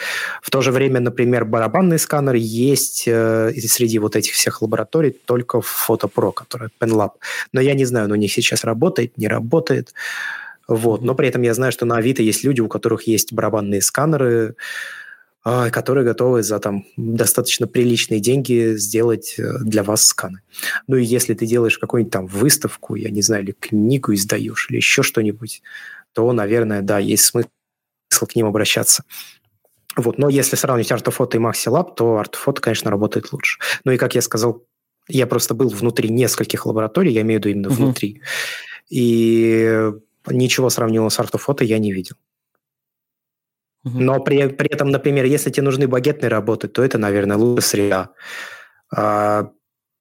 В 0.43 0.51
то 0.51 0.61
же 0.61 0.70
время, 0.70 1.01
например, 1.01 1.44
барабанный 1.44 1.99
сканер 1.99 2.35
есть 2.35 3.03
э, 3.09 3.53
среди 3.66 3.99
вот 3.99 4.15
этих 4.15 4.35
всех 4.35 4.62
лабораторий 4.62 5.11
только 5.11 5.61
в 5.61 5.89
PhotoPro, 5.89 6.32
которая 6.32 6.70
PenLab. 6.78 7.15
Но 7.53 7.61
я 7.61 7.74
не 7.74 7.85
знаю, 7.85 8.07
он 8.07 8.12
у 8.12 8.15
них 8.15 8.32
сейчас 8.32 8.62
работает, 8.62 9.19
не 9.19 9.27
работает. 9.27 9.93
Вот. 10.74 11.03
Но 11.03 11.15
при 11.15 11.28
этом 11.28 11.43
я 11.43 11.53
знаю, 11.53 11.70
что 11.70 11.85
на 11.85 11.99
Авито 11.99 12.23
есть 12.23 12.44
люди, 12.44 12.62
у 12.62 12.69
которых 12.69 13.07
есть 13.07 13.32
барабанные 13.32 13.82
сканеры, 13.82 14.57
э, 15.44 15.70
которые 15.70 16.05
готовы 16.05 16.43
за 16.43 16.59
там 16.61 16.86
достаточно 16.97 17.66
приличные 17.66 18.20
деньги 18.20 18.74
сделать 18.77 19.35
э, 19.39 19.59
для 19.61 19.82
вас 19.82 20.07
сканы. 20.07 20.40
Ну 20.86 20.97
и 20.97 21.05
если 21.05 21.35
ты 21.35 21.44
делаешь 21.44 21.78
какую-нибудь 21.78 22.12
там 22.12 22.27
выставку, 22.27 22.94
я 22.94 23.11
не 23.11 23.20
знаю, 23.20 23.44
или 23.44 23.53
книгу 23.53 24.15
издаешь, 24.15 24.69
или 24.70 24.78
еще 24.78 25.03
что-нибудь, 25.03 25.62
то, 26.15 26.32
наверное, 26.32 26.81
да, 26.81 26.99
есть 26.99 27.24
смысл 27.24 27.49
к 28.27 28.35
ним 28.35 28.47
обращаться. 28.47 29.05
Вот. 29.94 30.16
Но 30.16 30.31
если 30.31 30.57
сравнить 30.57 30.90
Artofoto 30.90 31.36
и 31.36 31.39
MaxiLab, 31.39 31.94
то 31.94 32.19
Artofoto, 32.19 32.61
конечно, 32.61 32.90
работает 32.90 33.31
лучше. 33.32 33.61
Ну 33.85 33.93
и, 33.93 33.99
как 33.99 34.15
я 34.15 34.23
сказал, 34.23 34.65
я 35.07 35.27
просто 35.27 35.53
был 35.53 35.69
внутри 35.69 36.09
нескольких 36.09 36.65
лабораторий, 36.65 37.12
я 37.12 37.20
имею 37.20 37.43
в 37.43 37.44
виду 37.44 37.51
именно 37.51 37.66
uh-huh. 37.66 37.77
внутри. 37.77 38.23
И 38.89 39.93
ничего 40.28 40.70
сравнимого 40.70 41.09
с 41.09 41.19
Artofoto 41.19 41.65
я 41.65 41.78
не 41.78 41.93
видел. 41.93 42.16
Uh-huh. 43.85 43.90
Но 43.94 44.20
при, 44.20 44.49
при 44.49 44.69
этом, 44.69 44.90
например, 44.90 45.24
если 45.24 45.51
тебе 45.51 45.65
нужны 45.65 45.89
багетные 45.89 46.28
работы, 46.28 46.69
то 46.69 46.82
это, 46.82 46.99
наверное, 46.99 47.36
лучше 47.36 47.66
среда. 47.66 48.11
А, 48.94 49.51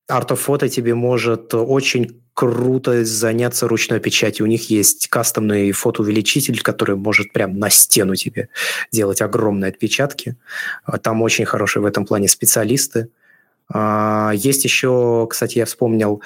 Artofoto 0.10 0.68
тебе 0.70 0.94
может 0.94 1.54
очень 1.54 2.22
круто 2.34 3.04
заняться 3.04 3.68
ручной 3.68 4.00
печатью. 4.00 4.46
У 4.46 4.50
них 4.50 4.70
есть 4.70 5.08
кастомный 5.10 5.72
фотоувеличитель, 5.72 6.62
который 6.62 6.96
может 6.96 7.34
прям 7.34 7.58
на 7.58 7.70
стену 7.70 8.16
тебе 8.16 8.50
делать 8.92 9.22
огромные 9.22 9.70
отпечатки. 9.70 10.38
А, 10.84 10.98
там 10.98 11.22
очень 11.22 11.46
хорошие 11.46 11.82
в 11.82 11.86
этом 11.86 12.06
плане 12.06 12.28
специалисты. 12.28 13.10
А, 13.68 14.32
есть 14.36 14.64
еще, 14.64 15.28
кстати, 15.30 15.58
я 15.58 15.66
вспомнил 15.66 16.22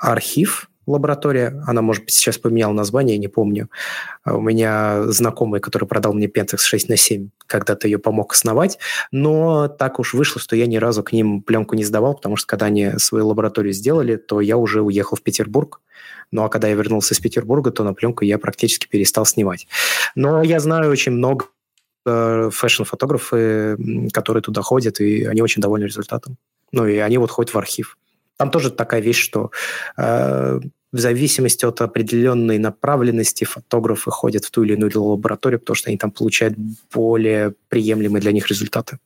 архив, 0.00 0.70
лаборатория. 0.86 1.62
Она, 1.66 1.82
может 1.82 2.04
быть, 2.04 2.14
сейчас 2.14 2.38
поменяла 2.38 2.72
название, 2.72 3.18
не 3.18 3.28
помню. 3.28 3.68
А 4.24 4.36
у 4.36 4.40
меня 4.40 5.04
знакомый, 5.08 5.60
который 5.60 5.86
продал 5.88 6.12
мне 6.14 6.26
Pentax 6.26 6.58
6 6.58 6.88
на 6.88 6.96
7, 6.96 7.28
когда-то 7.46 7.88
ее 7.88 7.98
помог 7.98 8.32
основать. 8.32 8.78
Но 9.10 9.68
так 9.68 9.98
уж 9.98 10.14
вышло, 10.14 10.40
что 10.40 10.56
я 10.56 10.66
ни 10.66 10.76
разу 10.76 11.02
к 11.02 11.12
ним 11.12 11.42
пленку 11.42 11.74
не 11.74 11.84
сдавал, 11.84 12.14
потому 12.14 12.36
что 12.36 12.46
когда 12.46 12.66
они 12.66 12.98
свою 12.98 13.26
лабораторию 13.28 13.72
сделали, 13.72 14.16
то 14.16 14.40
я 14.40 14.56
уже 14.56 14.82
уехал 14.82 15.16
в 15.16 15.22
Петербург. 15.22 15.80
Ну 16.30 16.44
а 16.44 16.48
когда 16.48 16.68
я 16.68 16.74
вернулся 16.74 17.14
из 17.14 17.20
Петербурга, 17.20 17.70
то 17.70 17.84
на 17.84 17.94
пленку 17.94 18.24
я 18.24 18.38
практически 18.38 18.86
перестал 18.86 19.26
снимать. 19.26 19.66
Но 20.14 20.42
я 20.42 20.60
знаю 20.60 20.90
очень 20.90 21.12
много 21.12 21.46
э, 22.04 22.50
фэшн-фотографы, 22.52 23.76
которые 24.12 24.42
туда 24.42 24.62
ходят, 24.62 25.00
и 25.00 25.24
они 25.24 25.42
очень 25.42 25.62
довольны 25.62 25.84
результатом. 25.84 26.36
Ну 26.72 26.86
и 26.86 26.96
они 26.96 27.18
вот 27.18 27.30
ходят 27.30 27.54
в 27.54 27.58
архив. 27.58 27.96
Там 28.36 28.50
тоже 28.50 28.70
такая 28.70 29.00
вещь, 29.00 29.20
что 29.20 29.50
э, 29.96 30.60
в 30.92 30.98
зависимости 30.98 31.64
от 31.64 31.80
определенной 31.80 32.58
направленности 32.58 33.44
фотографы 33.44 34.10
ходят 34.10 34.44
в 34.44 34.50
ту 34.50 34.62
или 34.62 34.74
иную 34.74 34.90
лабораторию, 35.02 35.60
потому 35.60 35.74
что 35.74 35.90
они 35.90 35.98
там 35.98 36.10
получают 36.10 36.56
более 36.92 37.54
приемлемые 37.68 38.20
для 38.20 38.32
них 38.32 38.48
результаты. 38.48 38.98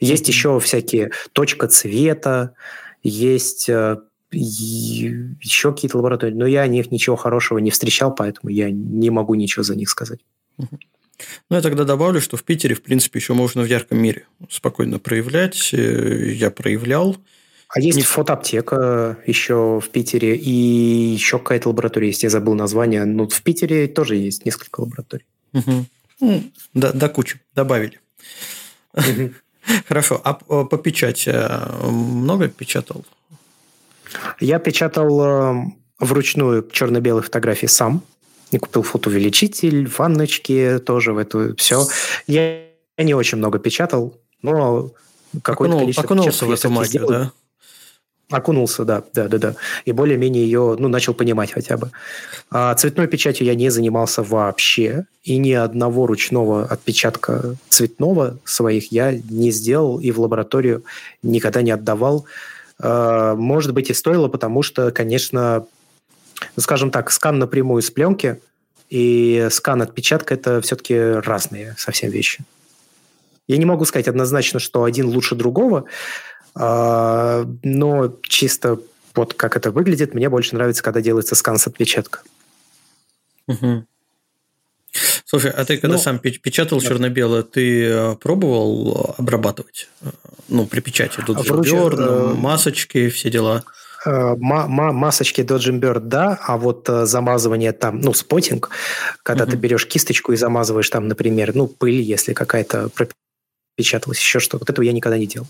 Есть 0.00 0.28
еще 0.28 0.58
всякие 0.60 1.10
точка 1.32 1.68
цвета, 1.68 2.54
есть 3.02 3.68
э, 3.68 3.98
еще 4.32 5.72
какие-то 5.72 5.98
лаборатории, 5.98 6.34
но 6.34 6.46
я 6.46 6.62
о 6.62 6.68
них 6.68 6.90
ничего 6.90 7.16
хорошего 7.16 7.58
не 7.58 7.70
встречал, 7.70 8.14
поэтому 8.14 8.50
я 8.50 8.70
не 8.70 9.10
могу 9.10 9.34
ничего 9.34 9.62
за 9.62 9.76
них 9.76 9.90
сказать. 9.90 10.20
Ну, 10.56 11.56
я 11.56 11.60
тогда 11.60 11.84
добавлю, 11.84 12.20
что 12.20 12.36
в 12.36 12.44
Питере, 12.44 12.74
в 12.74 12.82
принципе, 12.82 13.18
еще 13.18 13.34
можно 13.34 13.62
в 13.62 13.66
ярком 13.66 13.98
мире 13.98 14.26
спокойно 14.48 14.98
проявлять. 14.98 15.74
Э, 15.74 16.32
я 16.32 16.50
проявлял. 16.50 17.16
А 17.72 17.80
есть 17.80 17.98
не... 17.98 18.02
фотоаптека 18.02 19.18
еще 19.26 19.80
в 19.80 19.88
Питере, 19.90 20.36
и 20.36 20.50
еще 20.50 21.38
какая-то 21.38 21.68
лаборатория 21.68 22.08
есть, 22.08 22.24
я 22.24 22.30
забыл 22.30 22.54
название. 22.54 23.04
Ну, 23.04 23.28
в 23.28 23.42
Питере 23.42 23.86
тоже 23.86 24.16
есть 24.16 24.44
несколько 24.44 24.80
лабораторий. 24.80 25.24
Угу. 25.52 25.86
Ну, 26.20 26.42
до, 26.74 26.92
до 26.92 27.08
кучи 27.08 27.40
добавили. 27.54 28.00
Угу. 28.94 29.30
Хорошо. 29.88 30.20
А 30.24 30.34
по 30.34 30.78
печати 30.78 31.30
э, 31.32 31.86
много 31.86 32.48
печатал? 32.48 33.04
Я 34.40 34.58
печатал 34.58 35.22
э, 35.22 35.64
вручную 36.00 36.68
черно-белые 36.72 37.22
фотографии 37.22 37.66
сам. 37.66 38.02
Я 38.50 38.58
купил 38.58 38.82
фотоувеличитель, 38.82 39.86
ванночки 39.86 40.80
тоже 40.84 41.12
в 41.12 41.18
эту 41.18 41.54
все. 41.56 41.86
Я 42.26 42.64
не 42.98 43.14
очень 43.14 43.38
много 43.38 43.60
печатал, 43.60 44.18
но 44.42 44.90
какое-то 45.42 45.74
Окунул, 45.74 45.80
количество 45.80 46.04
окунулся 46.04 46.46
в 46.46 46.50
эту 46.50 46.70
магию, 46.70 47.06
да? 47.06 47.32
Окунулся, 48.30 48.84
да, 48.84 49.02
да, 49.12 49.26
да, 49.28 49.38
да. 49.38 49.54
И 49.84 49.92
более-менее 49.92 50.44
ее, 50.44 50.76
ну, 50.78 50.86
начал 50.86 51.14
понимать 51.14 51.50
хотя 51.50 51.76
бы. 51.76 51.90
А 52.50 52.74
цветной 52.74 53.08
печатью 53.08 53.46
я 53.46 53.56
не 53.56 53.70
занимался 53.70 54.22
вообще, 54.22 55.06
и 55.24 55.36
ни 55.36 55.52
одного 55.52 56.06
ручного 56.06 56.64
отпечатка 56.64 57.56
цветного 57.68 58.38
своих 58.44 58.92
я 58.92 59.12
не 59.12 59.50
сделал 59.50 59.98
и 59.98 60.12
в 60.12 60.20
лабораторию 60.20 60.84
никогда 61.24 61.62
не 61.62 61.72
отдавал. 61.72 62.24
А, 62.78 63.34
может 63.34 63.74
быть, 63.74 63.90
и 63.90 63.94
стоило, 63.94 64.28
потому 64.28 64.62
что, 64.62 64.92
конечно, 64.92 65.66
скажем 66.56 66.92
так, 66.92 67.10
скан 67.10 67.38
напрямую 67.38 67.82
с 67.82 67.90
пленки 67.90 68.40
и 68.90 69.48
скан 69.50 69.82
отпечатка– 69.82 70.34
это 70.36 70.60
все-таки 70.60 70.96
разные 70.96 71.74
совсем 71.78 72.10
вещи. 72.10 72.44
Я 73.48 73.56
не 73.56 73.64
могу 73.64 73.84
сказать 73.84 74.06
однозначно, 74.06 74.60
что 74.60 74.84
один 74.84 75.06
лучше 75.06 75.34
другого, 75.34 75.86
но 76.54 78.16
чисто 78.22 78.78
вот 79.14 79.34
как 79.34 79.56
это 79.56 79.70
выглядит, 79.70 80.14
мне 80.14 80.28
больше 80.28 80.54
нравится, 80.54 80.82
когда 80.82 81.00
делается 81.00 81.34
скан 81.34 81.58
с 81.58 81.66
отпечатка. 81.66 82.20
Угу. 83.46 83.84
Слушай, 85.24 85.52
а 85.52 85.64
ты 85.64 85.78
когда 85.78 85.96
ну, 85.96 86.02
сам 86.02 86.18
печатал 86.18 86.80
да. 86.80 86.86
черно-белое, 86.86 87.42
ты 87.42 87.84
э, 87.84 88.16
пробовал 88.16 89.14
обрабатывать? 89.18 89.88
Ну, 90.48 90.66
при 90.66 90.80
печати 90.80 91.20
Dodge 91.20 91.46
Bird, 91.46 91.96
э, 91.98 92.34
масочки, 92.34 93.08
все 93.08 93.30
дела? 93.30 93.62
Э, 94.04 94.34
масочки 94.36 95.42
Bird, 95.42 96.00
да, 96.00 96.38
а 96.42 96.56
вот 96.56 96.88
замазывание 96.88 97.72
там, 97.72 98.00
ну, 98.00 98.12
спотинг, 98.12 98.70
когда 99.22 99.44
uh 99.44 99.50
ты 99.50 99.56
берешь 99.56 99.86
кисточку 99.86 100.32
и 100.32 100.36
замазываешь 100.36 100.90
там, 100.90 101.06
например, 101.06 101.54
ну, 101.54 101.68
пыль, 101.68 102.00
если 102.00 102.32
какая-то 102.32 102.88
печаталось, 103.80 104.18
еще 104.18 104.40
что-то. 104.40 104.58
Вот 104.58 104.70
этого 104.70 104.84
я 104.84 104.92
никогда 104.92 105.16
не 105.16 105.26
делал. 105.26 105.48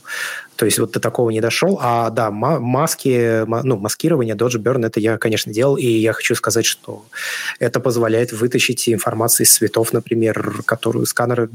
То 0.54 0.64
есть 0.64 0.78
вот 0.78 0.92
до 0.92 1.00
такого 1.00 1.30
не 1.30 1.40
дошел. 1.40 1.78
А 1.82 2.10
да, 2.10 2.30
маски, 2.30 3.44
ну, 3.44 3.76
маскирование, 3.76 4.36
Dodge 4.36 4.62
Burn, 4.62 4.86
это 4.86 5.00
я, 5.00 5.18
конечно, 5.18 5.52
делал. 5.52 5.76
И 5.76 5.86
я 5.86 6.12
хочу 6.12 6.36
сказать, 6.36 6.64
что 6.64 7.04
это 7.58 7.80
позволяет 7.80 8.32
вытащить 8.32 8.88
информацию 8.88 9.46
из 9.46 9.52
цветов, 9.52 9.92
например, 9.92 10.62
которую 10.64 11.06
сканеры 11.06 11.50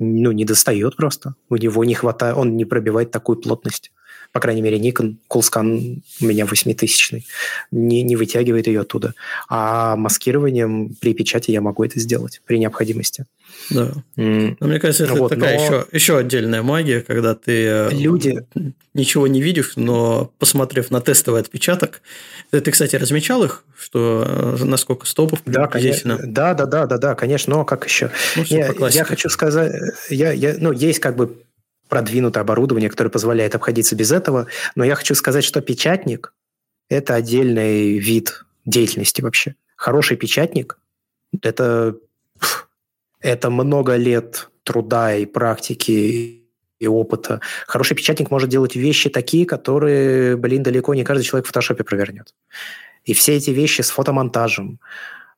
ну, 0.00 0.32
не 0.32 0.44
достает 0.44 0.96
просто. 0.96 1.34
У 1.48 1.56
него 1.56 1.84
не 1.84 1.94
хватает, 1.94 2.36
он 2.36 2.56
не 2.56 2.64
пробивает 2.64 3.12
такую 3.12 3.36
плотность. 3.36 3.92
По 4.32 4.40
крайней 4.40 4.62
мере, 4.62 4.78
Nikon 4.78 5.16
Coolscan 5.30 6.02
у 6.20 6.24
меня 6.24 6.46
8000 6.46 7.22
не, 7.70 8.02
не 8.02 8.16
вытягивает 8.16 8.66
ее 8.66 8.80
оттуда. 8.80 9.14
А 9.48 9.94
маскированием 9.96 10.94
при 11.00 11.12
печати 11.12 11.50
я 11.50 11.60
могу 11.60 11.84
это 11.84 12.00
сделать 12.00 12.40
при 12.46 12.58
необходимости. 12.58 13.26
Да. 13.70 13.92
Mm. 14.16 14.56
Но 14.58 14.66
мне 14.66 14.80
кажется, 14.80 15.04
это 15.04 15.14
вот, 15.14 15.28
такая 15.28 15.58
но... 15.58 15.64
еще, 15.64 15.86
еще 15.92 16.18
отдельная 16.18 16.62
магия, 16.62 17.02
когда 17.02 17.34
ты 17.34 17.64
э, 17.66 17.90
Люди... 17.92 18.44
ничего 18.94 19.26
не 19.26 19.42
видишь, 19.42 19.74
но 19.76 20.32
посмотрев 20.38 20.90
на 20.90 21.00
тестовый 21.00 21.40
отпечаток, 21.40 22.00
ты, 22.50 22.70
кстати, 22.70 22.96
размечал 22.96 23.44
их, 23.44 23.64
что 23.78 24.56
э, 24.58 24.64
насколько 24.64 25.06
стопов 25.06 25.40
да, 25.44 25.66
конечно, 25.66 26.18
да, 26.22 26.54
да, 26.54 26.66
да, 26.66 26.86
да, 26.86 26.98
да, 26.98 27.14
конечно, 27.14 27.56
но 27.56 27.64
как 27.64 27.84
еще? 27.84 28.10
Ну, 28.36 28.44
я, 28.46 28.72
я 28.90 29.04
хочу 29.04 29.28
сказать, 29.28 29.72
я, 30.08 30.32
я, 30.32 30.54
ну, 30.58 30.72
есть 30.72 31.00
как 31.00 31.16
бы 31.16 31.36
продвинутое 31.92 32.40
оборудование, 32.40 32.88
которое 32.88 33.10
позволяет 33.10 33.54
обходиться 33.54 33.94
без 33.94 34.12
этого, 34.12 34.46
но 34.74 34.82
я 34.82 34.94
хочу 34.94 35.14
сказать, 35.14 35.44
что 35.44 35.60
печатник– 35.60 36.32
это 36.88 37.14
отдельный 37.14 37.98
вид 37.98 38.46
деятельности 38.64 39.20
вообще. 39.20 39.56
Хороший 39.76 40.16
печатник– 40.16 40.78
это 41.42 41.96
это 43.20 43.50
много 43.50 43.96
лет 43.96 44.48
труда 44.62 45.14
и 45.14 45.26
практики 45.26 46.46
и 46.78 46.86
опыта. 46.86 47.42
Хороший 47.66 47.94
печатник 47.94 48.30
может 48.30 48.48
делать 48.48 48.74
вещи 48.74 49.10
такие, 49.10 49.44
которые, 49.44 50.38
блин, 50.38 50.62
далеко 50.62 50.94
не 50.94 51.04
каждый 51.04 51.24
человек 51.24 51.44
в 51.44 51.48
фотошопе 51.48 51.84
провернет. 51.84 52.34
И 53.04 53.12
все 53.12 53.36
эти 53.36 53.50
вещи 53.50 53.82
с 53.82 53.90
фотомонтажем, 53.90 54.80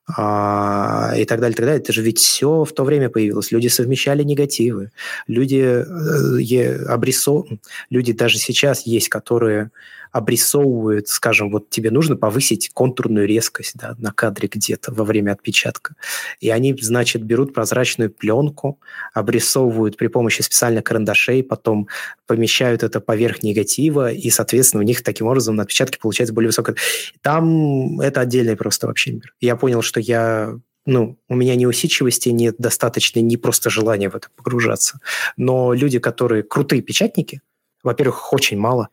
а, 0.07 1.13
и 1.17 1.25
так 1.25 1.39
далее, 1.39 1.55
так 1.55 1.65
далее. 1.65 1.81
Это 1.81 1.91
же 1.91 2.01
ведь 2.01 2.19
все 2.19 2.63
в 2.63 2.71
то 2.71 2.83
время 2.83 3.09
появилось. 3.09 3.51
Люди 3.51 3.67
совмещали 3.67 4.23
негативы, 4.23 4.91
люди 5.27 5.83
э, 5.83 6.85
обрисов... 6.85 7.47
люди 7.89 8.13
даже 8.13 8.37
сейчас 8.37 8.85
есть, 8.85 9.09
которые 9.09 9.71
обрисовывают, 10.11 11.07
скажем, 11.07 11.51
вот 11.51 11.69
тебе 11.69 11.91
нужно 11.91 12.15
повысить 12.15 12.69
контурную 12.73 13.27
резкость 13.27 13.75
да, 13.75 13.95
на 13.97 14.11
кадре 14.11 14.49
где-то 14.51 14.93
во 14.93 15.03
время 15.03 15.31
отпечатка. 15.31 15.95
И 16.39 16.49
они, 16.49 16.75
значит, 16.79 17.23
берут 17.23 17.53
прозрачную 17.53 18.09
пленку, 18.11 18.79
обрисовывают 19.13 19.97
при 19.97 20.07
помощи 20.07 20.41
специальных 20.41 20.83
карандашей, 20.83 21.43
потом 21.43 21.87
помещают 22.27 22.83
это 22.83 22.99
поверх 22.99 23.43
негатива, 23.43 24.11
и, 24.11 24.29
соответственно, 24.29 24.83
у 24.83 24.85
них 24.85 25.03
таким 25.03 25.27
образом 25.27 25.55
на 25.55 25.63
отпечатке 25.63 25.99
получается 25.99 26.33
более 26.33 26.49
высокая. 26.49 26.75
Там 27.21 27.99
это 27.99 28.21
отдельный 28.21 28.55
просто 28.55 28.87
вообще 28.87 29.13
мир. 29.13 29.33
Я 29.39 29.55
понял, 29.55 29.81
что 29.81 29.99
я 29.99 30.55
ну, 30.85 31.17
у 31.27 31.35
меня 31.35 31.55
ни 31.55 31.65
усидчивости 31.65 32.29
нет 32.29 32.55
достаточно, 32.59 33.19
ни 33.19 33.35
просто 33.35 33.69
желания 33.69 34.09
в 34.09 34.15
это 34.15 34.27
погружаться. 34.35 34.99
Но 35.35 35.73
люди, 35.73 35.99
которые 35.99 36.43
крутые 36.43 36.81
печатники, 36.81 37.41
во-первых, 37.83 38.17
их 38.17 38.33
очень 38.33 38.57
мало. 38.57 38.89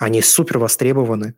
Они 0.00 0.22
супер 0.22 0.58
востребованы. 0.58 1.34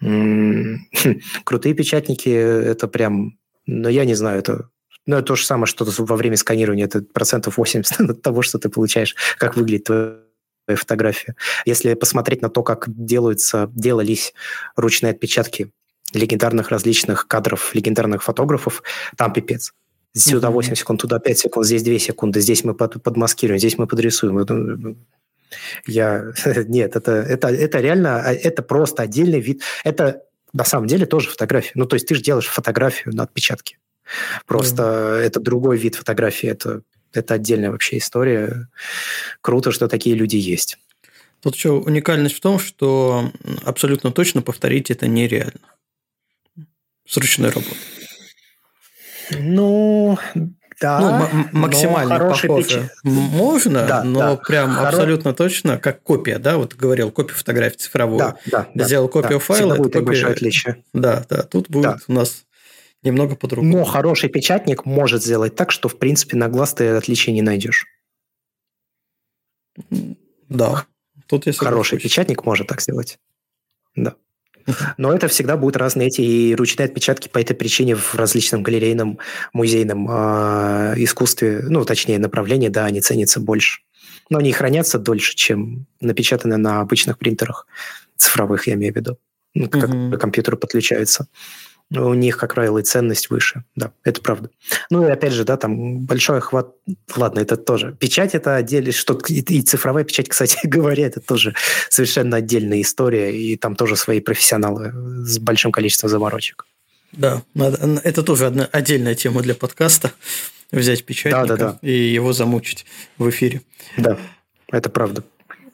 Крутые 1.44 1.74
печатники– 1.74 2.28
это 2.28 2.86
прям... 2.86 3.38
Ну, 3.64 3.88
я 3.88 4.04
не 4.04 4.14
знаю, 4.14 4.38
это 4.38 4.68
ну, 5.06 5.16
это 5.16 5.26
то 5.26 5.36
же 5.36 5.44
самое, 5.44 5.66
что 5.66 5.86
во 5.98 6.16
время 6.16 6.36
сканирования. 6.36 6.84
Это 6.84 7.00
процентов 7.00 7.56
80 7.56 8.00
от 8.10 8.22
того, 8.22 8.42
что 8.42 8.58
ты 8.58 8.68
получаешь, 8.68 9.14
как 9.38 9.56
выглядит 9.56 9.84
твоя 9.84 10.76
фотография. 10.76 11.36
Если 11.64 11.94
посмотреть 11.94 12.42
на 12.42 12.50
то, 12.50 12.62
как 12.62 12.84
делаются, 12.88 13.70
делались 13.72 14.34
ручные 14.76 15.12
отпечатки 15.12 15.70
легендарных 16.12 16.70
различных 16.70 17.26
кадров, 17.26 17.74
легендарных 17.74 18.22
фотографов, 18.22 18.82
там 19.16 19.32
пипец. 19.32 19.72
Сюда 20.12 20.50
8 20.50 20.74
секунд, 20.74 21.00
туда 21.00 21.18
5 21.18 21.38
секунд, 21.38 21.66
здесь 21.66 21.82
2 21.82 21.98
секунды, 21.98 22.40
здесь 22.40 22.64
мы 22.64 22.74
под, 22.74 23.02
подмаскируем, 23.02 23.58
здесь 23.58 23.78
мы 23.78 23.86
подрисуем. 23.86 24.96
Я... 25.86 26.32
Нет, 26.44 26.96
это, 26.96 27.12
это, 27.12 27.48
это 27.48 27.80
реально, 27.80 28.20
а, 28.20 28.32
это 28.32 28.62
просто 28.62 29.02
отдельный 29.02 29.40
вид. 29.40 29.62
Это 29.84 30.22
на 30.52 30.64
самом 30.64 30.86
деле 30.86 31.06
тоже 31.06 31.28
фотография. 31.28 31.72
Ну, 31.74 31.86
то 31.86 31.94
есть 31.94 32.06
ты 32.06 32.14
же 32.14 32.22
делаешь 32.22 32.46
фотографию 32.46 33.14
на 33.14 33.24
отпечатке. 33.24 33.78
Просто 34.46 34.82
mm. 34.82 35.16
это 35.18 35.40
другой 35.40 35.76
вид 35.78 35.96
фотографии, 35.96 36.48
это, 36.48 36.82
это 37.12 37.34
отдельная 37.34 37.70
вообще 37.70 37.98
история. 37.98 38.68
Круто, 39.40 39.72
что 39.72 39.88
такие 39.88 40.14
люди 40.14 40.36
есть. 40.36 40.78
Тут 41.40 41.54
еще 41.54 41.72
уникальность 41.72 42.36
в 42.36 42.40
том, 42.40 42.58
что 42.58 43.30
абсолютно 43.64 44.10
точно 44.12 44.42
повторить 44.42 44.90
это 44.90 45.06
нереально 45.06 45.60
с 47.06 47.16
ручной 47.16 47.50
работы? 47.50 47.76
Ну, 49.30 50.18
да. 50.80 51.00
Ну, 51.00 51.48
максимально 51.52 52.18
похоже. 52.18 52.48
Печать. 52.48 52.90
Можно, 53.02 53.86
да, 53.86 54.04
но 54.04 54.20
да. 54.20 54.36
прям 54.36 54.74
Хоро... 54.74 54.88
абсолютно 54.88 55.32
точно, 55.32 55.78
как 55.78 56.02
копия, 56.02 56.38
да, 56.38 56.58
вот 56.58 56.74
говорил, 56.74 57.10
копия 57.10 57.34
фотографии 57.34 57.76
цифровую. 57.76 58.18
Да, 58.18 58.36
да, 58.74 58.84
Сделал 58.84 59.08
копию 59.08 59.38
да. 59.38 59.44
файла. 59.44 59.60
Всегда 59.60 59.76
будет 59.76 59.92
копия... 59.92 60.06
большое 60.06 60.32
отличие. 60.32 60.84
Да, 60.92 61.24
да, 61.28 61.42
тут 61.42 61.70
будет 61.70 61.82
да. 61.82 61.98
у 62.08 62.12
нас 62.12 62.44
немного 63.02 63.36
по-другому. 63.36 63.78
Но 63.78 63.84
хороший 63.84 64.28
печатник 64.28 64.84
может 64.84 65.22
сделать 65.22 65.54
так, 65.54 65.70
что, 65.70 65.88
в 65.88 65.98
принципе, 65.98 66.36
на 66.36 66.48
глаз 66.48 66.74
ты 66.74 66.88
отличия 66.88 67.32
не 67.32 67.42
найдешь. 67.42 67.86
Да. 70.48 70.86
Тут 71.26 71.46
я 71.46 71.52
Хороший 71.52 71.98
печатник 71.98 72.44
может 72.44 72.66
так 72.66 72.80
сделать. 72.80 73.18
Да. 73.94 74.14
Но 74.96 75.12
это 75.12 75.28
всегда 75.28 75.56
будут 75.56 75.76
разные 75.76 76.08
эти 76.08 76.20
и 76.20 76.54
ручные 76.54 76.86
отпечатки 76.86 77.28
по 77.28 77.38
этой 77.38 77.54
причине 77.54 77.96
в 77.96 78.14
различном 78.14 78.62
галерейном, 78.62 79.18
музейном 79.52 80.08
э, 80.10 80.94
искусстве, 80.96 81.62
ну, 81.68 81.84
точнее, 81.84 82.18
направлении, 82.18 82.68
да, 82.68 82.84
они 82.84 83.00
ценятся 83.00 83.40
больше. 83.40 83.80
Но 84.28 84.38
они 84.38 84.52
хранятся 84.52 84.98
дольше, 84.98 85.34
чем 85.34 85.86
напечатанные 86.00 86.58
на 86.58 86.80
обычных 86.80 87.18
принтерах 87.18 87.66
цифровых, 88.16 88.66
я 88.66 88.74
имею 88.74 88.92
в 88.92 88.96
виду, 88.96 89.18
ну, 89.54 89.68
как 89.68 89.88
mm-hmm. 89.88 90.16
компьютеры 90.18 90.56
подключаются 90.56 91.28
у 91.90 92.14
них, 92.14 92.36
как 92.36 92.54
правило, 92.54 92.78
и 92.78 92.82
ценность 92.82 93.30
выше. 93.30 93.64
Да, 93.76 93.92
это 94.02 94.20
правда. 94.20 94.50
Ну 94.90 95.06
и 95.06 95.10
опять 95.10 95.32
же, 95.32 95.44
да, 95.44 95.56
там 95.56 96.00
большой 96.00 96.38
охват... 96.38 96.74
Ладно, 97.14 97.40
это 97.40 97.56
тоже. 97.56 97.96
Печать– 97.98 98.34
это 98.34 98.56
отдельно, 98.56 98.92
что 98.92 99.18
и 99.28 99.62
цифровая 99.62 100.04
печать, 100.04 100.28
кстати 100.28 100.58
говоря, 100.64 101.06
это 101.06 101.20
тоже 101.20 101.54
совершенно 101.88 102.38
отдельная 102.38 102.80
история, 102.80 103.36
и 103.36 103.56
там 103.56 103.76
тоже 103.76 103.96
свои 103.96 104.20
профессионалы 104.20 104.92
с 105.24 105.38
большим 105.38 105.72
количеством 105.72 106.10
заморочек. 106.10 106.66
Да, 107.12 107.42
надо, 107.54 108.00
это 108.02 108.22
тоже 108.22 108.46
одна 108.46 108.68
отдельная 108.72 109.14
тема 109.14 109.42
для 109.42 109.54
подкаста. 109.54 110.12
Взять 110.72 111.04
печатника 111.04 111.46
да, 111.46 111.56
да, 111.56 111.78
да. 111.80 111.88
и 111.88 111.92
его 111.92 112.32
замучить 112.32 112.84
в 113.18 113.30
эфире. 113.30 113.62
Да, 113.96 114.18
это 114.72 114.90
правда. 114.90 115.22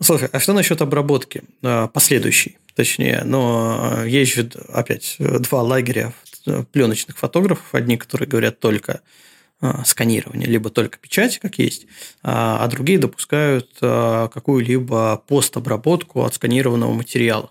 Слушай, 0.02 0.28
а 0.32 0.40
что 0.40 0.52
насчет 0.52 0.82
обработки 0.82 1.44
а, 1.62 1.86
последующей? 1.86 2.58
Точнее, 2.74 3.22
но 3.24 3.78
а, 3.78 4.04
есть 4.04 4.34
же 4.34 4.50
опять 4.72 5.16
два 5.18 5.62
лагеря 5.62 6.12
пленочных 6.72 7.16
фотографов. 7.16 7.72
Одни, 7.72 7.96
которые 7.96 8.28
говорят 8.28 8.58
только 8.58 9.00
а, 9.60 9.84
сканирование, 9.84 10.48
либо 10.48 10.70
только 10.70 10.98
печать, 10.98 11.38
как 11.38 11.58
есть, 11.58 11.86
а 12.22 12.66
другие 12.68 12.98
допускают 12.98 13.70
какую-либо 13.80 15.22
постобработку 15.28 16.24
отсканированного 16.24 16.92
материала. 16.92 17.50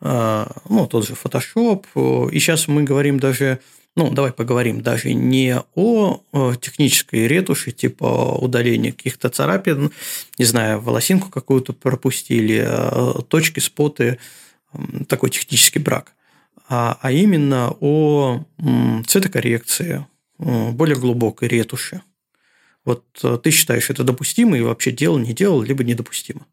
Ну, 0.00 0.86
тот 0.90 1.06
же 1.06 1.14
Photoshop. 1.14 2.30
И 2.30 2.38
сейчас 2.38 2.68
мы 2.68 2.82
говорим 2.82 3.18
даже 3.18 3.60
ну, 3.96 4.10
давай 4.10 4.32
поговорим 4.32 4.80
даже 4.80 5.12
не 5.14 5.56
о 5.74 6.20
технической 6.60 7.28
ретуши, 7.28 7.70
типа 7.70 8.36
удаления 8.40 8.92
каких-то 8.92 9.28
царапин, 9.28 9.92
не 10.38 10.44
знаю, 10.44 10.80
волосинку 10.80 11.30
какую-то 11.30 11.72
пропустили, 11.72 12.64
э, 12.66 13.22
точки, 13.28 13.60
споты, 13.60 14.18
такой 15.08 15.30
технический 15.30 15.78
брак, 15.78 16.14
а, 16.68 16.98
а 17.00 17.12
именно 17.12 17.76
о 17.80 18.44
цветокоррекции, 19.06 20.06
более 20.38 20.96
глубокой 20.96 21.46
ретуши. 21.48 22.02
Вот 22.84 23.04
э, 23.22 23.38
ты 23.42 23.50
считаешь, 23.50 23.88
это 23.90 24.04
допустимо 24.04 24.58
и 24.58 24.60
вообще 24.60 24.90
делал, 24.90 25.18
не 25.18 25.32
делал, 25.32 25.62
либо 25.62 25.84
недопустимо? 25.84 26.46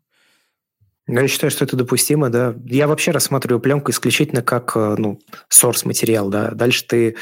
Я 1.07 1.27
считаю, 1.27 1.51
что 1.51 1.65
это 1.65 1.75
допустимо, 1.75 2.29
да. 2.29 2.55
Я 2.65 2.87
вообще 2.87 3.11
рассматриваю 3.11 3.59
пленку 3.59 3.91
исключительно 3.91 4.41
как 4.41 4.73
э, 4.75 4.95
ну, 4.97 5.19
source 5.51 5.85
материал, 5.85 6.29
да. 6.29 6.51
Дальше 6.51 6.85
ты 6.85 7.15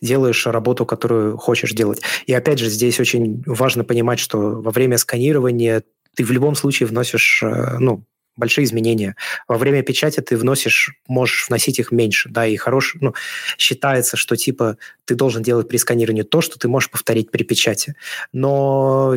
делаешь 0.00 0.46
работу, 0.46 0.86
которую 0.86 1.36
хочешь 1.36 1.72
делать. 1.72 2.00
И 2.26 2.32
опять 2.32 2.58
же, 2.58 2.68
здесь 2.68 2.98
очень 2.98 3.42
важно 3.46 3.84
понимать, 3.84 4.18
что 4.18 4.38
во 4.38 4.70
время 4.70 4.96
сканирования 4.98 5.82
ты 6.16 6.24
в 6.24 6.30
любом 6.30 6.54
случае 6.54 6.86
вносишь 6.86 7.42
э, 7.42 7.76
ну, 7.78 8.04
большие 8.36 8.64
изменения. 8.64 9.16
Во 9.48 9.58
время 9.58 9.82
печати 9.82 10.20
ты 10.20 10.36
вносишь, 10.36 10.94
можешь 11.08 11.48
вносить 11.48 11.78
их 11.78 11.92
меньше, 11.92 12.28
да, 12.28 12.46
и 12.46 12.56
хорош, 12.56 12.96
ну, 13.00 13.14
считается, 13.58 14.16
что 14.16 14.36
типа 14.36 14.76
ты 15.04 15.14
должен 15.14 15.42
делать 15.42 15.68
при 15.68 15.76
сканировании 15.76 16.22
то, 16.22 16.40
что 16.40 16.58
ты 16.58 16.68
можешь 16.68 16.90
повторить 16.90 17.30
при 17.30 17.44
печати. 17.44 17.94
Но 18.32 19.14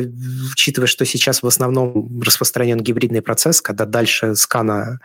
учитывая, 0.52 0.86
что 0.86 1.04
сейчас 1.04 1.42
в 1.42 1.46
основном 1.46 2.20
распространен 2.22 2.80
гибридный 2.80 3.22
процесс, 3.22 3.60
когда 3.60 3.84
дальше 3.84 4.34
скана 4.36 5.00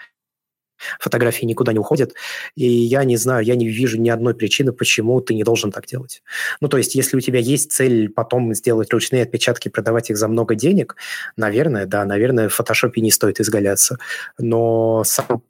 фотографии 1.00 1.46
никуда 1.46 1.74
не 1.74 1.80
уходят. 1.80 2.14
И 2.56 2.66
я 2.66 3.04
не 3.04 3.18
знаю, 3.18 3.46
я 3.46 3.56
не 3.56 3.68
вижу 3.68 4.00
ни 4.00 4.10
одной 4.10 4.34
причины, 4.34 4.72
почему 4.72 5.22
ты 5.22 5.34
не 5.34 5.44
должен 5.44 5.72
так 5.72 5.86
делать. 5.86 6.22
Ну, 6.62 6.68
то 6.68 6.78
есть, 6.78 6.96
если 6.96 7.18
у 7.18 7.22
тебя 7.22 7.40
есть 7.40 7.72
цель 7.72 8.10
потом 8.10 8.54
сделать 8.54 8.92
ручные 8.94 9.24
отпечатки, 9.24 9.70
продавать 9.70 10.10
их 10.10 10.18
за 10.18 10.28
много 10.28 10.56
денег, 10.56 10.96
наверное, 11.38 11.86
да, 11.86 12.06
наверное, 12.06 12.50
в 12.50 12.54
фотошопе 12.54 13.02
не 13.02 13.12
стоит 13.12 13.40
изгаляться. 13.40 13.98
Но 14.38 15.04
сам 15.06 15.44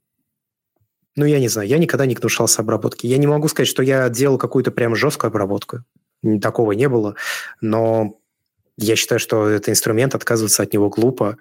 ну, 1.18 1.26
я 1.26 1.40
не 1.40 1.48
знаю, 1.48 1.68
я 1.68 1.78
никогда 1.78 2.06
не 2.06 2.14
гнушался 2.14 2.62
обработки. 2.62 3.08
Я 3.08 3.18
не 3.18 3.28
могу 3.28 3.48
сказать, 3.48 3.70
что 3.70 3.82
я 3.82 4.10
делал 4.10 4.38
какую-то 4.38 4.72
прям 4.72 4.96
жесткую 4.96 5.30
обработку. 5.30 5.84
Такого 6.42 6.74
не 6.74 6.90
было. 6.90 7.16
Но 7.62 8.20
я 8.78 8.96
считаю, 8.96 9.20
что 9.20 9.48
это 9.48 9.72
инструмент, 9.72 10.14
отказываться 10.14 10.64
от 10.64 10.74
него 10.74 10.90
глупо, 10.90 11.38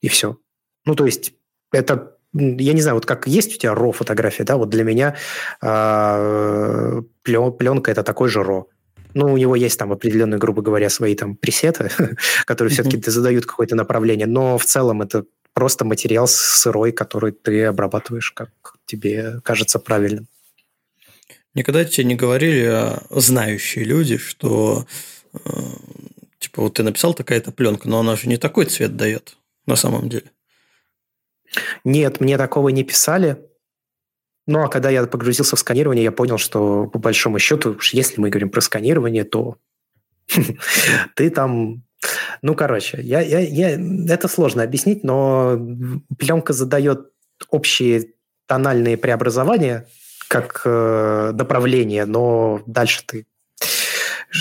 и 0.00 0.08
все. 0.08 0.38
Ну, 0.86 0.94
то 0.94 1.04
есть, 1.04 1.34
это 1.72 2.17
я 2.34 2.72
не 2.72 2.80
знаю, 2.80 2.94
вот 2.94 3.06
как 3.06 3.26
есть 3.26 3.56
у 3.56 3.58
тебя 3.58 3.74
ро 3.74 3.92
фотография, 3.92 4.44
да, 4.44 4.56
вот 4.56 4.68
для 4.68 4.84
меня 4.84 5.16
э, 5.62 7.02
пленка 7.22 7.90
это 7.90 8.02
такой 8.02 8.28
же 8.28 8.42
ро. 8.42 8.66
Ну, 9.14 9.32
у 9.32 9.36
него 9.36 9.56
есть 9.56 9.78
там 9.78 9.90
определенные, 9.90 10.38
грубо 10.38 10.62
говоря, 10.62 10.90
свои 10.90 11.14
там 11.14 11.34
пресеты, 11.36 11.90
которые 12.44 12.72
все-таки 12.72 12.98
задают 13.10 13.46
какое-то 13.46 13.74
направление, 13.74 14.26
но 14.26 14.58
в 14.58 14.64
целом 14.64 15.02
это 15.02 15.24
просто 15.54 15.84
материал 15.84 16.28
сырой, 16.28 16.92
который 16.92 17.32
ты 17.32 17.64
обрабатываешь, 17.64 18.30
как 18.32 18.50
тебе 18.86 19.40
кажется 19.42 19.78
правильным. 19.78 20.28
Никогда 21.54 21.84
тебе 21.84 22.04
не 22.04 22.14
говорили 22.14 22.66
а, 22.66 23.02
знающие 23.10 23.84
люди, 23.84 24.18
что 24.18 24.86
э, 25.32 25.38
типа 26.38 26.62
вот 26.62 26.74
ты 26.74 26.82
написал 26.82 27.14
такая-то 27.14 27.50
пленка, 27.50 27.88
но 27.88 27.98
она 27.98 28.14
же 28.14 28.28
не 28.28 28.36
такой 28.36 28.66
цвет 28.66 28.96
дает 28.96 29.36
на 29.66 29.74
самом 29.74 30.08
деле. 30.08 30.30
Нет, 31.84 32.20
мне 32.20 32.38
такого 32.38 32.68
не 32.68 32.84
писали. 32.84 33.44
Ну, 34.46 34.62
а 34.62 34.68
когда 34.68 34.90
я 34.90 35.06
погрузился 35.06 35.56
в 35.56 35.58
сканирование, 35.58 36.04
я 36.04 36.12
понял, 36.12 36.38
что 36.38 36.86
по 36.86 36.98
большому 36.98 37.38
счету, 37.38 37.78
если 37.92 38.20
мы 38.20 38.30
говорим 38.30 38.50
про 38.50 38.60
сканирование, 38.60 39.24
то 39.24 39.56
ты 41.14 41.30
там... 41.30 41.82
Ну, 42.42 42.54
короче, 42.54 43.00
я, 43.02 43.20
я, 43.20 43.40
я... 43.40 43.78
это 44.12 44.28
сложно 44.28 44.62
объяснить, 44.62 45.04
но 45.04 45.58
пленка 46.18 46.52
задает 46.52 47.10
общие 47.50 48.12
тональные 48.46 48.96
преобразования 48.96 49.86
как 50.28 50.62
э, 50.64 51.32
направление, 51.34 52.04
но 52.04 52.62
дальше 52.66 53.02
ты 53.06 53.26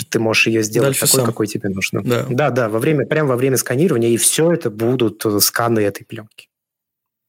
ты 0.09 0.19
можешь 0.19 0.47
ее 0.47 0.63
сделать 0.63 0.99
Дальше 0.99 1.05
такой, 1.05 1.17
сам. 1.19 1.25
какой 1.25 1.47
тебе 1.47 1.69
нужно. 1.69 2.03
Да. 2.03 2.25
да, 2.29 2.49
да, 2.49 2.69
во 2.69 2.77
время, 2.77 3.05
прямо 3.05 3.29
во 3.29 3.35
время 3.37 3.55
сканирования, 3.57 4.09
и 4.09 4.17
все 4.17 4.51
это 4.51 4.69
будут 4.69 5.25
э, 5.25 5.39
сканы 5.39 5.79
этой 5.79 6.03
пленки. 6.03 6.49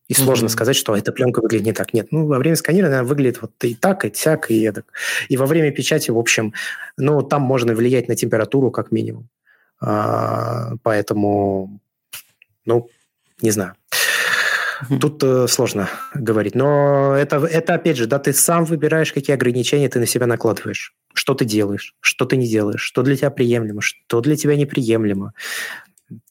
И 0.08 0.14
сложно 0.14 0.46
mm-hmm. 0.46 0.50
сказать, 0.50 0.76
что 0.76 0.96
эта 0.96 1.12
пленка 1.12 1.40
выглядит 1.40 1.66
не 1.66 1.72
так. 1.72 1.92
Нет, 1.92 2.08
ну, 2.10 2.26
во 2.26 2.38
время 2.38 2.56
сканирования 2.56 2.98
она 2.98 3.06
выглядит 3.06 3.42
вот 3.42 3.52
и 3.62 3.74
так, 3.74 4.06
и 4.06 4.10
так, 4.10 4.50
и 4.50 4.66
эдак. 4.66 4.86
И 5.28 5.36
во 5.36 5.44
время 5.44 5.70
печати, 5.70 6.10
в 6.10 6.18
общем, 6.18 6.54
ну, 6.96 7.22
там 7.22 7.42
можно 7.42 7.74
влиять 7.74 8.08
на 8.08 8.16
температуру 8.16 8.70
как 8.70 8.90
минимум. 8.90 9.28
А, 9.80 10.72
поэтому, 10.82 11.78
ну, 12.64 12.88
не 13.42 13.50
знаю. 13.50 13.74
Тут 15.00 15.22
э, 15.24 15.46
сложно 15.48 15.88
говорить. 16.14 16.54
Но 16.54 17.14
это, 17.14 17.36
это, 17.44 17.74
опять 17.74 17.96
же, 17.96 18.06
да, 18.06 18.18
ты 18.18 18.32
сам 18.32 18.64
выбираешь, 18.64 19.12
какие 19.12 19.34
ограничения 19.34 19.88
ты 19.88 19.98
на 19.98 20.06
себя 20.06 20.26
накладываешь. 20.26 20.94
Что 21.14 21.34
ты 21.34 21.44
делаешь, 21.44 21.94
что 22.00 22.24
ты 22.26 22.36
не 22.36 22.46
делаешь, 22.46 22.80
что 22.80 23.02
для 23.02 23.16
тебя 23.16 23.30
приемлемо, 23.30 23.80
что 23.82 24.20
для 24.20 24.36
тебя 24.36 24.56
неприемлемо. 24.56 25.32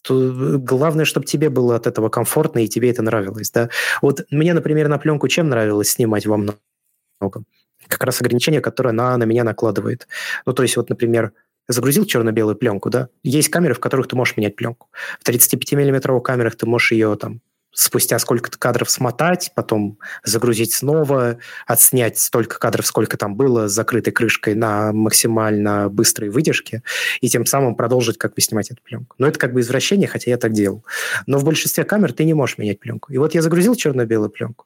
То 0.01 0.57
главное, 0.59 1.05
чтобы 1.05 1.25
тебе 1.25 1.49
было 1.49 1.75
от 1.75 1.87
этого 1.87 2.09
комфортно 2.09 2.59
и 2.59 2.67
тебе 2.67 2.89
это 2.89 3.01
нравилось. 3.01 3.51
Да? 3.51 3.69
Вот 4.01 4.25
мне, 4.31 4.53
например, 4.53 4.87
на 4.87 4.97
пленку 4.97 5.27
чем 5.27 5.49
нравилось 5.49 5.91
снимать 5.91 6.25
во 6.25 6.37
многом? 6.37 7.45
Как 7.87 8.03
раз 8.03 8.21
ограничения, 8.21 8.61
которые 8.61 8.91
она 8.91 9.15
на 9.17 9.23
меня 9.23 9.43
накладывает. 9.43 10.07
Ну, 10.45 10.53
то 10.53 10.63
есть, 10.63 10.77
вот, 10.77 10.89
например, 10.89 11.33
загрузил 11.67 12.05
черно-белую 12.05 12.55
пленку, 12.55 12.89
да, 12.89 13.09
есть 13.23 13.49
камеры, 13.49 13.73
в 13.73 13.79
которых 13.79 14.07
ты 14.07 14.15
можешь 14.15 14.37
менять 14.37 14.55
пленку. 14.55 14.89
В 15.19 15.27
35-миллиметровых 15.27 16.21
камерах 16.21 16.55
ты 16.55 16.65
можешь 16.65 16.91
ее 16.91 17.15
там 17.15 17.41
спустя 17.77 18.17
сколько-то 18.17 18.57
кадров 18.57 18.89
смотать, 18.89 19.51
потом 19.53 19.99
загрузить 20.23 20.73
снова, 20.73 21.37
отснять 21.67 22.17
столько 22.17 22.57
кадров, 22.57 22.87
сколько 22.87 23.17
там 23.17 23.35
было, 23.35 23.67
с 23.67 23.71
закрытой 23.71 24.09
крышкой 24.09 24.55
на 24.55 24.91
максимально 24.91 25.87
быстрой 25.87 26.29
выдержке, 26.29 26.81
и 27.21 27.29
тем 27.29 27.45
самым 27.45 27.75
продолжить 27.75 28.17
как 28.17 28.33
бы 28.33 28.41
снимать 28.41 28.71
эту 28.71 28.81
пленку. 28.81 29.15
Но 29.19 29.27
это 29.27 29.37
как 29.37 29.53
бы 29.53 29.61
извращение, 29.61 30.07
хотя 30.07 30.31
я 30.31 30.37
так 30.37 30.53
делал. 30.53 30.83
Но 31.27 31.37
в 31.37 31.43
большинстве 31.43 31.83
камер 31.83 32.13
ты 32.13 32.23
не 32.23 32.33
можешь 32.33 32.57
менять 32.57 32.79
пленку. 32.79 33.13
И 33.13 33.17
вот 33.17 33.35
я 33.35 33.43
загрузил 33.43 33.75
черно-белую 33.75 34.31
пленку, 34.31 34.65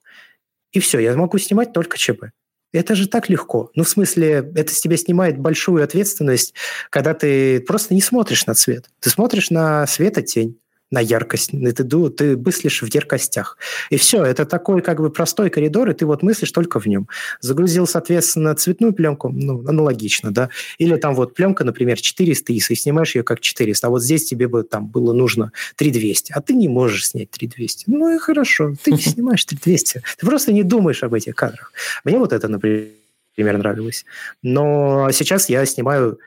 и 0.72 0.80
все, 0.80 1.00
я 1.00 1.14
могу 1.18 1.38
снимать 1.38 1.74
только 1.74 1.98
ЧБ. 1.98 2.32
Это 2.72 2.96
же 2.96 3.10
так 3.10 3.28
легко. 3.28 3.70
Ну, 3.76 3.84
в 3.84 3.90
смысле, 3.90 4.50
это 4.56 4.74
с 4.74 4.80
тебя 4.80 4.96
снимает 4.96 5.38
большую 5.38 5.84
ответственность, 5.84 6.54
когда 6.90 7.14
ты 7.14 7.60
просто 7.60 7.94
не 7.94 8.02
смотришь 8.02 8.46
на 8.46 8.54
цвет. 8.54 8.86
Ты 9.02 9.10
смотришь 9.10 9.50
на 9.50 9.86
свет 9.86 10.18
и 10.18 10.24
тень 10.24 10.61
на 10.92 11.00
яркость, 11.00 11.52
ты, 11.52 11.84
ты 12.10 12.38
мыслишь 12.38 12.82
в 12.82 12.94
яркостях. 12.94 13.58
И 13.90 13.98
все, 13.98 14.24
это 14.24 14.46
такой 14.46 14.82
как 14.82 15.00
бы 15.00 15.10
простой 15.10 15.50
коридор, 15.50 15.90
и 15.90 15.94
ты 15.94 16.06
вот 16.06 16.22
мыслишь 16.22 16.52
только 16.52 16.80
в 16.80 16.86
нем. 16.86 17.08
Загрузил, 17.40 17.88
соответственно, 17.88 18.54
цветную 18.56 18.94
пленку, 18.94 19.30
ну, 19.30 19.66
аналогично, 19.68 20.32
да, 20.32 20.50
или 20.78 20.98
там 20.98 21.16
вот 21.16 21.34
пленка, 21.34 21.64
например, 21.64 22.00
400 22.00 22.54
ISO, 22.54 22.66
и 22.70 22.76
снимаешь 22.76 23.16
ее 23.16 23.24
как 23.24 23.40
400, 23.40 23.88
а 23.88 23.90
вот 23.90 24.04
здесь 24.04 24.26
тебе 24.26 24.50
бы 24.50 24.64
там 24.64 24.88
было 24.88 25.14
нужно 25.14 25.54
3200, 25.78 26.34
а 26.34 26.42
ты 26.42 26.54
не 26.54 26.68
можешь 26.68 27.08
снять 27.08 27.32
3200. 27.32 27.86
Ну 27.88 28.14
и 28.14 28.18
хорошо, 28.18 28.76
ты 28.84 28.92
не 28.92 29.02
снимаешь 29.02 29.46
3200, 29.46 30.04
ты 30.18 30.26
просто 30.26 30.52
не 30.52 30.64
думаешь 30.64 31.04
об 31.04 31.14
этих 31.14 31.36
кадрах. 31.36 31.72
Мне 32.04 32.18
вот 32.18 32.34
это, 32.34 32.50
например, 32.50 32.92
нравилось. 33.38 34.06
Но 34.44 35.10
сейчас 35.12 35.50
я 35.50 35.66
снимаю 35.66 36.20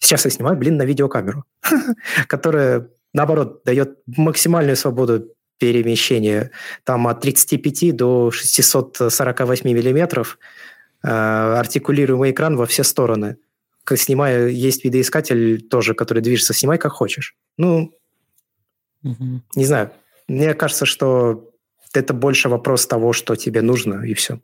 Сейчас 0.00 0.24
я 0.24 0.30
снимаю, 0.30 0.56
блин, 0.56 0.76
на 0.76 0.84
видеокамеру, 0.84 1.44
которая 2.28 2.88
наоборот, 3.12 3.62
дает 3.64 3.98
максимальную 4.06 4.76
свободу 4.76 5.28
перемещения. 5.58 6.50
Там 6.84 7.06
от 7.08 7.20
35 7.20 7.96
до 7.96 8.30
648 8.30 9.68
миллиметров 9.68 10.38
э, 11.02 11.08
артикулируемый 11.08 12.30
экран 12.30 12.56
во 12.56 12.66
все 12.66 12.84
стороны. 12.84 13.36
Как 13.84 13.98
снимая, 13.98 14.48
есть 14.48 14.84
видоискатель 14.84 15.62
тоже, 15.62 15.94
который 15.94 16.22
движется. 16.22 16.54
Снимай 16.54 16.78
как 16.78 16.92
хочешь. 16.92 17.34
Ну, 17.56 17.94
угу. 19.02 19.42
не 19.54 19.64
знаю. 19.64 19.90
Мне 20.28 20.54
кажется, 20.54 20.86
что 20.86 21.50
это 21.94 22.12
больше 22.12 22.48
вопрос 22.48 22.86
того, 22.86 23.12
что 23.12 23.34
тебе 23.34 23.62
нужно, 23.62 24.04
и 24.04 24.14
все. 24.14 24.40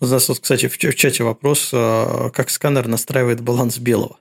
У 0.00 0.06
нас 0.06 0.28
вот, 0.28 0.40
кстати, 0.40 0.66
в 0.68 0.76
чате 0.76 1.22
вопрос, 1.22 1.70
а, 1.72 2.30
как 2.30 2.50
сканер 2.50 2.88
настраивает 2.88 3.40
баланс 3.40 3.78
белого. 3.78 4.18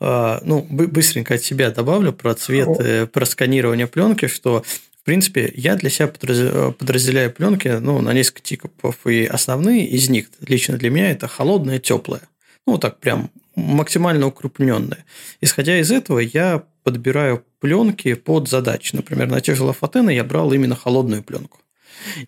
А, 0.00 0.40
ну, 0.44 0.62
быстренько 0.68 1.34
от 1.34 1.42
себя 1.42 1.70
добавлю 1.70 2.12
про 2.12 2.34
цвет, 2.34 2.68
э, 2.80 3.06
про 3.06 3.26
сканирование 3.26 3.86
пленки, 3.86 4.26
что 4.26 4.64
в 5.04 5.04
принципе, 5.04 5.52
я 5.54 5.76
для 5.76 5.90
себя 5.90 6.06
подразделяю 6.08 7.30
пленки 7.30 7.68
ну, 7.68 8.00
на 8.00 8.14
несколько 8.14 8.40
типов. 8.40 9.06
И 9.06 9.26
основные 9.26 9.86
из 9.86 10.08
них, 10.08 10.30
лично 10.40 10.78
для 10.78 10.88
меня, 10.88 11.10
это 11.10 11.28
холодное, 11.28 11.78
теплое. 11.78 12.22
Ну, 12.66 12.78
так 12.78 13.00
прям 13.00 13.30
максимально 13.54 14.28
укрупненное. 14.28 15.04
Исходя 15.42 15.78
из 15.78 15.90
этого, 15.90 16.20
я 16.20 16.62
подбираю 16.84 17.44
пленки 17.60 18.14
под 18.14 18.48
задачи. 18.48 18.96
Например, 18.96 19.26
на 19.26 19.42
тех 19.42 19.56
же 19.56 19.64
Лафатены 19.64 20.08
я 20.08 20.24
брал 20.24 20.54
именно 20.54 20.74
холодную 20.74 21.22
пленку. 21.22 21.58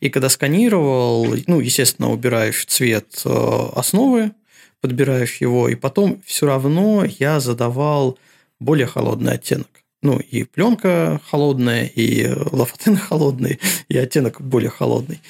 И 0.01 0.11
когда 0.11 0.29
сканировал, 0.29 1.35
ну, 1.47 1.61
естественно, 1.61 2.11
убираешь 2.11 2.67
цвет 2.67 3.23
э, 3.25 3.69
основы, 3.75 4.33
подбираешь 4.81 5.37
его, 5.41 5.69
и 5.69 5.75
потом 5.75 6.23
все 6.25 6.47
равно 6.47 7.05
я 7.19 7.41
задавал 7.41 8.19
более 8.61 8.87
холодный 8.87 9.33
оттенок. 9.33 9.69
Ну, 10.03 10.19
и 10.19 10.45
пленка 10.45 11.21
холодная, 11.29 11.87
и 11.87 12.29
лафатен 12.29 12.97
холодный, 13.09 13.59
и 13.89 13.97
оттенок 13.97 14.41
более 14.41 14.71
холодный. 14.71 15.21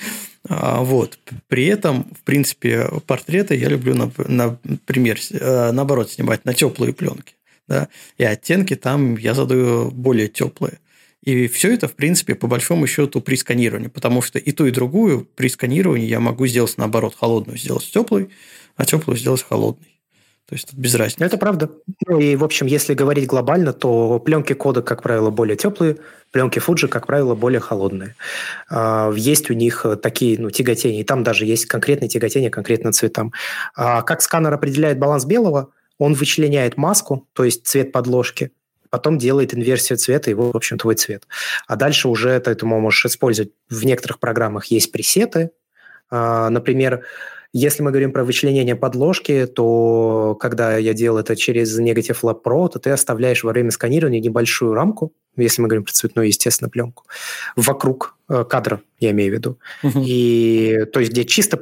А, 0.49 0.83
вот. 0.83 1.19
При 1.49 1.67
этом, 1.67 2.05
в 2.13 2.23
принципе, 2.25 2.89
портреты 3.07 3.57
я 3.57 3.69
люблю, 3.69 3.95
например, 3.95 5.19
э, 5.31 5.73
наоборот, 5.73 6.11
снимать 6.11 6.45
на 6.45 6.55
теплые 6.55 6.93
пленки. 6.93 7.35
Да? 7.69 7.89
И 8.19 8.25
оттенки 8.25 8.77
там 8.77 9.17
я 9.17 9.35
задаю 9.35 9.91
более 9.91 10.29
теплые. 10.29 10.79
И 11.23 11.49
все 11.49 11.75
это, 11.75 11.89
в 11.89 11.95
принципе, 11.95 12.37
по 12.37 12.47
большому 12.47 12.87
счету 12.87 13.21
при 13.21 13.35
сканировании, 13.35 13.89
потому 13.89 14.23
что 14.23 14.39
и 14.39 14.53
ту, 14.53 14.67
и 14.67 14.71
другую 14.71 15.27
при 15.35 15.49
сканировании 15.49 16.07
я 16.07 16.21
могу 16.21 16.47
сделать 16.47 16.79
наоборот, 16.79 17.17
холодную 17.19 17.59
сделать 17.59 17.91
теплой, 17.91 18.29
а 18.77 18.85
теплую 18.85 19.17
сделать 19.17 19.43
холодной. 19.43 19.97
То 20.49 20.55
есть 20.55 20.71
тут 20.71 20.79
без 20.79 20.95
разницы. 20.95 21.25
Это 21.25 21.39
правда. 21.39 21.69
Ну 22.07 22.21
и, 22.21 22.37
в 22.37 22.45
общем, 22.45 22.67
если 22.67 22.95
говорить 22.95 23.27
глобально, 23.27 23.73
то 23.73 24.21
пленки 24.21 24.53
кода, 24.53 24.81
как 24.81 25.03
правило, 25.03 25.31
более 25.31 25.57
теплые, 25.57 25.97
пленки 26.31 26.61
Fuji, 26.61 26.87
как 26.87 27.07
правило, 27.09 27.35
более 27.35 27.59
холодные. 27.59 28.15
А, 28.71 29.11
есть 29.17 29.51
у 29.51 29.55
них 29.55 29.85
такие 30.01 30.39
ну, 30.39 30.51
тяготения, 30.51 31.01
и 31.01 31.05
там 31.05 31.25
даже 31.25 31.47
есть 31.47 31.67
конкретные 31.67 32.09
тяготения 32.09 32.51
конкретно 32.51 32.93
цветам. 32.93 33.33
А 33.75 34.03
как 34.03 34.23
сканер 34.23 34.55
определяет 34.55 35.01
баланс 35.01 35.25
белого? 35.25 35.71
Он 35.99 36.15
вычленяет 36.15 36.77
маску, 36.77 37.27
то 37.33 37.43
есть 37.43 37.67
цвет 37.67 37.91
подложки, 37.91 38.53
потом 38.91 39.19
делает 39.19 39.53
инверсию 39.53 39.99
цвета, 39.99 40.35
вот, 40.37 40.55
в 40.55 40.57
общем, 40.57 40.79
твой 40.79 40.95
цвет. 40.95 41.27
А 41.67 41.75
дальше 41.75 42.07
уже 42.07 42.31
это, 42.31 42.53
это 42.53 42.67
можешь 42.67 43.05
использовать. 43.07 43.51
В 43.69 43.85
некоторых 43.85 44.21
программах 44.21 44.67
есть 44.67 44.93
пресеты. 44.93 45.51
А, 46.09 46.51
например, 46.51 47.05
если 47.59 47.83
мы 47.83 47.91
говорим 47.91 48.13
про 48.13 48.23
вычленение 48.23 48.77
подложки, 48.77 49.47
то 49.47 50.37
когда 50.39 50.77
я 50.77 50.93
делал 50.93 51.19
это 51.19 51.37
через 51.37 51.81
Negative 51.81 52.19
Lab 52.23 52.43
Pro, 52.45 52.69
то 52.69 52.79
ты 52.79 52.91
оставляешь 52.91 53.45
во 53.45 53.53
время 53.53 53.71
сканирования 53.71 54.21
небольшую 54.21 54.75
рамку, 54.75 55.15
если 55.37 55.63
мы 55.63 55.69
говорим 55.69 55.85
про 55.85 55.93
цветную, 55.93 56.29
естественно, 56.29 56.69
пленку, 56.69 57.05
вокруг 57.57 58.15
э, 58.29 58.45
кадра, 58.45 58.83
я 59.01 59.13
имею 59.13 59.33
в 59.33 59.35
виду. 59.35 59.59
Uh-huh. 59.83 60.03
И, 60.05 60.85
то 60.93 61.01
есть 61.01 61.13
где 61.13 61.25
чисто 61.25 61.57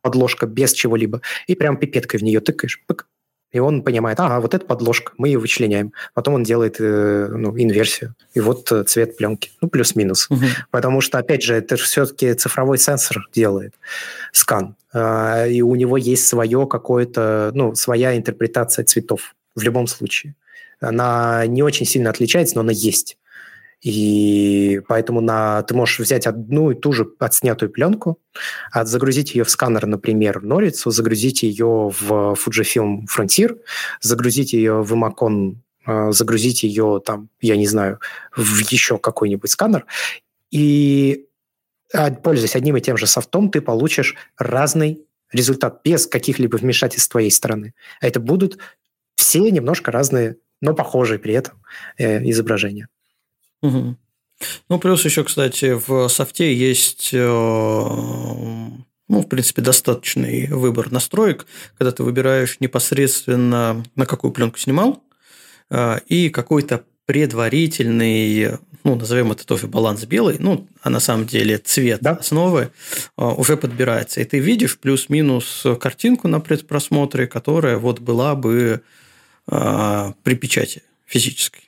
подложка 0.00 0.46
без 0.46 0.72
чего-либо, 0.72 1.20
и 1.48 1.56
прям 1.56 1.76
пипеткой 1.76 2.20
в 2.20 2.22
нее 2.22 2.38
тыкаешь, 2.38 2.80
пык, 2.86 3.08
и 3.56 3.58
он 3.58 3.82
понимает, 3.82 4.20
ага, 4.20 4.40
вот 4.40 4.52
эта 4.52 4.66
подложка, 4.66 5.12
мы 5.16 5.28
ее 5.28 5.38
вычленяем. 5.38 5.94
Потом 6.12 6.34
он 6.34 6.42
делает 6.42 6.76
э, 6.78 7.28
ну, 7.30 7.58
инверсию. 7.58 8.14
И 8.34 8.40
вот 8.40 8.70
э, 8.70 8.84
цвет 8.84 9.16
пленки. 9.16 9.50
Ну, 9.62 9.68
плюс-минус. 9.68 10.26
Угу. 10.28 10.44
Потому 10.70 11.00
что, 11.00 11.18
опять 11.18 11.42
же, 11.42 11.54
это 11.54 11.78
же 11.78 11.84
все-таки 11.84 12.34
цифровой 12.34 12.76
сенсор 12.76 13.26
делает 13.32 13.72
скан. 14.32 14.76
Э, 14.92 15.50
и 15.50 15.62
у 15.62 15.74
него 15.74 15.96
есть 15.96 16.26
свое 16.26 16.66
какое-то, 16.66 17.50
ну, 17.54 17.74
своя 17.74 18.14
интерпретация 18.14 18.84
цветов 18.84 19.34
в 19.54 19.62
любом 19.62 19.86
случае. 19.86 20.34
Она 20.78 21.46
не 21.46 21.62
очень 21.62 21.86
сильно 21.86 22.10
отличается, 22.10 22.56
но 22.56 22.60
она 22.60 22.72
есть. 22.72 23.16
И 23.82 24.80
поэтому 24.88 25.20
на, 25.20 25.62
ты 25.62 25.74
можешь 25.74 26.00
взять 26.00 26.26
одну 26.26 26.70
и 26.70 26.74
ту 26.74 26.92
же 26.92 27.06
отснятую 27.18 27.70
пленку, 27.70 28.18
от, 28.72 28.88
загрузить 28.88 29.34
ее 29.34 29.44
в 29.44 29.50
сканер, 29.50 29.86
например, 29.86 30.42
Норицу, 30.42 30.90
загрузить 30.90 31.42
ее 31.42 31.90
в 31.90 32.34
Fujifilm 32.34 33.02
Frontier, 33.14 33.58
загрузить 34.00 34.54
ее 34.54 34.82
в 34.82 34.92
Imacon, 34.94 35.56
э, 35.86 36.12
загрузить 36.12 36.62
ее 36.62 37.02
там, 37.04 37.28
я 37.40 37.56
не 37.56 37.66
знаю, 37.66 38.00
в 38.34 38.58
еще 38.70 38.98
какой-нибудь 38.98 39.50
сканер, 39.50 39.86
и 40.50 41.26
а, 41.92 42.10
пользуясь 42.10 42.56
одним 42.56 42.76
и 42.76 42.80
тем 42.80 42.96
же 42.96 43.06
софтом, 43.06 43.50
ты 43.50 43.60
получишь 43.60 44.16
разный 44.38 45.06
результат 45.32 45.80
без 45.84 46.06
каких-либо 46.06 46.56
вмешательств 46.56 47.06
с 47.06 47.08
твоей 47.08 47.30
стороны. 47.30 47.74
А 48.00 48.06
это 48.06 48.20
будут 48.20 48.58
все 49.16 49.50
немножко 49.50 49.90
разные, 49.92 50.36
но 50.60 50.74
похожие 50.74 51.18
при 51.18 51.34
этом 51.34 51.62
э, 51.98 52.22
изображения. 52.30 52.88
Угу. 53.62 53.96
Ну, 54.68 54.78
плюс 54.78 55.04
еще, 55.04 55.24
кстати, 55.24 55.80
в 55.86 56.08
софте 56.08 56.54
есть 56.54 57.10
э, 57.12 57.18
ну, 57.26 58.80
в 59.08 59.28
принципе, 59.28 59.62
достаточный 59.62 60.48
выбор 60.48 60.90
настроек, 60.92 61.46
когда 61.78 61.92
ты 61.92 62.02
выбираешь 62.02 62.58
непосредственно, 62.60 63.82
на 63.94 64.06
какую 64.06 64.32
пленку 64.32 64.58
снимал, 64.58 65.02
э, 65.70 66.00
и 66.08 66.28
какой-то 66.28 66.84
предварительный, 67.06 68.58
ну, 68.84 68.96
назовем 68.96 69.32
это 69.32 69.46
тоже 69.46 69.68
баланс 69.68 70.04
белый, 70.04 70.36
ну, 70.38 70.68
а 70.82 70.90
на 70.90 71.00
самом 71.00 71.26
деле 71.26 71.56
цвет 71.56 72.00
да? 72.02 72.12
основы 72.12 72.72
э, 73.16 73.24
уже 73.24 73.56
подбирается. 73.56 74.20
И 74.20 74.24
ты 74.24 74.38
видишь 74.38 74.78
плюс-минус 74.78 75.64
картинку 75.80 76.28
на 76.28 76.40
предпросмотре, 76.40 77.26
которая 77.26 77.78
вот 77.78 78.00
была 78.00 78.34
бы 78.34 78.82
при 79.46 80.34
печати 80.34 80.82
физической. 81.04 81.65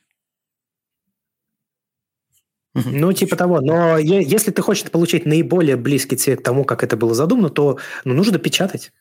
Ну, 2.87 3.13
типа 3.13 3.37
того. 3.37 3.61
Но 3.61 3.99
если 3.99 4.51
ты 4.51 4.63
хочешь 4.63 4.91
получить 4.91 5.27
наиболее 5.27 5.77
близкий 5.77 6.17
цвет 6.17 6.41
к 6.41 6.43
тому, 6.43 6.65
как 6.65 6.85
это 6.85 6.97
было 6.97 7.15
задумано, 7.15 7.51
то 7.51 7.79
ну, 8.05 8.15
нужно 8.15 8.39
печатать. 8.39 8.93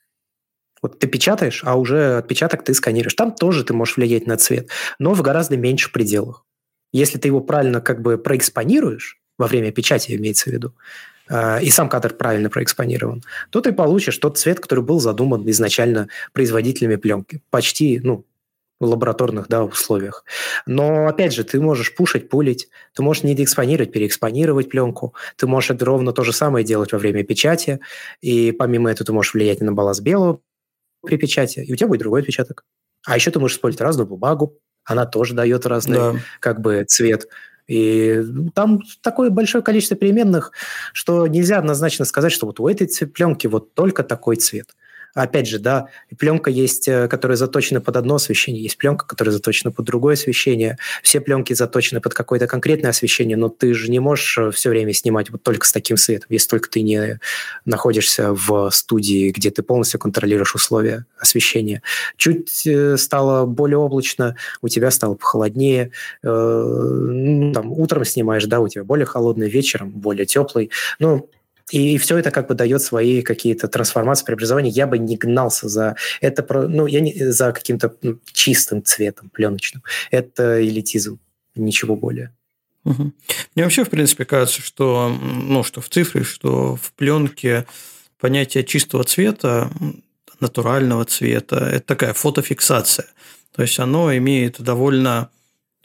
Вот 0.82 1.00
ты 1.00 1.08
печатаешь, 1.08 1.64
а 1.66 1.76
уже 1.76 2.18
отпечаток 2.18 2.64
ты 2.64 2.74
сканируешь. 2.74 3.16
Там 3.16 3.34
тоже 3.34 3.64
ты 3.64 3.74
можешь 3.74 3.98
влиять 3.98 4.28
на 4.28 4.38
цвет, 4.38 4.70
но 5.00 5.14
в 5.14 5.22
гораздо 5.22 5.58
меньших 5.58 5.92
пределах. 5.92 6.46
Если 6.94 7.18
ты 7.18 7.28
его 7.28 7.42
правильно 7.42 7.82
как 7.82 8.02
бы 8.02 8.18
проэкспонируешь, 8.18 9.20
во 9.38 9.48
время 9.48 9.72
печати 9.72 10.16
имеется 10.16 10.50
в 10.50 10.54
виду, 10.54 10.74
э, 11.30 11.62
и 11.64 11.70
сам 11.70 11.90
кадр 11.90 12.14
правильно 12.14 12.50
проэкспонирован, 12.50 13.24
то 13.50 13.62
ты 13.62 13.72
получишь 13.72 14.18
тот 14.18 14.38
цвет, 14.38 14.60
который 14.60 14.84
был 14.84 15.00
задуман 15.00 15.50
изначально 15.50 16.08
производителями 16.34 16.96
пленки. 16.96 17.42
Почти, 17.50 18.00
ну, 18.04 18.26
лабораторных 18.80 19.48
да, 19.48 19.64
условиях. 19.64 20.24
Но, 20.66 21.08
опять 21.08 21.34
же, 21.34 21.44
ты 21.44 21.60
можешь 21.60 21.96
пушить, 21.96 22.30
пулить, 22.30 22.70
ты 22.94 23.02
можешь 23.02 23.24
не 23.24 23.36
деэкспонировать, 23.36 23.92
переэкспонировать 23.92 24.70
пленку, 24.70 25.14
ты 25.36 25.48
можешь 25.48 25.72
это 25.72 25.86
ровно 25.86 26.14
то 26.14 26.24
же 26.24 26.34
самое 26.34 26.66
делать 26.66 26.92
во 26.92 27.00
время 27.00 27.24
печати, 27.24 27.80
и 28.22 28.52
помимо 28.52 28.92
этого 28.92 29.06
ты 29.06 29.14
можешь 29.14 29.34
влиять 29.34 29.62
на 29.62 29.72
баланс 29.72 30.00
белого 30.00 30.42
при 31.04 31.18
печати, 31.18 31.60
и 31.60 31.74
у 31.74 31.76
тебя 31.76 31.88
будет 31.88 32.02
другой 32.02 32.22
отпечаток. 32.22 32.66
А 33.06 33.16
еще 33.16 33.32
ты 33.32 33.40
можешь 33.40 33.58
использовать 33.58 33.82
разную 33.82 34.08
бумагу, 34.08 34.60
она 34.84 35.06
тоже 35.06 35.34
дает 35.34 35.66
разный 35.66 35.98
да. 35.98 36.16
как 36.40 36.62
бы 36.62 36.84
цвет. 36.88 37.28
И 37.68 38.22
там 38.56 38.82
такое 39.02 39.30
большое 39.30 39.64
количество 39.64 39.98
переменных, 39.98 40.54
что 40.94 41.28
нельзя 41.28 41.58
однозначно 41.58 42.06
сказать, 42.06 42.32
что 42.32 42.46
вот 42.46 42.60
у 42.60 42.68
этой 42.68 42.88
пленки 43.08 43.48
вот 43.48 43.74
только 43.74 44.04
такой 44.04 44.38
цвет. 44.38 44.76
Опять 45.14 45.48
же, 45.48 45.60
да, 45.60 45.88
пленка 46.18 46.50
есть, 46.50 46.88
э, 46.88 47.08
которая 47.08 47.38
заточена 47.38 47.82
под 47.82 47.98
одно 47.98 48.16
освещение, 48.16 48.62
есть 48.62 48.78
пленка, 48.78 49.06
которая 49.06 49.34
заточена 49.34 49.72
под 49.72 49.86
другое 49.86 50.14
освещение. 50.14 50.78
Все 51.02 51.20
пленки 51.22 51.54
заточены 51.54 52.02
под 52.02 52.14
какое-то 52.14 52.48
конкретное 52.48 52.92
освещение, 52.92 53.36
но 53.36 53.50
ты 53.50 53.74
же 53.74 53.90
не 53.90 54.00
можешь 54.00 54.38
э, 54.38 54.52
все 54.52 54.70
время 54.70 54.94
снимать 54.94 55.30
вот 55.30 55.42
только 55.44 55.66
с 55.66 55.72
таким 55.72 55.98
светом, 55.98 56.28
если 56.30 56.50
только 56.50 56.70
ты 56.70 56.82
не 56.82 57.20
находишься 57.66 58.34
в 58.34 58.70
студии, 58.70 59.32
где 59.32 59.50
ты 59.50 59.64
полностью 59.64 60.00
контролируешь 60.00 60.54
условия 60.54 61.06
освещения. 61.18 61.82
Чуть 62.16 62.68
э, 62.68 62.98
стало 62.98 63.46
более 63.46 63.78
облачно, 63.78 64.36
у 64.62 64.68
тебя 64.68 64.92
стало 64.92 65.16
похолоднее, 65.16 65.92
ну, 66.22 67.52
там, 67.54 67.72
утром 67.72 68.06
снимаешь, 68.06 68.46
да, 68.46 68.60
у 68.60 68.68
тебя 68.68 68.84
более 68.84 69.06
холодный, 69.06 69.50
вечером 69.50 69.90
более 69.90 70.26
теплый. 70.26 70.70
Ну, 71.00 71.30
и 71.72 71.98
все 71.98 72.18
это 72.18 72.32
как 72.32 72.48
бы 72.48 72.56
дает 72.56 72.82
свои 72.82 73.22
какие-то 73.22 73.68
трансформации, 73.68 74.26
преобразования. 74.26 74.70
Я 74.70 74.88
бы 74.88 74.98
не 74.98 75.18
гнался 75.18 75.68
за 75.68 75.96
это, 76.22 76.46
ну, 76.68 76.88
я 76.88 77.02
не 77.02 77.14
за 77.14 77.52
каким-то 77.52 77.94
ну, 78.02 78.20
чистым 78.32 78.84
цветом 78.84 79.30
пленочным. 79.30 79.84
Это 80.10 80.64
элитизм, 80.64 81.20
ничего 81.56 81.96
более. 81.96 82.34
Угу. 82.86 83.12
Мне 83.56 83.64
вообще, 83.64 83.84
в 83.84 83.90
принципе, 83.90 84.24
кажется, 84.24 84.62
что, 84.62 85.10
ну, 85.10 85.64
что 85.64 85.82
в 85.82 85.90
цифре, 85.90 86.24
что 86.24 86.78
в 86.78 86.94
пленке 86.94 87.66
понятие 88.18 88.64
чистого 88.64 89.04
цвета, 89.04 89.70
натурального 90.40 91.04
цвета, 91.04 91.58
это 91.58 91.86
такая 91.86 92.14
фотофиксация. 92.14 93.08
То 93.54 93.62
есть 93.62 93.78
оно 93.80 94.16
имеет 94.16 94.62
довольно 94.62 95.30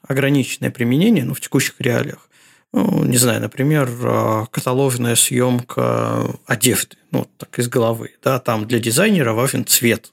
ограниченное 0.06 0.70
применение 0.70 1.24
ну, 1.24 1.34
в 1.34 1.40
текущих 1.40 1.80
реалиях 1.80 2.28
ну, 2.72 3.04
не 3.04 3.18
знаю, 3.18 3.40
например, 3.40 3.90
а, 4.02 4.46
каталожная 4.46 5.14
съемка 5.14 6.38
одежды, 6.46 6.96
ну, 7.10 7.28
так 7.36 7.58
из 7.58 7.68
головы, 7.68 8.12
да, 8.22 8.38
там 8.38 8.66
для 8.66 8.78
дизайнера 8.78 9.34
важен 9.34 9.66
цвет, 9.66 10.12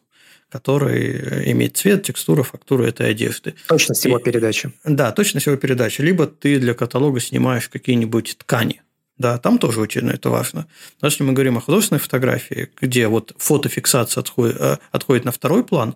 который 0.49 1.52
имеет 1.52 1.77
цвет, 1.77 2.03
текстуру, 2.03 2.44
фактуру 2.44 2.84
этой 2.84 3.10
одежды. 3.11 3.56
Точность 3.68 4.03
его 4.03 4.19
передачи. 4.19 4.73
Да, 4.84 5.11
точность 5.11 5.45
его 5.45 5.56
передачи. 5.56 6.02
Либо 6.02 6.26
ты 6.26 6.60
для 6.60 6.73
каталога 6.73 7.19
снимаешь 7.19 7.69
какие-нибудь 7.69 8.38
ткани, 8.40 8.81
да, 9.18 9.38
там 9.38 9.57
тоже 9.57 9.80
очень 9.80 10.10
это 10.10 10.30
важно. 10.30 10.68
Но 11.02 11.07
если 11.07 11.23
мы 11.23 11.34
говорим 11.34 11.57
о 11.57 11.61
художественной 11.61 11.99
фотографии, 11.99 12.69
где 12.81 13.07
вот 13.07 13.34
фотофиксация 13.38 14.22
отходит, 14.22 14.57
э, 14.60 14.77
отходит 14.91 15.26
на 15.26 15.31
второй 15.31 15.64
план, 15.64 15.95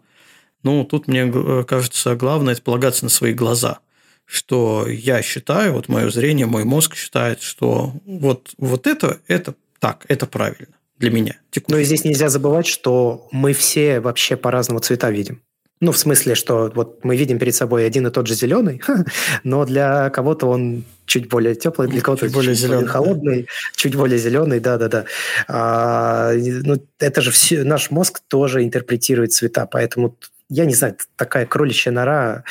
ну, 0.62 0.86
тут, 0.86 1.08
мне 1.08 1.30
э, 1.34 1.64
кажется, 1.68 2.16
главное– 2.16 2.54
это 2.54 2.62
полагаться 2.62 3.04
на 3.04 3.10
свои 3.10 3.34
глаза– 3.34 3.80
что 4.26 4.88
я 4.88 5.22
считаю, 5.22 5.74
вот 5.74 5.90
мое 5.90 6.10
зрение, 6.10 6.46
мой 6.46 6.64
мозг 6.64 6.96
считает, 6.96 7.42
что 7.42 7.94
вот, 8.06 8.52
вот 8.58 8.88
это, 8.88 9.20
это 9.28 9.56
так, 9.80 10.06
это 10.08 10.26
правильно 10.26 10.76
для 10.98 11.12
меня. 11.12 11.36
Но 11.68 11.78
и 11.78 11.84
здесь 11.84 12.06
нельзя 12.06 12.30
забывать, 12.30 12.68
что 12.68 13.28
мы 13.32 13.54
все 13.54 14.00
вообще 14.00 14.38
по-разному 14.38 14.80
цвета 14.80 15.12
видим. 15.12 15.42
Ну, 15.82 15.92
в 15.92 15.98
смысле, 15.98 16.36
что 16.36 16.72
вот 16.74 17.04
мы 17.04 17.18
видим 17.18 17.40
перед 17.40 17.54
собой 17.54 17.86
один 17.86 18.08
и 18.08 18.10
тот 18.10 18.26
же 18.26 18.36
зеленый, 18.36 18.82
но 19.44 19.66
для 19.66 20.10
кого-то 20.12 20.48
он 20.48 20.86
чуть 21.06 21.28
более 21.28 21.56
теплый, 21.56 21.90
для 21.90 22.00
кого-то 22.00 22.28
чуть 22.28 22.34
более 22.34 22.56
чуть 22.56 22.62
зеленый, 22.62 22.88
холодный, 22.88 23.42
да. 23.42 23.48
чуть 23.76 23.96
более 23.96 24.18
зеленый, 24.18 24.62
да-да-да. 24.62 25.04
А, 25.50 26.32
ну, 26.34 26.78
это 27.00 27.22
же 27.22 27.32
все, 27.32 27.66
наш 27.66 27.92
мозг 27.92 28.22
тоже 28.30 28.64
интерпретирует 28.64 29.34
цвета, 29.34 29.66
поэтому 29.66 30.16
я 30.48 30.64
не 30.66 30.74
знаю, 30.74 30.96
такая 31.18 31.46
кроличья 31.46 31.92
нора 31.92 32.46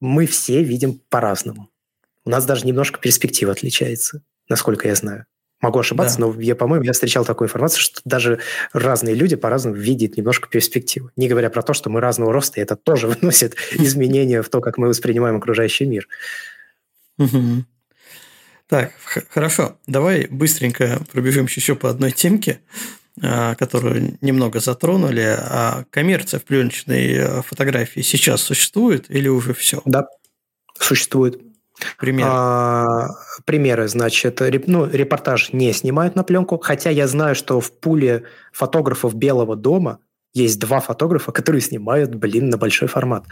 мы 0.00 0.26
все 0.26 0.62
видим 0.62 1.00
по-разному. 1.08 1.70
У 2.24 2.30
нас 2.30 2.44
даже 2.46 2.66
немножко 2.66 2.98
перспектива 3.00 3.52
отличается, 3.52 4.22
насколько 4.48 4.88
я 4.88 4.94
знаю. 4.94 5.26
Могу 5.60 5.78
ошибаться, 5.78 6.18
да. 6.18 6.26
но 6.26 6.40
я, 6.40 6.54
по-моему, 6.54 6.84
я 6.84 6.92
встречал 6.92 7.24
такую 7.24 7.46
информацию, 7.46 7.80
что 7.80 8.00
даже 8.04 8.38
разные 8.74 9.14
люди 9.14 9.34
по-разному 9.34 9.76
видят 9.76 10.16
немножко 10.16 10.48
перспективу. 10.48 11.10
Не 11.16 11.26
говоря 11.26 11.48
про 11.48 11.62
то, 11.62 11.72
что 11.72 11.88
мы 11.88 12.00
разного 12.00 12.34
роста, 12.34 12.60
и 12.60 12.62
это 12.62 12.76
тоже 12.76 13.06
вносит 13.20 13.56
изменения 13.72 14.42
в 14.42 14.48
то, 14.50 14.60
как 14.60 14.76
мы 14.76 14.88
воспринимаем 14.88 15.36
окружающий 15.36 15.86
мир. 15.86 16.06
Так, 18.66 18.92
хорошо. 19.30 19.78
Давай 19.86 20.26
быстренько 20.26 21.00
пробежимся 21.12 21.60
еще 21.60 21.76
по 21.76 21.88
одной 21.88 22.12
темке. 22.12 22.60
А, 23.22 23.54
которую 23.54 24.18
немного 24.20 24.58
затронули. 24.58 25.36
А 25.38 25.84
коммерция 25.90 26.40
в 26.40 26.44
пленочной 26.44 27.12
э, 27.14 27.42
фотографии 27.42 28.00
сейчас 28.00 28.42
существует 28.42 29.08
или 29.08 29.28
уже 29.28 29.54
все? 29.54 29.80
Да, 29.84 30.08
существует. 30.78 31.40
Примеры. 31.98 32.28
А, 32.32 33.08
примеры, 33.44 33.86
значит, 33.88 34.40
реп, 34.40 34.64
ну, 34.66 34.86
репортаж 34.86 35.52
не 35.52 35.72
снимают 35.72 36.16
на 36.16 36.24
пленку, 36.24 36.58
хотя 36.58 36.90
я 36.90 37.06
знаю, 37.06 37.34
что 37.34 37.60
в 37.60 37.72
пуле 37.72 38.24
фотографов 38.52 39.14
Белого 39.14 39.54
дома 39.54 40.00
есть 40.32 40.58
два 40.58 40.80
фотографа, 40.80 41.30
которые 41.32 41.60
снимают, 41.60 42.14
блин, 42.16 42.48
на 42.48 42.56
большой 42.56 42.88
формат. 42.88 43.26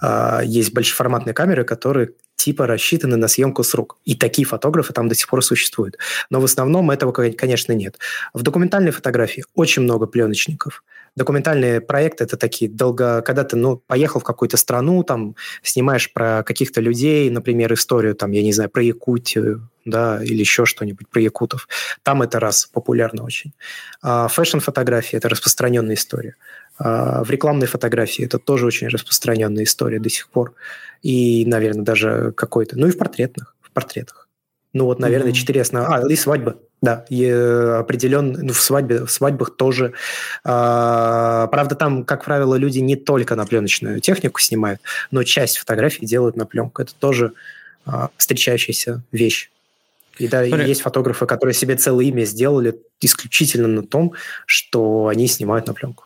А, 0.00 0.40
есть 0.44 0.72
большеформатные 0.72 1.34
камеры, 1.34 1.64
которые 1.64 2.10
типа 2.36 2.66
рассчитаны 2.66 3.16
на 3.16 3.28
съемку 3.28 3.64
с 3.64 3.74
рук. 3.74 3.96
И 4.04 4.14
такие 4.14 4.46
фотографы 4.46 4.92
там 4.92 5.08
до 5.08 5.14
сих 5.14 5.28
пор 5.28 5.42
существуют. 5.44 5.98
Но 6.30 6.40
в 6.40 6.44
основном 6.44 6.90
этого, 6.90 7.12
конечно, 7.12 7.72
нет. 7.72 7.98
В 8.34 8.42
документальной 8.42 8.92
фотографии 8.92 9.44
очень 9.54 9.82
много 9.82 10.06
пленочников. 10.06 10.84
Документальные 11.16 11.80
проекты 11.80 12.24
это 12.24 12.36
такие 12.36 12.70
долго, 12.70 13.22
когда 13.22 13.42
ты 13.42 13.56
ну, 13.56 13.78
поехал 13.86 14.20
в 14.20 14.24
какую-то 14.24 14.58
страну, 14.58 15.02
там 15.02 15.34
снимаешь 15.62 16.12
про 16.12 16.42
каких-то 16.42 16.82
людей, 16.82 17.30
например, 17.30 17.72
историю, 17.72 18.14
там, 18.14 18.32
я 18.32 18.42
не 18.42 18.52
знаю, 18.52 18.68
про 18.68 18.82
Якутию, 18.82 19.66
да, 19.86 20.22
или 20.22 20.40
еще 20.40 20.66
что-нибудь 20.66 21.08
про 21.08 21.22
якутов. 21.22 21.68
Там 22.02 22.20
это 22.20 22.40
раз 22.40 22.66
популярно 22.66 23.22
очень. 23.22 23.52
А 24.02 24.28
фэшн-фотографии– 24.28 25.16
это 25.16 25.28
распространенная 25.28 25.94
история. 25.94 26.34
А 26.78 27.24
в 27.24 27.30
рекламной 27.30 27.66
фотографии 27.66 28.24
это 28.24 28.38
тоже 28.38 28.66
очень 28.66 28.88
распространенная 28.88 29.64
история 29.64 29.98
до 29.98 30.10
сих 30.10 30.28
пор. 30.28 30.54
И, 31.02 31.44
наверное, 31.46 31.84
даже 31.84 32.32
какой-то... 32.32 32.78
Ну 32.78 32.88
и 32.88 32.90
в 32.90 32.98
портретных. 32.98 33.54
В 33.60 33.70
портретах. 33.70 34.28
Ну 34.72 34.84
вот, 34.84 34.98
наверное, 34.98 35.30
mm-hmm. 35.30 35.34
четыре 35.34 35.62
основных... 35.62 36.04
А, 36.04 36.12
и 36.12 36.16
свадьбы. 36.16 36.56
Да, 36.82 37.06
и 37.08 37.26
определенно, 37.26 38.38
ну, 38.42 38.52
в, 38.52 38.60
свадьбе, 38.60 39.04
в 39.04 39.10
свадьбах 39.10 39.56
тоже. 39.56 39.94
А, 40.44 41.46
правда, 41.46 41.74
там, 41.74 42.04
как 42.04 42.24
правило, 42.24 42.54
люди 42.56 42.80
не 42.80 42.96
только 42.96 43.34
на 43.36 43.46
пленочную 43.46 44.00
технику 44.00 44.40
снимают, 44.40 44.80
но 45.10 45.22
часть 45.22 45.56
фотографий 45.56 46.04
делают 46.04 46.36
на 46.36 46.44
пленку. 46.44 46.82
Это 46.82 46.94
тоже 46.94 47.32
а, 47.86 48.10
встречающаяся 48.18 49.02
вещь. 49.12 49.50
И 50.18 50.28
да, 50.28 50.46
Смотри. 50.46 50.66
есть 50.66 50.82
фотографы, 50.82 51.26
которые 51.26 51.54
себе 51.54 51.76
целое 51.76 52.06
имя 52.06 52.24
сделали 52.24 52.78
исключительно 53.00 53.68
на 53.68 53.82
том, 53.82 54.12
что 54.46 55.08
они 55.08 55.28
снимают 55.28 55.66
на 55.66 55.74
пленку. 55.74 56.05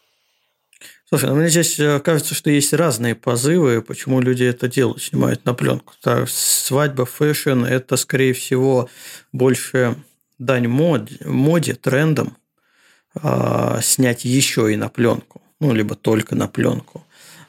Слушай, 1.10 1.30
ну 1.30 1.34
мне 1.34 1.48
здесь 1.48 1.80
э, 1.80 1.98
кажется, 1.98 2.36
что 2.36 2.50
есть 2.50 2.72
разные 2.72 3.16
позывы, 3.16 3.82
почему 3.82 4.20
люди 4.20 4.44
это 4.44 4.68
делают, 4.68 5.02
снимают 5.02 5.44
на 5.44 5.54
пленку. 5.54 5.92
Так, 6.00 6.28
свадьба, 6.30 7.04
fashion– 7.04 7.64
это, 7.68 7.96
скорее 7.96 8.32
всего, 8.32 8.88
больше 9.32 9.96
дань 10.38 10.68
моде, 10.68 11.16
моде 11.24 11.74
трендам, 11.74 12.36
а, 13.16 13.80
снять 13.82 14.24
еще 14.24 14.72
и 14.72 14.76
на 14.76 14.88
пленку, 14.88 15.42
ну, 15.58 15.72
либо 15.72 15.96
только 15.96 16.36
на 16.36 16.46
пленку. 16.46 17.04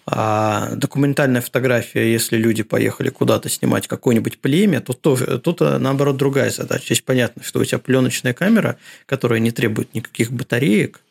А 0.07 0.71
документальная 0.75 1.41
фотография, 1.41 2.11
если 2.11 2.37
люди 2.37 2.63
поехали 2.63 3.09
куда-то 3.09 3.47
снимать 3.47 3.87
какое-нибудь 3.87 4.39
племя, 4.39 4.81
то 4.81 4.93
тоже, 4.93 5.37
тут, 5.37 5.61
э, 5.61 5.77
наоборот, 5.77 6.17
другая 6.17 6.49
задача. 6.49 6.85
Здесь 6.85 7.01
понятно, 7.01 7.43
что 7.43 7.59
у 7.59 7.63
тебя 7.65 7.77
пленочная 7.77 8.33
камера, 8.33 8.77
которая 9.05 9.39
не 9.39 9.51
требует 9.51 9.93
никаких 9.93 10.31
батареек, 10.31 11.01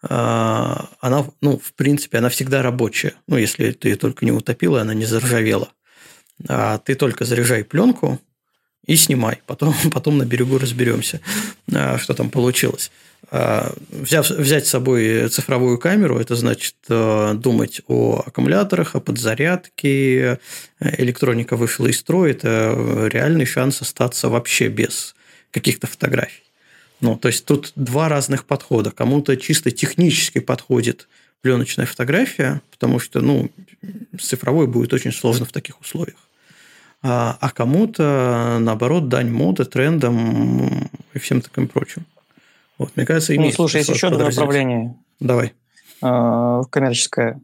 она, 0.00 1.26
ну, 1.40 1.58
в 1.58 1.72
принципе, 1.72 2.18
она 2.18 2.28
всегда 2.28 2.62
рабочая. 2.62 3.14
Ну, 3.26 3.36
если 3.36 3.72
ты 3.72 3.96
только 3.96 4.24
не 4.24 4.30
утопила, 4.30 4.80
она 4.80 4.94
не 4.94 5.06
заржавела. 5.06 5.70
А 6.46 6.78
ты 6.78 6.94
только 6.94 7.24
заряжай 7.24 7.64
пленку 7.64 8.20
и 8.86 8.96
снимай. 8.96 9.40
Потом, 9.46 9.74
потом 9.92 10.18
на 10.18 10.24
берегу 10.24 10.58
разберемся, 10.58 11.20
а, 11.72 11.98
что 11.98 12.14
там 12.14 12.30
получилось. 12.30 12.90
А, 13.30 13.74
взяв, 13.90 14.30
взять 14.30 14.66
с 14.66 14.70
собой 14.70 15.28
цифровую 15.28 15.78
камеру, 15.78 16.18
это 16.18 16.36
значит 16.36 16.76
думать 16.88 17.82
о 17.88 18.22
аккумуляторах, 18.24 18.94
о 18.94 19.00
подзарядке. 19.00 20.38
Электроника 20.80 21.56
вышла 21.56 21.86
из 21.86 21.98
строя. 21.98 22.30
Это 22.30 23.08
реальный 23.12 23.46
шанс 23.46 23.82
остаться 23.82 24.28
вообще 24.28 24.68
без 24.68 25.14
каких-то 25.50 25.86
фотографий. 25.86 26.47
Ну, 27.00 27.16
то 27.16 27.28
есть 27.28 27.44
тут 27.44 27.72
два 27.76 28.08
разных 28.08 28.44
подхода. 28.44 28.90
Кому-то 28.90 29.36
чисто 29.36 29.70
технически 29.70 30.40
подходит 30.40 31.08
пленочная 31.40 31.86
фотография, 31.86 32.60
потому 32.70 32.98
что, 32.98 33.20
ну, 33.20 33.50
с 34.18 34.26
цифровой 34.26 34.66
будет 34.66 34.92
очень 34.92 35.12
сложно 35.12 35.44
в 35.44 35.52
таких 35.52 35.80
условиях. 35.80 36.18
А, 37.00 37.36
а 37.40 37.50
кому-то, 37.50 38.58
наоборот, 38.60 39.08
дань 39.08 39.30
моды, 39.30 39.64
трендам 39.64 40.90
и 41.14 41.18
всем 41.18 41.40
таким 41.40 41.68
прочим. 41.68 42.04
Вот, 42.76 42.96
мне 42.96 43.06
кажется, 43.06 43.34
Ну, 43.34 43.50
слушай, 43.52 43.78
есть 43.78 43.90
еще 43.90 44.08
одно 44.08 44.24
направление. 44.24 44.96
Давай. 45.20 45.52
А, 46.02 46.62
коммерческое 46.64 47.40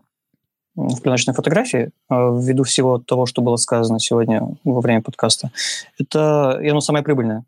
в 0.74 1.01
пленочной 1.01 1.35
фотографии, 1.35 1.90
а, 2.09 2.36
ввиду 2.36 2.64
всего 2.64 2.98
того, 2.98 3.26
что 3.26 3.43
было 3.43 3.56
сказано 3.56 4.01
сегодня 4.01 4.43
во 4.64 4.81
время 4.81 5.02
подкаста, 5.02 5.51
это, 5.98 6.59
и 6.62 6.68
оно 6.68 6.81
самое 6.81 7.05
прибыльное, 7.05 7.44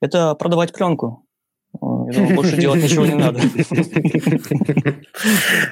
это 0.00 0.34
продавать 0.34 0.72
пленку. 0.72 1.23
Думаю, 1.80 2.34
больше 2.34 2.56
делать 2.56 2.82
ничего 2.82 3.06
не 3.06 3.14
надо. 3.14 3.40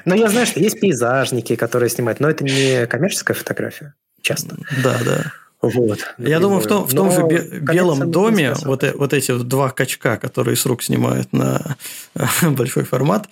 Но 0.05 0.15
я 0.15 0.27
знаю, 0.29 0.45
что 0.45 0.59
есть 0.59 0.79
пейзажники, 0.79 1.55
которые 1.55 1.89
снимают, 1.89 2.19
но 2.19 2.29
это 2.29 2.43
не 2.43 2.85
коммерческая 2.87 3.35
фотография 3.35 3.93
часто. 4.21 4.57
Да, 4.83 4.97
да. 5.05 5.31
Вот. 5.63 5.99
Я 6.17 6.41
думаю, 6.41 6.59
в 6.59 6.67
том, 6.67 6.85
в 6.85 6.93
том 6.93 7.09
же 7.09 7.21
белом 7.61 8.11
доме 8.11 8.53
вот, 8.65 8.83
э, 8.83 8.91
вот 8.93 9.13
эти 9.13 9.31
вот 9.31 9.47
два 9.47 9.69
качка, 9.69 10.17
которые 10.17 10.57
с 10.57 10.65
рук 10.65 10.83
снимают 10.83 11.31
на 11.31 11.77
большой 12.43 12.83
формат, 12.83 13.29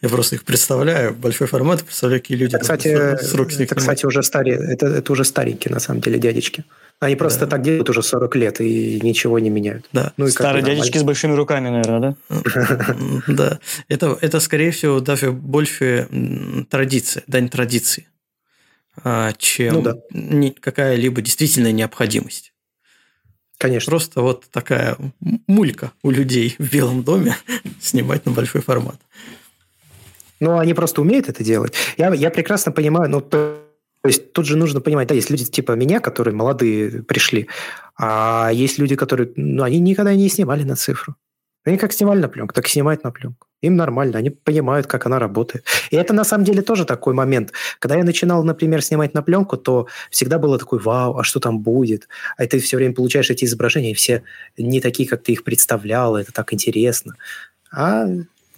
я 0.00 0.08
просто 0.08 0.36
их 0.36 0.44
представляю, 0.44 1.12
большой 1.14 1.46
формат, 1.46 1.84
представляю, 1.84 2.22
какие 2.22 2.38
люди 2.38 2.56
кстати, 2.56 2.88
с 2.88 3.34
рук 3.34 3.52
Это, 3.52 3.74
кстати, 3.74 4.06
уже 4.06 4.22
старые, 4.22 4.56
это, 4.56 4.86
это 4.86 5.12
уже 5.12 5.24
старенькие, 5.24 5.74
на 5.74 5.80
самом 5.80 6.00
деле, 6.00 6.18
дядечки. 6.18 6.64
Они 7.00 7.16
просто 7.16 7.40
да. 7.40 7.46
так 7.48 7.62
делают 7.62 7.90
уже 7.90 8.02
40 8.02 8.36
лет 8.36 8.60
и 8.62 8.98
ничего 9.02 9.38
не 9.38 9.50
меняют. 9.50 9.84
Да. 9.92 10.14
Ну, 10.16 10.26
и 10.26 10.30
Старые 10.30 10.64
дядечки 10.64 10.96
с 10.96 11.02
большими 11.02 11.34
руками, 11.34 11.68
наверное, 11.68 12.16
да? 12.30 12.44
Да. 13.26 13.58
Это, 13.88 14.16
это, 14.22 14.40
скорее 14.40 14.70
всего, 14.70 15.00
даже 15.00 15.32
больше 15.32 16.08
традиция, 16.70 17.24
дань 17.26 17.50
традиции, 17.50 18.06
чем 19.38 19.74
ну, 19.74 19.82
да. 19.82 20.52
какая-либо 20.60 21.20
действительная 21.20 21.72
необходимость. 21.72 22.52
Конечно. 23.58 23.90
Просто 23.90 24.20
вот 24.20 24.44
такая 24.50 24.96
мулька 25.46 25.92
у 26.02 26.10
людей 26.10 26.56
в 26.58 26.70
Белом 26.72 27.02
доме 27.02 27.36
снимать 27.80 28.26
на 28.26 28.32
большой 28.32 28.60
формат. 28.60 29.00
Ну, 30.40 30.58
они 30.58 30.74
просто 30.74 31.00
умеют 31.00 31.28
это 31.28 31.42
делать. 31.42 31.74
Я, 31.96 32.12
я 32.12 32.30
прекрасно 32.30 32.72
понимаю, 32.72 33.08
ну, 33.08 33.20
то 33.20 33.60
есть 34.04 34.32
тут 34.32 34.46
же 34.46 34.56
нужно 34.56 34.80
понимать, 34.80 35.08
да, 35.08 35.14
есть 35.14 35.30
люди 35.30 35.46
типа 35.46 35.72
меня, 35.72 36.00
которые 36.00 36.34
молодые 36.34 37.02
пришли, 37.02 37.48
а 37.96 38.50
есть 38.52 38.78
люди, 38.78 38.96
которые, 38.96 39.32
ну, 39.36 39.62
они 39.62 39.78
никогда 39.78 40.14
не 40.14 40.28
снимали 40.28 40.64
на 40.64 40.76
цифру. 40.76 41.16
Они 41.64 41.78
как 41.78 41.92
снимали 41.92 42.20
на 42.20 42.28
пленку, 42.28 42.54
так 42.54 42.66
и 42.66 42.70
снимают 42.70 43.04
на 43.04 43.10
пленку. 43.10 43.46
Им 43.62 43.76
нормально, 43.76 44.18
они 44.18 44.28
понимают, 44.28 44.86
как 44.86 45.06
она 45.06 45.18
работает. 45.18 45.64
И 45.90 45.96
это 45.96 46.12
на 46.12 46.24
самом 46.24 46.44
деле 46.44 46.60
тоже 46.60 46.84
такой 46.84 47.14
момент. 47.14 47.52
Когда 47.78 47.96
я 47.96 48.04
начинал, 48.04 48.44
например, 48.44 48.82
снимать 48.82 49.14
на 49.14 49.22
пленку, 49.22 49.56
то 49.56 49.86
всегда 50.10 50.38
было 50.38 50.58
такой, 50.58 50.78
вау, 50.78 51.16
а 51.18 51.24
что 51.24 51.40
там 51.40 51.60
будет? 51.60 52.08
А 52.36 52.46
ты 52.46 52.58
все 52.58 52.76
время 52.76 52.94
получаешь 52.94 53.30
эти 53.30 53.46
изображения, 53.46 53.92
и 53.92 53.94
все 53.94 54.22
не 54.58 54.82
такие, 54.82 55.08
как 55.08 55.22
ты 55.22 55.32
их 55.32 55.44
представлял, 55.44 56.16
это 56.16 56.32
так 56.32 56.52
интересно. 56.52 57.14
А 57.72 58.06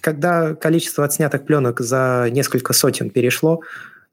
когда 0.01 0.55
количество 0.55 1.05
отснятых 1.05 1.45
пленок 1.45 1.81
за 1.81 2.29
несколько 2.31 2.73
сотен 2.73 3.11
перешло, 3.11 3.61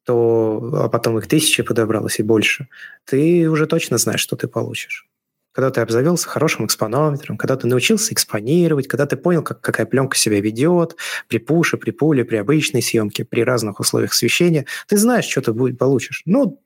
то, 0.05 0.83
а 0.83 0.89
потом 0.89 1.17
их 1.17 1.27
тысячи 1.27 1.63
подобралось 1.63 2.19
и 2.19 2.23
больше, 2.23 2.67
ты 3.05 3.49
уже 3.49 3.65
точно 3.65 3.97
знаешь, 3.97 4.21
что 4.21 4.35
ты 4.35 4.47
получишь. 4.47 5.07
Когда 5.53 5.69
ты 5.69 5.81
обзавелся 5.81 6.27
хорошим 6.27 6.65
экспонометром, 6.65 7.37
когда 7.37 7.55
ты 7.55 7.67
научился 7.67 8.13
экспонировать, 8.13 8.87
когда 8.87 9.05
ты 9.05 9.15
понял, 9.15 9.43
как, 9.43 9.61
какая 9.61 9.85
пленка 9.85 10.17
себя 10.17 10.41
ведет 10.41 10.97
при 11.27 11.37
пуше, 11.37 11.77
при 11.77 11.91
пуле, 11.91 12.25
при 12.25 12.37
обычной 12.37 12.81
съемке, 12.81 13.23
при 13.23 13.41
разных 13.41 13.79
условиях 13.79 14.11
освещения, 14.11 14.65
ты 14.87 14.97
знаешь, 14.97 15.25
что 15.25 15.41
ты 15.41 15.53
будет, 15.53 15.77
получишь. 15.77 16.23
Ну, 16.25 16.61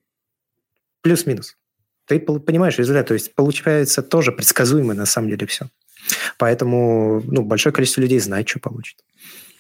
плюс-минус. 1.02 1.58
Ты 2.06 2.20
понимаешь 2.20 2.78
результат. 2.78 3.08
То 3.08 3.14
есть 3.14 3.36
получается 3.36 4.02
тоже 4.02 4.32
предсказуемо 4.32 4.94
на 4.94 5.06
самом 5.06 5.30
деле 5.30 5.46
все. 5.46 5.68
Поэтому 6.38 7.22
ну, 7.26 7.44
большое 7.44 7.74
количество 7.74 8.02
людей 8.02 8.20
знает, 8.20 8.48
что 8.48 8.60
получит. 8.60 9.04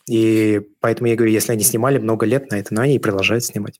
И 0.10 0.62
поэтому 0.80 1.10
я 1.10 1.16
говорю, 1.16 1.34
если 1.34 1.52
они 1.52 1.64
снимали 1.64 1.98
много 1.98 2.26
лет 2.26 2.49
на 2.49 2.56
это, 2.56 2.74
но 2.74 2.82
они 2.82 2.95
и 2.95 2.99
продолжают 2.99 3.44
снимать. 3.44 3.80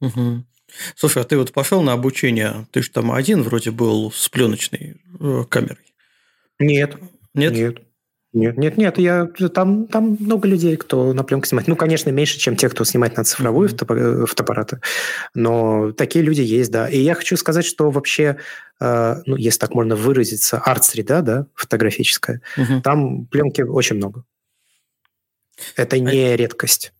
Угу. 0.00 0.44
Слушай, 0.94 1.22
а 1.22 1.24
ты 1.24 1.36
вот 1.36 1.52
пошел 1.52 1.82
на 1.82 1.92
обучение, 1.92 2.66
ты 2.70 2.82
же 2.82 2.90
там 2.90 3.12
один 3.12 3.42
вроде 3.42 3.70
был 3.70 4.12
с 4.12 4.28
пленочной 4.28 4.96
э, 5.18 5.44
камерой. 5.48 5.94
Нет. 6.58 6.96
Нет? 7.34 7.52
Нет. 7.52 7.82
Нет, 8.32 8.56
нет, 8.58 8.78
нет, 8.78 8.96
я, 8.98 9.26
там, 9.26 9.88
там 9.88 10.16
много 10.20 10.46
людей, 10.46 10.76
кто 10.76 11.12
на 11.12 11.24
пленку 11.24 11.48
снимает. 11.48 11.66
Ну, 11.66 11.74
конечно, 11.74 12.10
меньше, 12.10 12.38
чем 12.38 12.54
те, 12.54 12.68
кто 12.68 12.84
снимает 12.84 13.16
на 13.16 13.24
цифровую 13.24 13.68
mm-hmm. 13.68 14.26
фотоаппараты, 14.26 14.80
но 15.34 15.90
такие 15.90 16.24
люди 16.24 16.40
есть, 16.40 16.70
да. 16.70 16.88
И 16.88 17.00
я 17.00 17.16
хочу 17.16 17.36
сказать, 17.36 17.64
что 17.64 17.90
вообще, 17.90 18.36
э, 18.80 19.16
ну, 19.26 19.34
если 19.34 19.58
так 19.58 19.74
можно 19.74 19.96
выразиться, 19.96 20.58
арт-среда, 20.58 21.22
да, 21.22 21.46
фотографическая, 21.56 22.40
mm-hmm. 22.56 22.82
там 22.82 23.26
пленки 23.26 23.62
очень 23.62 23.96
много. 23.96 24.22
Это 25.74 25.98
не 25.98 26.32
а... 26.32 26.36
редкость. 26.36 26.92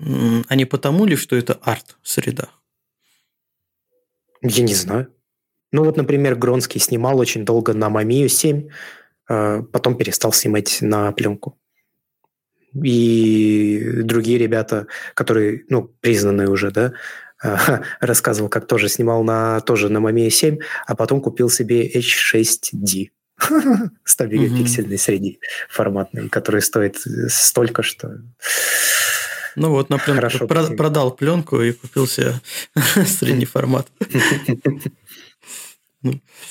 А 0.00 0.54
не 0.54 0.64
потому 0.64 1.06
ли, 1.06 1.16
что 1.16 1.36
это 1.36 1.54
арт-среда? 1.54 2.48
Я 4.42 4.62
не 4.62 4.74
знаю. 4.74 5.12
Ну 5.72 5.84
вот, 5.84 5.96
например, 5.96 6.36
Гронский 6.36 6.80
снимал 6.80 7.18
очень 7.18 7.44
долго 7.44 7.74
на 7.74 7.90
Мамию 7.90 8.28
7, 8.28 8.68
а 9.28 9.62
потом 9.62 9.96
перестал 9.96 10.32
снимать 10.32 10.78
на 10.80 11.12
пленку. 11.12 11.58
И 12.74 14.02
другие 14.02 14.38
ребята, 14.38 14.86
которые, 15.14 15.64
ну, 15.68 15.82
признанные 16.00 16.48
уже, 16.48 16.70
да, 16.70 16.92
рассказывал, 18.00 18.48
как 18.48 18.66
тоже 18.66 18.88
снимал 18.88 19.24
на, 19.24 19.60
тоже 19.60 19.88
на 19.88 20.00
Мамия 20.00 20.30
7, 20.30 20.58
а 20.86 20.94
потом 20.94 21.20
купил 21.20 21.50
себе 21.50 21.88
H6D. 21.90 23.10
100 24.04 24.26
мегапиксельной 24.26 24.98
среди 24.98 25.40
форматной, 25.68 26.28
который 26.28 26.62
стоит 26.62 26.98
столько, 27.28 27.82
что... 27.82 28.18
Ну 29.58 29.70
вот, 29.70 29.90
например, 29.90 30.22
Хорошо 30.22 30.46
про- 30.46 30.76
продал 30.76 31.10
пленку 31.10 31.60
и 31.60 31.72
купил 31.72 32.06
себе 32.06 32.34
средний 33.06 33.44
формат. 33.44 33.88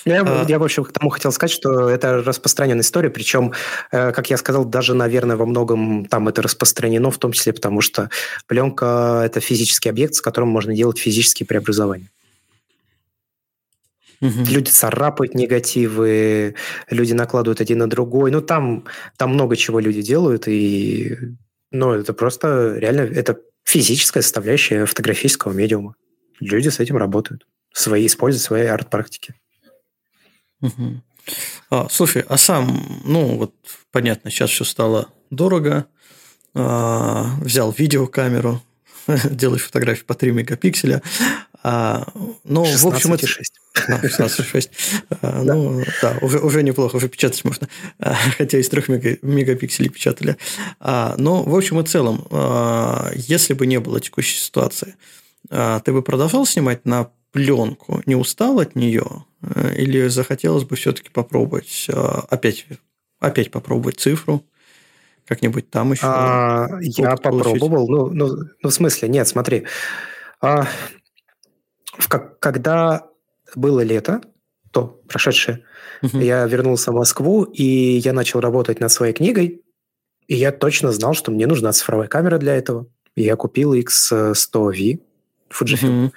Я, 0.03 0.23
а... 0.23 0.45
я, 0.47 0.59
в 0.59 0.63
общем, 0.63 0.83
к 0.83 0.91
тому 0.91 1.09
хотел 1.09 1.31
сказать, 1.31 1.55
что 1.55 1.89
это 1.89 2.21
распространенная 2.21 2.81
история, 2.81 3.09
причем, 3.09 3.53
э, 3.91 4.11
как 4.11 4.29
я 4.29 4.35
сказал, 4.35 4.65
даже, 4.65 4.93
наверное, 4.93 5.37
во 5.37 5.45
многом 5.45 6.05
там 6.05 6.27
это 6.27 6.41
распространено, 6.41 7.11
в 7.11 7.17
том 7.17 7.31
числе 7.31 7.53
потому, 7.53 7.79
что 7.79 8.09
пленка– 8.45 9.21
это 9.25 9.39
физический 9.39 9.89
объект, 9.89 10.15
с 10.15 10.21
которым 10.21 10.49
можно 10.49 10.75
делать 10.75 10.99
физические 10.99 11.47
преобразования. 11.47 12.09
Угу. 14.19 14.45
Люди 14.49 14.69
царапают 14.69 15.33
негативы, 15.33 16.55
люди 16.89 17.13
накладывают 17.13 17.61
один 17.61 17.77
на 17.77 17.87
другой. 17.87 18.31
Ну, 18.31 18.41
там, 18.41 18.83
там 19.15 19.33
много 19.33 19.55
чего 19.55 19.79
люди 19.79 20.01
делают, 20.01 20.47
и 20.47 21.15
ну, 21.71 21.93
это 21.93 22.13
просто 22.13 22.75
реально 22.77 23.01
это 23.01 23.39
физическая 23.63 24.23
составляющая 24.23 24.85
фотографического 24.85 25.51
медиума. 25.51 25.95
Люди 26.39 26.69
с 26.69 26.79
этим 26.79 26.97
работают, 26.97 27.47
свои, 27.73 28.05
используют 28.05 28.43
свои 28.43 28.65
арт-практики. 28.65 29.33
Угу. 30.61 31.01
А, 31.69 31.87
слушай, 31.89 32.23
а 32.27 32.37
сам, 32.37 33.01
ну, 33.03 33.37
вот 33.37 33.53
понятно, 33.91 34.31
сейчас 34.31 34.51
все 34.51 34.63
стало 34.63 35.09
дорого, 35.29 35.87
взял 36.53 37.71
видеокамеру, 37.71 38.61
делаешь 39.29 39.63
фотографии 39.63 40.03
по 40.03 40.15
3 40.15 40.31
мегапикселя. 40.31 41.01
А, 41.63 42.07
ну, 42.43 42.63
в 42.63 42.87
общем, 42.87 43.13
это... 43.13 43.27
6. 43.27 43.53
А, 43.87 44.05
16,6. 44.05 44.69
А, 45.21 45.43
ну, 45.43 45.83
да, 46.01 46.17
уже, 46.21 46.39
уже 46.39 46.63
неплохо, 46.63 46.95
уже 46.95 47.09
печатать 47.09 47.43
можно. 47.43 47.67
А, 47.99 48.15
хотя 48.37 48.57
из 48.57 48.69
3 48.69 48.83
мега, 48.87 49.17
мегапикселей 49.21 49.89
печатали. 49.89 50.37
А, 50.79 51.15
но, 51.17 51.43
в 51.43 51.55
общем 51.55 51.79
и 51.79 51.85
целом, 51.85 52.25
а, 52.31 53.11
если 53.15 53.53
бы 53.53 53.67
не 53.67 53.79
было 53.79 53.99
текущей 53.99 54.39
ситуации, 54.39 54.95
а, 55.49 55.79
ты 55.79 55.91
бы 55.91 56.01
продолжал 56.01 56.45
снимать 56.45 56.85
на 56.85 57.09
пленку, 57.31 58.01
не 58.05 58.15
устал 58.15 58.59
от 58.59 58.75
нее? 58.75 59.25
Или 59.75 60.07
захотелось 60.07 60.63
бы 60.63 60.75
все-таки 60.75 61.09
попробовать 61.09 61.87
а, 61.89 62.25
опять, 62.29 62.65
опять 63.19 63.51
попробовать 63.51 63.99
цифру? 63.99 64.43
Как-нибудь 65.27 65.69
там 65.69 65.91
еще? 65.91 66.05
А, 66.05 66.67
я 66.79 67.15
попробовал. 67.17 67.89
Ну, 67.89 68.09
ну, 68.09 68.35
ну, 68.63 68.69
в 68.69 68.73
смысле, 68.73 69.09
нет, 69.09 69.27
смотри. 69.27 69.65
А, 70.39 70.67
в, 71.97 72.07
как, 72.07 72.39
когда 72.39 73.07
было 73.55 73.81
лето, 73.81 74.21
то 74.71 75.01
прошедшее, 75.07 75.63
угу. 76.01 76.19
я 76.19 76.45
вернулся 76.45 76.91
в 76.91 76.95
Москву, 76.95 77.43
и 77.43 77.63
я 77.63 78.13
начал 78.13 78.39
работать 78.39 78.79
над 78.79 78.91
своей 78.91 79.13
книгой, 79.13 79.61
и 80.27 80.35
я 80.35 80.51
точно 80.51 80.91
знал, 80.91 81.13
что 81.13 81.31
мне 81.31 81.47
нужна 81.47 81.71
цифровая 81.71 82.07
камера 82.07 82.37
для 82.37 82.55
этого. 82.55 82.87
И 83.15 83.23
я 83.23 83.35
купил 83.35 83.73
X100V 83.73 84.99
Fujifilm. 85.49 86.05
Угу. 86.05 86.13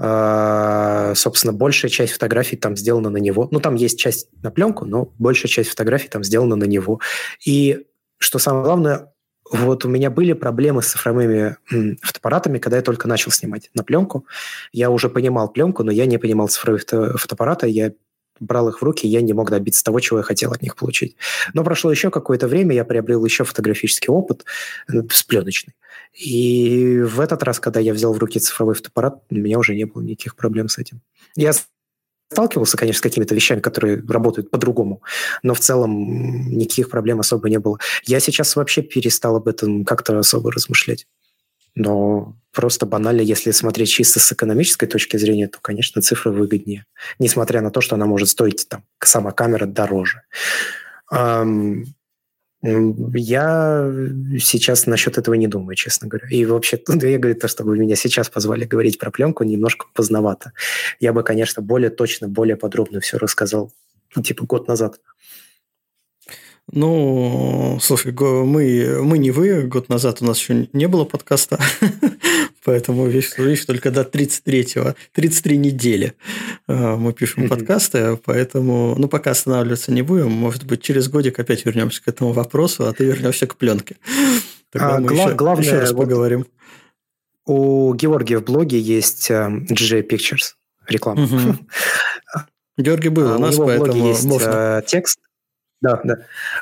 А, 0.00 1.12
собственно, 1.14 1.52
большая 1.52 1.90
часть 1.90 2.12
фотографий 2.12 2.56
там 2.56 2.76
сделана 2.76 3.10
на 3.10 3.16
него. 3.18 3.48
Ну, 3.50 3.60
там 3.60 3.74
есть 3.74 3.98
часть 3.98 4.28
на 4.42 4.50
пленку, 4.50 4.84
но 4.84 5.12
большая 5.18 5.50
часть 5.50 5.70
фотографий 5.70 6.08
там 6.08 6.24
сделана 6.24 6.56
на 6.56 6.64
него. 6.64 7.00
И 7.44 7.86
что 8.18 8.38
самое 8.38 8.64
главное, 8.64 9.12
вот 9.50 9.84
у 9.84 9.88
меня 9.88 10.10
были 10.10 10.32
проблемы 10.32 10.82
с 10.82 10.88
цифровыми 10.88 11.56
фотоаппаратами, 12.02 12.58
когда 12.58 12.76
я 12.76 12.82
только 12.82 13.08
начал 13.08 13.30
снимать 13.30 13.70
на 13.74 13.82
пленку. 13.82 14.26
Я 14.72 14.90
уже 14.90 15.08
понимал 15.08 15.48
пленку, 15.48 15.82
но 15.84 15.90
я 15.90 16.06
не 16.06 16.18
понимал 16.18 16.48
цифровые 16.48 16.80
фото 16.80 17.16
фотоаппараты. 17.18 17.68
Я 17.68 17.92
брал 18.40 18.68
их 18.68 18.80
в 18.80 18.84
руки, 18.84 19.06
я 19.06 19.20
не 19.20 19.32
мог 19.32 19.50
добиться 19.50 19.82
того, 19.82 20.00
чего 20.00 20.18
я 20.18 20.22
хотел 20.22 20.52
от 20.52 20.62
них 20.62 20.76
получить. 20.76 21.16
Но 21.54 21.64
прошло 21.64 21.90
еще 21.90 22.10
какое-то 22.10 22.46
время, 22.48 22.74
я 22.74 22.84
приобрел 22.84 23.24
еще 23.24 23.44
фотографический 23.44 24.08
опыт 24.08 24.44
э, 24.92 25.02
с 25.10 25.22
пленочный. 25.22 25.74
И 26.14 27.00
в 27.00 27.20
этот 27.20 27.42
раз, 27.42 27.60
когда 27.60 27.80
я 27.80 27.92
взял 27.92 28.12
в 28.12 28.18
руки 28.18 28.38
цифровой 28.38 28.74
фотоаппарат, 28.74 29.22
у 29.30 29.34
меня 29.34 29.58
уже 29.58 29.74
не 29.74 29.84
было 29.84 30.02
никаких 30.02 30.36
проблем 30.36 30.68
с 30.68 30.78
этим. 30.78 31.00
Я 31.34 31.52
сталкивался, 32.30 32.76
конечно, 32.76 32.98
с 32.98 33.02
какими-то 33.02 33.34
вещами, 33.34 33.60
которые 33.60 34.02
работают 34.06 34.50
по-другому, 34.50 35.02
но 35.42 35.54
в 35.54 35.60
целом 35.60 36.48
никаких 36.50 36.90
проблем 36.90 37.20
особо 37.20 37.48
не 37.48 37.58
было. 37.58 37.78
Я 38.04 38.20
сейчас 38.20 38.54
вообще 38.56 38.82
перестал 38.82 39.36
об 39.36 39.48
этом 39.48 39.84
как-то 39.84 40.18
особо 40.18 40.52
размышлять. 40.52 41.06
Но 41.74 42.36
просто 42.52 42.86
банально, 42.86 43.20
если 43.20 43.52
смотреть 43.52 43.90
чисто 43.90 44.18
с 44.18 44.32
экономической 44.32 44.86
точки 44.86 45.16
зрения, 45.16 45.46
то, 45.46 45.58
конечно, 45.60 46.02
цифра 46.02 46.30
выгоднее. 46.30 46.86
Несмотря 47.18 47.60
на 47.60 47.70
то, 47.70 47.80
что 47.80 47.94
она 47.94 48.06
может 48.06 48.28
стоить, 48.28 48.66
там, 48.68 48.82
сама 49.00 49.30
камера 49.30 49.66
дороже. 49.66 50.22
Я 52.60 53.88
сейчас 54.40 54.86
насчет 54.86 55.16
этого 55.16 55.34
не 55.34 55.46
думаю, 55.46 55.76
честно 55.76 56.08
говоря. 56.08 56.28
И 56.28 56.44
вообще, 56.44 56.80
я 56.88 57.18
говорю, 57.18 57.38
то, 57.38 57.46
что 57.46 57.64
вы 57.64 57.78
меня 57.78 57.94
сейчас 57.94 58.28
позвали 58.28 58.64
говорить 58.64 58.98
про 58.98 59.10
пленку, 59.10 59.44
немножко 59.44 59.86
поздновато. 59.94 60.52
Я 60.98 61.12
бы, 61.12 61.22
конечно, 61.22 61.62
более 61.62 61.90
точно, 61.90 62.28
более 62.28 62.56
подробно 62.56 63.00
все 63.00 63.18
рассказал, 63.18 63.72
ну, 64.16 64.22
типа, 64.22 64.44
год 64.44 64.66
назад. 64.66 65.00
Ну, 66.70 67.78
слушай, 67.80 68.12
мы, 68.12 69.02
мы 69.02 69.18
не 69.18 69.30
вы, 69.30 69.62
год 69.62 69.88
назад 69.88 70.20
у 70.20 70.26
нас 70.26 70.38
еще 70.38 70.68
не 70.74 70.86
было 70.86 71.04
подкаста, 71.04 71.58
поэтому 72.68 73.06
видишь, 73.06 73.38
видишь 73.38 73.64
только 73.64 73.90
до 73.90 74.02
33-го, 74.02 74.94
33 75.12 75.56
недели 75.56 76.12
а, 76.66 76.96
мы 76.96 77.14
пишем 77.14 77.48
подкасты, 77.48 78.18
поэтому, 78.22 78.94
ну, 78.98 79.08
пока 79.08 79.30
останавливаться 79.30 79.90
не 79.90 80.02
будем, 80.02 80.30
может 80.30 80.64
быть, 80.64 80.82
через 80.82 81.08
годик 81.08 81.38
опять 81.38 81.64
вернемся 81.64 82.02
к 82.02 82.08
этому 82.08 82.32
вопросу, 82.32 82.86
а 82.86 82.92
ты 82.92 83.04
вернешься 83.04 83.46
к 83.46 83.56
пленке. 83.56 83.96
Тогда 84.70 84.96
а, 84.96 85.00
мы 85.00 85.08
гла- 85.08 85.24
еще, 85.24 85.34
главное, 85.34 85.64
еще 85.64 85.78
раз 85.78 85.92
поговорим. 85.94 86.44
У 87.46 87.94
Георгия 87.94 88.36
в 88.36 88.44
блоге 88.44 88.78
есть 88.78 89.30
эм, 89.30 89.64
GJ 89.64 90.06
Pictures 90.06 90.52
реклама. 90.86 91.24
Угу. 91.24 91.56
Георгий 92.76 93.08
был 93.08 93.32
а, 93.32 93.36
у 93.36 93.38
нас, 93.38 93.56
поэтому 93.56 94.08
есть 94.08 94.24
можно. 94.24 94.80
Э, 94.80 94.82
текст, 94.86 95.20
да, 95.80 96.00
да. 96.02 96.18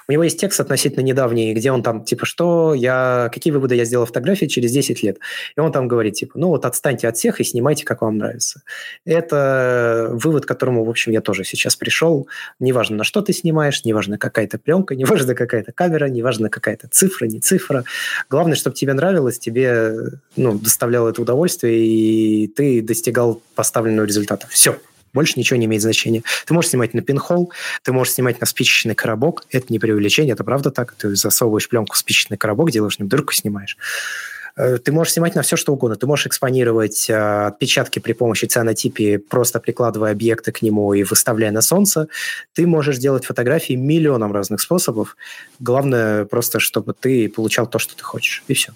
У 0.08 0.12
него 0.12 0.24
есть 0.24 0.38
текст 0.38 0.60
относительно 0.60 1.02
недавний, 1.02 1.54
где 1.54 1.72
он 1.72 1.82
там, 1.82 2.04
типа, 2.04 2.26
что 2.26 2.74
я, 2.74 3.30
какие 3.32 3.50
выводы 3.50 3.74
я 3.74 3.86
сделал 3.86 4.04
фотографии 4.04 4.44
через 4.44 4.72
10 4.72 5.02
лет. 5.02 5.18
И 5.56 5.60
он 5.60 5.72
там 5.72 5.88
говорит, 5.88 6.14
типа, 6.14 6.38
ну 6.38 6.48
вот 6.48 6.66
отстаньте 6.66 7.08
от 7.08 7.16
всех 7.16 7.40
и 7.40 7.44
снимайте, 7.44 7.86
как 7.86 8.02
вам 8.02 8.18
нравится. 8.18 8.62
Это 9.06 10.10
вывод, 10.12 10.44
к 10.44 10.48
которому, 10.48 10.84
в 10.84 10.90
общем, 10.90 11.12
я 11.12 11.22
тоже 11.22 11.44
сейчас 11.44 11.76
пришел. 11.76 12.28
Неважно, 12.60 12.96
на 12.98 13.04
что 13.04 13.22
ты 13.22 13.32
снимаешь, 13.32 13.84
неважно, 13.84 14.18
какая-то 14.18 14.58
пленка, 14.58 14.94
неважно, 14.96 15.34
какая-то 15.34 15.72
камера, 15.72 16.06
неважно, 16.06 16.50
какая-то 16.50 16.88
цифра, 16.88 17.24
не 17.24 17.40
цифра. 17.40 17.84
Главное, 18.28 18.54
чтобы 18.54 18.76
тебе 18.76 18.92
нравилось, 18.92 19.38
тебе, 19.38 19.94
ну, 20.36 20.58
доставляло 20.58 21.08
это 21.08 21.22
удовольствие, 21.22 21.86
и 21.86 22.48
ты 22.48 22.82
достигал 22.82 23.40
поставленного 23.54 24.04
результата. 24.04 24.46
Все. 24.50 24.76
Больше 25.12 25.38
ничего 25.38 25.58
не 25.58 25.66
имеет 25.66 25.82
значения. 25.82 26.22
Ты 26.46 26.54
можешь 26.54 26.70
снимать 26.70 26.94
на 26.94 27.02
пинхол, 27.02 27.52
ты 27.82 27.92
можешь 27.92 28.14
снимать 28.14 28.40
на 28.40 28.46
спичечный 28.46 28.94
коробок. 28.94 29.44
Это 29.50 29.66
не 29.70 29.78
преувеличение, 29.78 30.34
это 30.34 30.44
правда 30.44 30.70
так. 30.70 30.92
Ты 30.92 31.14
засовываешь 31.16 31.68
пленку 31.68 31.94
в 31.94 31.98
спичечный 31.98 32.36
коробок, 32.36 32.70
делаешь 32.70 32.98
в 32.98 33.06
дырку, 33.06 33.32
снимаешь. 33.32 33.76
Э, 34.56 34.78
ты 34.78 34.92
можешь 34.92 35.12
снимать 35.12 35.34
на 35.34 35.42
все, 35.42 35.56
что 35.56 35.72
угодно. 35.72 35.96
Ты 35.96 36.06
можешь 36.06 36.26
экспонировать 36.26 37.08
э, 37.10 37.46
отпечатки 37.46 37.98
при 37.98 38.12
помощи 38.12 38.46
цианотипии, 38.46 39.18
просто 39.18 39.60
прикладывая 39.60 40.12
объекты 40.12 40.52
к 40.52 40.62
нему 40.62 40.94
и 40.94 41.02
выставляя 41.02 41.52
на 41.52 41.62
солнце. 41.62 42.08
Ты 42.54 42.66
можешь 42.66 42.98
делать 42.98 43.24
фотографии 43.24 43.74
миллионом 43.74 44.32
разных 44.32 44.60
способов. 44.60 45.16
Главное 45.60 46.24
просто, 46.24 46.58
чтобы 46.58 46.94
ты 46.98 47.28
получал 47.28 47.66
то, 47.66 47.78
что 47.78 47.96
ты 47.96 48.02
хочешь. 48.02 48.42
И 48.48 48.54
все. 48.54 48.72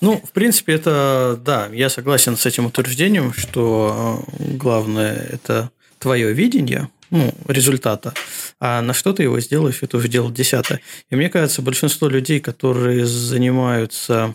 Ну, 0.00 0.22
в 0.24 0.30
принципе, 0.32 0.74
это, 0.74 1.40
да, 1.44 1.68
я 1.72 1.88
согласен 1.88 2.36
с 2.36 2.46
этим 2.46 2.66
утверждением, 2.66 3.32
что 3.32 4.24
э, 4.38 4.56
главное– 4.56 5.14
это 5.32 5.70
твое 5.98 6.32
видение, 6.32 6.88
ну, 7.10 7.32
результата, 7.48 8.12
а 8.60 8.82
на 8.82 8.92
что 8.92 9.12
ты 9.12 9.22
его 9.22 9.40
сделаешь, 9.40 9.82
это 9.82 9.96
уже 9.96 10.08
дело 10.08 10.30
десятое. 10.30 10.80
И 11.10 11.16
мне 11.16 11.28
кажется, 11.28 11.62
большинство 11.62 12.08
людей, 12.08 12.40
которые 12.40 13.06
занимаются 13.06 14.34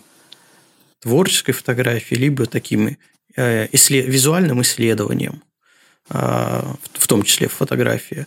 творческой 1.00 1.52
фотографией, 1.52 2.20
либо 2.20 2.46
таким 2.46 2.96
э, 3.36 3.68
исслед... 3.72 4.06
визуальным 4.06 4.62
исследованием, 4.62 5.42
э, 6.10 6.62
в 6.92 7.06
том 7.06 7.22
числе 7.22 7.48
в 7.48 7.52
фотографии, 7.52 8.26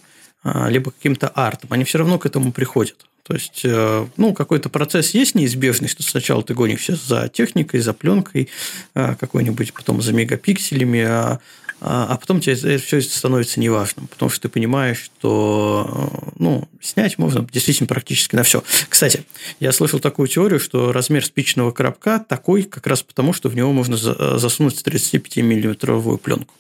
либо 0.68 0.92
каким-то 0.92 1.28
артом, 1.30 1.74
они 1.74 1.84
все 1.86 1.98
равно 1.98 2.20
к 2.20 2.26
этому 2.28 2.52
приходят. 2.52 3.08
То 3.28 3.34
есть, 3.34 3.62
э, 3.64 4.08
ну, 4.18 4.34
какой-то 4.34 4.70
процесс 4.70 5.16
есть 5.16 5.34
неизбежный, 5.34 5.88
что 5.88 6.04
сначала 6.04 6.44
ты 6.44 6.54
гонишься 6.54 6.96
за 6.96 7.28
техникой, 7.28 7.80
за 7.80 7.94
пленкой 7.94 8.50
э, 8.94 9.16
какой-нибудь, 9.20 9.74
потом 9.74 10.00
за 10.04 10.14
мегапикселями, 10.14 11.02
а, 11.02 11.40
а, 11.82 12.06
а 12.08 12.18
потом 12.18 12.40
тебе 12.40 12.78
все 12.78 13.02
становится 13.02 13.60
неважным, 13.60 14.06
потому 14.06 14.30
что 14.30 14.42
ты 14.42 14.50
понимаешь, 14.50 15.00
что 15.02 16.12
э, 16.14 16.32
ну, 16.38 16.70
снять 16.82 17.18
можно 17.18 17.48
действительно 17.52 17.88
практически 17.88 18.36
на 18.36 18.44
все. 18.44 18.64
Кстати, 18.90 19.26
я 19.60 19.72
слышал 19.72 20.00
такую 20.00 20.28
теорию, 20.28 20.60
что 20.60 20.92
размер 20.92 21.26
спичного 21.26 21.72
коробка 21.72 22.24
такой 22.30 22.62
как 22.62 22.86
раз 22.86 23.02
потому, 23.02 23.34
что 23.34 23.50
в 23.50 23.56
него 23.56 23.72
можно 23.72 23.98
засунуть 23.98 24.84
35-миллиметровую 24.86 26.20
пленку 26.20 26.54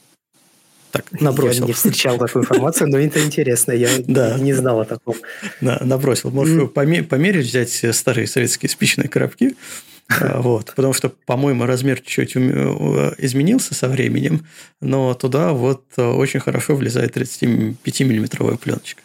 так 0.96 1.22
набросил. 1.22 1.62
Я 1.62 1.68
не 1.68 1.74
встречал 1.74 2.18
такую 2.18 2.44
информацию, 2.44 2.90
но 2.90 2.98
это 2.98 3.24
интересно, 3.24 3.72
я 3.72 3.90
да. 4.08 4.38
не 4.40 4.54
знал 4.54 4.82
о 4.82 4.86
таком. 4.86 5.16
Да, 5.62 5.80
набросил. 5.82 6.32
Можешь 6.32 6.56
mm. 6.56 7.04
померить, 7.04 7.48
взять 7.48 7.96
старые 7.96 8.28
советские 8.28 8.70
спичные 8.70 9.10
коробки, 9.10 9.56
а, 10.08 10.42
вот, 10.42 10.74
потому 10.76 10.94
что, 10.94 11.10
по-моему, 11.10 11.66
размер 11.66 12.00
чуть-чуть 12.00 12.36
изменился 12.36 13.74
со 13.74 13.90
временем, 13.90 14.46
но 14.80 15.14
туда 15.16 15.52
вот 15.54 15.84
очень 15.98 16.40
хорошо 16.40 16.76
влезает 16.76 17.18
35-миллиметровая 17.18 18.58
пленочка. 18.58 19.02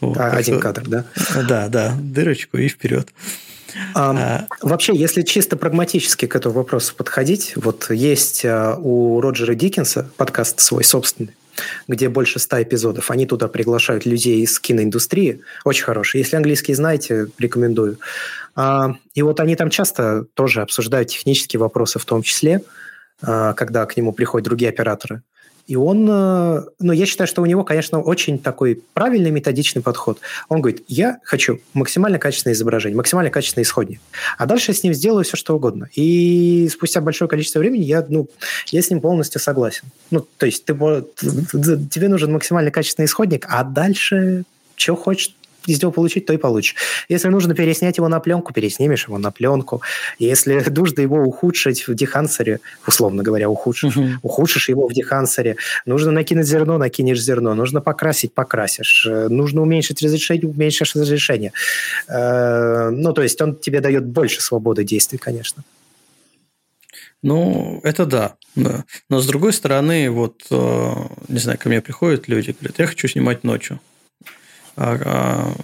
Вот, 0.00 0.16
а, 0.16 0.30
один 0.30 0.54
что, 0.54 0.62
кадр, 0.62 0.86
да? 0.86 1.04
Да, 1.48 1.68
да, 1.68 1.96
дырочку 2.00 2.56
и 2.56 2.68
вперед. 2.68 3.08
А, 3.94 4.46
вообще, 4.62 4.94
если 4.96 5.22
чисто 5.22 5.56
прагматически 5.56 6.26
к 6.26 6.36
этому 6.36 6.54
вопросу 6.54 6.94
подходить, 6.94 7.54
вот 7.56 7.90
есть 7.90 8.44
а, 8.44 8.76
у 8.76 9.20
Роджера 9.20 9.54
Диккенса 9.54 10.10
подкаст 10.16 10.60
свой 10.60 10.84
собственный, 10.84 11.36
где 11.86 12.08
больше 12.08 12.38
ста 12.38 12.62
эпизодов. 12.62 13.10
Они 13.10 13.26
туда 13.26 13.48
приглашают 13.48 14.06
людей 14.06 14.40
из 14.42 14.58
киноиндустрии. 14.58 15.42
Очень 15.64 15.84
хороший. 15.84 16.18
Если 16.18 16.36
английский 16.36 16.74
знаете, 16.74 17.28
рекомендую. 17.38 17.98
А, 18.54 18.94
и 19.14 19.22
вот 19.22 19.40
они 19.40 19.56
там 19.56 19.70
часто 19.70 20.24
тоже 20.34 20.62
обсуждают 20.62 21.08
технические 21.10 21.60
вопросы 21.60 21.98
в 21.98 22.04
том 22.04 22.22
числе, 22.22 22.62
а, 23.22 23.52
когда 23.54 23.86
к 23.86 23.96
нему 23.96 24.12
приходят 24.12 24.44
другие 24.44 24.70
операторы. 24.70 25.22
И 25.68 25.76
он, 25.76 26.08
э, 26.10 26.62
ну, 26.80 26.92
я 26.92 27.04
считаю, 27.04 27.28
что 27.28 27.42
у 27.42 27.46
него, 27.46 27.62
конечно, 27.62 28.00
очень 28.00 28.38
такой 28.38 28.82
правильный 28.94 29.30
методичный 29.30 29.82
подход. 29.82 30.18
Он 30.48 30.62
говорит, 30.62 30.82
я 30.88 31.18
хочу 31.22 31.60
максимально 31.74 32.18
качественное 32.18 32.54
изображение, 32.54 32.96
максимально 32.96 33.30
качественный 33.30 33.64
исходник. 33.64 34.00
А 34.38 34.46
дальше 34.46 34.70
я 34.70 34.74
с 34.74 34.82
ним 34.82 34.94
сделаю 34.94 35.24
все, 35.24 35.36
что 35.36 35.54
угодно. 35.54 35.90
И 35.94 36.70
спустя 36.72 37.02
большое 37.02 37.28
количество 37.28 37.58
времени 37.58 37.82
я, 37.82 38.04
ну, 38.08 38.28
я 38.68 38.80
с 38.80 38.88
ним 38.88 39.02
полностью 39.02 39.42
согласен. 39.42 39.84
Ну, 40.10 40.26
то 40.38 40.46
есть 40.46 40.64
ты, 40.64 40.72
тебе 40.72 42.08
нужен 42.08 42.32
максимально 42.32 42.70
качественный 42.70 43.04
исходник, 43.04 43.44
а 43.46 43.62
дальше 43.62 44.44
что 44.78 44.94
хочешь, 44.94 45.34
из 45.68 45.82
него 45.82 45.92
получить, 45.92 46.26
то 46.26 46.32
и 46.32 46.36
получишь. 46.36 46.74
Если 47.08 47.28
нужно 47.28 47.54
переснять 47.54 47.98
его 47.98 48.08
на 48.08 48.20
пленку, 48.20 48.52
переснимешь 48.52 49.06
его 49.06 49.18
на 49.18 49.30
пленку. 49.30 49.82
Если 50.18 50.64
нужно 50.70 51.02
его 51.02 51.22
ухудшить 51.22 51.86
в 51.88 51.94
дехансере, 51.94 52.60
условно 52.86 53.22
говоря, 53.22 53.48
ухудшишь, 53.48 53.96
угу. 53.96 54.08
ухудшишь 54.22 54.68
его 54.68 54.88
в 54.88 54.92
дехансере. 54.92 55.56
Нужно 55.86 56.10
накинуть 56.12 56.46
зерно, 56.46 56.78
накинешь 56.78 57.20
зерно. 57.20 57.54
Нужно 57.54 57.80
покрасить, 57.80 58.32
покрасишь. 58.32 59.06
Нужно 59.06 59.62
уменьшить 59.62 60.02
разрешение, 60.02 60.48
уменьшишь 60.48 60.94
разрешение. 60.94 61.52
Э, 62.08 62.90
ну, 62.90 63.12
то 63.12 63.22
есть 63.22 63.40
он 63.40 63.56
тебе 63.56 63.80
дает 63.80 64.04
больше 64.06 64.40
свободы 64.40 64.84
действий, 64.84 65.18
конечно. 65.18 65.62
Ну, 67.22 67.80
это 67.82 68.06
да, 68.06 68.36
да. 68.54 68.84
Но 69.08 69.20
с 69.20 69.26
другой 69.26 69.52
стороны, 69.52 70.10
вот, 70.10 70.46
э, 70.50 70.92
не 71.28 71.38
знаю, 71.38 71.58
ко 71.58 71.68
мне 71.68 71.80
приходят 71.80 72.28
люди, 72.28 72.54
говорят, 72.58 72.78
я 72.78 72.86
хочу 72.86 73.08
снимать 73.08 73.44
ночью. 73.44 73.80
А, 74.80 74.96
а, 75.04 75.54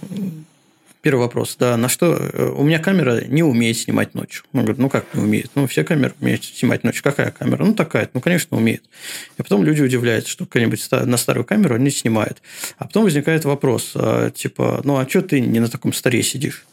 первый 1.01 1.21
вопрос, 1.21 1.55
да, 1.57 1.77
на 1.77 1.87
что... 1.87 2.17
Э, 2.17 2.49
у 2.49 2.63
меня 2.63 2.79
камера 2.79 3.23
не 3.25 3.43
умеет 3.43 3.77
снимать 3.77 4.13
ночью. 4.13 4.43
Он 4.51 4.61
говорит, 4.61 4.77
ну 4.77 4.89
как 4.89 5.05
не 5.13 5.21
умеет? 5.21 5.51
Ну, 5.55 5.67
все 5.67 5.85
камеры 5.85 6.13
умеют 6.19 6.43
снимать 6.43 6.83
ночью. 6.83 7.01
Какая 7.01 7.31
камера? 7.31 7.63
Ну, 7.63 7.73
такая. 7.73 8.09
Ну, 8.13 8.19
конечно, 8.19 8.57
умеет. 8.57 8.83
И 9.37 9.41
потом 9.41 9.63
люди 9.63 9.81
удивляются, 9.81 10.29
что 10.29 10.45
какая-нибудь 10.45 10.85
на 10.91 11.15
старую 11.15 11.45
камеру 11.45 11.75
они 11.75 11.91
снимают. 11.91 12.41
А 12.77 12.87
потом 12.87 13.05
возникает 13.05 13.45
вопрос, 13.45 13.93
а, 13.95 14.31
типа, 14.31 14.81
ну, 14.83 14.97
а 14.97 15.07
что 15.07 15.21
ты 15.21 15.39
не 15.39 15.61
на 15.61 15.69
таком 15.69 15.93
старе 15.93 16.21
сидишь? 16.21 16.65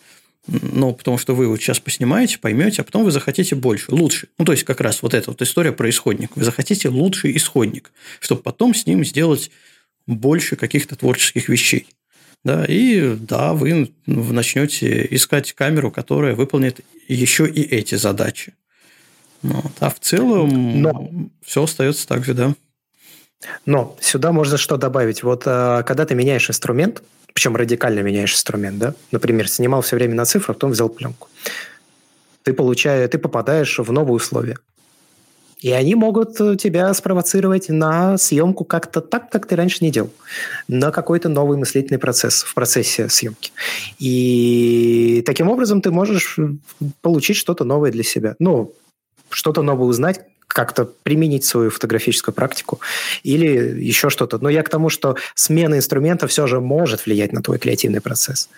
Ну, 0.49 0.93
потому 0.95 1.19
что 1.19 1.37
вы 1.37 1.47
вот 1.47 1.61
сейчас 1.61 1.79
поснимаете, 1.79 2.41
поймете, 2.41 2.83
а 2.83 2.85
потом 2.85 3.05
вы 3.05 3.13
захотите 3.13 3.55
больше, 3.55 3.95
лучше. 3.95 4.27
Ну, 4.39 4.45
то 4.45 4.51
есть, 4.51 4.65
как 4.65 4.81
раз 4.81 5.01
вот 5.03 5.15
эта 5.15 5.31
вот 5.31 5.41
история 5.43 5.71
про 5.71 5.89
исходник. 5.89 6.33
Вы 6.35 6.43
захотите 6.43 6.89
лучший 6.89 7.37
исходник, 7.37 7.93
чтобы 8.19 8.43
потом 8.43 8.75
с 8.75 8.85
ним 8.85 9.05
сделать 9.05 9.53
больше 10.09 10.57
каких-то 10.57 10.97
творческих 10.97 11.49
вещей. 11.49 11.87
Да, 12.45 12.65
и 12.65 13.15
да, 13.15 13.53
вы 13.53 13.93
начнете 14.07 15.07
искать 15.11 15.53
камеру, 15.53 15.91
которая 15.91 16.35
выполнит 16.35 16.81
еще 17.07 17.47
и 17.49 17.63
эти 17.63 17.95
задачи. 17.95 18.55
Вот. 19.43 19.73
А 19.81 19.91
в 19.91 20.01
целом 20.01 20.83
Но... 20.83 21.11
все 21.45 21.65
остается 21.65 22.07
так 22.07 22.25
же, 22.25 22.35
да. 22.35 22.55
Но 23.67 23.97
сюда 24.01 24.33
можно 24.33 24.57
что 24.57 24.77
добавить? 24.77 25.23
Вот 25.23 25.45
а, 25.47 25.83
когда 25.83 26.05
ты 26.05 26.15
меняешь 26.15 26.49
инструмент, 26.49 27.03
причем 27.33 27.57
радикально 27.57 28.01
меняешь 28.01 28.35
инструмент, 28.35 28.79
да, 28.79 28.95
например, 29.11 29.49
снимал 29.49 29.83
все 29.83 29.97
время 29.97 30.15
на 30.15 30.25
цифру, 30.25 30.53
а 30.53 30.55
потом 30.55 30.73
взял 30.73 30.89
пленку, 30.89 31.29
ты 32.43 32.53
получаешь, 32.53 33.11
ты 33.11 33.19
попадаешь 33.19 33.79
в 33.79 33.91
новые 33.93 34.15
условия. 34.15 34.59
И 35.63 35.71
они 35.71 35.95
могут 35.95 36.41
э, 36.41 36.57
тебя 36.57 36.93
спровоцировать 36.93 37.69
на 37.69 38.19
съемку 38.19 38.65
как-то 38.65 39.01
так, 39.01 39.31
как 39.31 39.47
ты 39.47 39.57
раньше 39.57 39.79
не 39.81 39.91
делал. 39.91 40.11
На 40.69 40.91
какой-то 40.91 41.29
новый 41.29 41.57
мыслительный 41.57 41.99
процесс 41.99 42.43
в 42.43 42.53
процессе 42.53 43.09
съемки. 43.09 43.53
И 43.99 45.23
таким 45.25 45.49
образом 45.49 45.81
ты 45.81 45.91
можешь 45.93 46.37
э, 46.39 46.51
получить 47.01 47.37
что-то 47.37 47.65
новое 47.65 47.93
для 47.93 48.03
себя. 48.03 48.35
Ну, 48.41 48.75
что-то 49.31 49.63
новое 49.63 49.87
узнать, 49.87 50.21
как-то 50.49 50.85
применить 50.85 51.45
свою 51.45 51.71
фотографическую 51.71 52.35
практику 52.35 52.81
или 53.23 53.47
еще 53.47 54.11
что-то. 54.11 54.39
Но 54.39 54.49
я 54.49 54.63
к 54.63 54.69
тому, 54.69 54.91
что 54.91 55.17
смена 55.35 55.77
инструмента 55.77 56.27
все 56.27 56.47
же 56.47 56.61
может 56.61 57.07
влиять 57.07 57.33
на 57.33 57.41
твой 57.41 57.59
креативный 57.59 58.01
процесс. 58.01 58.49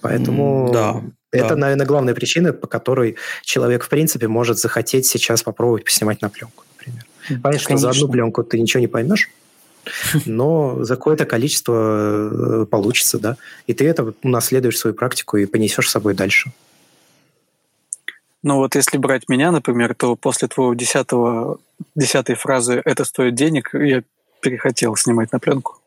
Поэтому 0.00 0.70
да, 0.72 1.02
это, 1.30 1.50
да. 1.50 1.56
наверное, 1.56 1.86
главная 1.86 2.14
причина, 2.14 2.52
по 2.52 2.66
которой 2.66 3.16
человек, 3.42 3.84
в 3.84 3.88
принципе, 3.88 4.28
может 4.28 4.58
захотеть 4.58 5.06
сейчас 5.06 5.42
попробовать 5.42 5.84
поснимать 5.84 6.22
на 6.22 6.28
пленку, 6.28 6.64
например. 6.76 7.04
Понятно, 7.42 7.58
что 7.58 7.76
за 7.76 7.90
одну 7.90 8.08
пленку 8.08 8.42
ты 8.42 8.58
ничего 8.58 8.80
не 8.80 8.88
поймешь, 8.88 9.30
но 10.26 10.82
за 10.82 10.96
какое-то 10.96 11.26
количество 11.26 12.62
э, 12.62 12.66
получится, 12.66 13.18
да. 13.18 13.36
И 13.66 13.74
ты 13.74 13.86
это 13.86 14.14
унаследуешь 14.22 14.78
свою 14.78 14.94
практику 14.94 15.36
и 15.36 15.46
понесешь 15.46 15.88
с 15.88 15.92
собой 15.92 16.14
дальше. 16.14 16.52
Ну 18.42 18.56
вот 18.56 18.74
если 18.74 18.96
брать 18.96 19.28
меня, 19.28 19.52
например, 19.52 19.94
то 19.94 20.16
после 20.16 20.48
твоего 20.48 20.74
десятого, 20.74 21.58
десятой 21.94 22.36
фразы 22.36 22.80
«это 22.84 23.04
стоит 23.04 23.34
денег» 23.34 23.74
я 23.74 24.02
перехотел 24.40 24.96
снимать 24.96 25.30
на 25.32 25.38
пленку. 25.38 25.79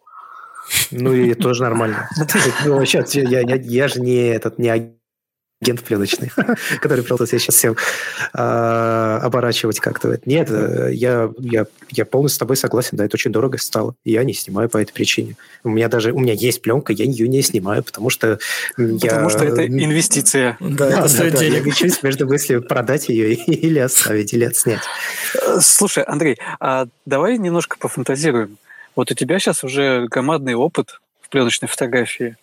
Ну 0.92 1.14
и 1.14 1.34
тоже 1.34 1.64
нормально. 1.64 2.10
Ну, 2.66 2.84
сейчас 2.86 3.16
я, 3.16 3.42
я, 3.42 3.56
я 3.56 3.88
же 3.88 4.00
не 4.00 4.16
этот 4.30 4.58
не 4.58 4.70
агент 5.64 5.84
пленочный, 5.84 6.32
который 6.82 7.04
себя 7.04 7.40
сейчас 7.40 7.56
всем 7.56 7.76
э, 8.34 8.38
оборачивать 8.38 9.80
как-то. 9.80 10.20
Нет, 10.26 10.50
э, 10.52 10.90
я, 10.94 11.32
я, 11.40 11.66
я 11.90 12.06
полностью 12.06 12.36
с 12.36 12.40
тобой 12.40 12.58
согласен, 12.58 12.98
да, 12.98 13.06
это 13.06 13.16
очень 13.16 13.32
дорого 13.32 13.58
стало. 13.58 13.96
Я 14.04 14.24
не 14.24 14.34
снимаю 14.34 14.70
по 14.70 14.78
этой 14.78 14.92
причине. 14.92 15.36
У 15.64 15.70
меня 15.70 15.88
даже, 15.88 16.12
у 16.12 16.20
меня 16.20 16.34
есть 16.34 16.62
пленка, 16.62 16.92
я 16.92 17.06
ее 17.06 17.28
не 17.28 17.42
снимаю, 17.42 17.84
потому 17.84 18.10
что 18.10 18.40
Потому 18.76 19.00
я, 19.00 19.30
что 19.30 19.46
это 19.46 19.66
инвестиция. 19.66 20.58
Да, 20.60 20.90
да 20.90 21.00
это 21.00 21.08
стоит 21.08 21.34
да, 21.34 21.40
денег. 21.40 21.56
Я 21.56 21.64
гочусь 21.64 22.04
между 22.04 22.28
мыслью 22.28 22.62
продать 22.62 23.10
ее 23.10 23.34
или 23.34 23.80
оставить, 23.80 24.34
или 24.34 24.46
отснять. 24.46 24.82
Слушай, 25.62 26.04
Андрей, 26.04 26.38
а 26.60 26.88
давай 27.06 27.38
немножко 27.38 27.78
пофантазируем. 27.78 28.58
Вот 28.96 29.12
у 29.12 29.16
тебя 29.16 29.40
сейчас 29.40 29.64
уже 29.64 30.08
громадный 30.08 30.54
опыт 30.54 31.02
в 31.22 31.30
пленочной 31.30 31.68
фотографии. 31.68 32.38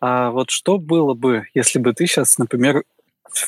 А 0.00 0.30
вот 0.30 0.50
что 0.50 0.78
было 0.78 1.14
бы, 1.14 1.46
если 1.54 1.78
бы 1.78 1.92
ты 1.92 2.06
сейчас, 2.06 2.38
например, 2.38 2.84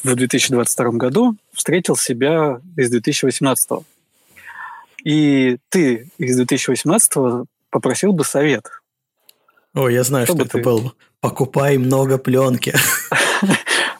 в 0.02 0.14
2022 0.14 0.90
году 0.92 1.36
встретил 1.52 1.96
себя 1.96 2.60
из 2.76 2.90
2018? 2.90 3.70
И 5.04 5.58
ты 5.68 6.10
из 6.18 6.36
2018 6.36 7.48
попросил 7.70 8.12
бы 8.12 8.24
совет. 8.24 8.66
О, 9.74 9.88
я 9.88 10.02
знаю, 10.02 10.26
что, 10.26 10.34
что 10.34 10.44
это 10.44 10.58
ты... 10.58 10.62
был. 10.62 10.94
Покупай 11.20 11.78
много 11.78 12.18
пленки. 12.18 12.74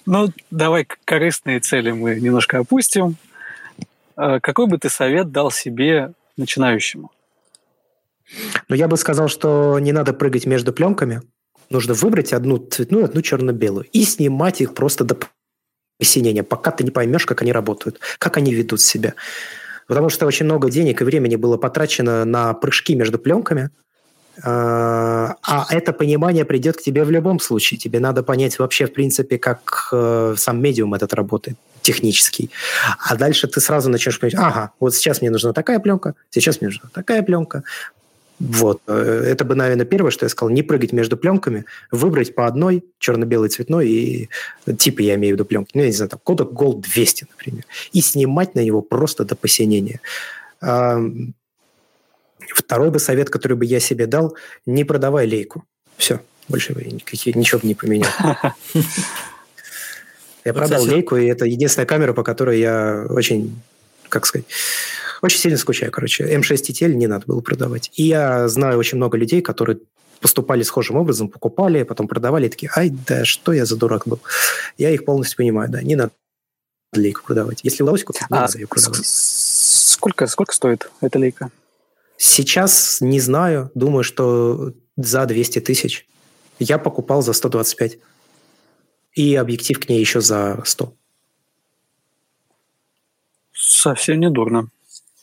Ну, 0.06 0.28
давай 0.50 0.88
корыстные 1.04 1.60
цели 1.60 1.92
мы 1.92 2.18
немножко 2.18 2.58
опустим. 2.58 3.16
А 4.16 4.40
какой 4.40 4.66
бы 4.66 4.76
ты 4.78 4.88
совет 4.88 5.30
дал 5.30 5.52
себе 5.52 6.12
начинающему? 6.36 7.12
Ну, 8.68 8.76
я 8.76 8.88
бы 8.88 8.96
сказал, 8.96 9.28
что 9.28 9.78
не 9.78 9.92
надо 9.92 10.12
прыгать 10.12 10.46
между 10.46 10.72
пленками. 10.72 11.22
Нужно 11.70 11.94
выбрать 11.94 12.32
одну 12.32 12.58
цветную, 12.58 13.04
одну 13.04 13.22
черно-белую 13.22 13.86
и 13.92 14.04
снимать 14.04 14.60
их 14.60 14.74
просто 14.74 15.04
до 15.04 15.16
посинения, 15.98 16.42
пока 16.42 16.70
ты 16.70 16.82
не 16.82 16.90
поймешь, 16.90 17.26
как 17.26 17.42
они 17.42 17.52
работают, 17.52 18.00
как 18.18 18.36
они 18.36 18.54
ведут 18.54 18.80
себя. 18.80 19.14
Потому 19.86 20.08
что 20.08 20.26
очень 20.26 20.46
много 20.46 20.70
денег 20.70 21.02
и 21.02 21.04
времени 21.04 21.36
было 21.36 21.56
потрачено 21.56 22.24
на 22.24 22.54
прыжки 22.54 22.94
между 22.94 23.18
пленками, 23.18 23.70
а, 24.42 25.36
а 25.42 25.66
это 25.70 25.92
понимание 25.92 26.44
придет 26.44 26.76
к 26.76 26.82
тебе 26.82 27.04
в 27.04 27.10
любом 27.10 27.40
случае. 27.40 27.78
Тебе 27.78 28.00
надо 28.00 28.22
понять 28.22 28.58
вообще, 28.58 28.86
в 28.86 28.92
принципе, 28.92 29.38
как 29.38 29.88
э, 29.92 30.34
сам 30.38 30.62
медиум 30.62 30.94
этот 30.94 31.12
работает, 31.12 31.58
технический. 31.82 32.50
А 32.98 33.16
дальше 33.16 33.48
ты 33.48 33.60
сразу 33.60 33.90
начнешь 33.90 34.18
понимать, 34.18 34.38
ага, 34.42 34.70
вот 34.80 34.94
сейчас 34.94 35.20
мне 35.20 35.30
нужна 35.30 35.52
такая 35.52 35.78
пленка, 35.78 36.14
сейчас 36.30 36.60
мне 36.60 36.68
нужна 36.68 36.88
такая 36.92 37.22
пленка. 37.22 37.64
Вот. 38.40 38.80
Э, 38.86 39.22
это 39.26 39.44
бы, 39.44 39.54
наверное, 39.54 39.84
первое, 39.84 40.10
что 40.10 40.24
я 40.24 40.30
сказал. 40.30 40.50
Не 40.50 40.62
прыгать 40.62 40.92
между 40.92 41.16
пленками, 41.16 41.66
выбрать 41.90 42.34
по 42.34 42.46
одной, 42.46 42.84
черно-белый, 42.98 43.50
цветной, 43.50 43.88
и 43.88 44.28
типа 44.78 45.02
я 45.02 45.14
имею 45.14 45.34
в 45.34 45.36
виду 45.36 45.44
пленки. 45.44 45.70
Ну, 45.74 45.82
я 45.82 45.88
не 45.88 45.92
знаю, 45.92 46.08
там, 46.08 46.20
Kodak 46.24 46.52
Gold 46.52 46.80
200, 46.80 47.26
например. 47.30 47.64
И 47.92 48.00
снимать 48.00 48.54
на 48.54 48.64
него 48.64 48.80
просто 48.80 49.24
до 49.24 49.36
посинения. 49.36 50.00
Второй 52.54 52.90
бы 52.90 52.98
совет, 52.98 53.30
который 53.30 53.56
бы 53.56 53.66
я 53.66 53.78
себе 53.78 54.06
дал, 54.06 54.34
не 54.66 54.84
продавай 54.84 55.26
лейку. 55.26 55.64
Все, 55.96 56.20
больше 56.48 56.74
никаких, 56.74 57.36
ничего 57.36 57.60
бы 57.60 57.68
не 57.68 57.74
поменял. 57.74 58.10
Я 60.44 60.54
продал 60.54 60.84
лейку, 60.84 61.16
и 61.16 61.26
это 61.26 61.44
единственная 61.44 61.86
камера, 61.86 62.14
по 62.14 62.22
которой 62.22 62.60
я 62.60 63.04
очень, 63.10 63.60
как 64.08 64.24
сказать, 64.24 64.46
очень 65.22 65.38
сильно 65.38 65.58
скучаю, 65.58 65.92
короче. 65.92 66.24
М6 66.24 66.54
TTL 66.54 66.94
не 66.94 67.06
надо 67.06 67.26
было 67.26 67.40
продавать. 67.40 67.90
И 67.94 68.04
я 68.04 68.48
знаю 68.48 68.78
очень 68.78 68.96
много 68.96 69.18
людей, 69.18 69.42
которые 69.42 69.78
поступали 70.20 70.62
схожим 70.62 70.96
образом, 70.96 71.28
покупали, 71.28 71.82
потом 71.82 72.06
продавали, 72.06 72.46
и 72.46 72.50
такие, 72.50 72.70
ай, 72.76 72.90
да 72.90 73.24
что 73.24 73.52
я 73.52 73.64
за 73.64 73.76
дурак 73.76 74.06
был. 74.06 74.20
Я 74.76 74.90
их 74.90 75.04
полностью 75.04 75.38
понимаю, 75.38 75.70
да, 75.70 75.82
не 75.82 75.96
надо 75.96 76.12
лейку 76.94 77.22
продавать. 77.24 77.60
Если 77.62 77.82
удалось 77.82 78.04
купить, 78.04 78.22
а 78.28 78.34
надо 78.34 78.58
ее 78.58 78.66
продавать. 78.66 79.04
Сколько, 79.04 80.26
сколько 80.26 80.54
стоит 80.54 80.90
эта 81.00 81.18
лейка? 81.18 81.50
Сейчас 82.16 83.00
не 83.00 83.20
знаю, 83.20 83.70
думаю, 83.74 84.04
что 84.04 84.74
за 84.96 85.24
200 85.24 85.60
тысяч. 85.60 86.06
Я 86.58 86.78
покупал 86.78 87.22
за 87.22 87.32
125. 87.32 87.98
И 89.14 89.34
объектив 89.34 89.80
к 89.80 89.88
ней 89.88 90.00
еще 90.00 90.20
за 90.20 90.60
100. 90.64 90.94
Совсем 93.52 94.20
не 94.20 94.30
дурно. 94.30 94.68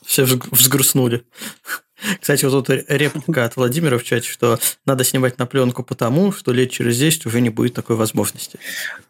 Все 0.08 0.24
взгрустнули. 0.24 1.24
Кстати, 2.22 2.46
вот 2.46 2.66
тут 2.66 2.84
реплика 2.88 3.44
от 3.44 3.56
Владимира 3.58 3.98
в 3.98 4.04
чате, 4.04 4.30
что 4.30 4.58
надо 4.86 5.04
снимать 5.04 5.38
на 5.38 5.46
пленку 5.46 5.84
потому, 5.84 6.32
что 6.32 6.54
лет 6.54 6.72
через 6.72 6.98
10 6.98 7.26
уже 7.26 7.42
не 7.42 7.50
будет 7.50 7.74
такой 7.74 7.96
возможности. 7.96 8.58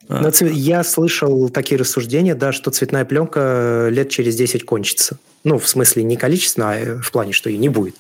А. 0.08 0.22
Но 0.22 0.32
я 0.48 0.84
слышал 0.84 1.50
такие 1.50 1.78
рассуждения, 1.78 2.34
да, 2.34 2.52
что 2.52 2.72
цветная 2.72 3.06
пленка 3.06 3.90
лет 3.92 4.10
через 4.10 4.36
10 4.38 4.66
кончится. 4.66 5.20
Ну, 5.44 5.60
в 5.60 5.68
смысле, 5.68 6.04
не 6.04 6.18
количественно, 6.18 6.72
а 6.72 7.00
в 7.02 7.12
плане, 7.12 7.32
что 7.32 7.50
ее 7.50 7.58
не 7.58 7.70
будет. 7.70 7.96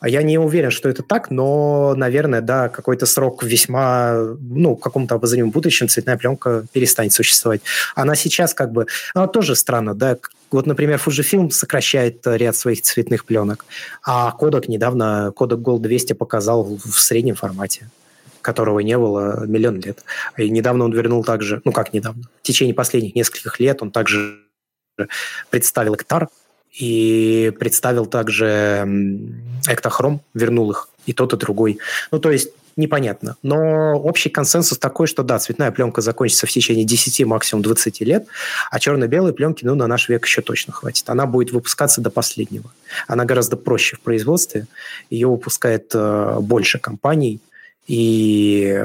А 0.00 0.08
я 0.08 0.22
не 0.22 0.36
уверен, 0.36 0.70
что 0.70 0.88
это 0.88 1.02
так, 1.02 1.30
но, 1.30 1.94
наверное, 1.96 2.40
да, 2.40 2.68
какой-то 2.68 3.06
срок 3.06 3.42
весьма, 3.42 4.16
ну, 4.38 4.76
в 4.76 4.80
каком-то 4.80 5.14
обозримом 5.14 5.50
будущем 5.50 5.88
цветная 5.88 6.18
пленка 6.18 6.66
перестанет 6.72 7.12
существовать. 7.12 7.62
Она 7.94 8.16
сейчас 8.16 8.52
как 8.52 8.72
бы, 8.72 8.86
она 9.14 9.28
тоже 9.28 9.56
странно, 9.56 9.94
да, 9.94 10.18
вот, 10.54 10.66
например, 10.66 11.00
Fujifilm 11.04 11.50
сокращает 11.50 12.26
ряд 12.26 12.56
своих 12.56 12.82
цветных 12.82 13.24
пленок, 13.24 13.64
а 14.04 14.34
Kodak 14.38 14.64
недавно, 14.68 15.32
Kodak 15.36 15.62
Gold 15.62 15.80
200 15.80 16.12
показал 16.12 16.64
в 16.64 17.00
среднем 17.00 17.34
формате 17.34 17.90
которого 18.40 18.80
не 18.80 18.98
было 18.98 19.46
миллион 19.46 19.80
лет. 19.80 20.04
И 20.36 20.50
недавно 20.50 20.84
он 20.84 20.92
вернул 20.92 21.24
также, 21.24 21.62
ну 21.64 21.72
как 21.72 21.94
недавно, 21.94 22.24
в 22.42 22.42
течение 22.42 22.74
последних 22.74 23.14
нескольких 23.14 23.58
лет 23.58 23.80
он 23.80 23.90
также 23.90 24.38
представил 25.48 25.94
Эктар 25.94 26.28
и 26.78 27.52
представил 27.58 28.04
также 28.04 28.86
Эктохром, 29.66 30.20
вернул 30.34 30.70
их, 30.72 30.90
и 31.06 31.14
тот, 31.14 31.32
и 31.32 31.36
другой. 31.38 31.78
Ну, 32.10 32.18
то 32.18 32.30
есть 32.30 32.50
непонятно. 32.76 33.36
Но 33.42 33.94
общий 33.94 34.30
консенсус 34.30 34.78
такой, 34.78 35.06
что 35.06 35.22
да, 35.22 35.38
цветная 35.38 35.70
пленка 35.70 36.00
закончится 36.00 36.46
в 36.46 36.50
течение 36.50 36.84
10, 36.84 37.24
максимум 37.26 37.62
20 37.62 38.00
лет, 38.00 38.26
а 38.70 38.78
черно-белой 38.78 39.32
пленки, 39.32 39.64
ну, 39.64 39.74
на 39.74 39.86
наш 39.86 40.08
век 40.08 40.24
еще 40.26 40.42
точно 40.42 40.72
хватит. 40.72 41.08
Она 41.08 41.26
будет 41.26 41.52
выпускаться 41.52 42.00
до 42.00 42.10
последнего. 42.10 42.72
Она 43.06 43.24
гораздо 43.24 43.56
проще 43.56 43.96
в 43.96 44.00
производстве. 44.00 44.66
Ее 45.10 45.28
выпускает 45.28 45.90
э, 45.94 46.38
больше 46.40 46.78
компаний, 46.78 47.40
и 47.86 48.84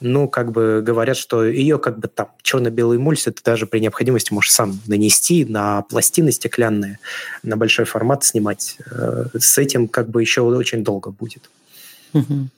ну, 0.00 0.28
как 0.28 0.52
бы 0.52 0.82
говорят, 0.84 1.16
что 1.16 1.44
ее 1.44 1.78
как 1.78 1.98
бы 1.98 2.08
там 2.08 2.28
черно-белый 2.42 2.98
эмульсию 2.98 3.32
ты 3.34 3.42
даже 3.42 3.66
при 3.66 3.78
необходимости 3.78 4.32
можешь 4.32 4.52
сам 4.52 4.78
нанести 4.86 5.44
на 5.44 5.82
пластины 5.82 6.32
стеклянные, 6.32 6.98
на 7.42 7.56
большой 7.56 7.86
формат 7.86 8.24
снимать. 8.24 8.76
Э, 8.90 9.26
с 9.38 9.58
этим 9.58 9.88
как 9.88 10.10
бы 10.10 10.20
еще 10.20 10.42
очень 10.42 10.84
долго 10.84 11.10
будет. 11.10 11.50
Угу. 12.12 12.48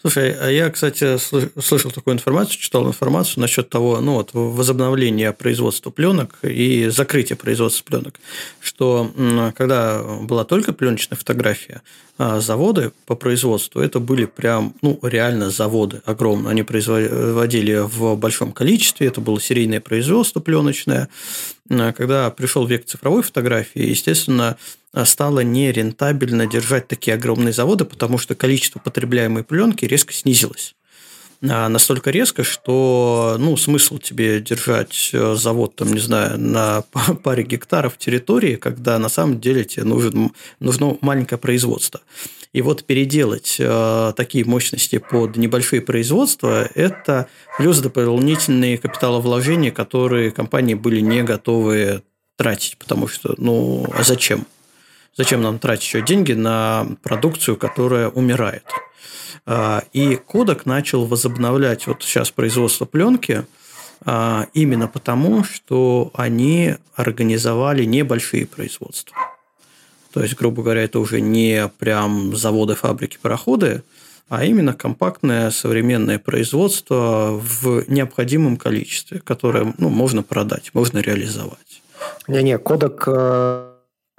Слушай, 0.00 0.32
а 0.32 0.48
я, 0.50 0.70
кстати, 0.70 1.18
слышал 1.60 1.90
такую 1.90 2.14
информацию, 2.14 2.58
читал 2.58 2.86
информацию 2.86 3.40
насчет 3.40 3.68
того, 3.68 4.00
ну 4.00 4.14
вот 4.14 4.30
возобновления 4.32 5.32
производства 5.32 5.90
пленок 5.90 6.38
и 6.42 6.88
закрытия 6.88 7.36
производства 7.36 7.84
пленок, 7.84 8.14
что 8.60 9.10
когда 9.56 10.02
была 10.02 10.44
только 10.44 10.72
пленочная 10.72 11.18
фотография, 11.18 11.82
а 12.16 12.40
заводы 12.40 12.92
по 13.06 13.14
производству 13.14 13.80
это 13.80 14.00
были 14.00 14.24
прям, 14.24 14.74
ну 14.82 14.98
реально 15.02 15.50
заводы 15.50 16.02
огромные, 16.04 16.50
они 16.50 16.62
производили 16.62 17.78
в 17.78 18.16
большом 18.16 18.52
количестве, 18.52 19.06
это 19.06 19.20
было 19.20 19.40
серийное 19.40 19.80
производство 19.80 20.40
пленочное. 20.40 21.08
Когда 21.68 22.30
пришел 22.30 22.66
век 22.66 22.86
цифровой 22.86 23.22
фотографии, 23.22 23.82
естественно, 23.82 24.56
стало 25.04 25.40
нерентабельно 25.40 26.46
держать 26.46 26.88
такие 26.88 27.14
огромные 27.14 27.52
заводы, 27.52 27.84
потому 27.84 28.18
что 28.18 28.34
количество 28.34 28.78
потребляемой 28.78 29.44
пленки 29.44 29.84
резко 29.84 30.12
снизилось. 30.12 30.74
А, 31.48 31.68
настолько 31.68 32.10
резко, 32.10 32.42
что 32.42 33.36
ну, 33.38 33.56
смысл 33.56 33.98
тебе 33.98 34.40
держать 34.40 35.10
э, 35.12 35.36
завод, 35.36 35.76
там, 35.76 35.92
не 35.92 36.00
знаю, 36.00 36.38
на 36.38 36.82
паре 37.22 37.44
гектаров 37.44 37.96
территории, 37.96 38.56
когда 38.56 38.98
на 38.98 39.08
самом 39.08 39.40
деле 39.40 39.64
тебе 39.64 39.84
нужен, 39.84 40.32
нужно 40.58 40.98
маленькое 41.00 41.38
производство. 41.38 42.00
И 42.52 42.62
вот 42.62 42.84
переделать 42.84 43.56
э, 43.60 44.12
такие 44.16 44.44
мощности 44.44 44.98
под 44.98 45.36
небольшие 45.36 45.80
производства– 45.80 46.68
это 46.74 47.28
плюс 47.56 47.78
дополнительные 47.78 48.78
капиталовложения, 48.78 49.70
которые 49.70 50.32
компании 50.32 50.74
были 50.74 51.00
не 51.00 51.22
готовы 51.22 52.02
тратить, 52.36 52.78
потому 52.78 53.06
что, 53.06 53.34
ну, 53.36 53.86
а 53.92 54.02
зачем? 54.02 54.44
Зачем 55.18 55.42
нам 55.42 55.58
тратить 55.58 55.82
еще 55.82 56.00
деньги 56.00 56.32
на 56.32 56.86
продукцию, 57.02 57.56
которая 57.56 58.08
умирает? 58.08 58.62
А, 59.46 59.82
и 59.92 60.14
Кодек 60.14 60.64
начал 60.64 61.06
возобновлять 61.06 61.88
вот 61.88 62.04
сейчас 62.04 62.30
производство 62.30 62.84
пленки 62.84 63.44
а, 64.06 64.46
именно 64.54 64.86
потому, 64.86 65.42
что 65.42 66.12
они 66.14 66.76
организовали 66.94 67.84
небольшие 67.84 68.46
производства. 68.46 69.16
То 70.12 70.22
есть, 70.22 70.36
грубо 70.36 70.62
говоря, 70.62 70.84
это 70.84 71.00
уже 71.00 71.20
не 71.20 71.68
прям 71.78 72.36
заводы, 72.36 72.76
фабрики, 72.76 73.18
пароходы, 73.20 73.82
а 74.28 74.44
именно 74.44 74.72
компактное 74.72 75.50
современное 75.50 76.20
производство 76.20 77.40
в 77.42 77.82
необходимом 77.88 78.56
количестве, 78.56 79.18
которое 79.18 79.74
ну, 79.78 79.88
можно 79.88 80.22
продать, 80.22 80.70
можно 80.74 80.98
реализовать. 80.98 81.82
Не-не, 82.28 82.58
Кодек 82.58 83.02
э, 83.08 83.67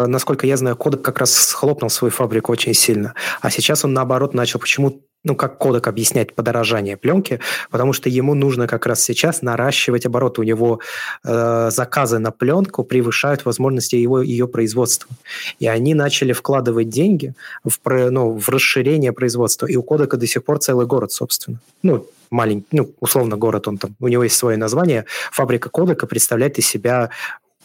насколько 0.07 0.47
я 0.47 0.57
знаю, 0.57 0.75
Кодек 0.75 1.01
как 1.01 1.19
раз 1.19 1.33
схлопнул 1.33 1.89
свою 1.89 2.11
фабрику 2.11 2.51
очень 2.51 2.73
сильно. 2.73 3.13
А 3.41 3.49
сейчас 3.49 3.85
он, 3.85 3.93
наоборот, 3.93 4.33
начал 4.33 4.59
почему 4.59 5.01
ну, 5.23 5.35
как 5.35 5.57
кодек 5.57 5.87
объяснять 5.87 6.33
подорожание 6.33 6.95
пленки, 6.95 7.39
потому 7.69 7.93
что 7.93 8.09
ему 8.09 8.35
нужно 8.35 8.67
как 8.67 8.85
раз 8.85 9.01
сейчас 9.01 9.41
наращивать 9.41 10.05
обороты. 10.05 10.41
У 10.41 10.43
него 10.45 10.79
э, 11.25 11.69
заказы 11.71 12.19
на 12.19 12.31
пленку 12.31 12.83
превышают 12.83 13.43
возможности 13.43 13.95
его, 13.95 14.21
ее 14.21 14.47
производства. 14.47 15.09
И 15.59 15.67
они 15.67 15.93
начали 15.93 16.31
вкладывать 16.31 16.89
деньги 16.89 17.33
в, 17.65 17.79
ну, 17.85 18.37
в 18.37 18.47
расширение 18.49 19.11
производства. 19.11 19.65
И 19.65 19.75
у 19.75 19.83
кодека 19.83 20.15
до 20.15 20.25
сих 20.25 20.43
пор 20.45 20.59
целый 20.59 20.85
город, 20.85 21.11
собственно. 21.11 21.59
Ну, 21.83 22.07
маленький, 22.29 22.67
ну, 22.71 22.89
условно 23.01 23.35
город, 23.35 23.67
он 23.67 23.77
там, 23.77 23.95
у 23.99 24.07
него 24.07 24.23
есть 24.23 24.37
свое 24.37 24.57
название. 24.57 25.05
Фабрика 25.31 25.69
кодека 25.69 26.07
представляет 26.07 26.57
из 26.59 26.65
себя 26.65 27.09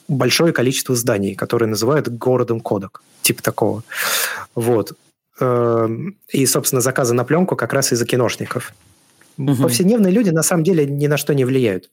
большое 0.09 0.53
количество 0.53 0.95
зданий, 0.95 1.35
которые 1.35 1.69
называют 1.69 2.09
городом 2.09 2.61
кодек, 2.61 3.03
типа 3.23 3.43
такого. 3.43 3.83
Вот. 4.55 4.93
Эм, 5.41 6.17
и, 6.29 6.47
собственно, 6.47 6.81
заказы 6.81 7.15
на 7.15 7.25
пленку 7.25 7.57
как 7.57 7.73
раз 7.73 7.93
из-за 7.93 8.07
киношников. 8.07 8.73
Угу. 9.39 9.57
Повседневные 9.63 10.13
люди 10.13 10.31
на 10.31 10.43
самом 10.43 10.65
деле 10.65 10.87
ни 10.87 11.07
на 11.07 11.17
что 11.17 11.35
не 11.35 11.45
влияют. 11.45 11.91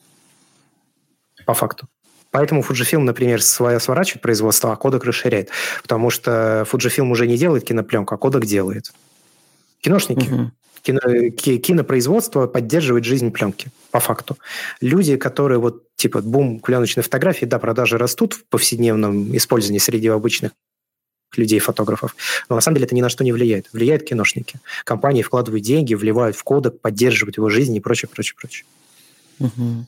По 1.45 1.53
факту. 1.53 1.87
Поэтому 2.29 2.61
Fujifilm, 2.61 2.99
например, 2.99 3.41
свое 3.41 3.79
сворачивает 3.79 4.21
производство, 4.21 4.71
а 4.71 4.75
кодек 4.75 5.03
расширяет. 5.03 5.49
Потому 5.81 6.09
что 6.09 6.65
Fujifilm 6.71 7.09
уже 7.09 7.27
не 7.27 7.37
делает 7.37 7.65
кинопленку, 7.65 8.15
а 8.15 8.17
кодек 8.17 8.45
делает. 8.45 8.93
Киношники. 9.81 10.29
Угу 10.29 10.51
кино, 10.81 10.99
кинопроизводство 11.31 12.47
поддерживает 12.47 13.05
жизнь 13.05 13.31
пленки, 13.31 13.69
по 13.91 13.99
факту. 13.99 14.37
Люди, 14.79 15.17
которые 15.17 15.59
вот, 15.59 15.83
типа, 15.95 16.21
бум 16.21 16.59
пленочной 16.59 17.03
фотографии, 17.03 17.45
да, 17.45 17.59
продажи 17.59 17.97
растут 17.97 18.33
в 18.33 18.45
повседневном 18.45 19.35
использовании 19.35 19.79
среди 19.79 20.07
обычных 20.07 20.51
людей, 21.37 21.59
фотографов. 21.59 22.15
Но 22.49 22.55
на 22.55 22.61
самом 22.61 22.75
деле 22.75 22.85
это 22.85 22.95
ни 22.95 23.01
на 23.01 23.09
что 23.09 23.23
не 23.23 23.31
влияет. 23.31 23.69
Влияют 23.71 24.03
киношники. 24.03 24.59
Компании 24.83 25.21
вкладывают 25.21 25.63
деньги, 25.63 25.93
вливают 25.93 26.35
в 26.35 26.43
кодек, 26.43 26.79
поддерживают 26.79 27.37
его 27.37 27.49
жизнь 27.49 27.75
и 27.75 27.79
прочее, 27.79 28.09
прочее, 28.13 28.35
прочее. 28.37 28.65
Угу. 29.39 29.85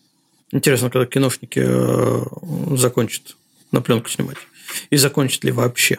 Интересно, 0.51 0.89
когда 0.89 1.05
киношники 1.05 1.61
э, 1.65 2.77
закончат 2.77 3.35
на 3.71 3.81
пленку 3.81 4.09
снимать. 4.09 4.37
И 4.89 4.97
закончат 4.97 5.43
ли 5.43 5.51
вообще? 5.51 5.97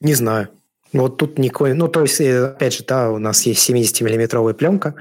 Не 0.00 0.14
знаю. 0.14 0.48
Вот 0.92 1.16
тут 1.16 1.38
никакой... 1.38 1.74
Ну, 1.74 1.88
то 1.88 2.02
есть, 2.02 2.20
э, 2.20 2.46
опять 2.46 2.74
же, 2.74 2.84
да, 2.86 3.10
у 3.10 3.18
нас 3.18 3.42
есть 3.46 3.68
70-миллиметровая 3.68 4.54
пленка, 4.54 4.94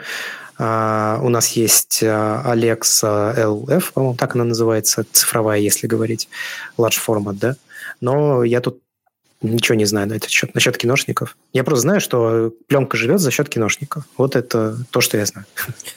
Uh, 0.59 1.17
у 1.23 1.29
нас 1.29 1.47
есть 1.51 2.03
uh, 2.03 2.45
Alexa 2.45 3.33
LF, 3.33 3.93
по-моему, 3.93 4.17
так 4.17 4.35
она 4.35 4.43
называется, 4.43 5.05
цифровая, 5.09 5.59
если 5.59 5.87
говорить, 5.87 6.27
large 6.77 6.97
format, 7.07 7.35
да. 7.35 7.55
Но 8.01 8.43
я 8.43 8.59
тут 8.59 8.81
ничего 9.41 9.75
не 9.75 9.85
знаю 9.85 10.09
на 10.09 10.15
этот 10.15 10.29
счет, 10.29 10.53
насчет 10.53 10.77
киношников. 10.77 11.37
Я 11.53 11.63
просто 11.63 11.83
знаю, 11.83 12.01
что 12.01 12.51
пленка 12.67 12.97
живет 12.97 13.21
за 13.21 13.31
счет 13.31 13.47
киношников. 13.47 14.03
Вот 14.17 14.35
это 14.35 14.75
то, 14.91 14.99
что 14.99 15.17
я 15.17 15.25
знаю. 15.25 15.45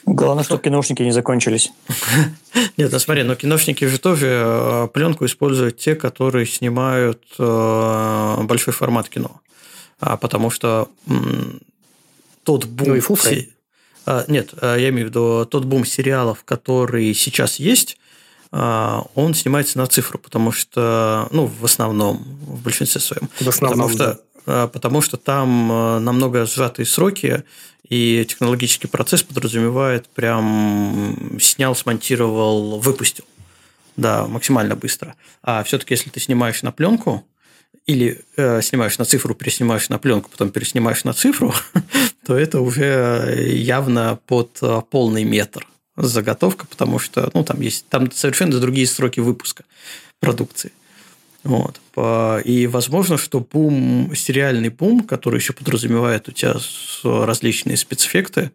Главное, 0.05 0.45
чтобы 0.45 0.61
киношники 0.61 1.01
не 1.01 1.11
закончились. 1.11 1.71
Нет, 2.77 2.89
ну 2.89 2.99
смотри, 2.99 3.23
но 3.23 3.35
киношники 3.35 3.83
же 3.85 3.99
тоже 3.99 4.27
э, 4.31 4.87
пленку 4.93 5.25
используют 5.25 5.77
те, 5.77 5.95
которые 5.95 6.45
снимают 6.45 7.21
большой 7.37 8.73
формат 8.73 9.09
кино. 9.09 9.41
А, 10.05 10.17
потому 10.17 10.49
что 10.49 10.89
тот 12.43 12.65
бум... 12.65 12.89
Ну 12.89 12.95
и 12.95 12.99
frame. 12.99 13.49
А, 14.05 14.25
нет, 14.27 14.53
а, 14.59 14.75
я 14.75 14.89
имею 14.89 15.07
в 15.07 15.09
виду 15.09 15.45
тот 15.45 15.63
бум 15.63 15.85
сериалов, 15.85 16.43
который 16.43 17.13
сейчас 17.13 17.57
есть, 17.57 17.97
он 18.51 19.33
снимается 19.33 19.79
на 19.79 19.87
цифру, 19.87 20.19
потому 20.19 20.51
что, 20.51 21.27
ну, 21.31 21.47
в 21.47 21.65
основном, 21.65 22.17
в 22.45 22.61
большинстве 22.61 23.01
своем. 23.01 23.27
В 23.39 23.47
основном, 23.47 23.89
потому 23.89 23.89
что, 23.89 24.21
да. 24.45 24.67
потому 24.67 25.01
что 25.01 25.17
там 25.17 25.69
намного 26.05 26.45
сжатые 26.45 26.85
сроки, 26.85 27.45
и 27.89 28.23
технологический 28.29 28.85
процесс 28.85 29.23
подразумевает 29.23 30.07
прям 30.09 31.39
снял, 31.41 31.75
смонтировал, 31.75 32.79
выпустил. 32.79 33.25
Да, 33.97 34.27
максимально 34.27 34.75
быстро. 34.75 35.15
А 35.41 35.63
все-таки, 35.63 35.95
если 35.95 36.11
ты 36.11 36.19
снимаешь 36.19 36.61
на 36.61 36.71
пленку, 36.71 37.25
или 37.85 38.21
э, 38.37 38.61
снимаешь 38.61 38.97
на 38.97 39.05
цифру, 39.05 39.35
переснимаешь 39.35 39.89
на 39.89 39.99
пленку, 39.99 40.29
потом 40.29 40.51
переснимаешь 40.51 41.03
на 41.03 41.13
цифру, 41.13 41.53
то 42.25 42.37
это 42.37 42.61
уже 42.61 43.45
явно 43.53 44.19
под 44.25 44.57
э, 44.61 44.81
полный 44.89 45.23
метр 45.23 45.67
заготовка, 45.95 46.65
потому 46.65 46.99
что 46.99 47.29
ну, 47.33 47.43
там 47.43 47.61
есть 47.61 47.85
там 47.89 48.11
совершенно 48.11 48.59
другие 48.59 48.87
сроки 48.87 49.19
выпуска 49.19 49.63
продукции. 50.19 50.71
Вот. 51.43 51.81
И 52.45 52.67
возможно, 52.71 53.17
что 53.17 53.41
бум, 53.41 54.13
сериальный 54.15 54.69
бум, 54.69 55.01
который 55.01 55.39
еще 55.39 55.51
подразумевает 55.51 56.29
у 56.29 56.31
тебя 56.31 56.55
различные 57.03 57.75
спецэффекты, 57.75 58.51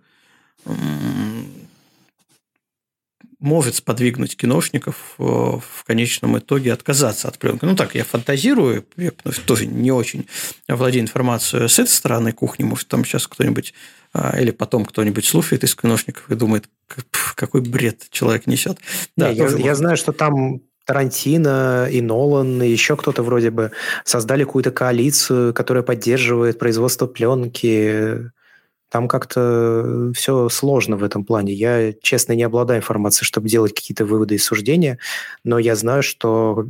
может 3.40 3.76
сподвигнуть 3.76 4.36
киношников 4.36 5.14
э, 5.18 5.22
в 5.22 5.84
конечном 5.86 6.38
итоге 6.38 6.72
отказаться 6.72 7.28
от 7.28 7.38
пленки. 7.38 7.64
Ну, 7.64 7.76
так, 7.76 7.94
я 7.94 8.04
фантазирую, 8.04 8.84
я 8.96 9.12
тоже 9.46 9.66
не 9.66 9.92
очень 9.92 10.26
владею 10.66 11.04
информацией 11.04 11.68
с 11.68 11.78
этой 11.78 11.90
стороны 11.90 12.32
кухни, 12.32 12.64
может, 12.64 12.88
там 12.88 13.04
сейчас 13.04 13.26
кто-нибудь 13.26 13.74
а, 14.12 14.38
или 14.40 14.50
потом 14.50 14.84
кто-нибудь 14.84 15.24
слушает 15.24 15.64
из 15.64 15.74
киношников 15.74 16.30
и 16.30 16.34
думает, 16.34 16.68
какой 17.34 17.60
бред 17.60 18.06
человек 18.10 18.46
несет. 18.46 18.78
Да, 19.16 19.28
я, 19.28 19.48
я 19.48 19.74
знаю, 19.74 19.96
что 19.96 20.12
там 20.12 20.62
Тарантино 20.88 21.86
и 21.90 22.00
Нолан, 22.00 22.62
и 22.62 22.68
еще 22.68 22.96
кто-то 22.96 23.22
вроде 23.22 23.50
бы 23.50 23.72
создали 24.04 24.44
какую-то 24.44 24.70
коалицию, 24.70 25.52
которая 25.52 25.82
поддерживает 25.82 26.58
производство 26.58 27.06
пленки. 27.06 28.30
Там 28.90 29.08
как-то 29.08 30.12
все 30.14 30.48
сложно 30.48 30.96
в 30.96 31.04
этом 31.04 31.24
плане. 31.24 31.52
Я, 31.52 31.92
честно, 31.92 32.32
не 32.32 32.42
обладаю 32.42 32.80
информацией, 32.80 33.26
чтобы 33.26 33.48
делать 33.48 33.74
какие-то 33.74 34.04
выводы 34.04 34.34
и 34.34 34.38
суждения, 34.38 34.98
но 35.44 35.58
я 35.58 35.76
знаю, 35.76 36.02
что 36.02 36.66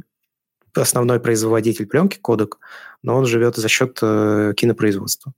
основной 0.75 1.21
производитель 1.21 1.87
пленки, 1.87 2.19
Кодек, 2.19 2.59
но 3.03 3.17
он 3.17 3.27
живет 3.27 3.57
за 3.57 3.69
счет 3.69 3.99
э, 4.03 4.53
кинопроизводства. 4.57 5.33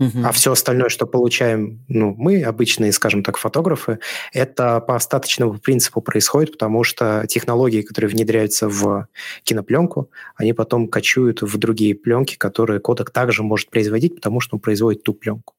Uh-huh. 0.00 0.22
А 0.24 0.30
все 0.30 0.52
остальное, 0.52 0.90
что 0.90 1.06
получаем 1.06 1.84
ну, 1.88 2.14
мы, 2.16 2.44
обычные, 2.44 2.92
скажем 2.92 3.24
так, 3.24 3.36
фотографы, 3.36 3.98
это 4.32 4.78
по 4.80 4.94
остаточному 4.94 5.58
принципу 5.58 6.00
происходит, 6.00 6.52
потому 6.52 6.84
что 6.84 7.26
технологии, 7.28 7.82
которые 7.82 8.08
внедряются 8.08 8.68
в 8.68 9.08
кинопленку, 9.42 10.08
они 10.36 10.52
потом 10.52 10.86
кочуют 10.86 11.42
в 11.42 11.58
другие 11.58 11.96
пленки, 11.96 12.36
которые 12.36 12.78
кодек 12.78 13.10
также 13.10 13.42
может 13.42 13.70
производить, 13.70 14.14
потому 14.14 14.38
что 14.38 14.56
он 14.56 14.60
производит 14.60 15.02
ту 15.02 15.14
пленку. 15.14 15.54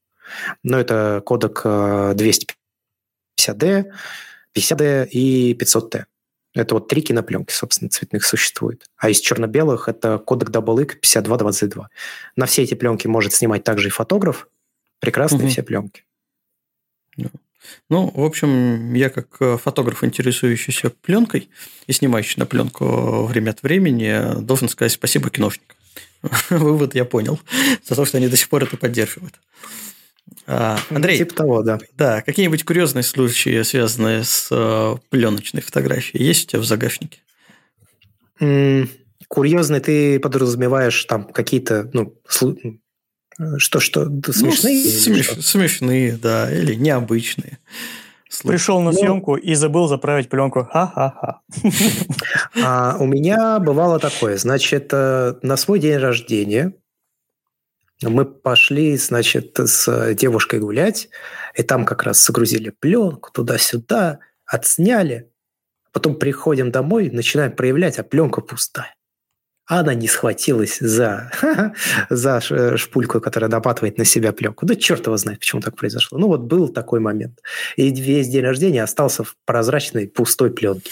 Но 0.64 0.80
это 0.80 1.22
кодек 1.26 1.66
250D, 1.66 3.64
э, 3.64 3.84
50D 4.56 5.08
и 5.10 5.54
500T. 5.54 6.06
Это 6.56 6.74
вот 6.74 6.88
три 6.88 7.02
кинопленки, 7.02 7.54
собственно, 7.54 7.90
цветных 7.90 8.26
существует. 8.26 8.90
А 8.98 9.10
из 9.10 9.20
черно-белых 9.20 9.88
это 9.88 10.18
кодек 10.18 10.50
DoubleX 10.50 10.96
5222. 10.96 11.90
На 12.36 12.46
все 12.48 12.64
эти 12.64 12.74
пленки 12.74 13.08
может 13.08 13.34
снимать 13.34 13.64
также 13.64 13.90
и 13.90 13.92
фотограф. 13.92 14.48
Прекрасные 15.00 15.44
угу. 15.44 15.50
все 15.50 15.64
пленки. 15.64 16.04
Ну, 17.90 18.12
в 18.14 18.24
общем, 18.24 18.94
я 18.94 19.10
как 19.10 19.38
э, 19.42 19.58
фотограф, 19.58 20.04
интересующийся 20.04 20.90
пленкой 20.90 21.50
и 21.88 21.94
снимающий 21.94 22.40
на 22.40 22.46
пленку 22.46 23.26
время 23.26 23.52
от 23.52 23.62
времени, 23.62 24.42
должен 24.42 24.70
сказать 24.70 24.92
спасибо 24.92 25.30
киношникам. 25.30 25.76
Вывод 26.50 26.96
я 26.96 27.06
понял, 27.06 27.40
за 27.84 27.96
то, 27.96 28.06
что 28.06 28.18
они 28.18 28.28
до 28.28 28.38
сих 28.38 28.50
пор 28.50 28.64
это 28.64 28.78
поддерживают. 28.78 29.40
А, 30.48 30.78
Андрей, 30.90 31.18
типа 31.18 31.36
того, 31.36 31.64
да. 31.64 31.80
Да, 31.98 32.22
какие-нибудь 32.22 32.64
курьезные 32.64 33.04
случаи, 33.04 33.62
связанные 33.64 34.24
с 34.24 34.48
э, 34.52 34.96
пленочной 35.10 35.62
фотографией, 35.62 36.24
есть 36.24 36.48
у 36.48 36.52
тебя 36.52 36.62
в 36.62 36.66
загашнике? 36.66 37.20
М- 38.40 38.90
курьезные 39.28 39.82
ты 39.82 40.20
подразумеваешь 40.20 41.04
там 41.06 41.26
какие-то, 41.26 41.90
ну, 41.94 42.16
слу- 42.28 42.80
что, 43.58 43.80
что, 43.80 44.06
смешные? 44.32 44.84
Ну, 44.84 44.90
смеш, 44.90 45.26
что? 45.26 45.42
Смешные, 45.42 46.18
да, 46.18 46.52
или 46.52 46.76
необычные. 46.76 47.60
Пришел 48.44 48.80
на 48.82 48.92
ну, 48.92 48.98
съемку 48.98 49.36
и 49.36 49.54
забыл 49.56 49.88
заправить 49.88 50.30
пленку. 50.30 50.68
Ха-ха-ха. 50.72 51.42
А, 52.64 52.98
у 53.00 53.06
меня 53.06 53.60
бывало 53.60 54.00
такое. 54.00 54.38
Значит, 54.38 54.90
э, 54.92 55.34
на 55.42 55.58
свой 55.58 55.80
день 55.80 55.98
рождения 55.98 56.74
мы 58.02 58.26
пошли, 58.26 58.96
значит, 58.98 59.60
с 59.60 60.14
девушкой 60.14 60.60
гулять, 60.60 61.10
и 61.56 61.64
там 61.64 61.86
как 61.86 62.04
раз 62.04 62.26
загрузили 62.26 62.70
пленку 62.70 63.32
туда-сюда, 63.32 64.20
отсняли. 64.46 65.30
Потом 65.92 66.16
приходим 66.16 66.72
домой, 66.72 67.10
начинаем 67.10 67.52
проявлять, 67.52 68.00
а 68.00 68.04
пленка 68.04 68.42
пустая. 68.42 68.96
Она 69.66 69.94
не 69.94 70.08
схватилась 70.08 70.80
за, 70.80 71.32
за 72.10 72.42
шпульку, 72.78 73.22
которая 73.22 73.52
допатывает 73.52 74.00
на 74.00 74.06
себя 74.06 74.34
пленку. 74.34 74.66
Да 74.66 74.76
черт 74.76 75.06
его 75.06 75.16
знает, 75.18 75.40
почему 75.40 75.62
так 75.62 75.76
произошло. 75.76 76.18
Ну 76.18 76.28
вот 76.28 76.42
был 76.42 76.70
такой 76.70 77.00
момент. 77.00 77.40
И 77.76 77.92
весь 77.92 78.30
день 78.30 78.44
рождения 78.44 78.82
остался 78.82 79.24
в 79.24 79.36
прозрачной 79.46 80.08
пустой 80.08 80.52
пленке. 80.52 80.92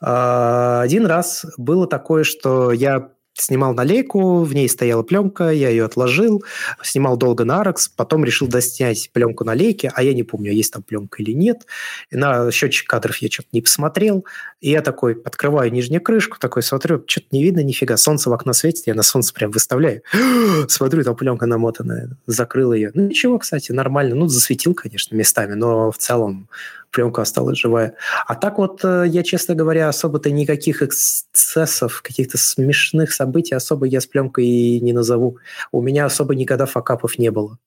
А, 0.00 0.82
один 0.82 1.06
раз 1.06 1.46
было 1.56 1.86
такое, 1.86 2.24
что 2.24 2.70
я 2.70 3.12
снимал 3.36 3.74
на 3.74 3.82
лейку, 3.82 4.42
в 4.42 4.54
ней 4.54 4.68
стояла 4.68 5.02
пленка, 5.02 5.50
я 5.50 5.68
ее 5.68 5.84
отложил, 5.84 6.44
снимал 6.82 7.16
долго 7.16 7.44
на 7.44 7.60
Аракс, 7.60 7.88
потом 7.88 8.24
решил 8.24 8.48
доснять 8.48 9.10
пленку 9.12 9.44
на 9.44 9.54
лейке, 9.54 9.92
а 9.94 10.02
я 10.02 10.14
не 10.14 10.22
помню, 10.22 10.52
есть 10.52 10.72
там 10.72 10.82
пленка 10.82 11.22
или 11.22 11.32
нет. 11.32 11.66
И 12.10 12.16
на 12.16 12.50
счетчик 12.50 12.88
кадров 12.88 13.16
я 13.18 13.30
что-то 13.30 13.48
не 13.52 13.60
посмотрел, 13.60 14.24
и 14.60 14.70
я 14.70 14.80
такой 14.80 15.20
открываю 15.24 15.70
нижнюю 15.72 16.00
крышку, 16.00 16.38
такой 16.38 16.62
смотрю, 16.62 17.04
что-то 17.06 17.26
не 17.32 17.42
видно 17.42 17.60
нифига, 17.60 17.96
солнце 17.96 18.30
в 18.30 18.32
окно 18.32 18.52
светит, 18.52 18.86
я 18.86 18.94
на 18.94 19.02
солнце 19.02 19.34
прям 19.34 19.50
выставляю. 19.50 20.02
Смотрю, 20.68 21.04
там 21.04 21.16
пленка 21.16 21.46
намотанная, 21.46 22.16
закрыл 22.26 22.72
ее. 22.72 22.90
Ну 22.94 23.08
ничего, 23.08 23.38
кстати, 23.38 23.72
нормально, 23.72 24.14
ну 24.14 24.28
засветил, 24.28 24.74
конечно, 24.74 25.14
местами, 25.14 25.54
но 25.54 25.90
в 25.90 25.98
целом 25.98 26.48
пленка 26.96 27.22
осталась 27.22 27.58
живая. 27.58 27.94
А 28.26 28.34
так 28.34 28.58
вот, 28.58 28.80
э, 28.82 29.04
я, 29.06 29.22
честно 29.22 29.54
говоря, 29.54 29.88
особо-то 29.88 30.30
никаких 30.30 30.82
эксцессов, 30.82 32.00
каких-то 32.02 32.38
смешных 32.38 33.12
событий 33.12 33.54
особо 33.54 33.86
я 33.86 34.00
с 34.00 34.06
пленкой 34.06 34.80
не 34.80 34.92
назову. 34.92 35.36
У 35.72 35.82
меня 35.82 36.06
особо 36.06 36.34
никогда 36.34 36.64
факапов 36.64 37.18
не 37.18 37.30
было. 37.30 37.58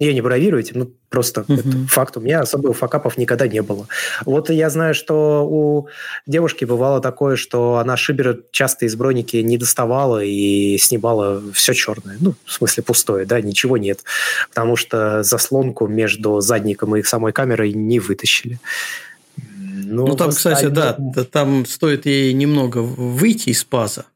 Я 0.00 0.12
не 0.12 0.20
бравирую 0.20 0.60
этим, 0.60 0.80
ну 0.80 0.92
просто 1.08 1.42
uh-huh. 1.42 1.60
это 1.60 1.88
факт. 1.88 2.16
У 2.16 2.20
меня 2.20 2.40
особо 2.40 2.72
факапов 2.72 3.16
никогда 3.16 3.46
не 3.46 3.62
было. 3.62 3.86
Вот 4.24 4.50
я 4.50 4.68
знаю, 4.68 4.92
что 4.92 5.46
у 5.48 5.88
девушки 6.26 6.64
бывало 6.64 7.00
такое, 7.00 7.36
что 7.36 7.76
она 7.76 7.96
шибера 7.96 8.38
часто 8.50 8.86
из 8.86 8.96
броники 8.96 9.36
не 9.36 9.56
доставала 9.56 10.22
и 10.22 10.76
снимала 10.78 11.40
все 11.52 11.74
черное. 11.74 12.16
Ну, 12.18 12.34
в 12.44 12.52
смысле 12.52 12.82
пустое, 12.82 13.24
да, 13.24 13.40
ничего 13.40 13.76
нет. 13.76 14.02
Потому 14.48 14.74
что 14.74 15.22
заслонку 15.22 15.86
между 15.86 16.40
задником 16.40 16.96
и 16.96 17.02
самой 17.04 17.32
камерой 17.32 17.72
не 17.72 18.00
вытащили. 18.00 18.58
Но 19.36 20.06
ну, 20.06 20.16
там, 20.16 20.30
кстати, 20.30 20.66
да, 20.66 20.96
там 21.30 21.66
стоит 21.66 22.06
ей 22.06 22.32
немного 22.32 22.78
выйти 22.78 23.50
из 23.50 23.64
паза, 23.64 24.06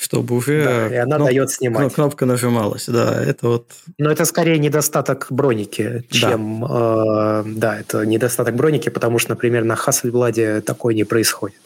чтобы 0.00 0.34
уже 0.34 0.64
да, 0.64 0.88
и 0.88 0.94
она 0.96 1.16
кноп, 1.16 1.28
дает 1.28 1.50
снимать. 1.50 1.92
кнопка 1.92 2.24
нажималась. 2.24 2.86
Да, 2.86 3.22
это 3.22 3.48
вот. 3.48 3.66
Но 3.98 4.10
это 4.10 4.24
скорее 4.24 4.58
недостаток 4.58 5.26
броники, 5.28 6.04
чем 6.10 6.64
да, 6.66 7.42
э, 7.44 7.50
да 7.54 7.78
это 7.78 8.06
недостаток 8.06 8.56
броники, 8.56 8.88
потому 8.88 9.18
что, 9.18 9.30
например, 9.30 9.64
на 9.64 9.74
Hasselblad 9.74 10.62
такое 10.62 10.94
не 10.94 11.04
происходит. 11.04 11.58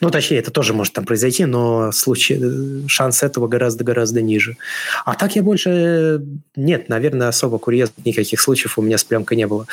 Ну, 0.00 0.10
точнее, 0.10 0.38
это 0.38 0.52
тоже 0.52 0.74
может 0.74 0.92
там 0.92 1.04
произойти, 1.04 1.44
но 1.44 1.90
случай, 1.90 2.38
э, 2.40 2.86
шанс 2.86 3.24
этого 3.24 3.48
гораздо-гораздо 3.48 4.22
ниже. 4.22 4.56
А 5.04 5.14
так 5.14 5.34
я 5.34 5.42
больше 5.42 6.22
нет, 6.54 6.88
наверное, 6.88 7.28
особо 7.28 7.58
курьезных 7.58 8.06
никаких 8.06 8.40
случаев 8.40 8.78
у 8.78 8.82
меня 8.82 8.96
с 8.96 9.02
пленкой 9.02 9.36
не 9.36 9.48
было. 9.48 9.66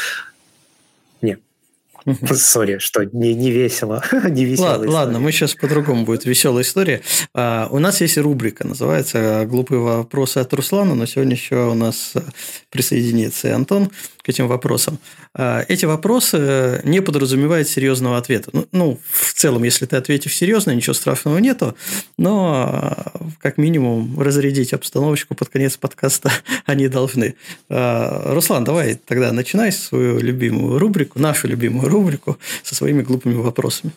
Сори, 2.34 2.78
что 2.80 3.04
не, 3.04 3.34
не 3.34 3.52
весело. 3.52 4.04
не 4.30 4.46
весело 4.46 4.66
ладно, 4.66 4.92
ладно, 4.92 5.20
мы 5.20 5.32
сейчас 5.32 5.56
по-другому 5.56 6.06
будет 6.06 6.26
веселая 6.26 6.64
история. 6.64 7.02
А, 7.34 7.68
у 7.72 7.80
нас 7.80 8.02
есть 8.02 8.18
рубрика, 8.18 8.68
называется 8.68 9.46
«Глупые 9.46 9.80
вопросы 9.80 10.40
от 10.40 10.54
Руслана», 10.54 10.96
но 10.96 11.06
сегодня 11.06 11.36
еще 11.36 11.70
у 11.70 11.74
нас 11.74 12.14
присоединится 12.70 13.50
и 13.50 13.52
Антон 13.52 13.92
к 14.24 14.30
этим 14.30 14.48
вопросам. 14.48 15.00
А, 15.34 15.64
эти 15.68 15.86
вопросы 15.86 16.82
не 16.84 17.02
подразумевают 17.02 17.68
серьезного 17.68 18.18
ответа. 18.18 18.50
Ну, 18.54 18.68
ну, 18.72 19.00
в 19.12 19.34
целом, 19.34 19.64
если 19.64 19.86
ты 19.86 19.96
ответишь 19.96 20.36
серьезно, 20.36 20.72
ничего 20.72 20.94
страшного 20.94 21.38
нету, 21.38 21.76
но 22.18 22.66
а, 22.68 23.12
как 23.40 23.58
минимум 23.58 24.20
разрядить 24.20 24.74
обстановочку 24.74 25.36
под 25.36 25.50
конец 25.50 25.78
подкаста 25.78 26.32
они 26.66 26.88
должны. 26.88 27.36
А, 27.70 28.34
Руслан, 28.34 28.64
давай 28.64 28.96
тогда 28.96 29.32
начинай 29.32 29.72
свою 29.72 30.20
любимую 30.20 30.80
рубрику, 30.80 31.20
нашу 31.20 31.48
любимую 31.48 31.88
рубрику 31.88 31.99
со 32.64 32.76
своими 32.76 33.02
глупыми 33.02 33.36
вопросами. 33.36 33.94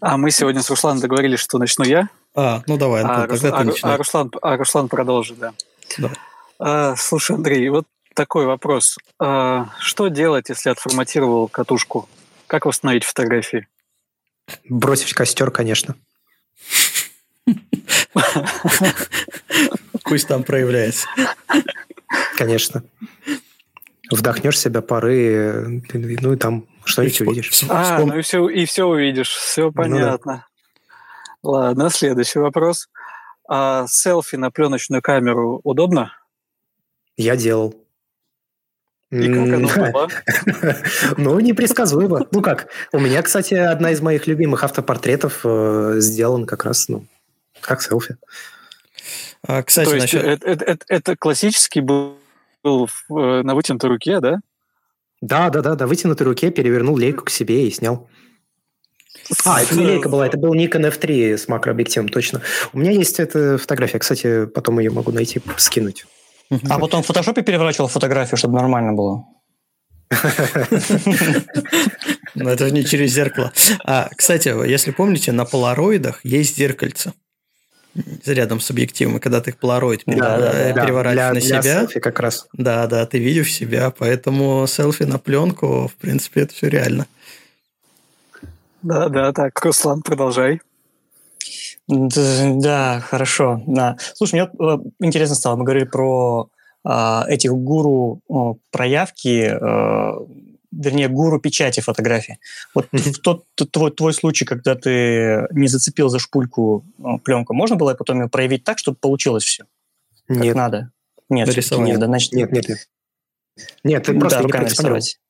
А 0.00 0.16
мы 0.16 0.30
сегодня 0.30 0.62
с 0.62 0.70
Русланом 0.70 1.00
договорились, 1.00 1.40
что 1.40 1.58
начну 1.58 1.84
я. 1.84 2.08
А, 2.34 2.62
ну 2.66 2.76
давай, 2.76 3.02
Антон, 3.02 3.16
а, 3.16 3.26
тогда 3.26 3.62
Рус... 3.62 3.80
ты 3.80 3.86
а, 3.86 3.94
а, 3.94 3.96
Руслан, 3.96 4.32
а 4.42 4.56
Руслан 4.56 4.88
продолжит, 4.88 5.38
да. 5.38 5.52
Да. 5.98 6.10
А, 6.58 6.96
слушай, 6.96 7.34
Андрей, 7.34 7.68
вот 7.68 7.86
такой 8.14 8.46
вопрос. 8.46 8.98
А, 9.18 9.70
что 9.80 10.08
делать, 10.08 10.48
если 10.48 10.70
отформатировал 10.70 11.48
катушку? 11.48 12.08
Как 12.46 12.66
восстановить 12.66 13.04
фотографии? 13.04 13.66
Бросить 14.68 15.10
в 15.10 15.14
костер, 15.14 15.50
конечно. 15.50 15.96
Пусть 20.04 20.28
там 20.28 20.42
проявляется. 20.44 21.06
Конечно. 22.36 22.82
Вдохнешь 24.10 24.58
себя 24.58 24.80
пары, 24.80 25.82
ну 25.92 26.32
и 26.32 26.36
там 26.36 26.66
что-нибудь 26.84 27.20
увидишь. 27.20 27.64
А, 27.68 27.98
ну 28.00 28.18
и 28.18 28.22
все, 28.22 28.48
и 28.48 28.64
все 28.64 28.84
увидишь. 28.84 29.30
Все 29.30 29.70
понятно. 29.70 30.32
Ну, 30.32 30.38
да. 30.38 30.46
Ладно, 31.42 31.90
следующий 31.90 32.38
вопрос. 32.38 32.88
А 33.48 33.86
селфи 33.88 34.36
на 34.36 34.50
пленочную 34.50 35.02
камеру 35.02 35.60
удобно? 35.64 36.12
Я 37.16 37.36
делал. 37.36 37.74
И 39.10 39.26
как 39.26 39.36
оно 39.36 39.68
было? 39.92 40.08
Ну, 41.16 41.40
непредсказуемо. 41.40 42.26
Ну 42.30 42.42
как, 42.42 42.68
у 42.92 42.98
меня, 42.98 43.22
кстати, 43.22 43.54
одна 43.54 43.92
из 43.92 44.00
моих 44.02 44.26
любимых 44.26 44.64
автопортретов 44.64 45.40
э, 45.44 45.94
сделан 45.98 46.44
как 46.44 46.64
раз, 46.64 46.88
ну, 46.88 47.06
как 47.60 47.80
селфи. 47.80 48.16
А, 49.46 49.62
кстати, 49.62 49.88
То 49.88 49.94
есть 49.94 50.04
насчет... 50.12 50.24
это, 50.24 50.46
это, 50.46 50.64
это, 50.64 50.84
это 50.88 51.16
классический 51.16 51.80
был, 51.80 52.17
был 52.62 52.86
в, 52.86 53.42
на 53.42 53.54
вытянутой 53.54 53.90
руке, 53.90 54.20
да? 54.20 54.40
Да, 55.20 55.50
да, 55.50 55.62
да, 55.62 55.74
да, 55.74 55.86
вытянутой 55.86 56.26
руке 56.26 56.50
перевернул 56.50 56.96
лейку 56.96 57.24
к 57.24 57.30
себе 57.30 57.66
и 57.66 57.70
снял. 57.70 58.08
А, 59.44 59.60
это 59.62 59.74
не 59.74 59.84
лейка 59.84 60.08
была, 60.08 60.26
это 60.26 60.38
был 60.38 60.54
Nikon 60.54 60.90
F3 60.90 61.36
с 61.36 61.48
макрообъективом, 61.48 62.08
точно. 62.08 62.40
У 62.72 62.78
меня 62.78 62.92
есть 62.92 63.20
эта 63.20 63.58
фотография, 63.58 63.98
кстати, 63.98 64.46
потом 64.46 64.78
ее 64.78 64.90
могу 64.90 65.12
найти, 65.12 65.42
скинуть. 65.56 66.06
А 66.68 66.78
потом 66.78 67.02
в 67.02 67.06
фотошопе 67.06 67.42
переворачивал 67.42 67.88
фотографию, 67.88 68.38
чтобы 68.38 68.54
нормально 68.54 68.92
было. 68.94 69.26
Но 72.34 72.50
это 72.50 72.70
не 72.70 72.84
через 72.84 73.12
зеркало. 73.12 73.52
А, 73.84 74.08
кстати, 74.16 74.48
если 74.66 74.92
помните, 74.92 75.32
на 75.32 75.44
полароидах 75.44 76.24
есть 76.24 76.56
зеркальце 76.56 77.12
рядом 78.26 78.60
с 78.60 78.70
объективом, 78.70 79.16
и 79.16 79.20
когда 79.20 79.40
ты 79.40 79.50
их 79.50 79.58
полароид 79.58 80.02
Да, 80.06 80.38
да, 80.38 80.72
да. 80.72 80.84
переворачиваешь 80.84 81.14
Для- 81.14 81.28
на 81.28 81.40
для 81.40 81.62
себя, 81.62 81.80
селфи 81.80 82.00
как 82.00 82.20
раз. 82.20 82.46
да, 82.52 82.86
да, 82.86 83.06
ты 83.06 83.18
видишь 83.18 83.52
себя, 83.52 83.90
поэтому 83.96 84.66
селфи 84.66 85.02
на 85.04 85.18
пленку, 85.18 85.88
в 85.88 85.94
принципе, 85.96 86.42
это 86.42 86.54
все 86.54 86.68
реально. 86.68 87.06
Да, 88.82 89.08
да, 89.08 89.32
так, 89.32 89.60
Руслан, 89.64 90.02
продолжай. 90.02 90.60
Да, 91.88 93.00
хорошо. 93.00 93.62
Да. 93.66 93.96
Слушай, 94.14 94.34
мне 94.42 94.50
э, 94.60 94.78
интересно 95.00 95.34
стало. 95.34 95.56
Мы 95.56 95.64
говорили 95.64 95.84
про 95.86 96.48
а, 96.84 97.24
этих 97.28 97.52
гуру 97.52 98.20
проявки, 98.70 99.50
э, 99.50 100.12
вернее, 100.72 101.08
гуру 101.08 101.40
печати 101.40 101.80
фотографии. 101.80 102.38
Вот 102.74 102.88
в 102.92 103.18
тот 103.20 103.44
твой, 103.72 103.90
твой 103.90 104.12
случай, 104.12 104.44
когда 104.44 104.74
ты 104.74 105.46
не 105.50 105.68
зацепил 105.68 106.08
за 106.08 106.18
шпульку 106.18 106.84
э, 106.98 107.02
пленку, 107.24 107.54
можно 107.54 107.76
было 107.76 107.94
потом 107.94 108.22
ее 108.22 108.28
проявить 108.28 108.64
так, 108.64 108.78
чтобы 108.78 108.98
получилось 109.00 109.44
все 109.44 109.64
как 110.28 110.36
Нет, 110.36 110.54
надо? 110.56 110.90
Нет, 111.30 111.48
нет, 111.48 111.98
да, 111.98 112.06
значит, 112.06 112.32
нет, 112.32 112.52
нет, 112.52 112.68
нет. 112.68 112.78
Нет, 113.82 114.04
ты 114.04 114.12
да, 114.12 114.20
просто 114.20 114.38
не 114.38 114.44
руками 114.44 114.62
проэкспонировал. 114.62 114.98
рисовать. 114.98 115.20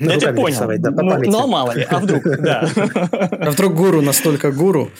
Ну, 0.00 0.12
Ну, 0.12 0.20
я 0.20 0.32
понял. 0.32 0.80
да, 0.80 0.90
ну, 0.90 1.10
памяти. 1.10 1.30
ну, 1.30 1.42
а 1.44 1.46
мало 1.46 1.72
ли, 1.72 1.86
а 1.88 1.98
вдруг, 2.00 2.24
да. 2.40 2.68
А 2.74 3.50
вдруг 3.50 3.74
гуру 3.74 4.02
настолько 4.02 4.52
гуру? 4.52 4.90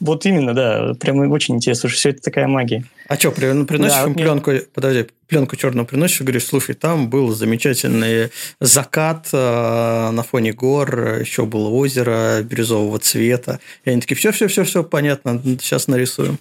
Вот 0.00 0.26
именно, 0.26 0.54
да. 0.54 0.94
Прямо 1.00 1.28
очень 1.32 1.56
интересно, 1.56 1.88
что 1.88 1.98
все 1.98 2.10
это 2.10 2.22
такая 2.22 2.46
магия. 2.46 2.84
А 3.08 3.16
что, 3.16 3.32
приносишь 3.32 3.66
Да, 3.96 4.02
им 4.02 4.08
вот 4.08 4.14
мне- 4.14 4.24
пленку, 4.24 4.52
подожди, 4.72 5.06
пленку 5.26 5.56
черную 5.56 5.86
приносишь 5.86 6.20
и 6.20 6.24
говоришь, 6.24 6.46
слушай, 6.46 6.74
там 6.74 7.08
был 7.10 7.30
замечательный 7.34 8.30
закат 8.60 9.28
э, 9.32 10.10
на 10.10 10.22
фоне 10.22 10.52
гор, 10.52 11.18
еще 11.20 11.46
было 11.46 11.68
озеро 11.68 12.42
бирюзового 12.42 12.98
цвета. 12.98 13.58
И 13.84 13.90
они 13.90 14.00
такие, 14.00 14.16
все, 14.16 14.30
все, 14.30 14.46
все, 14.46 14.64
все, 14.64 14.84
понятно, 14.84 15.40
сейчас 15.60 15.88
нарисуем. 15.88 16.38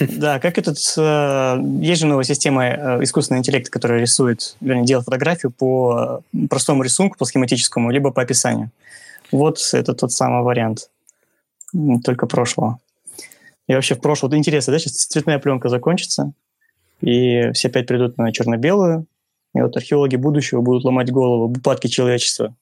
Да, 0.00 0.40
как 0.40 0.58
этот... 0.58 0.76
э, 0.96 1.56
Есть 1.80 2.00
же 2.00 2.06
новая 2.06 2.24
система 2.24 2.66
э, 2.66 3.02
искусственного 3.04 3.40
интеллекта, 3.40 3.70
которая 3.70 4.00
рисует, 4.00 4.56
вернее, 4.60 4.84
делает 4.84 5.04
фотографию 5.04 5.50
по 5.52 6.20
простому 6.50 6.82
рисунку, 6.82 7.16
по 7.16 7.24
схематическому, 7.24 7.90
либо 7.90 8.10
по 8.10 8.22
описанию. 8.22 8.70
Вот 9.30 9.58
это 9.72 9.94
тот 9.94 10.12
самый 10.12 10.42
вариант. 10.42 10.90
М, 11.74 12.00
Только 12.00 12.26
прошлого. 12.26 12.78
И 13.66 13.74
вообще 13.74 13.94
в 13.94 14.00
прошлом... 14.00 14.30
Вот 14.30 14.36
интересно, 14.36 14.72
да, 14.72 14.78
сейчас 14.78 15.06
цветная 15.06 15.38
пленка 15.38 15.68
закончится, 15.68 16.32
и 17.00 17.50
все 17.52 17.68
опять 17.68 17.86
придут 17.86 18.18
на 18.18 18.32
черно-белую, 18.32 19.06
и 19.54 19.60
вот 19.60 19.76
археологи 19.76 20.16
будущего 20.16 20.60
будут 20.60 20.84
ломать 20.84 21.10
голову 21.10 21.44
об 21.44 21.56
упадке 21.56 21.88
человечества 21.88 22.54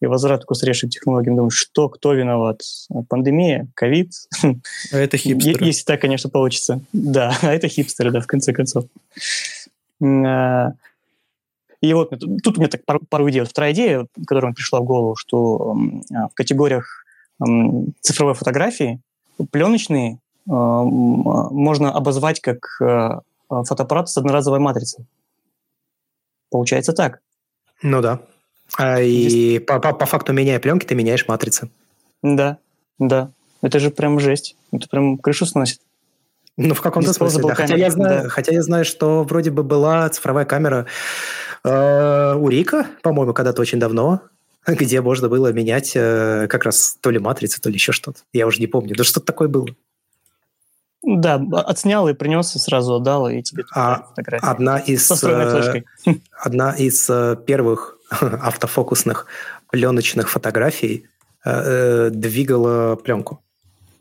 и 0.00 0.06
возврат 0.06 0.44
к 0.44 0.50
устаревшим 0.50 0.88
технологиям. 0.88 1.36
Думаю, 1.36 1.50
что, 1.50 1.88
кто 1.88 2.12
виноват? 2.12 2.62
Пандемия? 3.08 3.68
Ковид? 3.74 4.12
А 4.92 4.96
это 4.96 5.16
хипстеры. 5.16 5.64
Если 5.64 5.84
так, 5.84 6.00
конечно, 6.00 6.30
получится. 6.30 6.80
Да, 6.92 7.36
а 7.42 7.52
это 7.52 7.68
хипстеры, 7.68 8.10
да, 8.10 8.20
в 8.20 8.26
конце 8.26 8.52
концов. 8.52 8.84
А, 10.02 10.72
И 11.80 11.92
вот 11.92 12.10
тут 12.42 12.56
у 12.56 12.60
меня 12.60 12.68
так 12.68 12.82
пару, 12.84 13.28
идей. 13.30 13.40
Вот 13.40 13.50
вторая 13.50 13.72
идея, 13.72 14.06
которая 14.26 14.50
мне 14.50 14.54
пришла 14.54 14.80
в 14.80 14.84
голову, 14.84 15.16
что 15.16 15.76
а, 16.14 16.28
в 16.28 16.34
категориях 16.34 17.04
цифровой 18.00 18.34
фотографии 18.34 19.00
пленочные 19.50 20.18
а, 20.48 20.82
можно 20.82 21.92
обозвать 21.92 22.40
как 22.40 22.58
а, 22.80 23.20
фотоаппарат 23.48 24.08
с 24.08 24.16
одноразовой 24.16 24.58
матрицей. 24.58 25.06
Получается 26.50 26.92
так. 26.92 27.20
Ну 27.82 28.00
да. 28.00 28.20
А, 28.76 29.00
и 29.00 29.58
по, 29.58 29.78
по- 29.78 29.92
по 29.92 30.06
факту, 30.06 30.32
меняя 30.32 30.58
пленки, 30.58 30.86
ты 30.86 30.94
меняешь 30.94 31.28
матрицы. 31.28 31.70
Да, 32.22 32.58
да. 32.98 33.30
Это 33.62 33.78
же 33.78 33.90
прям 33.90 34.20
жесть. 34.20 34.56
Это 34.72 34.88
прям 34.88 35.18
крышу 35.18 35.46
сносит. 35.46 35.80
Ну, 36.56 36.74
в 36.74 36.80
каком-то 36.80 37.12
смысле, 37.12 37.44
да. 37.44 37.54
Хотя 37.54 37.76
я, 37.76 37.90
знаю, 37.90 38.24
да. 38.24 38.28
хотя 38.28 38.52
я 38.52 38.62
знаю, 38.62 38.84
что 38.84 39.22
вроде 39.22 39.50
бы 39.50 39.62
была 39.62 40.08
цифровая 40.08 40.44
камера 40.44 40.86
э, 41.62 42.34
у 42.34 42.48
Рика, 42.48 42.86
по-моему, 43.02 43.32
когда-то 43.32 43.62
очень 43.62 43.78
давно, 43.78 44.22
где 44.74 45.00
можно 45.00 45.28
было 45.28 45.52
менять 45.52 45.92
э, 45.94 46.46
как 46.48 46.64
раз 46.64 46.96
то 47.00 47.10
ли 47.10 47.18
матрицы, 47.18 47.60
то 47.60 47.68
ли 47.68 47.74
еще 47.74 47.92
что-то. 47.92 48.20
Я 48.32 48.46
уже 48.46 48.60
не 48.60 48.66
помню. 48.66 48.94
Да 48.96 49.04
что-то 49.04 49.26
такое 49.26 49.48
было. 49.48 49.68
Да, 51.02 51.34
отснял 51.52 52.08
и 52.08 52.14
принес, 52.14 52.54
и 52.56 52.58
сразу 52.58 52.96
отдал, 52.96 53.28
и 53.28 53.40
тебе 53.42 53.64
А, 53.72 54.02
фотография. 54.10 54.46
Одна 54.46 54.78
из, 54.78 55.06
Со 55.06 55.28
э, 55.28 55.82
одна 56.32 56.72
из 56.72 57.08
э, 57.08 57.36
первых 57.46 57.98
автофокусных 58.10 59.26
пленочных 59.70 60.28
фотографий 60.28 61.06
э, 61.44 61.50
э, 61.50 62.10
двигала 62.10 62.96
пленку. 62.96 63.40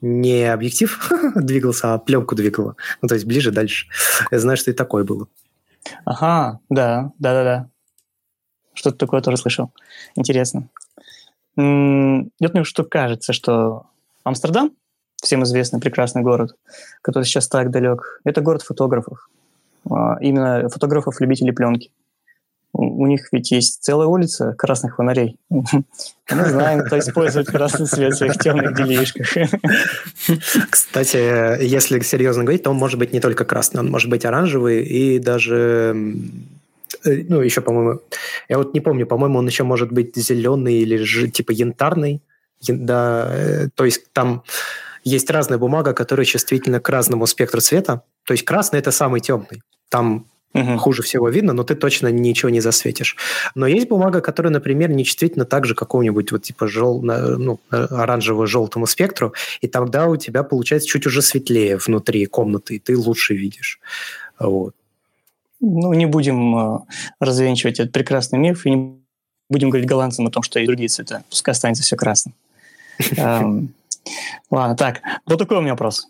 Не 0.02 0.52
объектив 0.52 1.11
двигался, 1.35 1.94
а 1.94 1.98
пленку 1.99 2.35
двигала. 2.35 2.76
Ну, 3.02 3.07
то 3.07 3.15
есть 3.15 3.26
ближе, 3.26 3.52
дальше. 3.52 3.88
Я 4.31 4.39
знаю, 4.39 4.57
что 4.57 4.72
и 4.72 4.73
такое 4.73 5.03
было. 5.03 5.27
Ага, 6.03 6.60
да, 6.69 7.11
да, 7.19 7.34
да, 7.34 7.44
да. 7.44 7.69
Что-то 8.78 8.98
такое 8.98 9.22
тоже 9.22 9.38
слышал. 9.38 9.72
Интересно. 10.16 10.68
Вот 11.56 12.54
мне 12.54 12.64
что 12.64 12.84
кажется, 12.84 13.34
что 13.34 13.88
Амстердам, 14.24 14.72
всем 15.24 15.44
известный 15.44 15.80
прекрасный 15.80 16.22
город, 16.22 16.56
который 17.02 17.24
сейчас 17.24 17.48
так 17.48 17.72
далек, 17.72 18.22
это 18.24 18.41
город 18.41 18.62
фотографов. 18.62 19.30
А, 19.90 20.18
Именно 20.22 20.70
фотографов-любителей 20.70 21.54
пленки. 21.54 21.90
У 22.74 23.08
них 23.08 23.30
ведь 23.32 23.49
есть 23.49 23.82
целая 23.82 24.08
улица 24.08 24.54
красных 24.54 24.98
фонарей. 24.98 25.38
Мы 25.49 25.86
знаем, 26.30 26.82
кто 26.82 26.99
использует 26.99 27.48
красный 27.48 27.88
свет 27.88 28.14
в 28.14 28.18
своих 28.18 28.38
темных 28.38 28.76
делишках. 28.76 29.28
Кстати, 30.70 31.64
если 31.64 31.99
серьезно 32.02 32.44
говорить, 32.44 32.62
то 32.62 32.70
он 32.70 32.76
может 32.76 32.99
быть 32.99 33.14
не 33.14 33.20
только 33.20 33.45
красный, 33.45 33.80
он 33.80 33.90
может 33.90 34.12
быть 34.12 34.26
оранжевый 34.26 34.84
и 34.84 35.18
даже, 35.18 35.95
ну, 37.30 37.42
еще, 37.42 37.62
по-моему, 37.62 38.02
я 38.50 38.58
вот 38.58 38.74
не 38.74 38.82
помню, 38.82 39.06
по-моему, 39.08 39.40
он 39.40 39.48
еще 39.48 39.64
может 39.64 39.92
быть 39.92 40.16
зеленый 40.16 40.76
или 40.76 40.98
же 40.98 41.28
типа 41.30 41.52
янтарный. 41.52 42.22
Ян- 42.62 42.86
Да, 42.86 43.28
э, 43.32 43.68
то 43.76 43.86
есть 43.86 44.12
там 44.14 44.44
есть 45.04 45.30
разная 45.30 45.58
бумага, 45.58 45.94
которая 45.94 46.26
чувствительна 46.26 46.80
к 46.80 46.90
разному 46.90 47.28
спектру 47.28 47.62
цвета. 47.62 48.02
То 48.26 48.34
есть 48.34 48.44
красный– 48.46 48.80
это 48.82 48.92
самый 48.92 49.22
темный. 49.22 49.62
Там 49.90 50.26
Мгм. 50.54 50.80
хуже 50.80 51.02
всего 51.04 51.30
видно, 51.30 51.54
но 51.54 51.64
ты 51.64 51.76
точно 51.76 52.08
ничего 52.08 52.50
не 52.50 52.62
засветишь. 52.62 53.16
Но 53.56 53.68
есть 53.68 53.88
бумага, 53.90 54.22
которая, 54.22 54.52
например, 54.52 54.90
не 54.90 55.04
чувствительна 55.06 55.46
так 55.46 55.66
же 55.66 55.76
какому-нибудь 55.76 56.32
вот 56.32 56.42
типа 56.44 56.68
жел, 56.68 57.02
ну, 57.04 57.60
оранжево-желтому 57.70 58.88
спектру, 58.88 59.34
и 59.62 59.68
тогда 59.68 60.08
у 60.08 60.16
тебя 60.18 60.44
получается 60.44 60.88
чуть 60.88 61.06
уже 61.06 61.22
светлее 61.22 61.78
внутри 61.78 62.26
комнаты, 62.26 62.76
и 62.76 62.80
ты 62.80 62.98
лучше 62.98 63.36
видишь. 63.36 63.80
Вот. 64.40 64.74
Ну, 65.60 65.94
не 65.94 66.06
будем 66.06 66.56
э, 66.56 66.80
развенчивать 67.20 67.80
этот 67.80 67.92
прекрасный 67.92 68.40
миф 68.40 68.66
и 68.66 68.72
не 68.72 69.00
будем 69.50 69.70
говорить 69.70 69.90
голландцам 69.90 70.28
о 70.28 70.32
том, 70.32 70.44
что 70.44 70.60
и 70.60 70.66
другие 70.66 70.90
цвета. 70.90 71.24
Пускай 71.30 71.54
останется 71.54 71.84
все 71.84 71.96
красным. 71.96 72.36
Эм, 73.18 73.74
Ладно, 74.50 74.76
так. 74.76 75.02
Вот 75.26 75.40
такой 75.40 75.58
у 75.58 75.62
меня 75.62 75.72
вопрос. 75.72 76.08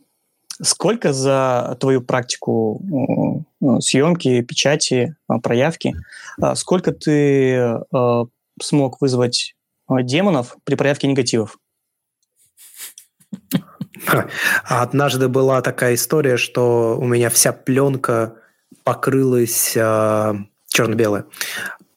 Сколько 0.61 1.13
за 1.13 1.77
твою 1.79 2.01
практику 2.01 2.81
э, 2.81 3.43
ну, 3.61 3.81
съемки, 3.81 4.41
печати, 4.41 5.15
э, 5.29 5.33
проявки, 5.41 5.95
э, 6.41 6.55
сколько 6.55 6.91
ты 6.91 7.53
э, 7.53 8.25
смог 8.59 9.01
вызвать 9.01 9.55
э, 9.89 10.01
демонов 10.01 10.57
при 10.63 10.75
проявке 10.75 11.07
негативов? 11.07 11.59
Однажды 14.63 15.27
была 15.27 15.61
такая 15.61 15.93
история, 15.93 16.37
что 16.37 16.97
у 16.99 17.05
меня 17.05 17.29
вся 17.29 17.53
пленка 17.53 18.35
покрылась 18.83 19.73
э, 19.75 20.33
черно-белая, 20.67 21.25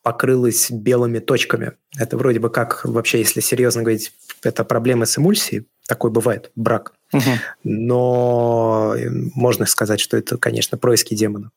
покрылась 0.02 0.70
белыми 0.70 1.18
точками. 1.18 1.72
Это 1.98 2.16
вроде 2.16 2.38
бы 2.38 2.50
как 2.50 2.84
вообще, 2.84 3.18
если 3.18 3.40
серьезно 3.40 3.82
говорить, 3.82 4.12
это 4.42 4.64
проблема 4.64 5.06
с 5.06 5.18
эмульсией. 5.18 5.66
Такой 5.86 6.10
бывает, 6.10 6.50
брак. 6.54 6.92
Угу. 7.12 7.30
Но 7.64 8.94
можно 9.34 9.66
сказать, 9.66 10.00
что 10.00 10.16
это, 10.16 10.36
конечно, 10.38 10.78
происки 10.78 11.14
демона. 11.14 11.50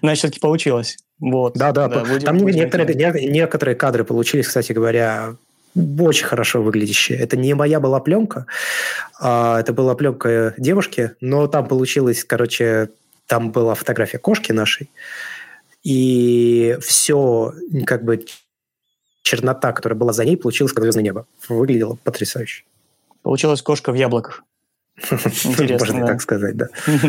Значит, 0.00 0.18
все-таки 0.18 0.40
получилось. 0.40 0.98
Вот. 1.18 1.54
Да, 1.54 1.72
да. 1.72 1.88
да 1.88 2.04
будем, 2.04 2.20
Там 2.20 2.38
будем 2.38 2.56
некоторые, 2.56 3.28
некоторые 3.28 3.74
кадры 3.74 4.04
получились, 4.04 4.46
кстати 4.48 4.72
говоря, 4.72 5.36
очень 5.74 6.26
хорошо 6.26 6.62
выглядящие. 6.62 7.18
Это 7.18 7.36
не 7.36 7.54
моя 7.54 7.80
была 7.80 8.00
пленка, 8.00 8.46
а 9.20 9.60
это 9.60 9.72
была 9.72 9.94
пленка 9.94 10.54
девушки, 10.58 11.12
но 11.20 11.46
там 11.46 11.66
получилось, 11.66 12.24
короче, 12.24 12.90
там 13.30 13.52
была 13.52 13.76
фотография 13.76 14.18
кошки 14.18 14.50
нашей, 14.50 14.90
и 15.84 16.76
все, 16.82 17.54
как 17.86 18.04
бы, 18.04 18.26
чернота, 19.22 19.72
которая 19.72 19.96
была 19.96 20.12
за 20.12 20.24
ней, 20.24 20.36
получилась 20.36 20.72
как 20.72 20.82
звездное 20.82 21.04
небо. 21.04 21.26
Выглядело 21.48 21.96
потрясающе. 22.02 22.64
Получилась 23.22 23.62
кошка 23.62 23.92
в 23.92 23.94
яблоках. 23.94 24.42
Можно 25.10 26.06
так 26.06 26.20
сказать, 26.20 26.56
да. 26.56 26.68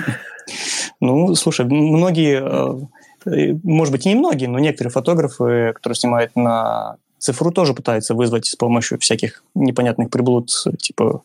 Ну, 1.00 1.34
слушай, 1.34 1.66
многие, 1.66 2.88
э, 3.26 3.56
может 3.64 3.92
быть, 3.92 4.06
не 4.06 4.14
многие, 4.14 4.46
но 4.46 4.60
некоторые 4.60 4.92
фотографы, 4.92 5.74
которые 5.74 5.96
снимают 5.96 6.36
на 6.36 6.98
цифру, 7.18 7.52
тоже 7.52 7.74
пытаются 7.74 8.14
вызвать 8.14 8.46
с 8.46 8.56
помощью 8.56 9.00
всяких 9.00 9.44
непонятных 9.56 10.12
приблуд, 10.12 10.52
типа 10.78 11.24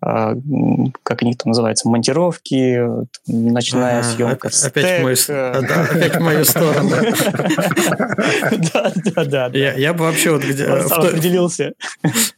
как 0.00 1.22
они 1.22 1.34
там 1.34 1.50
называются, 1.50 1.88
монтировки, 1.88 2.80
ночная 3.26 4.02
съемка. 4.02 4.50
Опять, 4.64 5.00
в 5.00 5.02
мою, 5.02 5.16
опять 5.16 6.16
в 6.16 6.20
мою 6.20 6.44
сторону. 6.44 6.90
Да, 8.72 8.92
да, 9.24 9.48
да. 9.48 9.72
Я 9.72 9.94
бы 9.94 10.04
вообще 10.04 10.32
вот 10.32 10.44
где... 10.44 10.64
определился. 10.64 11.72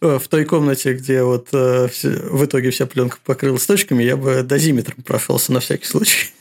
В 0.01 0.23
той 0.29 0.45
комнате, 0.45 0.95
где 0.95 1.23
вот 1.23 1.49
э, 1.53 1.89
в 2.03 2.45
итоге 2.45 2.71
вся 2.71 2.87
пленка 2.87 3.19
покрылась 3.25 3.67
точками, 3.67 4.03
я 4.03 4.17
бы 4.17 4.43
дозиметром 4.43 5.03
прошелся 5.03 5.53
на 5.53 5.61
всякий 5.61 5.87
случай. 5.87 6.33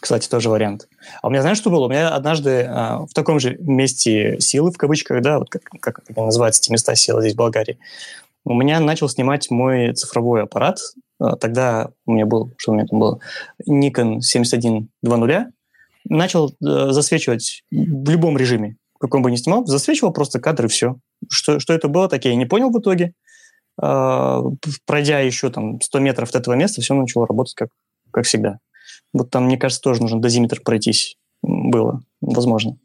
Кстати, 0.00 0.28
тоже 0.28 0.48
вариант. 0.48 0.86
А 1.22 1.26
у 1.26 1.30
меня, 1.30 1.42
знаешь, 1.42 1.58
что 1.58 1.70
было? 1.70 1.86
У 1.86 1.88
меня 1.88 2.10
однажды 2.10 2.62
а, 2.68 3.04
в 3.04 3.12
таком 3.14 3.40
же 3.40 3.56
месте 3.58 4.38
силы, 4.38 4.70
в 4.70 4.76
кабычках, 4.76 5.20
да, 5.22 5.40
вот 5.40 5.50
как, 5.50 5.62
как 5.80 6.00
называются 6.16 6.62
эти 6.62 6.70
места 6.70 6.94
силы 6.94 7.20
здесь, 7.20 7.34
в 7.34 7.36
Болгарии, 7.36 7.78
у 8.48 8.54
меня 8.54 8.80
начал 8.80 9.08
снимать 9.08 9.50
мой 9.50 9.92
цифровой 9.92 10.42
аппарат. 10.42 10.78
А, 11.20 11.36
тогда 11.36 11.90
у 12.06 12.12
меня 12.12 12.26
был, 12.26 12.54
что 12.56 12.72
у 12.72 12.74
меня 12.74 12.86
там 12.86 12.98
было, 12.98 13.20
Nikon 13.68 14.20
7120. 14.20 15.52
Начал 16.10 16.48
э, 16.48 16.90
засвечивать 16.90 17.64
в 17.70 18.08
любом 18.08 18.38
режиме, 18.38 18.76
каком 18.98 19.20
бы 19.20 19.30
ни 19.30 19.36
снимал, 19.36 19.66
засвечивал 19.66 20.12
просто 20.12 20.40
кадры 20.40 20.68
все. 20.68 20.96
Что, 21.28 21.60
что 21.60 21.74
это 21.74 21.88
было, 21.88 22.08
так 22.08 22.24
я 22.24 22.32
и 22.32 22.36
не 22.36 22.46
понял 22.46 22.70
в 22.70 22.80
итоге. 22.80 23.12
Э, 23.82 24.40
пройдя 24.86 25.20
еще 25.20 25.50
там 25.50 25.80
100 25.80 25.98
метров 25.98 26.30
от 26.30 26.36
этого 26.36 26.54
места, 26.54 26.80
все 26.80 26.94
начало 26.94 27.26
работать 27.26 27.54
как, 27.54 27.68
как 28.10 28.24
всегда. 28.24 28.58
Вот 29.12 29.30
там, 29.30 29.44
мне 29.44 29.58
кажется, 29.58 29.82
тоже 29.82 30.00
нужно 30.00 30.20
дозиметр 30.20 30.62
пройтись 30.62 31.16
было, 31.42 32.02
возможно. 32.20 32.78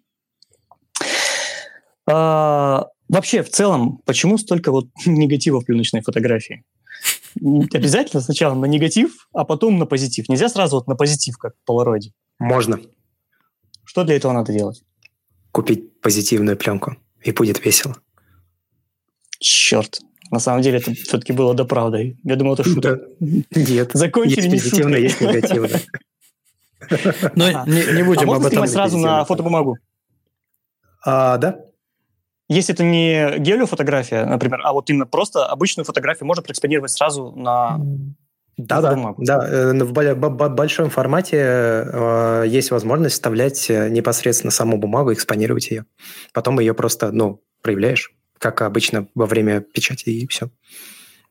А, 2.10 2.88
Вообще, 3.10 3.44
в 3.44 3.50
целом, 3.50 4.00
почему 4.06 4.38
столько 4.38 4.72
вот 4.72 4.88
негатива 5.06 5.60
в 5.62 5.66
пленочной 5.66 6.02
фотографии? 6.02 6.64
Обязательно 7.36 8.22
сначала 8.22 8.54
на 8.54 8.66
негатив, 8.66 9.28
а 9.34 9.44
потом 9.44 9.78
на 9.78 9.86
позитив. 9.86 10.30
Нельзя 10.30 10.50
сразу 10.50 10.78
вот 10.78 10.88
на 10.88 10.96
позитив, 10.96 11.38
как 11.38 11.56
в 11.56 11.66
полароиде. 11.66 12.14
Можно. 12.40 12.80
Что 13.84 14.04
для 14.04 14.16
этого 14.16 14.32
надо 14.32 14.54
делать? 14.54 14.84
Купить 15.52 16.00
позитивную 16.00 16.58
пленку, 16.58 16.96
и 17.22 17.32
будет 17.32 17.64
весело. 17.66 17.98
Черт. 19.40 20.00
На 20.32 20.40
самом 20.40 20.62
деле 20.62 20.78
это 20.78 20.94
все-таки 20.94 21.34
было 21.34 21.54
до 21.54 21.66
правды. 21.66 22.18
Я 22.24 22.36
думал, 22.36 22.54
это 22.54 22.64
шутка. 22.64 23.02
Нет. 23.20 23.92
Закончили 23.94 24.50
есть 24.50 24.64
позитивно, 24.64 24.96
есть 24.96 25.22
негативно. 25.22 25.70
Но 27.36 27.66
не 27.66 28.04
будем 28.04 28.32
а 28.32 28.38
об 28.38 28.46
этом. 28.46 28.68
сразу 28.68 28.98
на 28.98 29.26
фотобумагу? 29.26 29.78
А, 31.06 31.38
да. 31.38 31.60
Если 32.54 32.74
это 32.74 32.84
не 32.84 33.40
гелиофотография, 33.40 34.26
например, 34.26 34.62
а 34.64 34.74
вот 34.74 34.90
именно 34.90 35.06
просто 35.06 35.46
обычную 35.46 35.86
фотографию 35.86 36.28
можно 36.28 36.44
проэкспонировать 36.44 36.92
сразу 36.92 37.32
на 37.36 37.80
да, 38.58 38.82
да, 38.82 38.94
бумагу. 38.94 39.24
да. 39.26 39.74
В 39.74 40.50
большом 40.50 40.90
формате 40.92 41.38
э, 41.38 42.44
есть 42.48 42.70
возможность 42.70 43.16
вставлять 43.16 43.70
э, 43.70 43.90
непосредственно 43.90 44.52
саму 44.52 44.78
бумагу, 44.78 45.12
экспонировать 45.12 45.72
ее. 45.72 45.86
Потом 46.34 46.60
ее 46.60 46.76
просто, 46.76 47.12
ну, 47.12 47.42
проявляешь, 47.64 48.12
как 48.38 48.62
обычно 48.62 49.08
во 49.16 49.26
время 49.26 49.62
печати, 49.62 50.10
и 50.10 50.28
все. 50.28 50.52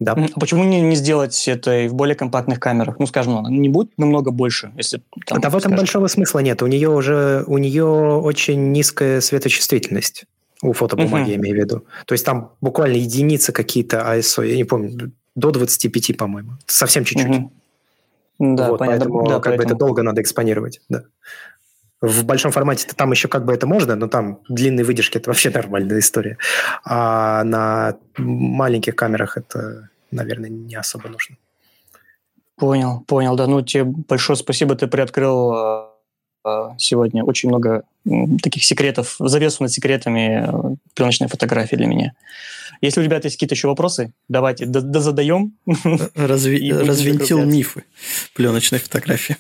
Да. 0.01 0.17
А 0.35 0.41
почему 0.41 0.65
не, 0.65 0.81
не 0.81 0.97
сделать 0.97 1.47
это 1.47 1.83
и 1.83 1.89
в 1.89 1.95
более 1.95 2.17
компактных 2.17 2.59
камерах? 2.59 2.99
Ну, 2.99 3.07
скажем, 3.07 3.37
она 3.37 3.51
не 3.51 3.69
будет 3.69 3.97
намного 3.99 4.33
больше, 4.33 4.73
если 4.77 5.01
там, 5.27 5.41
Да 5.41 5.49
в 5.49 5.53
этом 5.53 5.61
скажем... 5.61 5.77
большого 5.77 6.07
смысла 6.09 6.41
нет. 6.41 6.61
У 6.63 6.67
нее 6.67 6.89
уже 6.89 7.45
у 7.47 7.59
нее 7.59 7.85
очень 7.85 8.73
низкая 8.73 9.21
светочувствительность. 9.21 10.25
У 10.63 10.73
фотобумаги, 10.73 11.25
uh-huh. 11.25 11.31
я 11.31 11.37
имею 11.37 11.57
в 11.57 11.59
виду. 11.59 11.87
То 12.07 12.13
есть 12.13 12.25
там 12.25 12.53
буквально 12.61 12.97
единицы 12.97 13.53
какие-то 13.53 13.99
ISO, 14.17 14.47
я 14.47 14.57
не 14.57 14.65
помню, 14.65 15.13
до 15.35 15.51
25, 15.51 16.17
по-моему. 16.17 16.53
Совсем 16.67 17.05
чуть-чуть. 17.05 17.27
Uh-huh. 17.27 17.51
Да, 18.39 18.71
вот, 18.71 18.79
понятно. 18.79 19.01
Поэтому 19.01 19.29
да, 19.29 19.35
как 19.35 19.45
поэтому... 19.45 19.57
бы 19.57 19.65
это 19.65 19.75
долго 19.75 20.03
надо 20.03 20.21
экспонировать. 20.23 20.81
Да. 20.89 21.03
В 22.01 22.25
большом 22.25 22.51
формате 22.53 22.87
-то 22.89 22.95
там 22.97 23.11
еще 23.13 23.29
как 23.29 23.45
бы 23.45 23.53
это 23.53 23.67
можно, 23.67 23.97
но 23.97 24.09
там 24.09 24.39
длинные 24.49 24.85
выдержки– 24.85 25.19
это 25.19 25.31
вообще 25.31 25.51
нормальная 25.55 25.99
история. 25.99 26.39
А 26.85 27.45
на 27.45 27.97
маленьких 28.19 28.97
камерах 28.97 29.37
это, 29.37 29.89
наверное, 30.11 30.51
не 30.51 30.75
особо 30.75 31.09
нужно. 31.09 31.37
Понял, 32.57 33.05
понял. 33.07 33.37
Да, 33.37 33.47
ну 33.47 33.63
тебе 33.63 33.85
большое 33.85 34.37
спасибо, 34.37 34.75
ты 34.75 34.87
приоткрыл 34.87 35.53
э, 35.53 35.57
а, 35.57 35.92
сегодня 36.79 37.25
очень 37.25 37.49
много 37.49 37.85
таких 38.43 38.65
секретов, 38.65 39.17
завесу 39.19 39.63
над 39.63 39.73
секретами 39.73 40.45
э, 40.47 40.77
пленочной 40.95 41.29
фотографии 41.29 41.77
для 41.77 41.87
меня. 41.87 42.13
Если 42.81 43.01
у 43.01 43.05
ребят 43.05 43.25
есть 43.25 43.37
какие-то 43.37 43.55
еще 43.55 43.69
вопросы, 43.69 44.13
давайте 44.29 44.67
дозадаем. 44.67 45.53
Разви... 46.15 46.73
Развинтил 46.73 47.45
мифы 47.45 47.85
пленочной 48.35 48.81
фотографии. 48.81 49.37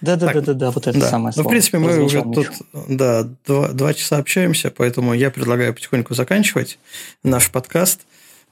Да, 0.00 0.16
да, 0.16 0.32
да, 0.32 0.40
да, 0.40 0.54
да, 0.54 0.70
вот 0.70 0.86
это 0.86 0.98
да. 0.98 1.08
самое. 1.08 1.34
Ну, 1.36 1.42
в 1.42 1.48
принципе, 1.48 1.78
мы 1.78 2.02
уже 2.02 2.22
тут 2.22 2.50
да, 2.88 3.28
два, 3.46 3.68
два 3.68 3.94
часа 3.94 4.18
общаемся, 4.18 4.70
поэтому 4.70 5.14
я 5.14 5.30
предлагаю 5.30 5.74
потихоньку 5.74 6.14
заканчивать 6.14 6.78
наш 7.22 7.50
подкаст. 7.50 8.02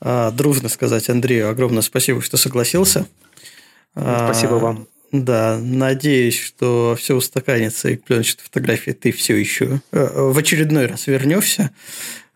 А, 0.00 0.30
дружно 0.30 0.68
сказать 0.68 1.08
Андрею 1.08 1.50
огромное 1.50 1.82
спасибо, 1.82 2.22
что 2.22 2.36
согласился. 2.36 3.06
Спасибо 3.94 4.56
а, 4.56 4.58
вам. 4.58 4.88
Да, 5.14 5.60
надеюсь, 5.62 6.36
что 6.36 6.96
все 6.98 7.14
устаканится, 7.14 7.88
и 7.88 7.96
к 7.96 8.02
пленочной 8.02 8.42
фотографии 8.42 8.90
ты 8.90 9.12
все 9.12 9.36
еще 9.36 9.80
э, 9.92 10.08
в 10.12 10.36
очередной 10.36 10.86
раз 10.86 11.06
вернешься. 11.06 11.70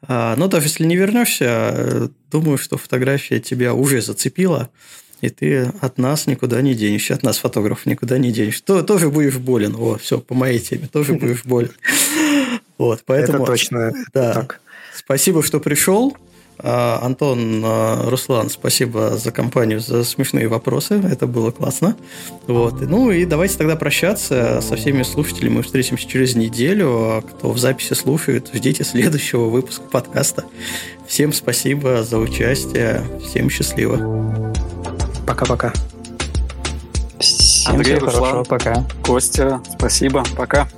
А, 0.02 0.36
но 0.36 0.46
даже 0.46 0.66
если 0.66 0.84
не 0.84 0.94
вернешься, 0.94 2.09
думаю, 2.30 2.56
что 2.56 2.78
фотография 2.78 3.40
тебя 3.40 3.74
уже 3.74 4.00
зацепила, 4.00 4.70
и 5.20 5.28
ты 5.28 5.72
от 5.80 5.98
нас 5.98 6.28
никуда 6.28 6.62
не 6.62 6.76
денешься, 6.76 7.14
от 7.14 7.24
нас, 7.24 7.38
фотографов, 7.38 7.84
никуда 7.86 8.16
не 8.16 8.30
денешься. 8.30 8.62
То, 8.62 8.82
тоже 8.84 9.10
будешь 9.10 9.38
болен. 9.38 9.74
О, 9.76 9.98
все, 9.98 10.20
по 10.20 10.34
моей 10.34 10.60
теме, 10.60 10.86
тоже 10.86 11.14
будешь 11.14 11.44
болен. 11.44 11.72
Вот, 12.78 13.02
поэтому... 13.05 13.38
Это 13.38 13.46
точно 13.46 13.92
да. 14.14 14.34
так. 14.34 14.60
Спасибо, 14.94 15.42
что 15.42 15.59
пришел. 15.59 16.16
А, 16.60 16.98
Антон, 17.02 17.62
а, 17.64 18.09
Руслан, 18.10 18.51
спасибо 18.51 19.16
за 19.16 19.30
компанию, 19.30 19.80
за 19.80 20.05
смешные 20.05 20.48
вопросы. 20.48 20.94
Это 20.94 21.26
было 21.26 21.51
классно. 21.51 21.97
Вот. 22.47 22.80
Ну 22.80 23.10
и 23.10 23.24
давайте 23.24 23.59
тогда 23.59 23.76
прощаться 23.76 24.60
со 24.60 24.76
всеми 24.76 25.02
слушателями. 25.02 25.56
Мы 25.56 25.62
встретимся 25.62 26.09
через 26.09 26.35
неделю. 26.35 26.89
А 26.89 27.22
кто 27.22 27.51
в 27.51 27.59
записи 27.59 27.93
слушает, 27.93 28.51
ждите 28.52 28.85
следующего 28.85 29.48
выпуска 29.48 29.85
подкаста. 29.85 30.44
Всем 31.06 31.32
спасибо 31.32 32.02
за 32.02 32.18
участие. 32.18 33.02
Всем 33.24 33.51
счастливо. 33.51 34.52
Пока-пока. 35.26 35.72
Всем 37.20 37.76
Андрей, 37.76 37.98
Руслан, 37.98 38.24
хорошо, 38.24 38.44
пока. 38.44 38.85
Костя, 39.02 39.60
спасибо, 39.76 40.24
пока. 40.36 40.68